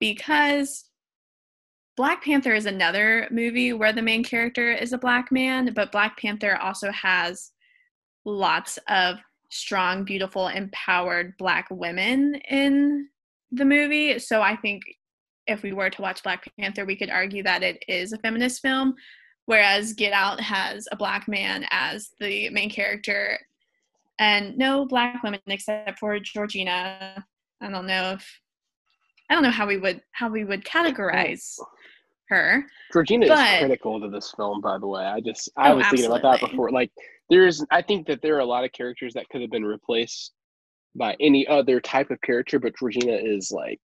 Because 0.00 0.84
Black 1.96 2.24
Panther 2.24 2.54
is 2.54 2.66
another 2.66 3.28
movie 3.30 3.72
where 3.72 3.92
the 3.92 4.02
main 4.02 4.24
character 4.24 4.72
is 4.72 4.92
a 4.92 4.98
black 4.98 5.30
man, 5.30 5.72
but 5.72 5.92
Black 5.92 6.18
Panther 6.18 6.56
also 6.56 6.90
has 6.90 7.52
lots 8.24 8.78
of 8.88 9.18
strong, 9.50 10.04
beautiful, 10.04 10.48
empowered 10.48 11.36
black 11.38 11.68
women 11.70 12.34
in 12.48 13.08
the 13.52 13.64
movie. 13.64 14.18
So 14.18 14.42
I 14.42 14.56
think 14.56 14.82
if 15.46 15.62
we 15.62 15.72
were 15.72 15.90
to 15.90 16.02
watch 16.02 16.22
Black 16.22 16.44
Panther, 16.58 16.84
we 16.84 16.96
could 16.96 17.10
argue 17.10 17.42
that 17.42 17.62
it 17.62 17.82
is 17.88 18.12
a 18.12 18.18
feminist 18.18 18.62
film. 18.62 18.94
whereas 19.46 19.92
Get 19.92 20.12
Out 20.12 20.40
has 20.40 20.86
a 20.92 20.96
black 20.96 21.26
man 21.26 21.66
as 21.72 22.10
the 22.20 22.48
main 22.50 22.70
character, 22.70 23.38
and 24.18 24.56
no 24.56 24.84
black 24.86 25.22
women 25.22 25.40
except 25.48 25.98
for 25.98 26.18
Georgina. 26.20 27.24
I 27.60 27.70
don't 27.70 27.86
know 27.86 28.12
if 28.12 28.40
I 29.30 29.34
don't 29.34 29.42
know 29.42 29.50
how 29.50 29.66
we 29.66 29.78
would 29.78 30.00
how 30.12 30.28
we 30.28 30.44
would 30.44 30.64
categorize 30.64 31.58
her. 32.28 32.64
Georgina 32.92 33.26
But- 33.26 33.52
is 33.54 33.58
critical 33.60 34.00
to 34.00 34.08
this 34.08 34.32
film, 34.36 34.60
by 34.60 34.78
the 34.78 34.86
way. 34.86 35.04
I 35.04 35.20
just 35.20 35.50
I 35.56 35.72
Oh, 35.72 35.76
was 35.76 35.86
thinking 35.88 36.06
about 36.06 36.22
that 36.22 36.40
before. 36.50 36.70
Like 36.70 36.90
there's 37.30 37.64
I 37.70 37.82
think 37.82 38.06
that 38.06 38.22
there 38.22 38.36
are 38.36 38.40
a 38.40 38.44
lot 38.44 38.64
of 38.64 38.70
characters 38.72 39.12
that 39.14 39.28
could 39.30 39.40
have 39.40 39.50
been 39.50 39.64
replaced 39.64 40.32
by 40.94 41.16
any 41.20 41.46
other 41.48 41.80
type 41.80 42.10
of 42.10 42.20
character, 42.20 42.58
but 42.60 42.76
Georgina 42.78 43.12
is 43.14 43.50
like 43.50 43.80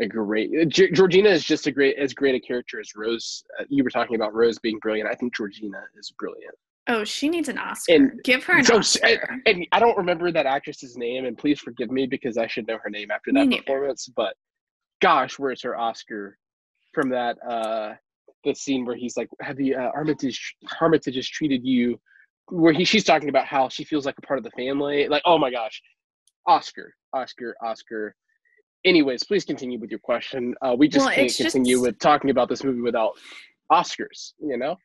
a 0.00 0.06
great 0.06 0.50
Ge- 0.68 0.92
Georgina 0.92 1.28
is 1.30 1.44
just 1.44 1.66
a 1.66 1.70
great 1.72 1.96
as 1.98 2.12
great 2.12 2.34
a 2.34 2.40
character 2.40 2.80
as 2.80 2.94
Rose. 2.94 3.44
Uh, 3.58 3.64
you 3.68 3.82
were 3.82 3.90
talking 3.90 4.16
about 4.16 4.34
Rose 4.34 4.58
being 4.58 4.78
brilliant. 4.78 5.08
I 5.10 5.14
think 5.14 5.34
Georgina 5.34 5.82
is 5.98 6.12
brilliant. 6.18 6.54
Oh, 6.88 7.02
she 7.02 7.28
needs 7.28 7.48
an 7.48 7.58
Oscar. 7.58 7.94
And 7.94 8.20
Give 8.22 8.44
her 8.44 8.58
an 8.58 8.64
So, 8.64 8.78
Oscar. 8.78 9.40
and 9.46 9.66
I 9.72 9.80
don't 9.80 9.96
remember 9.96 10.30
that 10.30 10.46
actress's 10.46 10.96
name, 10.96 11.24
and 11.24 11.36
please 11.36 11.58
forgive 11.58 11.90
me 11.90 12.06
because 12.06 12.38
I 12.38 12.46
should 12.46 12.66
know 12.68 12.78
her 12.82 12.90
name 12.90 13.10
after 13.10 13.32
that 13.32 13.50
performance. 13.50 14.08
But 14.14 14.34
gosh, 15.00 15.38
where's 15.38 15.62
her 15.62 15.76
Oscar 15.76 16.38
from 16.92 17.08
that 17.10 17.36
uh 17.48 17.94
the 18.44 18.54
scene 18.54 18.84
where 18.84 18.96
he's 18.96 19.16
like, 19.16 19.28
"Have 19.40 19.58
you 19.60 19.76
uh, 19.76 19.90
Armitage? 19.94 20.54
Armitage 20.80 21.16
has 21.16 21.28
treated 21.28 21.64
you." 21.64 21.98
Where 22.48 22.72
he 22.72 22.84
she's 22.84 23.02
talking 23.02 23.28
about 23.28 23.46
how 23.46 23.68
she 23.68 23.82
feels 23.82 24.06
like 24.06 24.14
a 24.18 24.22
part 24.22 24.38
of 24.38 24.44
the 24.44 24.52
family. 24.52 25.08
Like, 25.08 25.22
oh 25.24 25.36
my 25.38 25.50
gosh, 25.50 25.82
Oscar, 26.46 26.94
Oscar, 27.12 27.56
Oscar. 27.62 28.14
Anyways, 28.84 29.24
please 29.24 29.44
continue 29.44 29.78
with 29.78 29.90
your 29.90 29.98
question. 29.98 30.54
Uh, 30.62 30.76
we 30.78 30.88
just 30.88 31.06
Well, 31.06 31.14
can't 31.14 31.34
continue 31.34 31.76
just- 31.76 31.82
with 31.82 31.98
talking 31.98 32.30
about 32.30 32.48
this 32.48 32.62
movie 32.62 32.80
without 32.80 33.12
Oscars. 33.72 34.32
You 34.38 34.56
know. 34.56 34.76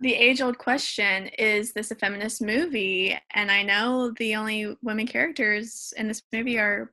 the 0.00 0.14
age 0.14 0.40
old 0.40 0.58
question 0.58 1.28
is 1.38 1.72
this 1.72 1.90
a 1.90 1.94
feminist 1.94 2.42
movie? 2.42 3.16
And 3.34 3.50
I 3.50 3.62
know 3.62 4.12
the 4.18 4.34
only 4.34 4.76
women 4.82 5.06
characters 5.06 5.92
in 5.96 6.08
this 6.08 6.22
movie 6.32 6.58
are 6.58 6.92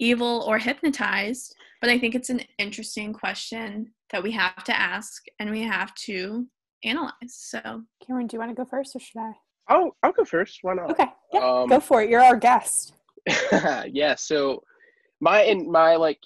evil 0.00 0.42
or 0.46 0.58
hypnotized, 0.58 1.54
but 1.80 1.90
I 1.90 1.98
think 1.98 2.14
it's 2.16 2.30
an 2.30 2.40
interesting 2.58 3.12
question 3.12 3.92
that 4.10 4.22
we 4.24 4.32
have 4.32 4.64
to 4.64 4.76
ask 4.76 5.24
and 5.38 5.50
we 5.50 5.62
have 5.62 5.94
to 6.06 6.46
analyze. 6.82 7.12
So, 7.28 7.60
Kameron, 8.02 8.26
do 8.28 8.34
you 8.36 8.40
want 8.40 8.50
to 8.50 8.56
go 8.56 8.64
first 8.64 8.96
or 8.96 9.00
should 9.00 9.20
I? 9.20 9.32
I'll 9.68 9.96
I'll 10.02 10.12
go 10.12 10.24
first. 10.24 10.58
Why 10.62 10.74
not? 10.74 10.90
Okay, 10.90 11.06
yeah, 11.32 11.40
Um, 11.62 11.68
go 11.68 11.78
for 11.80 12.02
it. 12.02 12.10
You're 12.10 12.22
our 12.22 12.36
guest. 12.36 12.92
yeah 13.86 14.14
so 14.16 14.62
my 15.24 15.40
and 15.40 15.66
my 15.66 15.96
like 15.96 16.20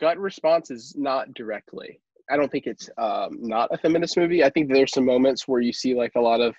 gut 0.00 0.18
response 0.18 0.70
is 0.70 0.94
not 0.96 1.34
directly. 1.34 2.00
I 2.30 2.38
don't 2.38 2.50
think 2.50 2.66
it's 2.66 2.88
um 2.96 3.38
not 3.40 3.68
a 3.70 3.76
feminist 3.76 4.16
movie. 4.16 4.42
I 4.42 4.48
think 4.48 4.72
there's 4.72 4.92
some 4.92 5.04
moments 5.04 5.46
where 5.46 5.60
you 5.60 5.74
see 5.74 5.94
like 5.94 6.12
a 6.16 6.20
lot 6.20 6.40
of 6.40 6.56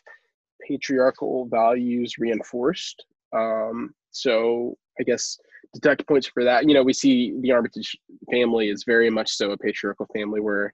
patriarchal 0.67 1.47
values 1.47 2.19
reinforced. 2.19 3.03
Um 3.33 3.95
so 4.11 4.77
i 4.99 5.03
guess 5.03 5.37
deduct 5.73 6.07
points 6.07 6.27
for 6.27 6.43
that. 6.43 6.67
You 6.67 6.75
know 6.75 6.83
we 6.83 6.93
see 6.93 7.33
the 7.41 7.51
armitage 7.51 7.97
family 8.31 8.69
is 8.69 8.83
very 8.83 9.09
much 9.09 9.29
so 9.31 9.51
a 9.51 9.57
patriarchal 9.57 10.07
family 10.13 10.41
where 10.47 10.71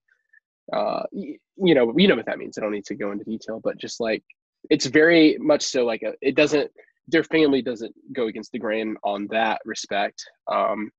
uh 0.73 1.03
you 1.13 1.73
know 1.77 1.93
you 1.97 2.07
know 2.09 2.17
what 2.17 2.25
that 2.25 2.37
means. 2.37 2.57
I 2.57 2.61
don't 2.61 2.77
need 2.77 2.89
to 2.91 2.95
go 2.95 3.11
into 3.13 3.23
detail 3.23 3.61
but 3.63 3.77
just 3.77 4.01
like 4.01 4.23
it's 4.69 4.87
very 4.87 5.37
much 5.39 5.63
so 5.63 5.85
like 5.85 6.03
a 6.03 6.11
it 6.21 6.35
doesn't 6.35 6.69
their 7.12 7.24
family 7.26 7.62
doesn't 7.62 7.93
go 8.14 8.28
against 8.28 8.51
the 8.51 8.59
grain 8.59 8.95
on 9.03 9.28
that 9.32 9.59
respect. 9.66 10.24
Um, 10.51 10.89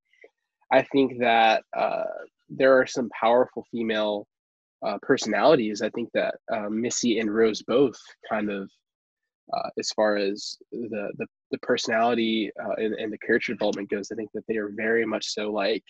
I 0.71 0.83
think 0.83 1.19
that 1.19 1.65
uh, 1.77 2.05
there 2.49 2.79
are 2.79 2.87
some 2.87 3.09
powerful 3.19 3.67
female 3.71 4.27
uh, 4.87 4.99
personalities. 5.03 5.83
I 5.83 5.91
think 5.91 6.09
that 6.15 6.35
uh, 6.53 6.69
Missy 6.69 7.19
and 7.19 7.33
Rose 7.33 7.63
both 7.63 7.99
kind 8.29 8.51
of, 8.51 8.71
uh, 9.55 9.69
as 9.79 9.91
far 9.91 10.17
as 10.17 10.57
the 10.73 11.11
the, 11.19 11.27
the 11.51 11.59
personality 11.59 12.51
uh, 12.63 12.75
and, 12.77 12.95
and 12.95 13.13
the 13.13 13.19
character 13.19 13.53
development 13.53 13.91
goes, 13.91 14.11
I 14.11 14.15
think 14.15 14.31
that 14.35 14.45
they 14.49 14.57
are 14.57 14.71
very 14.75 15.05
much 15.05 15.27
so 15.27 15.53
like 15.53 15.85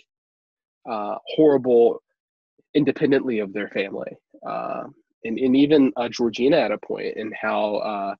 uh, 0.91 1.17
horrible 1.27 2.03
independently 2.75 3.39
of 3.39 3.53
their 3.53 3.69
family. 3.69 4.13
And, 5.25 5.39
and 5.39 5.55
even 5.55 5.93
Georgina 6.11 6.57
at 6.57 6.73
a 6.73 6.79
point 6.79 7.17
in 7.17 7.31
how 7.41 8.17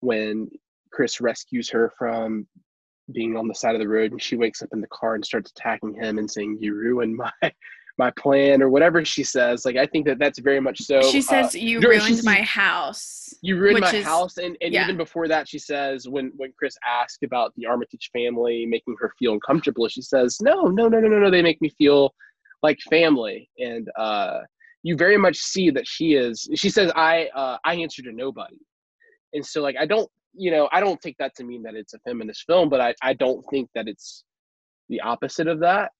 when 0.00 0.50
Chris 0.92 1.20
rescues 1.20 1.68
her 1.70 1.92
from 1.98 2.46
being 3.12 3.36
on 3.36 3.48
the 3.48 3.54
side 3.54 3.74
of 3.74 3.80
the 3.80 3.88
road 3.88 4.12
and 4.12 4.22
she 4.22 4.36
wakes 4.36 4.62
up 4.62 4.68
in 4.72 4.80
the 4.80 4.86
car 4.88 5.14
and 5.14 5.24
starts 5.24 5.50
attacking 5.50 5.94
him 5.94 6.18
and 6.18 6.30
saying 6.30 6.58
you 6.60 6.74
ruined 6.74 7.16
my 7.16 7.32
my 7.98 8.10
plan 8.12 8.62
or 8.62 8.70
whatever 8.70 9.04
she 9.04 9.22
says 9.22 9.66
like 9.66 9.76
i 9.76 9.84
think 9.84 10.06
that 10.06 10.18
that's 10.18 10.38
very 10.38 10.60
much 10.60 10.80
so 10.80 11.02
she 11.02 11.18
uh, 11.18 11.22
says, 11.22 11.54
You 11.54 11.78
ruined 11.80 12.24
my 12.24 12.40
house. 12.40 13.34
you 13.42 13.58
ruined 13.58 13.80
my 13.80 13.92
is- 13.92 14.04
house 14.04 14.38
and, 14.38 14.56
and 14.62 14.72
yeah. 14.72 14.84
even 14.84 14.96
before 14.96 15.28
that 15.28 15.46
she 15.46 15.58
says 15.58 16.08
when 16.08 16.32
when 16.36 16.52
chris 16.58 16.76
asked 16.88 17.22
about 17.22 17.52
the 17.56 17.66
armitage 17.66 18.08
family 18.12 18.64
making 18.66 18.96
her 18.98 19.12
feel 19.18 19.34
uncomfortable 19.34 19.88
she 19.88 20.00
says 20.00 20.38
no 20.40 20.62
no 20.62 20.88
no 20.88 21.00
no 21.00 21.08
no 21.08 21.18
no 21.18 21.30
they 21.30 21.42
make 21.42 21.60
me 21.60 21.68
feel 21.76 22.14
like 22.62 22.78
family 22.88 23.48
and 23.58 23.90
uh 23.98 24.38
you 24.82 24.96
very 24.96 25.18
much 25.18 25.36
see 25.36 25.70
that 25.70 25.86
she 25.86 26.14
is 26.14 26.48
she 26.54 26.70
says 26.70 26.90
i 26.96 27.28
uh 27.34 27.58
i 27.64 27.74
answer 27.74 28.02
to 28.02 28.12
nobody 28.12 28.56
and 29.34 29.44
so 29.44 29.60
like 29.60 29.76
i 29.78 29.84
don't 29.84 30.08
you 30.34 30.50
know 30.50 30.68
i 30.72 30.80
don't 30.80 31.00
take 31.00 31.16
that 31.18 31.34
to 31.34 31.44
mean 31.44 31.62
that 31.62 31.74
it's 31.74 31.94
a 31.94 31.98
feminist 32.00 32.44
film 32.46 32.68
but 32.68 32.80
i 32.80 32.94
i 33.02 33.12
don't 33.12 33.44
think 33.50 33.68
that 33.74 33.86
it's 33.88 34.24
the 34.88 35.00
opposite 35.00 35.46
of 35.46 35.60
that 35.60 35.90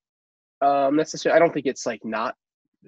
um 0.62 0.96
necessarily 0.96 1.36
i 1.36 1.38
don't 1.38 1.52
think 1.52 1.66
it's 1.66 1.86
like 1.86 2.00
not 2.04 2.34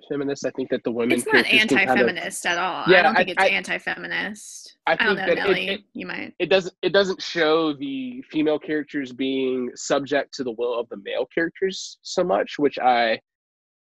feminist 0.08 0.44
i 0.46 0.50
think 0.50 0.68
that 0.70 0.82
the 0.84 0.90
women 0.90 1.16
It's 1.18 1.26
not 1.26 1.44
can 1.44 1.68
kind 1.68 1.72
of- 1.72 1.78
anti-feminist 1.78 2.46
at 2.46 2.58
all. 2.58 2.84
Yeah, 2.88 2.98
I 2.98 3.02
don't 3.02 3.12
I- 3.14 3.18
think 3.18 3.28
it's 3.30 3.42
I- 3.42 3.48
anti-feminist. 3.48 4.78
I 4.86 4.92
I, 4.92 4.96
don't 4.96 5.16
think 5.16 5.28
know, 5.28 5.34
that 5.46 5.56
it- 5.58 5.68
it- 5.70 5.80
you 5.92 6.06
might. 6.06 6.34
it 6.38 6.48
doesn't 6.50 6.74
it 6.82 6.92
doesn't 6.92 7.22
show 7.22 7.72
the 7.74 8.22
female 8.30 8.58
characters 8.58 9.12
being 9.12 9.70
subject 9.76 10.34
to 10.34 10.44
the 10.44 10.50
will 10.52 10.78
of 10.80 10.88
the 10.88 10.96
male 11.04 11.26
characters 11.32 11.98
so 12.02 12.24
much 12.24 12.58
which 12.58 12.78
i 12.80 13.20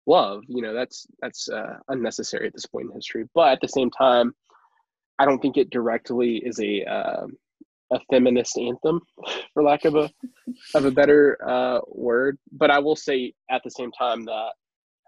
love 0.06 0.44
you 0.48 0.62
know 0.62 0.74
that's 0.74 1.08
that's 1.22 1.50
uh, 1.50 1.78
unnecessary 1.88 2.46
at 2.46 2.54
this 2.54 2.66
point 2.68 2.88
in 2.90 2.94
history 2.94 3.24
but 3.34 3.54
at 3.54 3.60
the 3.62 3.68
same 3.70 3.90
time 3.90 4.36
i 5.18 5.26
don't 5.26 5.42
think 5.42 5.58
it 5.58 5.70
directly 5.72 6.38
is 6.46 6.60
a 6.60 6.84
uh, 6.86 7.26
a 7.94 8.00
feminist 8.12 8.58
anthem 8.58 9.00
for 9.54 9.64
lack 9.64 9.86
of 9.86 9.96
a 9.96 10.10
of 10.76 10.86
a 10.86 10.92
better 10.92 11.38
uh, 11.48 11.80
word 11.88 12.38
but 12.52 12.72
i 12.72 12.80
will 12.80 12.96
say 12.96 13.34
at 13.50 13.62
the 13.64 13.72
same 13.72 13.92
time 13.92 14.26
that 14.26 14.52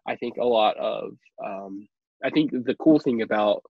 i 0.07 0.15
think 0.15 0.37
a 0.37 0.45
lot 0.45 0.77
of 0.77 1.11
um, 1.43 1.87
i 2.23 2.29
think 2.29 2.51
the 2.51 2.75
cool 2.75 2.99
thing 2.99 3.21
about 3.21 3.63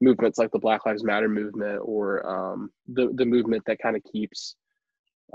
movements 0.00 0.38
like 0.38 0.50
the 0.52 0.58
Black 0.58 0.86
Lives 0.86 1.02
Matter 1.02 1.28
movement 1.28 1.80
or 1.82 2.26
um, 2.28 2.70
the 2.86 3.10
the 3.14 3.24
movement 3.24 3.64
that 3.66 3.78
kind 3.78 3.96
of 3.96 4.02
keeps 4.04 4.56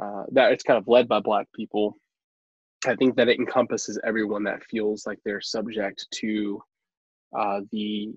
uh, 0.01 0.23
that 0.31 0.51
it's 0.51 0.63
kind 0.63 0.77
of 0.77 0.87
led 0.87 1.07
by 1.07 1.19
Black 1.19 1.47
people. 1.53 1.97
I 2.87 2.95
think 2.95 3.15
that 3.17 3.27
it 3.27 3.39
encompasses 3.39 3.99
everyone 4.05 4.43
that 4.43 4.63
feels 4.63 5.05
like 5.05 5.19
they're 5.25 5.41
subject 5.41 6.07
to 6.15 6.61
uh, 7.37 7.61
the 7.71 8.13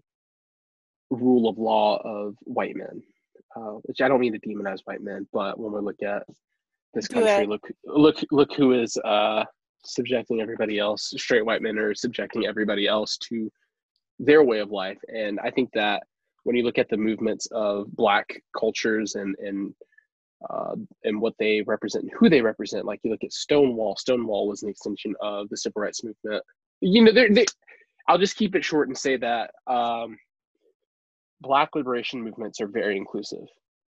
rule 1.11 1.49
of 1.49 1.59
law 1.59 2.01
of 2.05 2.37
white 2.43 2.77
men, 2.77 3.03
uh, 3.57 3.79
which 3.85 4.01
I 4.01 4.09
don't 4.09 4.21
mean 4.21 4.33
to 4.33 4.41
demonize 4.41 4.81
white 4.85 5.03
men, 5.03 5.27
but 5.33 5.59
when 5.59 5.73
we 5.73 5.81
look 5.81 6.03
at 6.03 6.25
this 6.95 7.09
country, 7.09 7.47
look 7.47 7.67
look 7.85 8.17
look 8.31 8.53
who 8.55 8.73
is 8.73 8.97
uh, 9.05 9.45
subjecting 9.85 10.41
everybody 10.41 10.79
else. 10.79 11.13
Straight 11.17 11.45
white 11.45 11.63
men 11.63 11.79
are 11.79 11.95
subjecting 11.95 12.47
everybody 12.47 12.87
else 12.87 13.17
to 13.29 13.51
their 14.19 14.43
way 14.43 14.61
of 14.61 14.71
life, 14.71 14.99
and 15.09 15.41
I 15.41 15.51
think 15.51 15.71
that 15.75 16.03
when 16.45 16.57
you 16.57 16.65
look 16.65 16.79
at 16.79 16.89
the 16.89 16.97
movements 16.97 17.47
of 17.53 17.95
black 17.95 18.43
cultures 18.59 19.15
and 19.15 19.37
and 19.39 19.75
uh, 20.51 20.75
and 21.05 21.21
what 21.21 21.35
they 21.39 21.63
represent 21.63 22.05
and 22.05 22.13
who 22.19 22.29
they 22.29 22.41
represent, 22.41 22.85
like 22.85 23.01
you 23.03 23.11
look 23.11 23.25
at 23.25 23.33
Stonewall. 23.33 23.97
Stonewall 23.97 24.49
was 24.49 24.63
an 24.63 24.69
extension 24.69 25.15
of 25.21 25.49
the 25.49 25.57
civil 25.57 25.83
rights 25.83 26.03
movement. 26.03 26.43
You 26.81 27.05
know, 27.05 27.13
they're, 27.13 27.33
they, 27.33 27.47
I'll 28.09 28.19
just 28.19 28.37
keep 28.37 28.55
it 28.55 28.65
short 28.65 28.89
and 28.89 28.99
say 28.99 29.17
that 29.19 29.53
um, 29.69 30.19
black 31.43 31.71
liberation 31.75 32.23
movements 32.23 32.61
are 32.61 32.69
very 32.69 32.97
inclusive. 32.97 33.47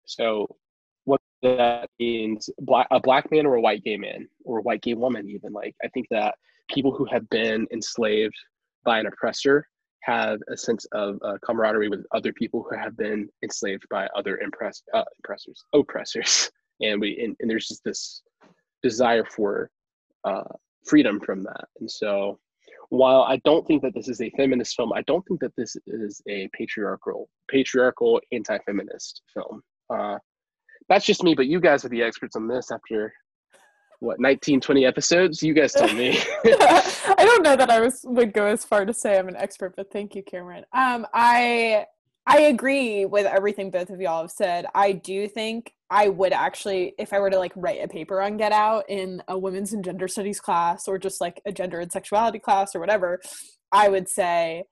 So 0.06 0.48
what 1.06 1.22
that 1.42 1.90
means, 2.00 2.50
black, 2.60 2.88
a 2.92 3.00
black 3.00 3.32
man 3.32 3.46
or 3.46 3.56
a 3.56 3.62
white 3.62 3.84
gay 3.84 3.98
man 3.98 4.28
or 4.44 4.60
a 4.60 4.62
white 4.62 4.82
gay 4.82 4.94
woman, 4.94 5.30
even 5.30 5.52
like 5.54 5.76
I 5.84 5.88
think 5.90 6.08
that 6.12 6.36
people 6.70 6.92
who 6.96 7.06
have 7.06 7.28
been 7.30 7.68
enslaved 7.72 8.36
by 8.86 9.00
an 9.00 9.08
oppressor 9.08 9.66
have 10.02 10.40
a 10.52 10.58
sense 10.58 10.86
of 10.94 11.18
uh, 11.24 11.38
camaraderie 11.44 11.90
with 11.90 12.06
other 12.14 12.32
people 12.34 12.66
who 12.68 12.78
have 12.78 12.96
been 12.96 13.28
enslaved 13.44 13.84
by 13.90 14.08
other 14.16 14.38
impress, 14.38 14.82
uh, 14.94 15.04
oppressors, 15.20 15.64
oppressors, 15.74 16.50
and 16.82 17.02
we 17.02 17.20
and, 17.24 17.36
and 17.40 17.50
there's 17.50 17.68
just 17.68 17.84
this 17.84 18.22
desire 18.82 19.26
for 19.26 19.70
uh, 20.24 20.44
freedom 20.86 21.20
from 21.20 21.44
that. 21.44 21.66
And 21.80 21.90
so, 21.90 22.40
while 22.90 23.24
I 23.24 23.38
don't 23.46 23.66
think 23.68 23.82
that 23.84 23.94
this 23.94 24.08
is 24.08 24.22
a 24.22 24.30
feminist 24.32 24.76
film, 24.76 24.92
I 24.94 25.04
don't 25.04 25.26
think 25.28 25.40
that 25.42 25.56
this 25.56 25.76
is 25.88 26.22
a 26.28 26.50
patriarchal, 26.54 27.30
patriarchal, 27.50 28.20
anti-feminist 28.32 29.22
film. 29.34 29.62
Uh, 29.90 30.18
that's 30.88 31.06
just 31.06 31.24
me, 31.24 31.36
but 31.36 31.46
you 31.46 31.60
guys 31.60 31.86
are 31.86 31.90
the 31.90 32.02
experts 32.02 32.36
on 32.36 32.48
this 32.48 32.72
after 32.72 33.14
what 34.00 34.20
19, 34.20 34.62
20 34.62 34.86
episodes. 34.86 35.44
You 35.44 35.54
guys 35.54 35.74
tell 35.74 35.94
me. 35.94 36.18
I 36.46 37.16
don't 37.18 37.44
know 37.44 37.56
that 37.56 37.70
I 37.70 37.80
was 37.80 38.02
would 38.06 38.34
go 38.34 38.46
as 38.46 38.66
far 38.66 38.86
to 38.86 38.94
say 38.94 39.20
I'm 39.20 39.28
an 39.28 39.36
expert, 39.36 39.76
but 39.76 39.92
thank 39.92 40.16
you, 40.16 40.24
Kameron. 40.24 40.64
Um, 40.74 41.06
I 41.14 41.86
I 42.32 42.42
agree 42.42 43.06
with 43.06 43.26
everything 43.26 43.72
both 43.72 43.90
of 43.90 44.00
y'all 44.00 44.22
have 44.22 44.30
said. 44.30 44.68
I 44.76 44.92
do 44.92 45.28
think 45.28 45.74
I 45.90 46.10
would 46.10 46.32
actually, 46.32 46.94
if 47.00 47.12
I 47.12 47.20
were 47.20 47.32
to 47.32 47.40
like 47.40 47.54
write 47.56 47.84
a 47.84 47.88
paper 47.88 48.22
on 48.22 48.38
Get 48.38 48.52
Out 48.52 48.86
in 48.88 49.24
a 49.28 49.36
women's 49.36 49.74
and 49.74 49.84
gender 49.84 50.08
studies 50.08 50.40
class 50.40 50.88
or 50.88 51.00
just 51.00 51.20
like 51.22 51.42
a 51.48 51.52
gender 51.52 51.80
and 51.80 51.92
sexuality 51.92 52.38
class 52.38 52.76
or 52.76 52.80
whatever, 52.80 53.20
I 53.72 53.90
would 53.90 54.08
say 54.08 54.66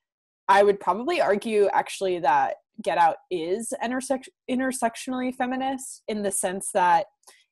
I 0.47 0.61
would 0.61 0.79
probably 0.79 1.19
argue 1.19 1.67
actually 1.73 2.19
that 2.19 2.57
Get 2.84 2.99
Out 2.99 3.15
is 3.31 3.73
intersectionally 3.84 5.34
feminist 5.34 6.03
in 6.07 6.21
the 6.21 6.31
sense 6.31 6.69
that 6.75 7.07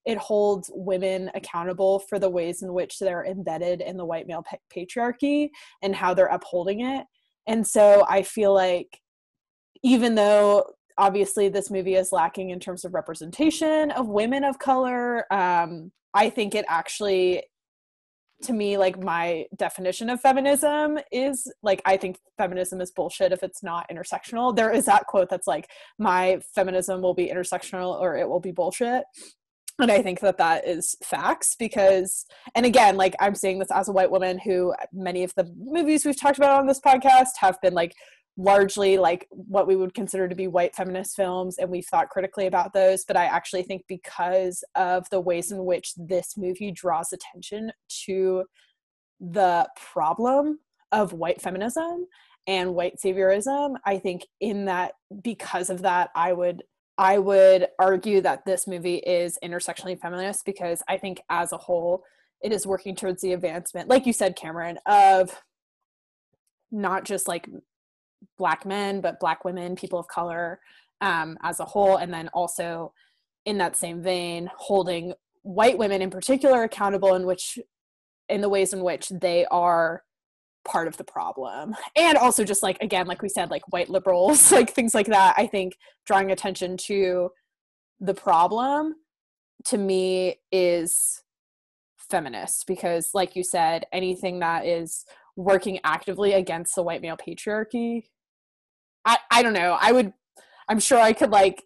it 0.05 0.19
holds 0.19 0.69
women 0.75 1.31
accountable 1.33 1.97
for 1.97 2.19
the 2.19 2.29
ways 2.29 2.61
in 2.61 2.71
which 2.73 2.99
they're 2.99 3.25
embedded 3.25 3.81
in 3.81 3.97
the 3.97 4.05
white 4.05 4.27
male 4.27 4.43
pa- 4.43 4.57
patriarchy 4.71 5.49
and 5.81 5.95
how 5.95 6.13
they're 6.13 6.27
upholding 6.27 6.81
it. 6.81 7.07
And 7.47 7.65
so 7.65 8.05
I 8.07 8.21
feel 8.21 8.53
like 8.53 8.99
even 9.85 10.15
though 10.15 10.65
obviously 10.97 11.47
this 11.47 11.69
movie 11.69 11.93
is 11.93 12.11
lacking 12.11 12.49
in 12.49 12.59
terms 12.59 12.83
of 12.85 12.95
representation 12.95 13.91
of 13.91 14.07
women 14.07 14.43
of 14.43 14.57
color, 14.57 15.31
um, 15.31 15.91
I 16.15 16.31
think 16.31 16.55
it 16.55 16.65
actually 16.67 17.43
to 18.41 18.51
me 18.51 18.77
like 18.77 19.01
my 19.01 19.45
definition 19.55 20.09
of 20.09 20.19
feminism 20.19 20.99
is 21.09 21.49
like 21.63 21.81
i 21.85 21.95
think 21.95 22.17
feminism 22.37 22.81
is 22.81 22.91
bullshit 22.91 23.31
if 23.31 23.41
it's 23.43 23.63
not 23.63 23.89
intersectional. 23.89 24.53
There 24.53 24.71
is 24.71 24.85
that 24.85 25.05
quote 25.07 25.29
that's 25.29 25.47
like 25.47 25.69
my 25.97 26.41
feminism 26.53 27.01
will 27.01 27.13
be 27.13 27.29
intersectional 27.29 27.97
or 27.97 28.17
it 28.17 28.27
will 28.27 28.41
be 28.41 28.51
bullshit. 28.51 29.03
And 29.79 29.89
i 29.89 30.01
think 30.01 30.19
that 30.19 30.37
that 30.37 30.67
is 30.67 30.95
facts 31.03 31.55
because 31.57 32.25
and 32.55 32.65
again 32.65 32.97
like 32.97 33.15
i'm 33.21 33.35
saying 33.35 33.59
this 33.59 33.71
as 33.71 33.87
a 33.87 33.93
white 33.93 34.11
woman 34.11 34.37
who 34.39 34.73
many 34.91 35.23
of 35.23 35.33
the 35.37 35.49
movies 35.57 36.05
we've 36.05 36.19
talked 36.19 36.37
about 36.37 36.59
on 36.59 36.67
this 36.67 36.81
podcast 36.81 37.33
have 37.39 37.57
been 37.61 37.73
like 37.73 37.93
largely 38.37 38.97
like 38.97 39.27
what 39.29 39.65
we 39.67 39.75
would 39.75 39.93
consider 39.93 40.27
to 40.27 40.35
be 40.35 40.47
white 40.47 40.75
feminist 40.75 41.15
films 41.15 41.57
and 41.57 41.69
we've 41.69 41.85
thought 41.85 42.09
critically 42.09 42.47
about 42.47 42.73
those 42.73 43.05
but 43.05 43.15
i 43.15 43.25
actually 43.25 43.63
think 43.63 43.81
because 43.87 44.63
of 44.75 45.09
the 45.09 45.19
ways 45.19 45.51
in 45.51 45.63
which 45.63 45.93
this 45.95 46.35
movie 46.35 46.71
draws 46.71 47.13
attention 47.13 47.71
to 47.87 48.43
the 49.21 49.67
problem 49.91 50.59
of 50.91 51.13
white 51.13 51.41
feminism 51.41 52.05
and 52.45 52.75
white 52.75 52.97
saviorism 53.03 53.75
i 53.85 53.97
think 53.97 54.25
in 54.41 54.65
that 54.65 54.93
because 55.23 55.69
of 55.69 55.81
that 55.81 56.09
i 56.13 56.33
would 56.33 56.61
i 56.97 57.17
would 57.17 57.67
argue 57.79 58.19
that 58.19 58.45
this 58.45 58.67
movie 58.67 58.97
is 58.97 59.39
intersectionally 59.41 59.97
feminist 59.97 60.43
because 60.45 60.83
i 60.89 60.97
think 60.97 61.21
as 61.29 61.53
a 61.53 61.57
whole 61.57 62.03
it 62.43 62.51
is 62.51 62.67
working 62.67 62.97
towards 62.97 63.21
the 63.21 63.31
advancement 63.31 63.87
like 63.87 64.05
you 64.05 64.11
said 64.11 64.37
kameron 64.37 64.75
of 64.85 65.41
not 66.69 67.05
just 67.05 67.29
like 67.29 67.47
black 68.37 68.65
men 68.65 69.01
but 69.01 69.19
black 69.19 69.45
women 69.45 69.75
people 69.75 69.99
of 69.99 70.07
color 70.07 70.59
um, 71.01 71.37
as 71.43 71.59
a 71.59 71.65
whole 71.65 71.97
and 71.97 72.13
then 72.13 72.27
also 72.29 72.93
in 73.45 73.57
that 73.57 73.77
same 73.77 74.01
vein 74.01 74.49
holding 74.57 75.13
white 75.43 75.77
women 75.77 76.01
in 76.01 76.09
particular 76.09 76.63
accountable 76.63 77.15
in 77.15 77.25
which 77.25 77.59
in 78.29 78.41
the 78.41 78.49
ways 78.49 78.73
in 78.73 78.81
which 78.81 79.09
they 79.09 79.45
are 79.51 80.03
part 80.65 80.87
of 80.87 80.97
the 80.97 81.03
problem. 81.03 81.75
And 81.95 82.17
also 82.17 82.43
just 82.43 82.63
like 82.63 82.81
again 82.81 83.07
like 83.07 83.21
we 83.21 83.29
said 83.29 83.51
like 83.51 83.61
white 83.71 83.89
liberals 83.89 84.51
like 84.51 84.71
things 84.71 84.93
like 84.93 85.07
that 85.07 85.35
i 85.37 85.45
think 85.45 85.77
drawing 86.05 86.31
attention 86.31 86.75
to 86.77 87.29
the 87.99 88.13
problem 88.13 88.95
to 89.65 89.77
me 89.77 90.35
is 90.51 91.23
feminist 91.97 92.67
because 92.67 93.11
like 93.13 93.35
you 93.35 93.43
said 93.43 93.85
anything 93.93 94.39
that 94.39 94.65
is 94.65 95.05
working 95.35 95.79
actively 95.83 96.33
against 96.33 96.75
the 96.75 96.83
white 96.83 97.01
male 97.01 97.17
patriarchy 97.17 98.03
I, 99.05 99.17
I 99.31 99.43
don't 99.43 99.53
know. 99.53 99.77
I 99.79 99.91
would, 99.91 100.13
I'm 100.67 100.79
sure 100.79 100.99
I 100.99 101.13
could 101.13 101.29
like, 101.29 101.63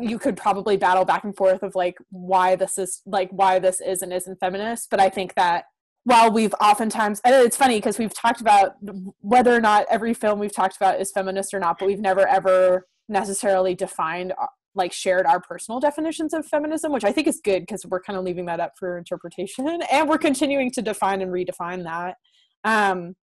you 0.00 0.18
could 0.18 0.36
probably 0.36 0.76
battle 0.76 1.04
back 1.04 1.24
and 1.24 1.36
forth 1.36 1.62
of 1.62 1.74
like 1.74 1.96
why 2.10 2.56
this 2.56 2.76
is 2.76 3.00
like 3.06 3.30
why 3.30 3.60
this 3.60 3.80
is 3.80 4.02
and 4.02 4.12
isn't 4.12 4.40
feminist. 4.40 4.88
But 4.90 5.00
I 5.00 5.08
think 5.08 5.34
that 5.34 5.64
while 6.04 6.32
we've 6.32 6.54
oftentimes, 6.60 7.20
and 7.24 7.32
it's 7.34 7.56
funny 7.56 7.78
because 7.78 7.96
we've 7.96 8.12
talked 8.12 8.40
about 8.40 8.74
whether 9.20 9.54
or 9.54 9.60
not 9.60 9.86
every 9.88 10.14
film 10.14 10.40
we've 10.40 10.54
talked 10.54 10.76
about 10.76 11.00
is 11.00 11.12
feminist 11.12 11.54
or 11.54 11.60
not, 11.60 11.78
but 11.78 11.86
we've 11.86 12.00
never 12.00 12.26
ever 12.26 12.88
necessarily 13.08 13.74
defined 13.74 14.32
uh, 14.32 14.46
like 14.74 14.92
shared 14.92 15.26
our 15.26 15.40
personal 15.40 15.78
definitions 15.78 16.34
of 16.34 16.44
feminism, 16.46 16.90
which 16.90 17.04
I 17.04 17.12
think 17.12 17.28
is 17.28 17.40
good 17.42 17.60
because 17.60 17.86
we're 17.86 18.00
kind 18.00 18.18
of 18.18 18.24
leaving 18.24 18.46
that 18.46 18.58
up 18.58 18.72
for 18.76 18.98
interpretation 18.98 19.80
and 19.90 20.08
we're 20.08 20.18
continuing 20.18 20.72
to 20.72 20.82
define 20.82 21.22
and 21.22 21.30
redefine 21.30 21.84
that. 21.84 22.16
Um, 22.64 23.14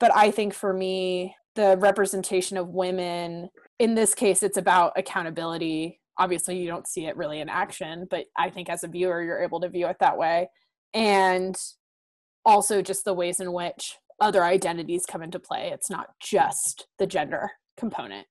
but 0.00 0.14
I 0.14 0.30
think 0.30 0.54
for 0.54 0.72
me, 0.72 1.34
the 1.58 1.76
representation 1.78 2.56
of 2.56 2.68
women 2.68 3.48
in 3.80 3.96
this 3.96 4.14
case 4.14 4.44
it's 4.44 4.56
about 4.56 4.92
accountability. 4.96 6.00
Obviously 6.16 6.56
you 6.56 6.68
don't 6.68 6.86
see 6.86 7.06
it 7.06 7.16
really 7.16 7.40
in 7.40 7.48
action 7.48 8.06
but 8.08 8.26
i 8.36 8.48
think 8.48 8.68
as 8.68 8.84
a 8.84 8.88
viewer 8.88 9.22
you're 9.22 9.42
able 9.42 9.60
to 9.60 9.68
view 9.68 9.88
it 9.88 9.96
that 9.98 10.16
way. 10.16 10.48
And 10.94 11.56
also 12.44 12.80
just 12.80 13.04
the 13.04 13.12
ways 13.12 13.40
in 13.40 13.52
which 13.52 13.96
other 14.20 14.44
identities 14.44 15.04
come 15.04 15.22
into 15.22 15.40
play. 15.40 15.70
It's 15.72 15.90
not 15.90 16.10
just 16.20 16.86
the 16.98 17.06
gender 17.06 17.50
component. 17.76 18.26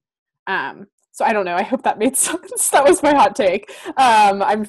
Um, 0.48 0.88
so 1.18 1.26
i 1.26 1.34
don't 1.34 1.46
know 1.46 1.56
i 1.56 1.64
hope 1.64 1.82
that 1.84 1.98
made 1.98 2.16
sense 2.18 2.70
that 2.70 2.84
was 2.84 3.02
my 3.02 3.14
hot 3.14 3.36
take 3.36 3.72
um, 3.98 4.44
i'm 4.44 4.64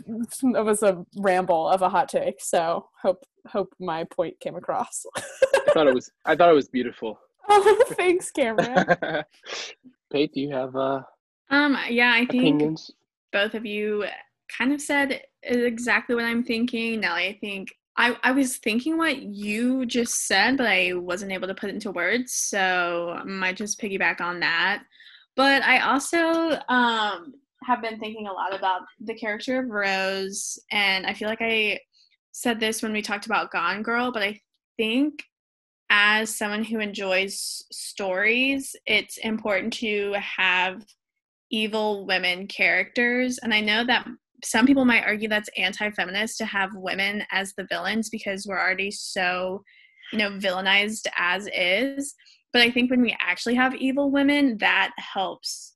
it 0.55 0.65
was 0.65 0.83
a 0.83 1.05
ramble 1.19 1.69
of 1.69 1.83
a 1.83 1.89
hot 1.89 2.09
take 2.09 2.41
so 2.41 2.89
hope 3.03 3.25
hope 3.47 3.73
my 3.79 4.05
point 4.05 4.39
came 4.41 4.57
across 4.57 5.05
i 5.17 5.73
thought 5.73 5.87
it 5.87 5.95
was 5.95 6.11
i 6.25 6.35
thought 6.35 6.51
it 6.51 6.55
was 6.55 6.69
beautiful 6.69 7.19
Oh, 7.51 7.85
thanks, 7.93 8.31
Kameron. 8.31 9.25
Pate, 10.13 10.35
do 10.35 10.41
you 10.43 10.51
have 10.51 10.77
uh, 10.77 11.01
um, 11.49 11.79
yeah, 11.89 12.13
I 12.13 12.27
think 12.27 12.57
opinions? 12.57 12.91
both 13.33 13.55
of 13.55 13.65
you 13.65 14.05
kind 14.55 14.71
of 14.71 14.83
said 14.83 15.23
exactly 15.43 16.15
what 16.15 16.27
I'm 16.27 16.45
thinking. 16.45 17.01
Nelly, 17.01 17.27
I 17.27 17.39
think 17.41 17.75
I, 17.97 18.17
I 18.23 18.33
was 18.33 18.59
thinking 18.59 18.99
what 18.99 19.23
you 19.23 19.87
just 19.87 20.27
said, 20.27 20.57
but 20.57 20.67
I 20.67 20.93
wasn't 20.93 21.33
able 21.33 21.49
to 21.49 21.55
put 21.55 21.71
it 21.71 21.75
into 21.75 21.91
words, 21.91 22.35
so 22.35 23.17
I 23.19 23.25
might 23.25 23.57
just 23.57 23.81
piggyback 23.81 24.21
on 24.21 24.41
that. 24.41 24.83
But 25.39 25.63
I 25.63 25.79
also 25.79 26.61
um, 26.69 27.33
have 27.63 27.81
been 27.81 28.01
thinking 28.01 28.27
a 28.27 28.33
lot 28.33 28.53
about 28.53 28.83
the 28.99 29.15
character 29.15 29.61
of 29.61 29.71
Rose, 29.71 30.59
and 30.73 31.07
I 31.07 31.15
feel 31.15 31.29
like 31.29 31.41
I 31.41 31.79
said 32.33 32.59
this 32.59 32.83
when 32.83 32.93
we 32.93 33.03
talked 33.03 33.27
about 33.27 33.53
Gone 33.53 33.85
Girl, 33.85 34.11
but 34.11 34.25
I 34.25 34.41
think 34.77 35.23
as 35.91 36.37
someone 36.37 36.65
who 36.65 36.81
enjoys 36.81 37.63
stories, 37.71 38.75
it's 38.85 39.19
important 39.19 39.73
to 39.75 40.13
have 40.15 40.85
evil 41.53 42.05
women 42.05 42.49
characters. 42.49 43.39
And 43.39 43.55
I 43.55 43.61
know 43.61 43.85
that 43.85 44.09
some 44.43 44.67
people 44.67 44.85
might 44.85 45.05
argue 45.05 45.29
that's 45.29 45.51
anti 45.57 45.89
feminist 45.93 46.39
to 46.39 46.47
have 46.47 46.71
women 46.75 47.23
as 47.31 47.55
the 47.55 47.67
villains 47.71 48.11
because 48.11 48.45
we're 48.45 48.61
already 48.61 48.91
so, 48.91 49.63
you 50.13 50.19
know, 50.19 50.31
villainized 50.31 51.07
as 51.17 51.49
is. 51.55 52.17
But 52.53 52.63
I 52.63 52.71
think 52.71 52.91
when 52.91 53.03
we 53.03 53.17
actually 53.21 53.55
have 53.57 53.75
evil 53.75 54.11
women, 54.11 54.57
that 54.59 54.93
helps, 54.97 55.75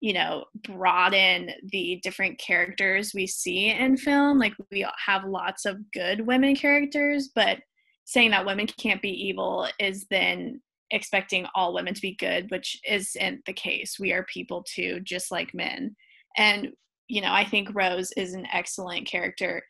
you 0.00 0.12
know, 0.12 0.44
broaden 0.62 1.50
the 1.70 2.00
different 2.02 2.38
characters 2.38 3.12
we 3.14 3.26
see 3.26 3.70
in 3.70 3.96
film. 3.96 4.38
Like 4.38 4.54
we 4.70 4.86
have 5.06 5.24
lots 5.24 5.64
of 5.64 5.78
good 5.92 6.26
women 6.26 6.54
characters, 6.54 7.30
but 7.34 7.58
saying 8.04 8.32
that 8.32 8.44
women 8.44 8.66
can't 8.66 9.00
be 9.00 9.10
evil 9.10 9.68
is 9.78 10.06
then 10.10 10.60
expecting 10.90 11.46
all 11.54 11.72
women 11.72 11.94
to 11.94 12.00
be 12.00 12.16
good, 12.16 12.50
which 12.50 12.78
isn't 12.88 13.44
the 13.46 13.52
case. 13.52 13.98
We 13.98 14.12
are 14.12 14.24
people 14.24 14.64
too, 14.68 15.00
just 15.00 15.30
like 15.30 15.54
men. 15.54 15.94
And, 16.36 16.70
you 17.08 17.20
know, 17.20 17.32
I 17.32 17.44
think 17.44 17.68
Rose 17.72 18.12
is 18.16 18.34
an 18.34 18.46
excellent 18.52 19.06
character 19.06 19.62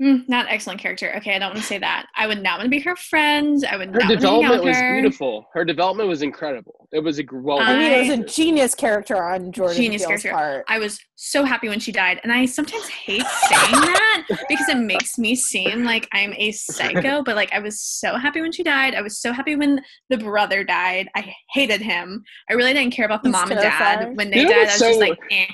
Mm, 0.00 0.26
not 0.30 0.46
excellent 0.48 0.80
character. 0.80 1.14
Okay, 1.16 1.34
I 1.36 1.38
don't 1.38 1.50
want 1.50 1.60
to 1.60 1.66
say 1.66 1.76
that. 1.76 2.06
I 2.16 2.26
would 2.26 2.42
not 2.42 2.58
want 2.58 2.66
to 2.66 2.70
be 2.70 2.80
her 2.80 2.96
friend. 2.96 3.62
I 3.70 3.76
would. 3.76 3.92
Not. 3.92 4.04
Her 4.04 4.14
development 4.16 4.64
was 4.64 4.76
her. 4.78 4.94
beautiful. 4.94 5.46
Her 5.52 5.62
development 5.62 6.08
was 6.08 6.22
incredible. 6.22 6.88
It 6.90 7.00
was 7.00 7.20
a 7.20 7.24
well. 7.30 7.58
I 7.60 7.76
mean, 7.76 7.92
it 7.92 8.08
was 8.08 8.18
a 8.18 8.24
genius 8.24 8.74
character 8.74 9.22
on 9.22 9.52
Jordan 9.52 9.76
genius 9.76 10.06
Peele's 10.06 10.22
character. 10.22 10.30
part. 10.30 10.64
I 10.68 10.78
was 10.78 10.98
so 11.16 11.44
happy 11.44 11.68
when 11.68 11.80
she 11.80 11.92
died, 11.92 12.18
and 12.22 12.32
I 12.32 12.46
sometimes 12.46 12.88
hate 12.88 13.26
saying 13.26 13.72
that 13.72 14.24
because 14.48 14.70
it 14.70 14.78
makes 14.78 15.18
me 15.18 15.34
seem 15.34 15.84
like 15.84 16.08
I'm 16.14 16.32
a 16.38 16.50
psycho. 16.52 17.22
But 17.22 17.36
like, 17.36 17.52
I 17.52 17.58
was 17.58 17.78
so 17.78 18.16
happy 18.16 18.40
when 18.40 18.52
she 18.52 18.62
died. 18.62 18.94
I 18.94 19.02
was 19.02 19.20
so 19.20 19.34
happy 19.34 19.54
when 19.54 19.82
the 20.08 20.16
brother 20.16 20.64
died. 20.64 21.10
I 21.14 21.30
hated 21.52 21.82
him. 21.82 22.24
I 22.48 22.54
really 22.54 22.72
didn't 22.72 22.94
care 22.94 23.04
about 23.04 23.22
the 23.22 23.28
He's 23.28 23.32
mom 23.32 23.48
terrifying. 23.50 23.98
and 23.98 24.08
dad 24.08 24.16
when 24.16 24.30
they 24.30 24.38
you 24.38 24.44
know 24.44 24.50
died. 24.52 24.60
I 24.60 24.64
was 24.64 24.74
so, 24.76 24.86
just 24.88 25.00
like, 25.00 25.18
eh. 25.30 25.46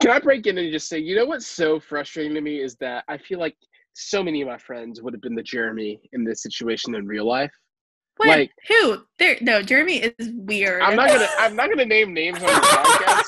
Can 0.00 0.10
I 0.10 0.18
break 0.20 0.46
in 0.46 0.56
and 0.56 0.72
just 0.72 0.88
say, 0.88 0.98
you 0.98 1.16
know 1.16 1.26
what's 1.26 1.46
so 1.46 1.78
frustrating 1.78 2.34
to 2.34 2.40
me 2.40 2.60
is 2.60 2.76
that 2.76 3.04
I 3.08 3.18
feel 3.18 3.38
like 3.38 3.56
so 3.94 4.22
many 4.22 4.42
of 4.42 4.48
my 4.48 4.58
friends 4.58 5.00
would 5.02 5.14
have 5.14 5.22
been 5.22 5.34
the 5.34 5.42
Jeremy 5.42 6.00
in 6.12 6.24
this 6.24 6.42
situation 6.42 6.94
in 6.94 7.06
real 7.06 7.26
life. 7.26 7.52
What? 8.16 8.28
Like- 8.28 8.50
who? 8.68 8.98
There 9.18 9.36
no, 9.40 9.60
Jeremy 9.62 9.96
is 10.18 10.30
weird. 10.34 10.82
I'm 10.82 10.94
not 10.96 11.08
gonna 11.08 11.26
I'm 11.38 11.56
not 11.56 11.68
gonna 11.68 11.84
name 11.84 12.12
names 12.14 12.36
on 12.38 12.44
the 12.44 12.46
podcast. 12.52 13.24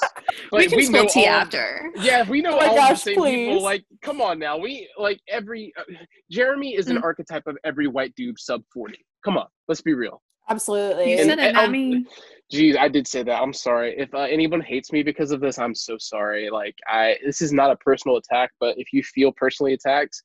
we 0.52 0.58
Like 0.58 0.68
can 0.68 0.76
we, 0.76 0.84
spill 0.84 1.02
know 1.04 1.08
tea 1.10 1.26
all, 1.26 1.34
after. 1.34 1.90
Yeah, 1.96 2.28
we 2.28 2.40
know 2.40 2.56
Oh 2.60 2.68
all 2.68 2.76
gosh, 2.76 2.90
the 2.90 2.96
same 2.96 3.16
please. 3.16 3.48
people. 3.48 3.62
Like, 3.62 3.84
come 4.02 4.20
on 4.20 4.38
now. 4.38 4.56
We 4.58 4.88
like 4.98 5.20
every 5.28 5.72
uh, 5.78 5.82
Jeremy 6.30 6.76
is 6.76 6.86
an 6.88 6.98
Mm. 6.98 7.02
archetype 7.02 7.46
of 7.48 7.56
every 7.64 7.88
white 7.88 8.14
dude 8.14 8.38
sub 8.38 8.62
40. 8.72 8.96
Come 9.24 9.36
on, 9.36 9.46
let's 9.66 9.80
be 9.82 9.94
real. 9.94 10.22
Absolutely. 10.48 11.12
You 11.14 11.18
And- 11.18 11.28
said 11.30 11.38
it, 11.40 11.44
and, 11.46 11.54
not 11.56 11.70
me. 11.72 12.06
Geez, 12.52 12.76
I 12.76 12.86
did 12.86 13.08
say 13.08 13.24
that. 13.24 13.42
I'm 13.42 13.52
sorry. 13.52 13.96
If 13.98 14.14
uh, 14.14 14.18
anyone 14.20 14.60
hates 14.60 14.92
me 14.92 15.02
because 15.02 15.32
of 15.32 15.40
this, 15.40 15.58
I'm 15.58 15.74
so 15.74 15.96
sorry. 15.98 16.48
Like, 16.48 16.76
I 16.86 17.16
this 17.24 17.42
is 17.42 17.52
not 17.52 17.72
a 17.72 17.76
personal 17.76 18.18
attack, 18.18 18.50
but 18.60 18.78
if 18.78 18.92
you 18.92 19.02
feel 19.02 19.32
personally 19.32 19.72
attacked, 19.72 20.22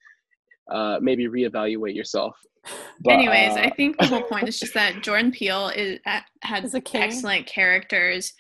uh, 0.70 1.00
maybe 1.02 1.28
reevaluate 1.28 1.96
yourself. 1.96 2.36
But, 3.04 3.14
Anyways, 3.14 3.58
uh, 3.58 3.62
I 3.62 3.72
think 3.72 3.98
the 3.98 4.06
whole 4.06 4.22
point 4.22 4.48
is 4.48 4.60
just 4.60 4.76
that 4.76 5.02
Jordan 5.02 5.32
Peele 5.32 5.70
is 5.70 6.00
uh, 6.06 6.20
had 6.44 6.64
Is 6.64 6.76
a 6.76 6.82
excellent 6.94 7.48
characters. 7.48 8.34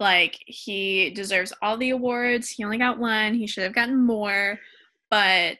Like 0.00 0.36
he 0.46 1.10
deserves 1.10 1.52
all 1.62 1.76
the 1.76 1.90
awards. 1.90 2.48
He 2.48 2.64
only 2.64 2.78
got 2.78 2.98
one. 2.98 3.34
He 3.34 3.46
should 3.46 3.62
have 3.62 3.76
gotten 3.76 3.96
more. 3.96 4.58
But 5.12 5.58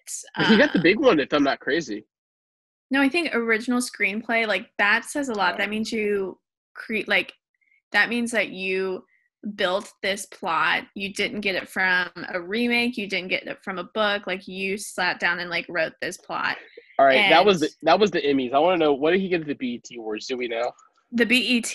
he 0.49 0.57
got 0.57 0.73
the 0.73 0.81
big 0.81 0.99
one. 0.99 1.20
If 1.20 1.32
I'm 1.32 1.45
not 1.45 1.61
crazy. 1.61 2.05
No, 2.90 3.01
I 3.01 3.09
think 3.09 3.35
original 3.35 3.81
screenplay 3.81 4.49
like 4.49 4.70
that 4.78 5.05
says 5.05 5.28
a 5.28 5.35
lot. 5.35 5.57
That 5.59 5.70
means 5.70 5.93
you 5.93 6.39
create 6.74 7.07
like 7.07 7.32
that 7.93 8.09
means 8.09 8.31
that 8.32 8.51
you 8.51 9.05
built 9.55 9.93
this 10.02 10.27
plot. 10.27 10.85
You 10.94 11.12
didn't 11.12 11.40
get 11.40 11.55
it 11.55 11.69
from 11.69 12.09
a 12.32 12.40
remake. 12.40 12.97
You 12.97 13.09
didn't 13.09 13.28
get 13.28 13.47
it 13.47 13.59
from 13.62 13.78
a 13.78 13.85
book. 13.85 14.27
Like 14.27 14.48
you 14.48 14.77
sat 14.77 15.20
down 15.20 15.40
and 15.40 15.51
like 15.51 15.66
wrote 15.69 15.93
this 16.01 16.16
plot. 16.16 16.56
All 16.98 17.06
right, 17.06 17.31
that 17.31 17.44
was 17.44 17.60
the 17.60 17.70
that 17.82 17.98
was 17.98 18.10
the 18.10 18.20
Emmys. 18.20 18.52
I 18.52 18.59
want 18.59 18.81
to 18.81 18.85
know 18.85 18.93
what 18.93 19.12
did 19.12 19.20
he 19.20 19.28
get 19.28 19.40
at 19.40 19.47
the 19.47 19.55
BET 19.55 19.86
Awards? 19.97 20.27
Do 20.27 20.36
we 20.36 20.48
know? 20.48 20.73
The 21.12 21.24
BET. 21.24 21.74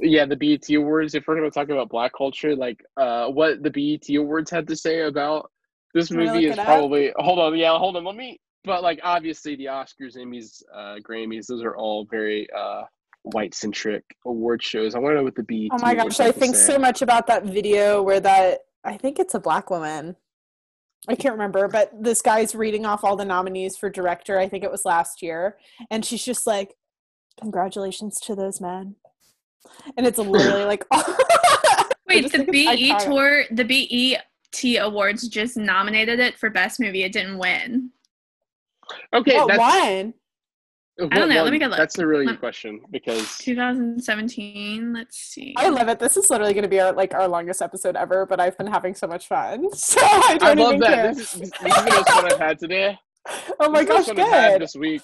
Yeah, 0.00 0.24
the 0.24 0.36
BET 0.36 0.68
Awards. 0.70 1.14
If 1.14 1.26
we're 1.26 1.36
going 1.36 1.48
to 1.48 1.54
talk 1.54 1.68
about 1.68 1.90
Black 1.90 2.12
culture, 2.16 2.56
like 2.56 2.82
uh, 2.96 3.28
what 3.28 3.62
the 3.62 3.70
BET 3.70 4.08
Awards 4.16 4.50
had 4.50 4.66
to 4.68 4.76
say 4.76 5.02
about 5.02 5.50
this 5.94 6.08
Can 6.08 6.16
movie 6.16 6.46
is 6.46 6.54
it 6.54 6.58
up? 6.58 6.66
probably. 6.66 7.12
Hold 7.16 7.38
on, 7.38 7.56
yeah, 7.56 7.76
hold 7.76 7.96
on. 7.96 8.04
Let 8.04 8.16
me. 8.16 8.40
But 8.64 8.82
like, 8.82 9.00
obviously, 9.02 9.56
the 9.56 9.66
Oscars, 9.66 10.16
Emmys, 10.16 10.62
uh, 10.72 10.96
Grammys, 11.06 11.46
those 11.46 11.62
are 11.62 11.76
all 11.76 12.06
very 12.10 12.48
uh, 12.56 12.82
white 13.22 13.54
centric 13.54 14.04
award 14.26 14.62
shows. 14.62 14.94
I 14.94 14.98
want 14.98 15.12
to 15.12 15.16
know 15.18 15.24
what 15.24 15.34
the 15.34 15.42
BET. 15.42 15.70
Oh 15.72 15.78
my 15.80 15.94
gosh, 15.94 16.20
I 16.20 16.32
think 16.32 16.56
so 16.56 16.78
much 16.78 17.02
about 17.02 17.26
that 17.28 17.44
video 17.44 18.02
where 18.02 18.20
that 18.20 18.60
I 18.84 18.96
think 18.96 19.18
it's 19.18 19.34
a 19.34 19.40
black 19.40 19.70
woman. 19.70 20.16
I 21.08 21.16
can't 21.16 21.32
remember, 21.32 21.66
but 21.66 21.90
this 22.00 22.22
guy's 22.22 22.54
reading 22.54 22.86
off 22.86 23.02
all 23.02 23.16
the 23.16 23.24
nominees 23.24 23.76
for 23.76 23.90
director. 23.90 24.38
I 24.38 24.48
think 24.48 24.62
it 24.62 24.70
was 24.70 24.84
last 24.84 25.20
year, 25.20 25.56
and 25.90 26.04
she's 26.04 26.24
just 26.24 26.46
like, 26.46 26.74
"Congratulations 27.40 28.20
to 28.20 28.36
those 28.36 28.60
men," 28.60 28.96
and 29.96 30.06
it's 30.06 30.18
literally 30.18 30.64
like, 30.64 30.84
I 30.92 31.88
Wait, 32.06 32.30
the 32.30 32.44
BE 32.44 32.94
tour, 33.00 33.44
the 33.50 33.64
BET 33.64 34.82
Awards 34.82 35.28
just 35.28 35.56
nominated 35.56 36.20
it 36.20 36.38
for 36.38 36.50
best 36.50 36.78
movie. 36.78 37.02
It 37.04 37.12
didn't 37.12 37.38
win. 37.38 37.90
Okay, 39.14 39.36
What 39.36 39.48
that's. 39.48 39.58
one? 39.58 40.14
What 40.98 41.12
I 41.14 41.18
don't 41.18 41.28
know, 41.30 41.42
let 41.42 41.52
me 41.52 41.58
go 41.58 41.66
look. 41.66 41.78
That's 41.78 41.98
a 41.98 42.06
really 42.06 42.26
good 42.26 42.40
question 42.40 42.80
because 42.90 43.38
2017. 43.38 44.92
Let's 44.92 45.16
see. 45.18 45.54
I 45.56 45.68
love 45.68 45.88
it. 45.88 45.98
This 45.98 46.16
is 46.16 46.28
literally 46.30 46.52
going 46.52 46.62
to 46.64 46.68
be 46.68 46.80
our 46.80 46.92
like 46.92 47.14
our 47.14 47.26
longest 47.28 47.62
episode 47.62 47.96
ever, 47.96 48.26
but 48.26 48.40
I've 48.40 48.56
been 48.58 48.66
having 48.66 48.94
so 48.94 49.06
much 49.06 49.26
fun, 49.26 49.70
so 49.74 50.00
I 50.02 50.38
I 50.42 50.54
don't 50.54 50.58
love 50.58 50.74
even 50.74 50.80
that. 50.80 50.94
care. 50.94 51.14
This 51.14 51.34
is, 51.34 51.40
this 51.40 51.50
is 51.50 51.84
the 51.84 51.90
most 51.90 52.08
fun 52.10 52.32
I've 52.32 52.38
had 52.38 52.58
today. 52.58 52.98
oh 53.60 53.70
my 53.70 53.84
This 53.84 53.88
is 53.88 53.88
the 53.88 53.94
most 53.94 54.06
gosh, 54.06 54.06
fun 54.06 54.20
I've 54.20 54.32
had 54.32 54.52
good! 54.52 54.62
this 54.62 54.74
week. 54.76 55.02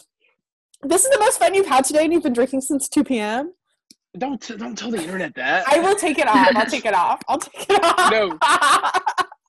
This 0.82 1.04
is 1.04 1.10
the 1.10 1.18
most 1.18 1.38
fun 1.38 1.54
you've 1.54 1.66
had 1.66 1.84
today, 1.84 2.04
and 2.04 2.12
you've 2.12 2.22
been 2.22 2.32
drinking 2.32 2.60
since 2.60 2.88
two 2.88 3.02
p.m. 3.04 3.52
Don't 4.16 4.40
t- 4.40 4.56
don't 4.56 4.76
tell 4.76 4.90
the 4.90 4.98
internet 5.02 5.34
that. 5.36 5.66
I 5.68 5.80
will 5.80 5.94
take 5.94 6.18
it 6.18 6.26
off. 6.28 6.48
I'll 6.54 6.66
take 6.66 6.84
it 6.86 6.94
off. 7.04 7.20
I'll 7.28 7.38
take 7.38 7.66
it 7.68 7.80
off. 7.82 8.10
No. 8.10 8.38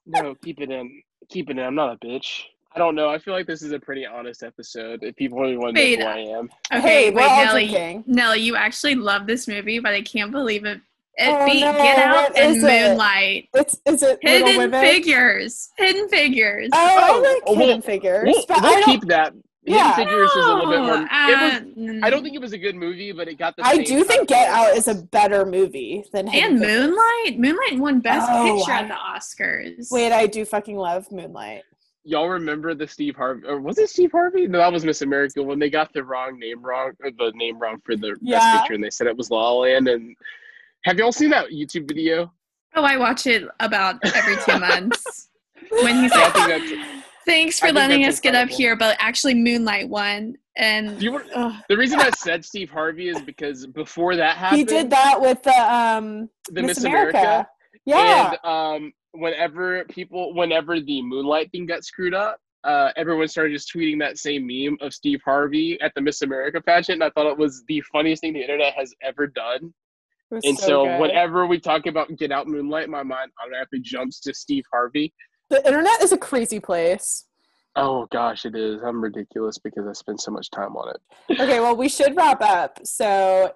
No, 0.06 0.34
keep 0.44 0.60
it 0.60 0.70
in. 0.70 1.02
Keep 1.28 1.50
it 1.50 1.58
in. 1.58 1.64
I'm 1.64 1.74
not 1.74 1.92
a 1.94 2.04
bitch. 2.04 2.42
I 2.74 2.78
don't 2.78 2.94
know. 2.94 3.08
I 3.10 3.18
feel 3.18 3.34
like 3.34 3.46
this 3.46 3.62
is 3.62 3.72
a 3.72 3.80
pretty 3.80 4.06
honest 4.06 4.42
episode. 4.42 5.02
If 5.02 5.16
people 5.16 5.40
really 5.40 5.56
want 5.56 5.74
to 5.76 5.82
know 5.82 5.88
Wait, 5.88 5.98
who 6.00 6.06
I 6.06 6.18
am, 6.38 6.50
Okay, 6.72 6.80
Hey, 6.80 7.10
we're 7.10 7.20
wait, 7.22 7.44
Nelly. 7.44 7.66
drinking. 7.68 8.04
Nelly, 8.06 8.40
you 8.40 8.54
actually 8.56 8.94
love 8.94 9.26
this 9.26 9.48
movie, 9.48 9.78
but 9.80 9.92
I 9.92 10.02
can't 10.02 10.30
believe 10.30 10.64
it. 10.64 10.80
It 11.16 11.28
Oh, 11.28 11.44
beat 11.46 11.60
no, 11.62 11.72
Get 11.72 11.98
Out 11.98 12.14
what 12.30 12.38
and 12.38 12.56
is 12.56 12.62
it? 12.62 12.66
Moonlight. 12.88 13.48
It's 13.54 13.74
is 13.84 14.02
it 14.04 14.18
Little 14.22 14.46
Hidden 14.46 14.56
Women? 14.58 14.80
Figures. 14.80 15.70
Hidden 15.76 16.08
Figures. 16.08 16.68
Oh, 16.72 16.78
I 16.78 17.08
Oh, 17.10 17.20
like 17.20 17.46
well, 17.46 17.56
Hidden 17.56 17.82
Figures, 17.82 18.24
we'll, 18.26 18.44
but 18.46 18.62
we'll 18.62 18.70
I 18.72 18.80
don't. 18.80 18.84
keep 18.84 19.08
that. 19.08 19.34
Yeah. 19.64 19.96
Hidden 19.96 20.08
Figures 20.08 20.30
is 20.30 20.36
a 20.44 20.48
little 20.54 20.70
bit 20.70 20.80
more. 20.80 20.96
No, 20.96 21.02
it 21.02 21.06
was. 21.06 21.52
uh, 21.52 21.60
mm. 21.76 22.04
I 22.04 22.08
don't 22.10 22.22
think 22.22 22.34
it 22.36 22.40
was 22.40 22.52
a 22.54 22.58
good 22.58 22.76
movie, 22.76 23.12
but 23.12 23.26
it 23.28 23.34
got 23.36 23.56
the. 23.56 23.66
I 23.66 23.82
do 23.82 24.02
think 24.04 24.28
Get 24.28 24.48
Out 24.48 24.74
is 24.76 24.86
a 24.88 24.94
better 24.94 25.44
movie 25.44 26.04
than 26.12 26.26
Hidden 26.28 26.52
and 26.52 26.60
Figures. 26.60 26.86
Moonlight. 26.86 27.38
Moonlight 27.40 27.78
won 27.80 28.00
Best 28.00 28.28
Oh, 28.30 28.56
Picture 28.56 28.72
I- 28.72 28.80
at 28.82 28.88
the 28.88 28.94
Oscars. 28.94 29.90
Wait, 29.90 30.12
I 30.12 30.26
do 30.26 30.44
fucking 30.44 30.76
love 30.76 31.10
Moonlight. 31.12 31.64
Y'all 32.04 32.28
remember 32.28 32.74
the 32.74 32.88
Steve 32.88 33.14
Harvey? 33.16 33.46
Or 33.46 33.60
was 33.60 33.78
it 33.78 33.90
Steve 33.90 34.12
Harvey? 34.12 34.46
No, 34.46 34.58
that 34.58 34.72
was 34.72 34.84
Miss 34.84 35.02
America 35.02 35.42
when 35.42 35.58
they 35.58 35.68
got 35.68 35.92
the 35.92 36.02
wrong 36.02 36.38
name 36.38 36.62
wrong, 36.62 36.92
or 37.02 37.10
the 37.10 37.32
name 37.34 37.58
wrong 37.58 37.80
for 37.84 37.94
the 37.96 38.16
Yeah. 38.22 38.38
best 38.38 38.52
picture, 38.52 38.74
and 38.74 38.82
they 38.82 38.90
said 38.90 39.06
it 39.06 39.16
was 39.16 39.30
La 39.30 39.50
La 39.52 39.60
Land. 39.60 39.86
And 39.88 40.16
have 40.84 40.98
y'all 40.98 41.12
seen 41.12 41.30
that 41.30 41.50
YouTube 41.50 41.86
video? 41.88 42.32
Oh, 42.74 42.84
I 42.84 42.96
watch 42.96 43.26
it 43.26 43.44
about 43.60 43.96
every 44.14 44.36
two 44.46 44.58
months. 44.60 45.28
when 45.82 45.94
he's 46.02 46.14
like, 46.14 46.34
"Thanks 47.26 47.60
for 47.60 47.70
letting 47.70 48.04
us 48.06 48.18
get 48.18 48.34
up 48.34 48.48
here," 48.48 48.76
but 48.76 48.96
actually, 48.98 49.34
Moonlight 49.34 49.88
won, 49.88 50.36
and 50.56 50.98
the 50.98 51.76
reason 51.76 52.00
I 52.00 52.10
said 52.10 52.44
Steve 52.44 52.70
Harvey 52.70 53.08
is 53.08 53.20
because 53.20 53.66
before 53.66 54.16
that 54.16 54.36
happened, 54.36 54.58
He 54.58 54.64
did 54.64 54.90
that 54.90 55.20
with 55.20 55.42
the 55.42 55.74
um 55.74 56.30
the 56.50 56.62
Miss 56.62 56.78
Miss, 56.78 56.84
America. 56.84 57.18
America. 57.18 57.48
Yeah. 57.84 58.34
And 58.44 58.84
um, 58.84 58.92
whenever 59.12 59.84
people, 59.84 60.34
whenever 60.34 60.80
the 60.80 61.02
Moonlight 61.02 61.50
thing 61.52 61.66
got 61.66 61.84
screwed 61.84 62.14
up, 62.14 62.38
uh, 62.64 62.90
everyone 62.96 63.28
started 63.28 63.52
just 63.52 63.72
tweeting 63.74 63.98
that 64.00 64.18
same 64.18 64.46
meme 64.46 64.76
of 64.80 64.92
Steve 64.92 65.20
Harvey 65.24 65.80
at 65.80 65.92
the 65.94 66.00
Miss 66.00 66.22
America 66.22 66.60
pageant. 66.60 67.02
And 67.02 67.04
I 67.04 67.10
thought 67.10 67.30
it 67.30 67.38
was 67.38 67.64
the 67.68 67.82
funniest 67.92 68.22
thing 68.22 68.34
the 68.34 68.42
internet 68.42 68.74
has 68.74 68.94
ever 69.02 69.26
done. 69.26 69.72
And 70.30 70.56
so, 70.56 70.84
good. 70.84 71.00
whenever 71.00 71.46
we 71.46 71.58
talk 71.58 71.86
about 71.86 72.16
Get 72.16 72.30
Out 72.30 72.46
Moonlight, 72.46 72.88
my 72.88 73.02
mind 73.02 73.32
automatically 73.42 73.80
jumps 73.80 74.20
to 74.20 74.34
Steve 74.34 74.64
Harvey. 74.70 75.12
the 75.48 75.64
internet 75.66 76.00
is 76.02 76.12
a 76.12 76.18
crazy 76.18 76.60
place. 76.60 77.24
Oh 77.76 78.06
gosh, 78.12 78.44
it 78.44 78.54
is. 78.54 78.80
I'm 78.82 79.02
ridiculous 79.02 79.58
because 79.58 79.86
I 79.88 79.92
spend 79.92 80.20
so 80.20 80.30
much 80.30 80.50
time 80.50 80.76
on 80.76 80.94
it. 80.94 81.40
Okay, 81.40 81.60
well, 81.60 81.76
we 81.76 81.88
should 81.88 82.16
wrap 82.16 82.42
up. 82.42 82.78
So, 82.84 83.52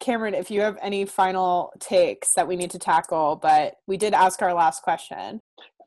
Kameron, 0.00 0.38
if 0.38 0.50
you 0.50 0.60
have 0.60 0.78
any 0.82 1.04
final 1.04 1.72
takes 1.80 2.34
that 2.34 2.46
we 2.46 2.56
need 2.56 2.70
to 2.72 2.78
tackle, 2.78 3.36
but 3.36 3.76
we 3.86 3.96
did 3.96 4.14
ask 4.14 4.42
our 4.42 4.54
last 4.54 4.82
question. 4.82 5.40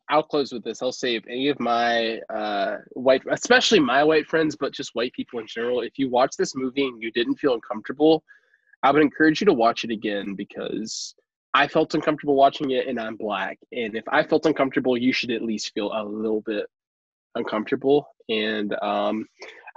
I'll 0.09 0.23
close 0.23 0.51
with 0.51 0.63
this. 0.63 0.81
I'll 0.81 0.91
say 0.91 1.15
if 1.15 1.23
any 1.27 1.49
of 1.49 1.59
my 1.59 2.19
uh, 2.33 2.77
white, 2.93 3.21
especially 3.29 3.79
my 3.79 4.03
white 4.03 4.25
friends, 4.27 4.55
but 4.55 4.73
just 4.73 4.95
white 4.95 5.13
people 5.13 5.39
in 5.39 5.45
general, 5.45 5.81
if 5.81 5.99
you 5.99 6.09
watch 6.09 6.35
this 6.35 6.55
movie 6.55 6.87
and 6.87 7.01
you 7.01 7.11
didn't 7.11 7.35
feel 7.35 7.53
uncomfortable, 7.53 8.23
I 8.81 8.91
would 8.91 9.03
encourage 9.03 9.39
you 9.39 9.45
to 9.45 9.53
watch 9.53 9.83
it 9.83 9.91
again 9.91 10.33
because 10.33 11.13
I 11.53 11.67
felt 11.67 11.93
uncomfortable 11.93 12.35
watching 12.35 12.71
it 12.71 12.87
and 12.87 12.99
I'm 12.99 13.17
black. 13.17 13.59
And 13.71 13.95
if 13.95 14.03
I 14.07 14.23
felt 14.23 14.47
uncomfortable, 14.47 14.97
you 14.97 15.13
should 15.13 15.31
at 15.31 15.43
least 15.43 15.73
feel 15.73 15.91
a 15.93 16.03
little 16.03 16.41
bit 16.41 16.65
uncomfortable. 17.35 18.07
And 18.29 18.73
um, 18.81 19.27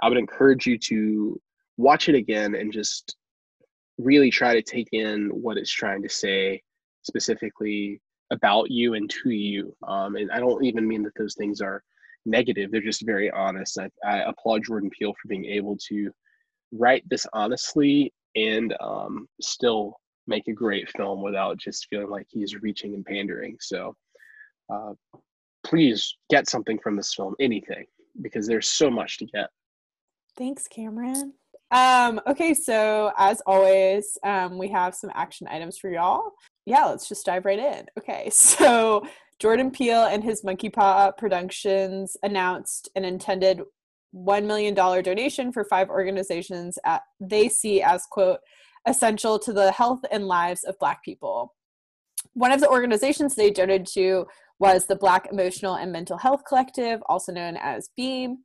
I 0.01 0.09
would 0.09 0.17
encourage 0.17 0.65
you 0.65 0.79
to 0.79 1.39
watch 1.77 2.09
it 2.09 2.15
again 2.15 2.55
and 2.55 2.73
just 2.73 3.15
really 3.97 4.31
try 4.31 4.53
to 4.53 4.61
take 4.61 4.89
in 4.91 5.29
what 5.29 5.57
it's 5.57 5.71
trying 5.71 6.01
to 6.03 6.09
say 6.09 6.61
specifically 7.03 8.01
about 8.31 8.71
you 8.71 8.95
and 8.95 9.09
to 9.09 9.29
you. 9.29 9.75
Um, 9.87 10.15
and 10.15 10.31
I 10.31 10.39
don't 10.39 10.63
even 10.63 10.87
mean 10.87 11.03
that 11.03 11.13
those 11.17 11.35
things 11.35 11.61
are 11.61 11.83
negative. 12.25 12.71
They're 12.71 12.81
just 12.81 13.05
very 13.05 13.29
honest. 13.31 13.77
I, 13.79 13.89
I 14.05 14.29
applaud 14.29 14.63
Jordan 14.65 14.89
Peele 14.97 15.13
for 15.13 15.27
being 15.27 15.45
able 15.45 15.77
to 15.89 16.11
write 16.71 17.07
this 17.09 17.27
honestly 17.33 18.13
and 18.35 18.75
um, 18.81 19.27
still 19.41 19.97
make 20.25 20.47
a 20.47 20.53
great 20.53 20.89
film 20.95 21.21
without 21.21 21.57
just 21.57 21.87
feeling 21.89 22.09
like 22.09 22.25
he's 22.29 22.61
reaching 22.61 22.93
and 22.95 23.05
pandering. 23.05 23.57
So 23.59 23.95
uh, 24.73 24.93
please 25.63 26.15
get 26.29 26.49
something 26.49 26.79
from 26.79 26.95
this 26.95 27.13
film, 27.13 27.35
anything, 27.39 27.85
because 28.21 28.47
there's 28.47 28.69
so 28.69 28.89
much 28.89 29.17
to 29.19 29.25
get. 29.25 29.49
Thanks, 30.35 30.67
Kameron. 30.67 31.33
Um, 31.73 32.21
okay, 32.27 32.53
so 32.53 33.11
as 33.17 33.41
always, 33.47 34.15
um, 34.23 34.59
we 34.59 34.69
have 34.69 34.93
some 34.93 35.09
action 35.15 35.47
items 35.49 35.79
for 35.79 35.89
y'all. 35.89 36.33
Yeah, 36.67 36.85
let's 36.85 37.09
just 37.09 37.25
dive 37.25 37.45
right 37.45 37.57
in. 37.57 37.87
Okay, 37.97 38.29
so 38.31 39.05
Jordan 39.39 39.71
Peele 39.71 40.05
and 40.05 40.23
his 40.23 40.43
Monkey 40.43 40.69
Paw 40.69 41.11
Productions 41.11 42.15
announced 42.21 42.89
an 42.95 43.03
intended 43.03 43.61
$1 44.15 44.45
million 44.45 44.75
donation 44.75 45.51
for 45.51 45.65
five 45.65 45.89
organizations 45.89 46.77
at, 46.85 47.01
they 47.19 47.49
see 47.49 47.81
as, 47.81 48.05
quote, 48.05 48.39
essential 48.87 49.39
to 49.39 49.51
the 49.51 49.71
health 49.71 50.01
and 50.11 50.27
lives 50.27 50.63
of 50.65 50.77
Black 50.77 51.03
people. 51.03 51.55
One 52.33 52.51
of 52.51 52.61
the 52.61 52.69
organizations 52.69 53.33
they 53.33 53.49
donated 53.49 53.87
to 53.93 54.27
was 54.59 54.85
the 54.85 54.95
Black 54.95 55.27
Emotional 55.31 55.75
and 55.75 55.91
Mental 55.91 56.17
Health 56.17 56.43
Collective, 56.47 57.01
also 57.07 57.31
known 57.31 57.57
as 57.57 57.89
BEAM. 57.97 58.43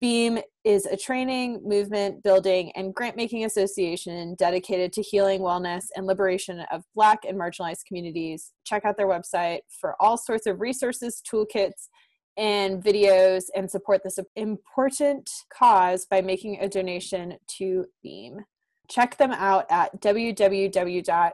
Beam 0.00 0.38
is 0.64 0.84
a 0.84 0.96
training, 0.96 1.62
movement, 1.64 2.22
building, 2.22 2.70
and 2.72 2.94
grant 2.94 3.16
making 3.16 3.44
association 3.46 4.34
dedicated 4.38 4.92
to 4.92 5.02
healing, 5.02 5.40
wellness, 5.40 5.84
and 5.96 6.06
liberation 6.06 6.60
of 6.70 6.82
Black 6.94 7.20
and 7.26 7.38
marginalized 7.38 7.86
communities. 7.88 8.52
Check 8.64 8.84
out 8.84 8.98
their 8.98 9.08
website 9.08 9.60
for 9.80 9.96
all 9.98 10.18
sorts 10.18 10.46
of 10.46 10.60
resources, 10.60 11.22
toolkits, 11.32 11.88
and 12.36 12.84
videos, 12.84 13.44
and 13.54 13.70
support 13.70 14.02
this 14.04 14.18
important 14.34 15.30
cause 15.50 16.06
by 16.10 16.20
making 16.20 16.58
a 16.60 16.68
donation 16.68 17.38
to 17.56 17.86
Beam. 18.02 18.40
Check 18.88 19.16
them 19.16 19.32
out 19.32 19.64
at 19.70 19.98
www 20.02 21.32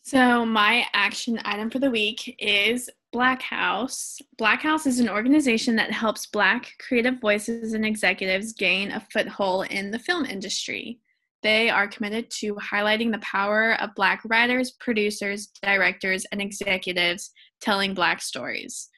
So, 0.02 0.46
my 0.46 0.86
action 0.94 1.38
item 1.44 1.68
for 1.68 1.80
the 1.80 1.90
week 1.90 2.34
is 2.38 2.88
Black 3.12 3.40
House. 3.40 4.18
Black 4.36 4.62
House 4.62 4.86
is 4.86 5.00
an 5.00 5.08
organization 5.08 5.76
that 5.76 5.90
helps 5.90 6.26
Black 6.26 6.72
creative 6.78 7.20
voices 7.20 7.72
and 7.72 7.84
executives 7.84 8.52
gain 8.52 8.90
a 8.90 9.06
foothold 9.12 9.68
in 9.68 9.90
the 9.90 9.98
film 9.98 10.24
industry. 10.26 11.00
They 11.42 11.70
are 11.70 11.88
committed 11.88 12.30
to 12.40 12.54
highlighting 12.56 13.12
the 13.12 13.20
power 13.20 13.80
of 13.80 13.94
Black 13.94 14.20
writers, 14.24 14.72
producers, 14.72 15.48
directors, 15.62 16.26
and 16.32 16.42
executives 16.42 17.30
telling 17.60 17.94
Black 17.94 18.20
stories. 18.20 18.88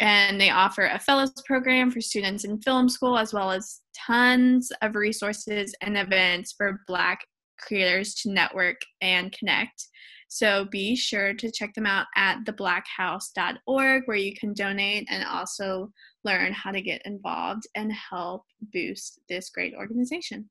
And 0.00 0.40
they 0.40 0.50
offer 0.50 0.86
a 0.86 0.98
fellows 0.98 1.32
program 1.44 1.90
for 1.90 2.00
students 2.00 2.44
in 2.44 2.60
film 2.62 2.88
school, 2.88 3.18
as 3.18 3.34
well 3.34 3.50
as 3.50 3.80
tons 3.94 4.72
of 4.80 4.96
resources 4.96 5.74
and 5.82 5.96
events 5.96 6.54
for 6.56 6.80
Black 6.86 7.20
creators 7.58 8.14
to 8.14 8.30
network 8.30 8.80
and 9.02 9.30
connect. 9.30 9.86
So 10.32 10.64
be 10.64 10.94
sure 10.94 11.34
to 11.34 11.50
check 11.50 11.74
them 11.74 11.86
out 11.86 12.06
at 12.14 12.44
theblackhouse.org 12.44 14.02
where 14.06 14.16
you 14.16 14.32
can 14.32 14.54
donate 14.54 15.08
and 15.10 15.24
also 15.26 15.90
learn 16.22 16.52
how 16.52 16.70
to 16.70 16.80
get 16.80 17.02
involved 17.04 17.64
and 17.74 17.92
help 17.92 18.44
boost 18.72 19.18
this 19.28 19.50
great 19.50 19.74
organization. 19.74 20.48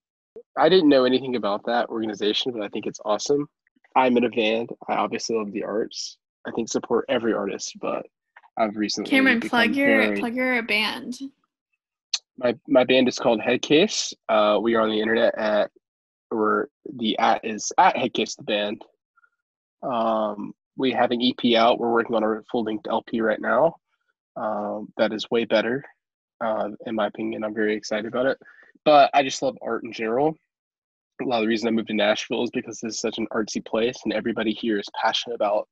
I 0.57 0.68
didn't 0.68 0.89
know 0.89 1.06
anything 1.06 1.38
about 1.38 1.65
that 1.65 1.88
organization, 1.88 2.51
but 2.51 2.61
I 2.61 2.68
think 2.68 2.88
it's 2.88 2.99
awesome. 3.06 3.47
I'm 3.95 4.18
in 4.18 4.26
a 4.26 4.30
band. 4.30 4.69
I 4.89 4.95
obviously 4.95 5.38
love 5.38 5.53
the 5.53 5.64
arts. 5.64 6.18
I 6.45 6.51
think 6.51 6.68
support 6.68 7.06
every 7.07 7.34
artist, 7.34 7.77
but 7.80 8.06
I've 8.57 8.76
recently 8.76 9.10
Kameron 9.10 9.47
plug 9.47 9.76
your 9.76 10.01
very... 10.01 10.19
plug 10.19 10.35
your 10.35 10.61
band. 10.64 11.19
My 12.38 12.53
my 12.68 12.84
band 12.84 13.07
is 13.07 13.18
called 13.18 13.39
Headcase. 13.39 14.14
Uh, 14.27 14.60
we 14.61 14.76
are 14.76 14.81
on 14.81 14.89
the 14.89 14.99
internet 14.99 15.38
at 15.38 15.72
or 16.31 16.69
the 16.97 17.18
at 17.18 17.45
is 17.45 17.72
at 17.77 17.95
Headcase 17.95 18.35
the 18.35 18.43
band. 18.43 18.84
Um, 19.84 20.53
we 20.77 20.91
have 20.91 21.11
an 21.11 21.22
EP 21.22 21.56
out. 21.56 21.80
We're 21.80 21.91
working 21.91 22.15
on 22.15 22.23
a 22.23 22.41
full 22.51 22.64
length 22.64 22.88
LP 22.89 23.22
right 23.22 23.39
now. 23.39 23.76
Um, 24.35 24.88
that 24.97 25.11
is 25.11 25.30
way 25.30 25.45
better, 25.45 25.84
uh, 26.43 26.69
in 26.85 26.95
my 26.95 27.07
opinion. 27.07 27.43
I'm 27.43 27.53
very 27.53 27.76
excited 27.76 28.06
about 28.06 28.26
it. 28.26 28.38
But 28.85 29.10
I 29.14 29.23
just 29.23 29.41
love 29.41 29.57
art 29.61 29.84
in 29.84 29.91
general. 29.91 30.35
A 31.22 31.26
lot 31.26 31.39
of 31.39 31.43
the 31.43 31.47
reason 31.47 31.68
I 31.68 31.72
moved 31.72 31.89
to 31.89 31.93
Nashville 31.93 32.43
is 32.43 32.49
because 32.51 32.80
this 32.80 32.95
is 32.95 33.01
such 33.01 33.18
an 33.18 33.27
artsy 33.34 33.64
place, 33.64 33.97
and 34.06 34.14
everybody 34.14 34.53
here 34.53 34.80
is 34.80 34.88
passionate 35.01 35.35
about 35.35 35.68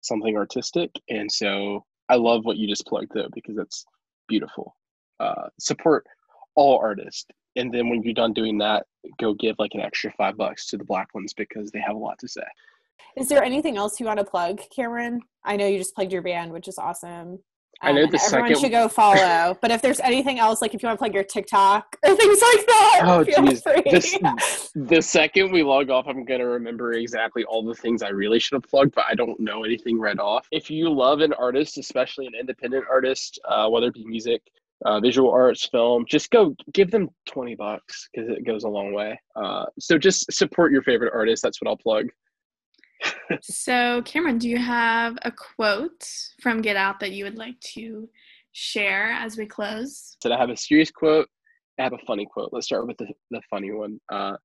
something 0.00 0.36
artistic. 0.36 0.90
And 1.10 1.30
so 1.30 1.84
I 2.08 2.16
love 2.16 2.44
what 2.44 2.56
you 2.56 2.66
just 2.66 2.86
plugged 2.86 3.12
though, 3.14 3.28
because 3.34 3.58
it's 3.58 3.84
beautiful. 4.28 4.74
Uh, 5.20 5.48
support 5.58 6.06
all 6.54 6.78
artists. 6.78 7.26
And 7.56 7.72
then 7.72 7.88
when 7.88 8.02
you're 8.02 8.14
done 8.14 8.32
doing 8.32 8.58
that, 8.58 8.86
go 9.18 9.34
give 9.34 9.56
like 9.58 9.74
an 9.74 9.80
extra 9.80 10.12
five 10.12 10.36
bucks 10.36 10.66
to 10.68 10.76
the 10.76 10.84
black 10.84 11.14
ones 11.14 11.34
because 11.34 11.70
they 11.70 11.80
have 11.80 11.96
a 11.96 11.98
lot 11.98 12.18
to 12.20 12.28
say. 12.28 12.42
Is 13.18 13.28
there 13.28 13.42
anything 13.42 13.76
else 13.76 13.98
you 13.98 14.06
want 14.06 14.20
to 14.20 14.24
plug, 14.24 14.60
Kameron? 14.76 15.18
I 15.44 15.56
know 15.56 15.66
you 15.66 15.78
just 15.78 15.94
plugged 15.94 16.12
your 16.12 16.22
band, 16.22 16.52
which 16.52 16.68
is 16.68 16.78
awesome. 16.78 17.38
Um, 17.80 17.88
I 17.88 17.92
know 17.92 18.04
um, 18.04 18.10
the 18.10 18.20
everyone 18.24 18.48
second 18.48 18.60
should 18.60 18.70
go 18.70 18.88
follow. 18.88 19.56
but 19.62 19.70
if 19.70 19.82
there's 19.82 20.00
anything 20.00 20.38
else, 20.38 20.62
like 20.62 20.74
if 20.74 20.82
you 20.82 20.88
want 20.88 20.98
to 20.98 21.02
plug 21.02 21.14
your 21.14 21.24
TikTok 21.24 21.96
or 22.04 22.14
things 22.14 22.40
like 22.40 22.66
that, 22.66 23.00
oh 23.04 23.24
jeez, 23.24 24.70
the 24.74 25.00
second 25.00 25.52
we 25.52 25.62
log 25.62 25.90
off, 25.90 26.06
I'm 26.08 26.24
gonna 26.24 26.46
remember 26.46 26.92
exactly 26.92 27.44
all 27.44 27.64
the 27.64 27.74
things 27.74 28.02
I 28.02 28.08
really 28.08 28.38
should 28.38 28.54
have 28.54 28.68
plugged, 28.70 28.94
but 28.94 29.04
I 29.08 29.14
don't 29.14 29.38
know 29.40 29.64
anything 29.64 29.98
right 29.98 30.18
off. 30.18 30.46
If 30.52 30.70
you 30.70 30.90
love 30.90 31.20
an 31.20 31.32
artist, 31.34 31.78
especially 31.78 32.26
an 32.26 32.34
independent 32.38 32.84
artist, 32.90 33.38
uh, 33.48 33.68
whether 33.68 33.88
it 33.88 33.94
be 33.94 34.04
music, 34.04 34.42
uh, 34.84 35.00
visual 35.00 35.30
arts, 35.30 35.66
film, 35.66 36.04
just 36.08 36.30
go 36.30 36.54
give 36.72 36.90
them 36.90 37.08
20 37.26 37.54
bucks 37.56 38.08
because 38.12 38.28
it 38.30 38.44
goes 38.44 38.64
a 38.64 38.68
long 38.68 38.92
way. 38.92 39.18
Uh, 39.36 39.66
so 39.78 39.98
just 39.98 40.32
support 40.32 40.72
your 40.72 40.82
favorite 40.82 41.12
artist. 41.14 41.42
That's 41.42 41.60
what 41.60 41.68
I'll 41.68 41.76
plug 41.76 42.08
so, 43.42 44.02
Kameron, 44.02 44.38
do 44.38 44.48
you 44.48 44.58
have 44.58 45.16
a 45.22 45.32
quote 45.32 46.08
from 46.40 46.62
Get 46.62 46.76
Out 46.76 47.00
that 47.00 47.12
you 47.12 47.24
would 47.24 47.38
like 47.38 47.58
to 47.74 48.08
share 48.52 49.10
as 49.10 49.36
we 49.36 49.46
close? 49.46 50.16
So, 50.22 50.32
I 50.32 50.38
have 50.38 50.50
a 50.50 50.56
serious 50.56 50.90
quote. 50.90 51.28
I 51.78 51.84
have 51.84 51.92
a 51.92 52.06
funny 52.06 52.26
quote. 52.26 52.50
Let's 52.52 52.66
start 52.66 52.86
with 52.86 52.96
the, 52.96 53.06
the 53.30 53.40
funny 53.50 53.70
one. 53.70 54.00
Uh, 54.10 54.36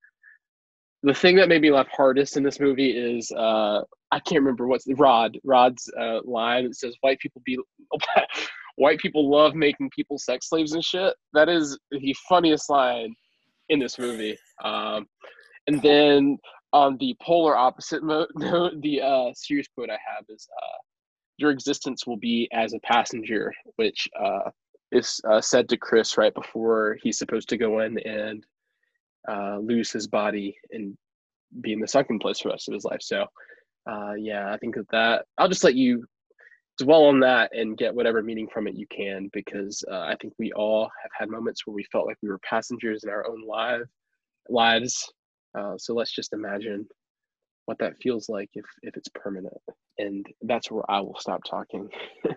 the 1.04 1.14
thing 1.14 1.36
that 1.36 1.50
made 1.50 1.62
me 1.62 1.72
laugh 1.72 1.88
hardest 1.92 2.38
in 2.38 2.44
this 2.44 2.60
movie 2.60 2.92
is 2.92 3.30
uh, 3.32 3.82
I 4.12 4.20
can't 4.20 4.42
remember 4.42 4.68
what's 4.68 4.86
Rod 4.98 5.38
Rod's 5.44 5.92
uh, 6.00 6.20
line. 6.24 6.66
It 6.66 6.76
says, 6.76 6.96
"White 7.02 7.20
people 7.20 7.42
be 7.46 7.60
white 8.78 9.00
people 9.00 9.30
love 9.30 9.54
making 9.54 9.90
people 9.90 10.18
sex 10.18 10.50
slaves 10.50 10.72
and 10.72 10.84
shit." 10.84 11.14
That 11.34 11.50
is 11.50 11.78
the 11.92 12.16
funniest 12.30 12.70
line 12.70 13.14
in 13.70 13.80
this 13.80 14.00
movie. 14.00 14.38
Um, 14.64 15.06
and 15.68 15.82
then 15.82 16.38
on 16.74 16.98
the 16.98 17.16
polar 17.22 17.56
opposite 17.56 18.04
note, 18.04 18.30
the 18.82 19.02
uh, 19.02 19.32
serious 19.36 19.68
quote 19.74 19.90
I 19.90 20.00
have 20.16 20.26
is 20.28 20.48
uh, 20.62 20.78
Your 21.38 21.52
existence 21.52 22.06
will 22.06 22.18
be 22.18 22.50
as 22.52 22.74
a 22.74 22.80
passenger, 22.80 23.54
which 23.78 24.10
uh, 24.20 24.50
is 24.92 25.22
uh, 25.30 25.40
said 25.40 25.70
to 25.70 25.78
Chris 25.78 26.18
right 26.18 26.34
before 26.34 26.98
he's 27.02 27.18
supposed 27.18 27.50
to 27.50 27.58
go 27.58 27.80
in 27.80 27.98
and 28.00 28.46
uh, 29.30 29.58
lose 29.60 29.92
his 29.92 30.08
body 30.08 30.58
and 30.72 30.98
be 31.62 31.72
in 31.72 31.80
the 31.80 31.88
sunken 31.88 32.20
place 32.20 32.40
for 32.40 32.50
the 32.50 32.54
rest 32.54 32.68
of 32.68 32.74
his 32.74 32.84
life. 32.84 33.02
So, 33.02 33.26
uh, 33.90 34.14
yeah, 34.18 34.52
I 34.52 34.58
think 34.58 34.76
that, 34.76 34.90
that 34.92 35.26
I'll 35.38 35.48
just 35.48 35.64
let 35.64 35.76
you 35.76 36.06
dwell 36.80 37.06
on 37.06 37.20
that 37.20 37.56
and 37.56 37.78
get 37.78 37.94
whatever 37.94 38.24
meaning 38.24 38.48
from 38.52 38.68
it 38.68 38.76
you 38.76 38.88
can 38.88 39.30
because 39.32 39.84
I 39.92 40.16
think 40.20 40.34
we 40.40 40.52
all 40.54 40.90
have 41.02 41.12
had 41.16 41.30
moments 41.30 41.66
where 41.66 41.74
we 41.76 41.86
felt 41.92 42.08
like 42.08 42.18
we 42.24 42.30
were 42.30 42.40
passengers 42.40 43.04
in 43.04 43.12
our 43.12 43.28
own 43.28 43.44
lives 44.50 45.14
uh, 45.58 45.78
so 45.78 45.94
let's 45.94 46.14
just 46.14 46.34
imagine 46.34 46.88
what 47.66 47.78
that 47.80 47.94
feels 48.02 48.28
like 48.30 48.50
if 48.54 48.66
if 48.82 48.98
it's 48.98 49.10
permanent, 49.16 49.54
and 49.98 50.26
that's 50.42 50.70
where 50.72 50.90
I 50.90 51.00
will 51.00 51.18
stop 51.20 51.42
talking. 51.50 51.90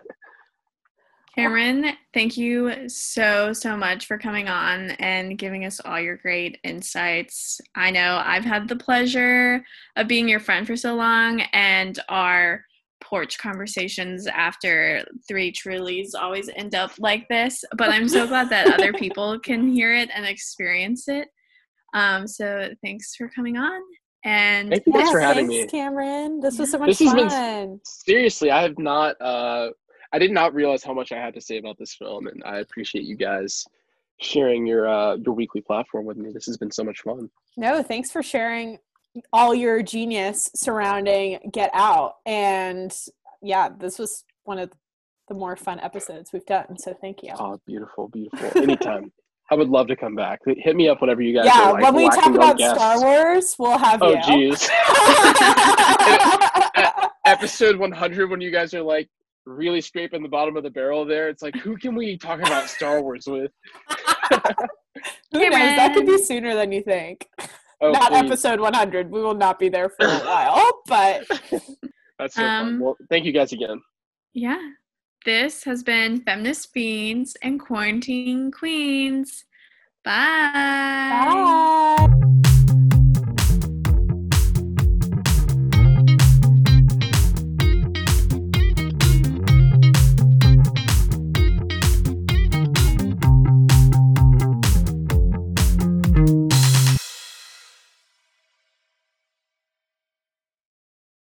Kameron, 1.37 1.93
thank 2.15 2.35
you 2.35 2.89
so, 2.89 3.53
so 3.53 3.77
much 3.77 4.07
for 4.07 4.17
coming 4.17 4.47
on 4.47 4.91
and 4.91 5.37
giving 5.37 5.65
us 5.65 5.79
all 5.79 5.99
your 5.99 6.17
great 6.17 6.57
insights. 6.63 7.61
I 7.75 7.91
know 7.91 8.23
I've 8.25 8.43
had 8.43 8.67
the 8.67 8.75
pleasure 8.75 9.63
of 9.95 10.07
being 10.07 10.27
your 10.27 10.39
friend 10.39 10.65
for 10.65 10.75
so 10.75 10.95
long, 10.95 11.41
and 11.53 11.99
our 12.09 12.65
porch 13.01 13.37
conversations 13.37 14.25
after 14.25 15.05
three 15.27 15.51
trulies 15.51 16.09
always 16.19 16.49
end 16.55 16.73
up 16.73 16.91
like 16.97 17.27
this. 17.29 17.63
But 17.77 17.89
I'm 17.89 18.09
so 18.09 18.25
glad 18.27 18.49
that 18.49 18.73
other 18.73 18.91
people 18.93 19.39
can 19.39 19.71
hear 19.71 19.93
it 19.93 20.09
and 20.15 20.25
experience 20.25 21.07
it. 21.07 21.27
Um, 21.97 22.27
so 22.27 22.69
thanks 22.83 23.15
for 23.15 23.27
coming 23.29 23.57
on. 23.57 23.81
And 24.23 24.69
Thank 24.69 24.85
you 24.85 24.93
yes, 24.95 25.11
for 25.11 25.19
having 25.19 25.47
thanks, 25.47 25.73
me. 25.73 25.79
Kameron. 25.79 26.41
This 26.41 26.59
was 26.59 26.71
so 26.71 26.79
much 26.79 26.97
this 26.97 27.11
fun. 27.11 27.27
Been, 27.27 27.79
seriously, 27.83 28.51
I 28.51 28.61
have 28.61 28.77
not 28.77 29.19
uh 29.21 29.69
I 30.13 30.19
did 30.19 30.31
not 30.31 30.53
realize 30.53 30.83
how 30.83 30.93
much 30.93 31.11
I 31.11 31.17
had 31.17 31.33
to 31.35 31.41
say 31.41 31.57
about 31.57 31.77
this 31.77 31.95
film 31.95 32.27
and 32.27 32.43
I 32.45 32.59
appreciate 32.59 33.05
you 33.05 33.15
guys 33.15 33.65
sharing 34.19 34.67
your 34.67 34.87
uh 34.87 35.15
your 35.15 35.33
weekly 35.33 35.61
platform 35.61 36.05
with 36.05 36.17
me. 36.17 36.31
This 36.31 36.45
has 36.45 36.57
been 36.57 36.71
so 36.71 36.83
much 36.83 37.01
fun. 37.01 37.29
No, 37.55 37.81
thanks 37.81 38.11
for 38.11 38.21
sharing 38.21 38.79
all 39.33 39.55
your 39.55 39.81
genius 39.81 40.49
surrounding 40.55 41.39
Get 41.51 41.71
Out. 41.73 42.15
And 42.25 42.95
yeah, 43.41 43.69
this 43.69 43.97
was 43.97 44.23
one 44.43 44.59
of 44.59 44.71
the 45.29 45.35
more 45.35 45.55
fun 45.55 45.79
episodes 45.79 46.31
we've 46.31 46.45
done. 46.45 46.77
So 46.77 46.93
thank 46.99 47.23
you. 47.23 47.33
Oh, 47.37 47.59
beautiful, 47.65 48.07
beautiful. 48.09 48.61
Anytime. 48.61 49.11
I 49.49 49.55
would 49.55 49.69
love 49.69 49.87
to 49.87 49.95
come 49.95 50.13
back. 50.15 50.41
Hit 50.45 50.75
me 50.75 50.89
up 50.89 50.99
whenever 50.99 51.21
you 51.21 51.33
guys. 51.33 51.45
Yeah, 51.45 51.69
like 51.69 51.83
when 51.83 51.95
we 51.95 52.09
talk 52.09 52.33
about 52.33 52.57
guests. 52.57 52.75
Star 52.75 53.01
Wars, 53.01 53.55
we'll 53.57 53.77
have 53.77 54.01
oh, 54.01 54.11
you. 54.27 54.51
jeez. 54.53 54.69
Episode 57.25 57.77
100, 57.77 58.29
when 58.29 58.41
you 58.41 58.51
guys 58.51 58.73
are 58.73 58.81
like 58.81 59.09
really 59.45 59.79
scraping 59.79 60.21
the 60.21 60.29
bottom 60.29 60.57
of 60.57 60.63
the 60.63 60.69
barrel 60.69 61.05
there, 61.05 61.29
it's 61.29 61.41
like, 61.41 61.55
who 61.55 61.77
can 61.77 61.95
we 61.95 62.17
talk 62.17 62.39
about 62.39 62.69
Star 62.69 63.01
Wars 63.01 63.25
with? 63.25 63.51
who 65.31 65.39
knows? 65.39 65.51
That 65.51 65.93
could 65.93 66.05
be 66.05 66.17
sooner 66.17 66.53
than 66.53 66.73
you 66.73 66.81
think. 66.81 67.27
Oh, 67.79 67.91
not 67.91 68.11
please. 68.11 68.25
episode 68.25 68.59
100. 68.59 69.09
We 69.09 69.21
will 69.21 69.35
not 69.35 69.59
be 69.59 69.69
there 69.69 69.89
for 69.89 70.07
a 70.07 70.19
while, 70.19 70.81
but. 70.87 71.25
That's 72.19 72.35
so 72.35 72.43
um, 72.43 72.65
fun. 72.65 72.79
Well, 72.79 72.97
thank 73.09 73.25
you 73.25 73.31
guys 73.31 73.53
again. 73.53 73.81
Yeah. 74.33 74.59
This 75.27 75.65
has 75.65 75.83
been 75.83 76.21
Feminist 76.21 76.71
Fiends 76.71 77.35
and 77.41 77.59
Quarantine 77.59 78.49
Queens. 78.49 79.43
Bye. 80.01 80.51
Bye. 80.53 82.07